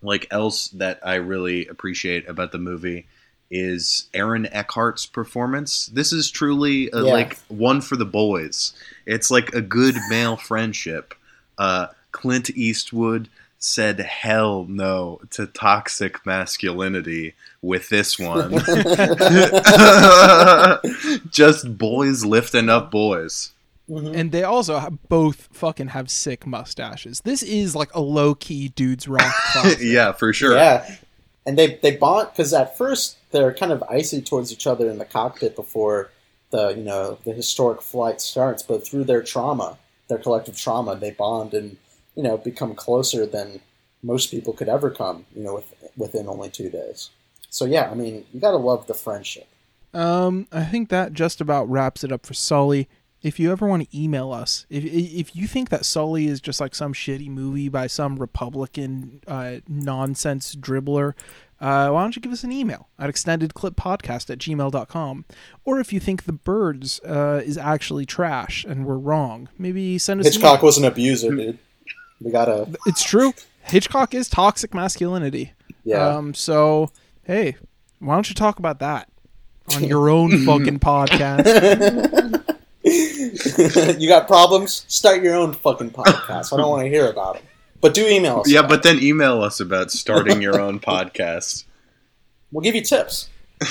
like 0.00 0.26
else 0.30 0.68
that 0.68 1.00
I 1.02 1.16
really 1.16 1.66
appreciate 1.66 2.28
about 2.28 2.52
the 2.52 2.58
movie 2.58 3.06
is 3.52 4.08
Aaron 4.14 4.46
Eckhart's 4.46 5.04
performance. 5.06 5.86
This 5.86 6.12
is 6.12 6.30
truly 6.30 6.88
a, 6.92 7.04
Yeah. 7.04 7.12
like 7.12 7.38
one 7.48 7.80
for 7.82 7.96
the 7.96 8.06
boys. 8.06 8.72
It's 9.06 9.30
like 9.30 9.52
a 9.54 9.60
good 9.60 9.94
male 10.08 10.36
friendship. 10.36 11.14
Uh, 11.58 11.88
Clint 12.12 12.50
Eastwood 12.50 13.28
said 13.58 14.00
hell 14.00 14.64
no 14.68 15.20
to 15.30 15.46
toxic 15.46 16.24
masculinity 16.26 17.34
with 17.60 17.88
this 17.90 18.18
one. 18.18 18.50
Just 21.30 21.78
boys 21.78 22.24
lifting 22.24 22.68
up 22.68 22.90
boys. 22.90 23.52
And 23.88 24.32
they 24.32 24.42
also 24.44 24.78
have, 24.78 25.08
both 25.08 25.48
fucking 25.52 25.88
have 25.88 26.10
sick 26.10 26.46
mustaches. 26.46 27.20
This 27.20 27.42
is 27.42 27.76
like 27.76 27.94
a 27.94 28.00
low 28.00 28.34
key 28.34 28.68
dudes 28.68 29.06
rock. 29.06 29.34
yeah, 29.80 30.12
for 30.12 30.32
sure. 30.32 30.54
Yeah, 30.56 30.96
and 31.44 31.58
they 31.58 31.78
they 31.82 31.96
bond 31.96 32.28
because 32.32 32.54
at 32.54 32.78
first 32.78 33.16
they're 33.32 33.52
kind 33.52 33.72
of 33.72 33.82
icy 33.88 34.22
towards 34.22 34.52
each 34.52 34.66
other 34.66 34.88
in 34.88 34.98
the 34.98 35.04
cockpit 35.04 35.56
before 35.56 36.10
the 36.50 36.68
you 36.70 36.84
know 36.84 37.18
the 37.24 37.32
historic 37.32 37.82
flight 37.82 38.20
starts. 38.20 38.62
But 38.62 38.86
through 38.86 39.04
their 39.04 39.22
trauma, 39.22 39.78
their 40.08 40.18
collective 40.18 40.56
trauma, 40.56 40.94
they 40.94 41.10
bond 41.10 41.54
and 41.54 41.76
you 42.14 42.22
know 42.22 42.36
become 42.36 42.74
closer 42.74 43.26
than 43.26 43.60
most 44.02 44.30
people 44.30 44.52
could 44.52 44.68
ever 44.68 44.90
come. 44.90 45.26
You 45.34 45.42
know, 45.42 45.54
with, 45.54 45.74
within 45.96 46.28
only 46.28 46.50
two 46.50 46.70
days. 46.70 47.10
So 47.50 47.64
yeah, 47.64 47.90
I 47.90 47.94
mean, 47.94 48.24
you 48.32 48.40
gotta 48.40 48.56
love 48.56 48.86
the 48.86 48.94
friendship. 48.94 49.48
Um, 49.92 50.46
I 50.52 50.64
think 50.64 50.88
that 50.88 51.12
just 51.12 51.40
about 51.40 51.68
wraps 51.68 52.04
it 52.04 52.12
up 52.12 52.24
for 52.24 52.34
Sully. 52.34 52.88
If 53.22 53.38
you 53.38 53.52
ever 53.52 53.66
want 53.66 53.88
to 53.88 53.98
email 53.98 54.32
us, 54.32 54.66
if 54.68 54.84
if 54.84 55.36
you 55.36 55.46
think 55.46 55.68
that 55.68 55.84
Sully 55.84 56.26
is 56.26 56.40
just 56.40 56.60
like 56.60 56.74
some 56.74 56.92
shitty 56.92 57.28
movie 57.28 57.68
by 57.68 57.86
some 57.86 58.16
Republican 58.16 59.20
uh, 59.28 59.56
nonsense 59.68 60.56
dribbler, 60.56 61.14
uh, 61.62 61.88
why 61.90 62.02
don't 62.02 62.16
you 62.16 62.20
give 62.20 62.32
us 62.32 62.42
an 62.42 62.50
email 62.50 62.88
at 62.98 63.08
extendedclippodcast 63.08 64.30
at 64.30 64.38
gmail.com? 64.38 65.24
Or 65.64 65.78
if 65.78 65.92
you 65.92 66.00
think 66.00 66.24
The 66.24 66.32
Birds 66.32 66.98
uh, 67.04 67.40
is 67.44 67.56
actually 67.56 68.04
trash 68.04 68.64
and 68.64 68.84
we're 68.84 68.96
wrong, 68.96 69.48
maybe 69.56 69.96
send 69.96 70.20
us 70.20 70.26
Hitchcock 70.26 70.60
was 70.62 70.76
an 70.76 70.84
abuser, 70.84 71.30
dude. 71.30 71.60
We 72.20 72.32
gotta. 72.32 72.68
It's 72.86 73.04
true. 73.04 73.32
Hitchcock 73.62 74.12
is 74.12 74.28
toxic 74.28 74.74
masculinity. 74.74 75.52
Yeah. 75.84 76.04
Um, 76.04 76.34
so, 76.34 76.90
hey, 77.22 77.54
why 78.00 78.14
don't 78.14 78.28
you 78.28 78.34
talk 78.34 78.58
about 78.58 78.80
that 78.80 79.08
on 79.72 79.84
your 79.88 80.08
own 80.08 80.44
fucking 80.44 80.80
podcast? 80.80 81.46
you 84.00 84.08
got 84.08 84.26
problems? 84.26 84.84
Start 84.88 85.22
your 85.22 85.36
own 85.36 85.52
fucking 85.52 85.92
podcast. 85.92 86.52
I 86.52 86.56
don't 86.56 86.70
want 86.70 86.82
to 86.82 86.88
hear 86.88 87.08
about 87.08 87.34
them. 87.34 87.44
But 87.82 87.94
do 87.94 88.06
email 88.06 88.40
us. 88.40 88.50
Yeah, 88.50 88.62
but 88.62 88.82
then 88.82 89.02
email 89.02 89.42
us 89.42 89.60
about 89.60 89.90
starting 89.90 90.40
your 90.40 90.58
own 90.58 90.80
podcast. 90.80 91.64
We'll 92.50 92.62
give 92.62 92.74
you 92.74 92.82
tips. 92.82 93.28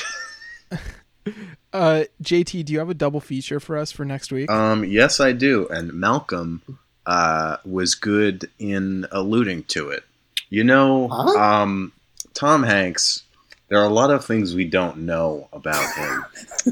Uh, 1.73 2.03
JT, 2.21 2.65
do 2.65 2.73
you 2.73 2.79
have 2.79 2.89
a 2.89 2.93
double 2.93 3.21
feature 3.21 3.61
for 3.61 3.77
us 3.77 3.93
for 3.93 4.03
next 4.03 4.29
week? 4.29 4.51
Um, 4.51 4.83
yes, 4.83 5.21
I 5.21 5.31
do. 5.31 5.67
And 5.69 5.93
Malcolm 5.93 6.61
uh, 7.05 7.57
was 7.63 7.95
good 7.95 8.49
in 8.59 9.07
alluding 9.11 9.63
to 9.63 9.89
it. 9.89 10.03
You 10.49 10.65
know, 10.65 11.09
um, 11.09 11.93
Tom 12.33 12.63
Hanks. 12.63 13.23
There 13.69 13.79
are 13.79 13.85
a 13.85 13.93
lot 13.93 14.11
of 14.11 14.25
things 14.25 14.53
we 14.53 14.65
don't 14.65 14.97
know 14.97 15.47
about 15.53 15.95
him, 15.95 16.25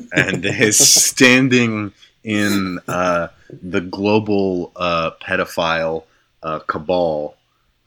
and 0.12 0.44
his 0.44 0.78
standing 0.78 1.94
in 2.26 2.80
uh, 2.90 3.30
the 3.50 3.80
global 3.80 4.74
uh, 4.76 5.12
pedophile 5.22 6.04
uh, 6.44 6.60
cabal. 6.60 7.36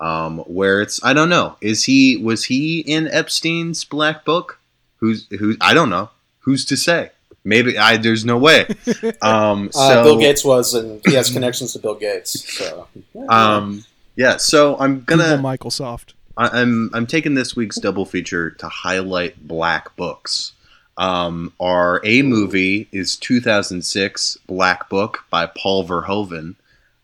Um, 0.01 0.39
where 0.41 0.81
it's 0.81 1.03
I 1.05 1.13
don't 1.13 1.29
know. 1.29 1.57
Is 1.61 1.85
he 1.85 2.17
was 2.17 2.45
he 2.45 2.81
in 2.81 3.07
Epstein's 3.07 3.85
black 3.85 4.25
book? 4.25 4.59
Who's 4.97 5.29
who? 5.39 5.57
I 5.61 5.75
don't 5.75 5.91
know. 5.91 6.11
Who's 6.41 6.65
to 6.67 6.77
say? 6.77 7.11
Maybe 7.45 7.79
I. 7.79 7.97
There's 7.99 8.25
no 8.25 8.39
way. 8.39 8.67
Um, 9.21 9.71
so 9.71 9.81
uh, 9.81 10.03
Bill 10.03 10.19
Gates 10.19 10.45
was, 10.45 10.75
and 10.75 11.01
he 11.07 11.15
has 11.15 11.31
connections 11.31 11.73
to 11.75 11.79
Bill 11.79 11.95
Gates. 11.95 12.53
So 12.53 12.89
Um, 13.29 13.85
yeah, 14.17 14.37
so 14.37 14.77
I'm 14.79 15.03
gonna 15.05 15.37
Google 15.37 15.39
Microsoft. 15.39 16.15
I, 16.37 16.61
I'm 16.61 16.91
I'm 16.93 17.07
taking 17.07 17.35
this 17.35 17.55
week's 17.55 17.77
double 17.79 18.05
feature 18.05 18.51
to 18.51 18.69
highlight 18.69 19.47
black 19.47 19.95
books. 19.97 20.53
Um, 20.99 21.53
our 21.59 22.01
A 22.05 22.23
movie 22.23 22.89
is 22.93 23.17
2006 23.17 24.39
Black 24.47 24.89
Book 24.89 25.25
by 25.31 25.47
Paul 25.47 25.87
Verhoeven, 25.87 26.57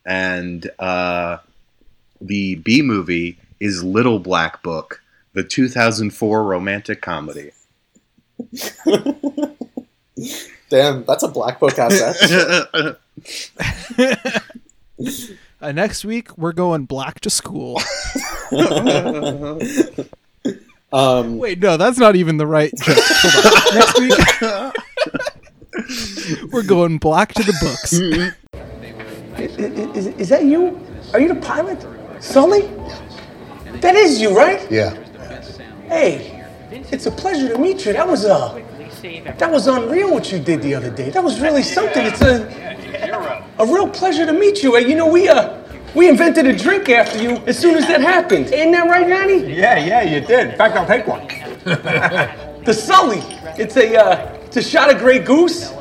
and 0.08 0.68
uh, 0.78 1.36
the 2.20 2.56
B 2.56 2.82
movie 2.82 3.38
is 3.60 3.84
Little 3.84 4.18
Black 4.18 4.62
Book, 4.62 5.02
the 5.34 5.44
2004 5.44 6.44
romantic 6.44 7.02
comedy. 7.02 7.50
damn, 10.70 11.04
that's 11.04 11.22
a 11.22 11.28
black 11.28 11.60
book 11.60 11.78
asset. 11.78 12.96
Uh, 15.60 15.72
next 15.72 16.04
week, 16.04 16.38
we're 16.38 16.52
going 16.52 16.84
black 16.84 17.18
to 17.18 17.28
school. 17.28 17.80
um, 20.92 21.36
Wait, 21.36 21.58
no, 21.58 21.76
that's 21.76 21.98
not 21.98 22.14
even 22.14 22.36
the 22.36 22.46
right 22.46 22.72
joke. 22.76 22.96
Next 23.74 23.98
week, 23.98 24.12
we're 26.52 26.62
going 26.62 26.98
black 26.98 27.34
to 27.34 27.42
the 27.42 27.54
books. 27.60 27.92
Is, 29.38 30.06
is 30.06 30.28
that 30.30 30.44
you? 30.44 30.80
Are 31.12 31.20
you 31.20 31.28
the 31.28 31.40
pilot? 31.40 31.84
Sully? 32.20 32.62
That 33.80 33.94
is 33.94 34.20
you, 34.20 34.36
right? 34.36 34.68
Yeah. 34.70 34.94
Hey, 35.88 36.44
it's 36.70 37.06
a 37.06 37.10
pleasure 37.10 37.48
to 37.48 37.58
meet 37.58 37.86
you. 37.86 37.92
That 37.92 38.06
was 38.06 38.24
uh 38.24 38.60
that 39.38 39.50
was 39.50 39.68
unreal 39.68 40.12
what 40.12 40.32
you 40.32 40.38
did 40.40 40.60
the 40.62 40.74
other 40.74 40.90
day. 40.90 41.10
That 41.10 41.22
was 41.22 41.40
really 41.40 41.62
something. 41.62 42.04
It's 42.04 42.20
a 42.20 43.46
a 43.58 43.66
real 43.66 43.88
pleasure 43.88 44.26
to 44.26 44.32
meet 44.32 44.62
you. 44.62 44.76
And 44.76 44.88
you 44.88 44.96
know, 44.96 45.06
we 45.06 45.28
uh 45.28 45.56
we 45.94 46.08
invented 46.08 46.46
a 46.46 46.56
drink 46.56 46.88
after 46.88 47.22
you 47.22 47.36
as 47.46 47.58
soon 47.58 47.76
as 47.76 47.86
that 47.86 48.00
happened. 48.00 48.52
Ain't 48.52 48.72
that 48.72 48.88
right, 48.88 49.06
Nanny? 49.08 49.54
Yeah, 49.54 49.78
yeah, 49.78 50.02
you 50.02 50.20
did. 50.20 50.48
In 50.50 50.56
fact, 50.56 50.76
I'll 50.76 50.86
take 50.86 51.06
one. 51.06 51.26
The 52.64 52.74
Sully. 52.74 53.22
It's 53.56 53.76
a 53.78 53.96
uh 53.96 54.34
it's 54.44 54.56
a 54.58 54.62
shot 54.62 54.92
of 54.92 54.98
Grey 54.98 55.20
Goose 55.20 55.72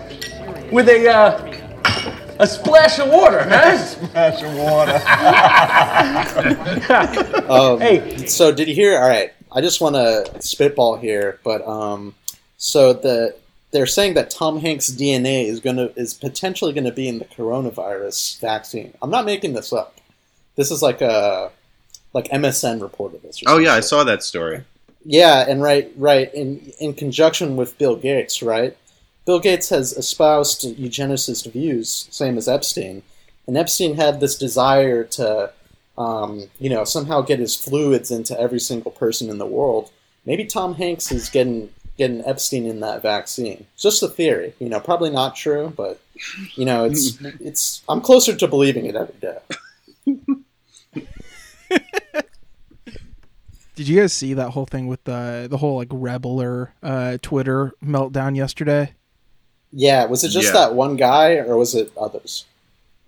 with 0.71 0.87
a 0.87 1.09
uh 1.09 1.46
a 2.39 2.47
splash 2.47 2.99
of 2.99 3.09
water, 3.09 3.43
huh? 3.43 3.77
Splash 3.85 4.43
of 4.43 4.55
water. 4.55 4.99
Um, 7.49 7.79
Hey. 7.79 8.25
So 8.27 8.51
did 8.51 8.67
you 8.67 8.75
hear? 8.75 8.97
All 8.99 9.07
right, 9.07 9.31
I 9.51 9.61
just 9.61 9.79
want 9.81 9.95
to 9.95 10.41
spitball 10.41 10.97
here, 10.97 11.39
but 11.43 11.65
um, 11.67 12.13
so 12.57 12.93
the 12.93 13.35
they're 13.71 13.85
saying 13.85 14.13
that 14.15 14.29
Tom 14.29 14.59
Hanks' 14.59 14.89
DNA 14.89 15.45
is 15.45 15.59
gonna 15.59 15.89
is 15.95 16.13
potentially 16.13 16.73
gonna 16.73 16.91
be 16.91 17.07
in 17.07 17.19
the 17.19 17.25
coronavirus 17.25 18.39
vaccine. 18.39 18.93
I'm 19.01 19.09
not 19.09 19.25
making 19.25 19.53
this 19.53 19.71
up. 19.71 19.95
This 20.55 20.71
is 20.71 20.81
like 20.81 21.01
a 21.01 21.51
like 22.13 22.27
MSN 22.29 22.81
reported 22.81 23.21
this. 23.21 23.41
or 23.43 23.45
Oh 23.47 23.57
yeah, 23.57 23.73
I 23.73 23.79
saw 23.79 24.03
that 24.03 24.23
story. 24.23 24.63
Yeah, 25.05 25.45
and 25.47 25.61
right, 25.61 25.91
right 25.95 26.33
in 26.33 26.73
in 26.79 26.93
conjunction 26.93 27.55
with 27.55 27.77
Bill 27.77 27.95
Gates, 27.95 28.41
right? 28.41 28.75
Bill 29.27 29.39
Gates 29.41 29.67
has 29.69 29.91
espoused 29.91 30.61
eugenicist 30.61 31.51
views, 31.51 32.07
same 32.09 32.37
as 32.37 32.47
Epstein, 32.47 33.03
and 33.45 33.57
Epstein 33.57 33.97
had 33.97 34.21
this 34.21 34.37
desire 34.37 35.03
to, 35.03 35.51
um, 35.97 36.45
you 36.59 36.69
know, 36.69 36.85
somehow 36.85 37.19
get 37.19 37.37
his 37.37 37.53
fluids 37.53 38.09
into 38.09 38.39
every 38.39 38.61
single 38.61 38.89
person 38.89 39.29
in 39.29 39.37
the 39.37 39.45
world. 39.45 39.91
Maybe 40.25 40.45
Tom 40.45 40.75
Hanks 40.75 41.11
is 41.11 41.29
getting 41.29 41.69
getting 41.97 42.23
Epstein 42.25 42.65
in 42.65 42.79
that 42.79 43.01
vaccine. 43.01 43.65
It's 43.73 43.83
just 43.83 44.01
a 44.01 44.07
theory, 44.07 44.53
you 44.59 44.69
know, 44.69 44.79
probably 44.79 45.09
not 45.09 45.35
true, 45.35 45.73
but 45.75 45.99
you 46.55 46.63
know, 46.63 46.85
it's 46.85 47.17
it's. 47.41 47.81
I'm 47.89 47.99
closer 47.99 48.33
to 48.33 48.47
believing 48.47 48.85
it 48.85 48.95
every 48.95 49.15
day. 49.19 49.39
Did 53.75 53.89
you 53.89 53.99
guys 53.99 54.13
see 54.13 54.33
that 54.35 54.51
whole 54.51 54.65
thing 54.65 54.87
with 54.87 55.03
the 55.03 55.47
the 55.49 55.57
whole 55.57 55.75
like 55.75 55.89
rebeller 55.89 56.69
uh, 56.81 57.17
Twitter 57.21 57.73
meltdown 57.83 58.37
yesterday? 58.37 58.93
Yeah, 59.71 60.05
was 60.05 60.23
it 60.23 60.29
just 60.29 60.47
Yeah. 60.47 60.53
that 60.53 60.75
one 60.75 60.95
guy, 60.95 61.35
or 61.35 61.57
was 61.57 61.75
it 61.75 61.91
others? 61.97 62.45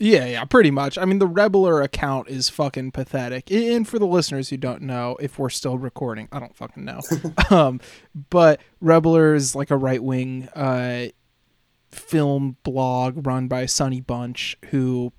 Yeah, 0.01 0.25
yeah, 0.25 0.45
pretty 0.45 0.71
much. 0.71 0.97
I 0.97 1.03
mean, 1.03 1.19
the 1.19 1.27
Rebeller 1.27 1.83
account 1.83 2.29
is 2.29 2.47
fucking 2.49 2.91
pathetic. 2.91 3.51
And 3.51 3.85
for 3.85 3.99
the 3.99 4.07
listeners 4.07 4.49
who 4.49 4.55
don't 4.55 4.81
know, 4.83 5.17
if 5.19 5.37
we're 5.37 5.49
still 5.49 5.77
recording, 5.77 6.29
I 6.31 6.39
don't 6.39 6.55
fucking 6.55 6.85
know. 6.85 7.01
um, 7.49 7.81
but 8.29 8.61
Rebeller 8.81 9.35
is 9.35 9.55
like 9.55 9.71
a 9.71 9.77
right 9.77 10.01
wing 10.01 10.47
uh, 10.55 11.07
film 11.91 12.55
blog 12.63 13.27
run 13.27 13.49
by 13.49 13.65
Sonny 13.65 13.99
Bunch, 13.99 14.57
who 14.69 15.11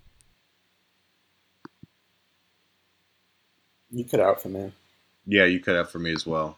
You 3.90 4.04
cut 4.04 4.20
out 4.20 4.40
for 4.40 4.48
me. 4.48 4.72
Yeah, 5.26 5.44
you 5.44 5.60
could 5.60 5.76
out 5.76 5.90
for 5.90 5.98
me 5.98 6.12
as 6.12 6.26
well. 6.26 6.56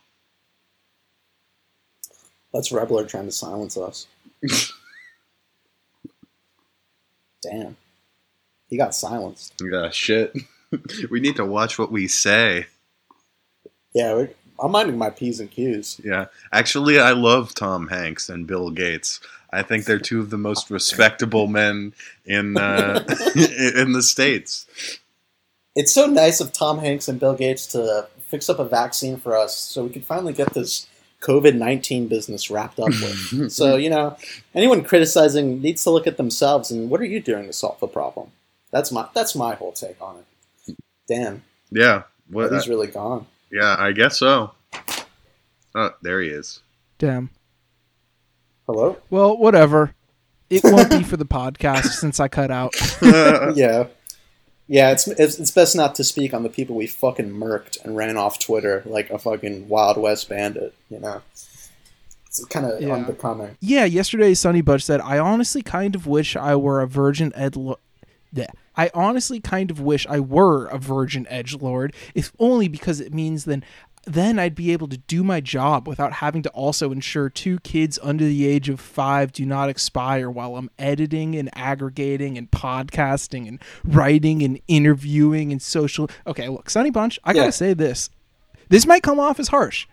That's 2.53 2.71
Rebeller 2.71 3.09
trying 3.09 3.25
to 3.25 3.33
silence 3.33 3.77
us. 3.77 4.07
Damn. 7.43 7.77
He 8.69 8.77
got 8.77 8.95
silenced. 8.95 9.55
Yeah, 9.61 9.91
shit. 9.91 10.35
we 11.11 11.21
need 11.21 11.37
to 11.37 11.45
watch 11.45 11.79
what 11.79 11.93
we 11.93 12.09
say. 12.09 12.67
Yeah, 13.93 14.27
I'm 14.59 14.71
minding 14.71 14.97
my 14.97 15.11
P's 15.11 15.41
and 15.41 15.51
Q's. 15.51 16.01
Yeah. 16.03 16.27
Actually, 16.53 16.99
I 16.99 17.11
love 17.13 17.55
Tom 17.55 17.89
Hanks 17.89 18.29
and 18.29 18.47
Bill 18.47 18.71
Gates. 18.71 19.21
I 19.53 19.63
think 19.63 19.85
they're 19.85 19.99
two 19.99 20.21
of 20.21 20.31
the 20.31 20.39
most 20.39 20.71
respectable 20.71 21.47
men 21.47 21.93
in 22.25 22.57
uh, 22.57 23.05
in 23.77 23.93
the 23.93 24.03
states. 24.03 24.67
It's 25.77 25.93
so 25.93 26.07
nice 26.07 26.41
of 26.41 26.53
Tom 26.53 26.79
Hanks 26.79 27.09
and 27.09 27.21
Bill 27.21 27.35
Gates 27.35 27.67
to 27.69 28.09
fix 28.29 28.49
up 28.49 28.59
a 28.59 28.65
vaccine 28.65 29.19
for 29.19 29.37
us 29.37 29.57
so 29.57 29.85
we 29.85 29.91
can 29.91 30.03
finally 30.03 30.33
get 30.33 30.55
this 30.55 30.87
COVID 31.23 31.57
19 31.57 32.09
business 32.09 32.51
wrapped 32.51 32.79
up 32.79 32.89
with. 32.89 33.03
Mm-hmm. 33.33 33.49
so, 33.49 33.77
you 33.77 33.89
know, 33.89 34.17
anyone 34.55 34.85
criticizing 34.85 35.63
needs 35.63 35.83
to 35.85 35.91
look 35.91 36.07
at 36.07 36.17
themselves 36.19 36.71
and 36.71 36.91
what 36.91 37.01
are 37.01 37.07
you 37.07 37.21
doing 37.21 37.47
to 37.47 37.53
solve 37.53 37.81
the 37.81 37.87
problem? 37.87 38.31
That's 38.71 38.91
my 38.93 39.09
that's 39.15 39.35
my 39.35 39.55
whole 39.55 39.73
take 39.73 40.01
on 40.03 40.17
it. 40.67 40.77
Damn. 41.09 41.43
Yeah. 41.71 42.03
What? 42.29 42.53
He's 42.53 42.67
uh, 42.67 42.71
really 42.71 42.89
gone. 42.89 43.27
yeah, 43.51 43.77
I 43.79 43.93
guess 43.93 44.19
so. 44.19 44.53
Oh, 45.75 45.91
there 46.03 46.21
he 46.21 46.29
is. 46.29 46.61
damn. 46.99 47.31
Hello? 48.67 48.97
Well, 49.11 49.37
whatever. 49.37 49.95
It 50.51 50.63
won't 50.65 50.91
be 50.91 51.03
for 51.03 51.17
the 51.17 51.25
podcast 51.41 51.87
since 51.93 52.21
I 52.21 52.29
cut 52.29 52.51
out. 52.51 52.75
yeah. 53.57 53.87
Yeah, 54.73 54.91
it's, 54.93 55.07
it's 55.07 55.39
it's 55.39 55.51
best 55.51 55.77
not 55.77 55.95
to 55.97 56.05
speak 56.05 56.33
on 56.33 56.45
the 56.45 56.49
people 56.49 56.75
we 56.75 56.87
fucking 56.87 57.29
murked 57.31 57.85
and 57.85 57.95
ran 57.95 58.17
off 58.17 58.39
Twitter 58.39 58.83
like 58.87 59.11
a 59.11 59.19
fucking 59.19 59.69
Wild 59.69 59.99
West 59.99 60.31
bandit, 60.31 60.73
you 60.89 60.99
know? 60.99 61.21
It's 62.27 62.43
kind 62.47 62.65
of 62.65 62.81
Yeah. 62.81 62.95
unbecoming. 62.95 63.59
Yeah, 63.61 63.85
yesterday 63.85 64.33
Sonny 64.33 64.63
Bunch 64.63 64.83
said, 64.83 65.03
"I 65.03 65.19
honestly 65.19 65.61
kind 65.61 65.95
of 65.95 66.07
wish 66.07 66.37
I 66.37 66.57
were 66.57 66.81
a 66.81 66.87
virgin 66.89 67.33
ed. 67.35 67.55
Lo- 67.55 67.79
yeah. 68.33 68.47
I 68.75 68.91
honestly 68.95 69.41
kind 69.41 69.71
of 69.71 69.79
wish 69.79 70.07
I 70.07 70.21
were 70.21 70.65
a 70.69 70.79
virgin 70.79 71.27
edge 71.29 71.55
lord, 71.55 71.93
if 72.15 72.33
only 72.39 72.67
because 72.67 72.99
it 72.99 73.13
means 73.13 73.45
then." 73.45 73.63
Then 74.05 74.39
I'd 74.39 74.55
be 74.57 74.73
able 74.73 74.89
to 74.89 74.97
do 74.97 75.23
my 75.23 75.41
job 75.41 75.87
without 75.87 76.15
having 76.15 76.43
to 76.43 76.51
also 76.51 76.91
ensure 76.91 77.29
two 77.31 77.61
kids 77.61 77.99
under 78.03 78.25
the 78.25 78.47
age 78.47 78.69
of 78.69 78.81
five 78.81 79.33
do 79.33 79.47
not 79.47 79.69
expire 79.69 80.29
while 80.29 80.57
I'm 80.57 80.71
editing 80.79 81.37
and 81.37 81.49
aggregating 81.57 82.37
and 82.37 82.51
podcasting 82.51 83.47
and 83.47 83.61
writing 83.85 84.43
and 84.43 84.61
interviewing 84.67 85.53
and 85.53 85.63
social. 85.63 86.11
Okay, 86.27 86.49
look, 86.49 86.69
Sonny 86.69 86.91
Bunch, 86.91 87.21
I 87.23 87.33
gotta 87.33 87.53
say 87.53 87.75
this. 87.75 88.11
This 88.69 88.87
might 88.87 89.03
come 89.03 89.21
off 89.21 89.39
as 89.39 89.49
harsh 89.49 89.87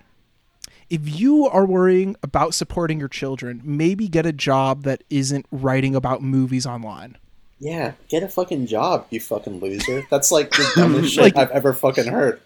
if 0.90 1.20
you 1.20 1.46
are 1.46 1.66
worrying 1.66 2.16
about 2.24 2.54
supporting 2.54 3.00
your 3.00 3.08
children, 3.08 3.62
maybe 3.64 4.08
get 4.08 4.26
a 4.26 4.34
job 4.34 4.84
that 4.84 5.04
isn't 5.10 5.46
writing 5.52 5.96
about 5.96 6.22
movies 6.22 6.66
online. 6.66 7.18
Yeah, 7.60 7.94
get 8.08 8.24
a 8.24 8.28
fucking 8.30 8.68
job, 8.68 9.06
you 9.10 9.20
fucking 9.20 9.60
loser. 9.60 10.08
That's 10.10 10.32
like 10.32 10.52
the 10.52 10.72
dumbest 10.76 11.14
shit 11.14 11.24
Like- 11.24 11.38
I've 11.38 11.52
ever 11.52 11.74
fucking 11.74 12.08
heard. 12.08 12.40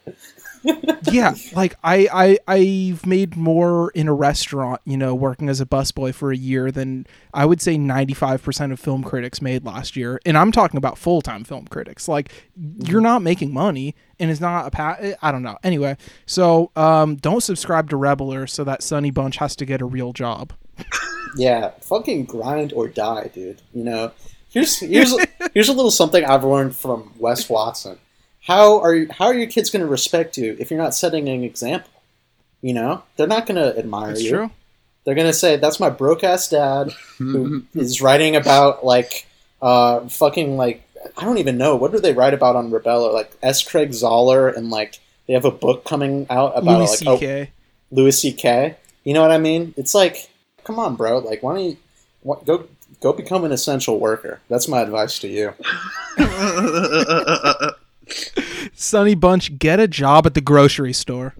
Yeah, 1.11 1.35
like 1.53 1.75
I, 1.83 2.07
I 2.11 2.39
I've 2.47 3.05
made 3.05 3.35
more 3.35 3.91
in 3.91 4.07
a 4.07 4.13
restaurant, 4.13 4.81
you 4.85 4.97
know, 4.97 5.13
working 5.13 5.49
as 5.49 5.61
a 5.61 5.65
busboy 5.65 6.13
for 6.13 6.31
a 6.31 6.37
year 6.37 6.71
than 6.71 7.05
I 7.33 7.45
would 7.45 7.61
say 7.61 7.75
95% 7.75 8.71
of 8.71 8.79
film 8.79 9.03
critics 9.03 9.41
made 9.41 9.65
last 9.65 9.95
year. 9.95 10.19
And 10.25 10.37
I'm 10.37 10.51
talking 10.51 10.77
about 10.77 10.97
full-time 10.97 11.43
film 11.43 11.67
critics. 11.67 12.07
Like 12.07 12.31
you're 12.55 13.01
not 13.01 13.21
making 13.21 13.53
money 13.53 13.95
and 14.19 14.31
it's 14.31 14.39
not 14.41 14.67
a 14.67 14.71
pa- 14.71 14.97
I 15.21 15.31
don't 15.31 15.43
know. 15.43 15.57
Anyway, 15.63 15.97
so 16.25 16.71
um 16.75 17.17
don't 17.17 17.41
subscribe 17.43 17.89
to 17.89 17.95
Rebeller 17.95 18.49
so 18.49 18.63
that 18.63 18.81
Sonny 18.81 19.11
Bunch 19.11 19.37
has 19.37 19.55
to 19.57 19.65
get 19.65 19.81
a 19.81 19.85
real 19.85 20.13
job. 20.13 20.53
Yeah, 21.35 21.71
fucking 21.81 22.25
grind 22.25 22.73
or 22.73 22.87
die, 22.87 23.29
dude. 23.33 23.61
You 23.73 23.83
know, 23.83 24.11
here's 24.49 24.79
here's 24.79 25.15
here's 25.53 25.69
a 25.69 25.73
little 25.73 25.91
something 25.91 26.23
I've 26.23 26.43
learned 26.43 26.75
from 26.75 27.11
Wes 27.17 27.49
Watson. 27.49 27.97
How 28.43 28.81
are 28.81 28.93
you, 28.93 29.07
how 29.09 29.25
are 29.25 29.33
your 29.33 29.47
kids 29.47 29.69
going 29.69 29.81
to 29.81 29.87
respect 29.87 30.37
you 30.37 30.55
if 30.59 30.69
you're 30.69 30.81
not 30.81 30.93
setting 30.93 31.29
an 31.29 31.43
example? 31.43 31.89
You 32.61 32.73
know, 32.73 33.03
they're 33.15 33.27
not 33.27 33.45
going 33.45 33.55
to 33.55 33.77
admire 33.77 34.09
That's 34.09 34.23
you. 34.23 34.29
true. 34.29 34.51
They're 35.03 35.15
going 35.15 35.27
to 35.27 35.33
say 35.33 35.57
that's 35.57 35.79
my 35.79 35.89
broke 35.89 36.23
ass 36.23 36.49
dad 36.49 36.91
who 37.17 37.63
is 37.75 38.01
writing 38.01 38.35
about 38.35 38.85
like 38.85 39.27
uh 39.61 40.07
fucking 40.07 40.55
like 40.57 40.81
I 41.17 41.25
don't 41.25 41.37
even 41.37 41.57
know 41.57 41.75
what 41.75 41.91
do 41.91 41.99
they 41.99 42.13
write 42.13 42.33
about 42.33 42.55
on 42.55 42.71
Rebeller 42.71 43.13
like 43.13 43.31
S. 43.41 43.63
Craig 43.63 43.89
Zahler 43.89 44.55
and 44.55 44.69
like 44.69 44.99
they 45.27 45.33
have 45.33 45.45
a 45.45 45.51
book 45.51 45.85
coming 45.85 46.25
out 46.29 46.53
about 46.55 46.79
Louis 46.79 47.01
like 47.01 47.07
oh, 47.07 47.17
C.K. 47.17 47.51
Louis 47.91 48.17
C.K. 48.17 48.75
You 49.03 49.13
know 49.13 49.21
what 49.21 49.31
I 49.31 49.37
mean? 49.37 49.73
It's 49.77 49.93
like, 49.93 50.29
come 50.63 50.79
on, 50.79 50.95
bro. 50.95 51.19
Like, 51.19 51.43
why 51.43 51.55
don't 51.55 51.65
you 51.65 51.77
what, 52.21 52.45
go 52.45 52.67
go 53.01 53.13
become 53.13 53.43
an 53.43 53.51
essential 53.51 53.99
worker? 53.99 54.39
That's 54.49 54.67
my 54.67 54.81
advice 54.81 55.19
to 55.19 55.27
you. 55.27 55.53
Sonny 58.73 59.15
Bunch, 59.15 59.57
get 59.57 59.79
a 59.79 59.87
job 59.87 60.25
at 60.25 60.33
the 60.33 60.41
grocery 60.41 60.93
store. 60.93 61.35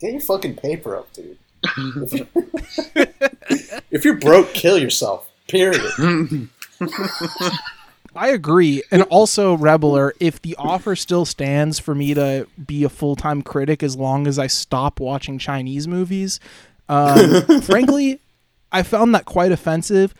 Get 0.00 0.12
your 0.12 0.20
fucking 0.20 0.56
paper 0.56 0.96
up, 0.96 1.12
dude. 1.12 1.38
if, 1.76 2.12
you're, 2.94 3.06
if 3.90 4.04
you're 4.04 4.18
broke, 4.18 4.52
kill 4.52 4.78
yourself. 4.78 5.30
Period. 5.48 5.82
I 8.16 8.28
agree. 8.28 8.82
And 8.90 9.02
also, 9.04 9.56
Rebeller, 9.56 10.12
if 10.20 10.40
the 10.40 10.54
offer 10.56 10.94
still 10.94 11.24
stands 11.24 11.78
for 11.78 11.94
me 11.94 12.14
to 12.14 12.46
be 12.64 12.84
a 12.84 12.88
full 12.88 13.16
time 13.16 13.42
critic 13.42 13.82
as 13.82 13.96
long 13.96 14.26
as 14.26 14.38
I 14.38 14.46
stop 14.46 15.00
watching 15.00 15.38
Chinese 15.38 15.88
movies, 15.88 16.38
um, 16.88 17.60
frankly, 17.62 18.20
I 18.70 18.82
found 18.82 19.14
that 19.14 19.24
quite 19.24 19.52
offensive. 19.52 20.14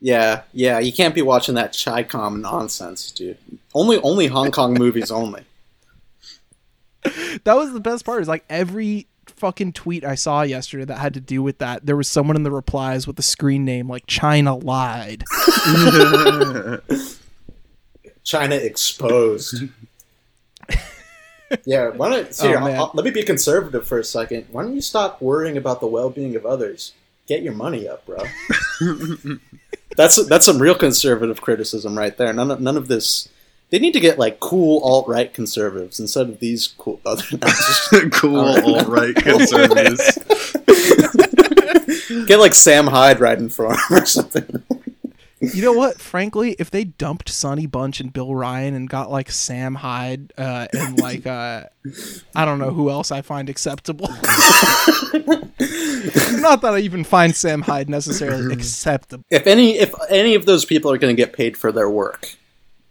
Yeah, 0.00 0.42
yeah. 0.52 0.78
You 0.78 0.92
can't 0.92 1.14
be 1.14 1.22
watching 1.22 1.56
that 1.56 1.76
Chi-Com 1.82 2.40
nonsense, 2.40 3.10
dude. 3.10 3.38
Only, 3.78 4.00
only 4.00 4.26
Hong 4.26 4.50
Kong 4.50 4.74
movies 4.74 5.10
only. 5.12 5.42
That 7.44 7.54
was 7.56 7.72
the 7.72 7.78
best 7.80 8.04
part. 8.04 8.20
Is 8.22 8.26
like 8.28 8.44
every 8.50 9.06
fucking 9.36 9.72
tweet 9.72 10.04
I 10.04 10.16
saw 10.16 10.42
yesterday 10.42 10.84
that 10.86 10.98
had 10.98 11.14
to 11.14 11.20
do 11.20 11.44
with 11.44 11.58
that. 11.58 11.86
There 11.86 11.96
was 11.96 12.08
someone 12.08 12.34
in 12.34 12.42
the 12.42 12.50
replies 12.50 13.06
with 13.06 13.16
a 13.20 13.22
screen 13.22 13.64
name 13.64 13.88
like 13.88 14.04
China 14.08 14.56
lied. 14.56 15.22
China 18.24 18.56
exposed. 18.56 19.62
yeah, 21.64 21.88
why 21.90 22.08
don't 22.10 22.34
see, 22.34 22.48
Oh, 22.48 22.54
I'll- 22.54 22.74
I'll- 22.74 22.90
let 22.94 23.04
me 23.04 23.10
be 23.12 23.22
conservative 23.22 23.86
for 23.86 23.98
a 24.00 24.04
second. 24.04 24.46
Why 24.50 24.62
don't 24.64 24.74
you 24.74 24.80
stop 24.82 25.22
worrying 25.22 25.56
about 25.56 25.80
the 25.80 25.86
well-being 25.86 26.34
of 26.36 26.44
others? 26.44 26.92
Get 27.26 27.42
your 27.42 27.54
money 27.54 27.86
up, 27.88 28.04
bro. 28.06 28.18
that's 29.96 30.26
that's 30.26 30.46
some 30.46 30.58
real 30.60 30.74
conservative 30.74 31.40
criticism 31.40 31.96
right 31.96 32.16
there. 32.16 32.32
None 32.32 32.50
of, 32.50 32.60
none 32.60 32.76
of 32.76 32.88
this. 32.88 33.28
They 33.70 33.78
need 33.78 33.92
to 33.92 34.00
get 34.00 34.18
like 34.18 34.40
cool 34.40 34.80
alt 34.82 35.06
right 35.08 35.32
conservatives 35.32 36.00
instead 36.00 36.28
of 36.28 36.40
these 36.40 36.68
cool 36.78 37.00
other 37.06 37.22
cool 38.12 38.38
alt-right 38.38 39.16
conservatives. 39.16 40.18
get 42.26 42.38
like 42.38 42.54
Sam 42.54 42.86
Hyde 42.86 43.20
riding 43.20 43.50
for 43.50 43.70
him 43.72 43.78
or 43.90 44.06
something. 44.06 44.62
You 45.40 45.62
know 45.62 45.72
what? 45.72 46.00
Frankly, 46.00 46.56
if 46.58 46.68
they 46.68 46.82
dumped 46.82 47.28
Sonny 47.28 47.66
Bunch 47.66 48.00
and 48.00 48.12
Bill 48.12 48.34
Ryan 48.34 48.74
and 48.74 48.90
got 48.90 49.08
like 49.08 49.30
Sam 49.30 49.76
Hyde 49.76 50.32
uh, 50.36 50.66
and 50.72 50.98
like 50.98 51.28
uh, 51.28 51.64
I 52.34 52.44
don't 52.44 52.58
know 52.58 52.70
who 52.70 52.90
else 52.90 53.12
I 53.12 53.22
find 53.22 53.48
acceptable. 53.48 54.08
Not 56.40 56.62
that 56.62 56.72
I 56.74 56.80
even 56.80 57.04
find 57.04 57.36
Sam 57.36 57.62
Hyde 57.62 57.88
necessarily 57.88 58.52
acceptable. 58.52 59.24
If 59.30 59.46
any, 59.46 59.78
if 59.78 59.94
any 60.10 60.34
of 60.34 60.44
those 60.44 60.64
people 60.64 60.90
are 60.90 60.98
going 60.98 61.14
to 61.14 61.22
get 61.22 61.32
paid 61.32 61.56
for 61.56 61.70
their 61.70 61.88
work, 61.88 62.36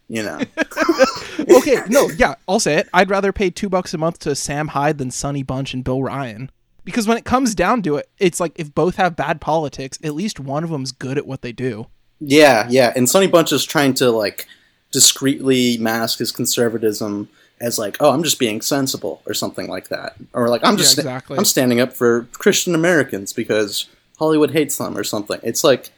you 0.08 0.24
know. 0.24 0.40
okay, 1.58 1.78
no, 1.90 2.10
yeah, 2.18 2.36
I'll 2.48 2.60
say 2.60 2.76
it. 2.76 2.90
I'd 2.94 3.10
rather 3.10 3.32
pay 3.32 3.50
two 3.50 3.70
bucks 3.70 3.94
a 3.94 3.98
month 3.98 4.20
to 4.20 4.36
Sam 4.36 4.70
Hyde 4.70 4.98
than 4.98 5.12
Sonny 5.12 5.44
Bunch 5.44 5.74
and 5.74 5.84
Bill 5.84 6.02
Ryan. 6.02 6.52
Because 6.84 7.08
when 7.08 7.18
it 7.18 7.26
comes 7.26 7.54
down 7.54 7.82
to 7.84 7.98
it, 7.98 8.10
it's 8.18 8.40
like 8.40 8.54
if 8.56 8.74
both 8.74 8.96
have 8.96 9.16
bad 9.16 9.42
politics, 9.42 10.00
at 10.04 10.16
least 10.16 10.40
one 10.40 10.64
of 10.64 10.70
them's 10.70 10.94
good 10.94 11.18
at 11.18 11.28
what 11.28 11.42
they 11.42 11.52
do. 11.52 11.88
Yeah, 12.20 12.68
yeah. 12.70 12.94
And 12.96 13.10
Sonny 13.10 13.28
Bunch 13.28 13.52
is 13.52 13.66
trying 13.66 13.94
to 13.96 14.10
like 14.10 14.48
discreetly 14.92 15.78
mask 15.80 16.20
his 16.20 16.32
conservatism 16.32 17.28
as 17.60 17.78
like, 17.78 17.98
oh, 18.00 18.12
I'm 18.12 18.24
just 18.24 18.40
being 18.40 18.62
sensible 18.62 19.22
or 19.26 19.34
something 19.34 19.68
like 19.68 19.90
that, 19.90 20.16
or 20.34 20.48
like 20.48 20.62
I'm 20.64 20.78
just 20.78 20.98
Yeah, 20.98 21.02
exactly. 21.02 21.38
I'm 21.38 21.46
standing 21.46 21.80
up 21.80 21.94
for 21.94 22.28
Christian 22.34 22.74
Americans 22.74 23.34
because 23.34 23.90
Hollywood 24.18 24.52
hates 24.52 24.78
them 24.78 24.98
or 24.98 25.04
something. 25.04 25.40
It's 25.44 25.64
like 25.64 25.92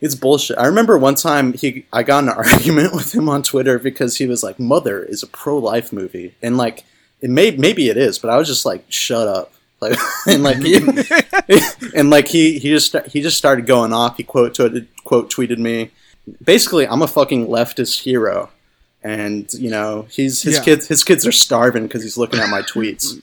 it's 0.00 0.14
bullshit. 0.14 0.58
I 0.58 0.66
remember 0.66 0.96
one 0.98 1.14
time 1.14 1.52
he 1.52 1.86
I 1.92 2.02
got 2.02 2.24
in 2.24 2.28
an 2.30 2.34
argument 2.52 2.94
with 2.94 3.14
him 3.14 3.28
on 3.28 3.42
Twitter 3.42 3.78
because 3.78 4.16
he 4.16 4.26
was 4.26 4.42
like, 4.42 4.58
"Mother" 4.58 5.02
is 5.02 5.22
a 5.22 5.26
pro 5.26 5.58
life 5.58 5.92
movie, 5.92 6.34
and 6.42 6.56
like 6.56 6.84
it 7.20 7.30
may 7.30 7.50
maybe 7.52 7.88
it 7.88 7.96
is, 7.96 8.18
but 8.18 8.30
I 8.30 8.36
was 8.36 8.48
just 8.48 8.64
like, 8.66 8.84
"Shut 8.88 9.28
up." 9.28 9.52
Like 9.80 9.98
and 10.26 10.42
like 10.42 10.58
he, 10.62 10.76
and 11.94 12.10
like 12.10 12.28
he 12.28 12.58
he 12.58 12.68
just 12.70 12.94
he 13.06 13.22
just 13.22 13.38
started 13.38 13.66
going 13.66 13.92
off. 13.92 14.16
He 14.18 14.22
quote 14.24 14.54
tweeted 14.54 14.86
quote 15.04 15.30
tweeted 15.32 15.58
me. 15.58 15.90
Basically, 16.44 16.86
I'm 16.86 17.00
a 17.02 17.06
fucking 17.06 17.46
leftist 17.46 18.02
hero, 18.02 18.50
and 19.02 19.50
you 19.54 19.70
know 19.70 20.06
he's 20.10 20.42
his 20.42 20.56
Yeah. 20.58 20.64
kids 20.64 20.86
his 20.88 21.02
kids 21.02 21.26
are 21.26 21.32
starving 21.32 21.84
because 21.84 22.02
he's 22.02 22.18
looking 22.18 22.40
at 22.40 22.50
my 22.50 22.60
tweets. 22.62 23.20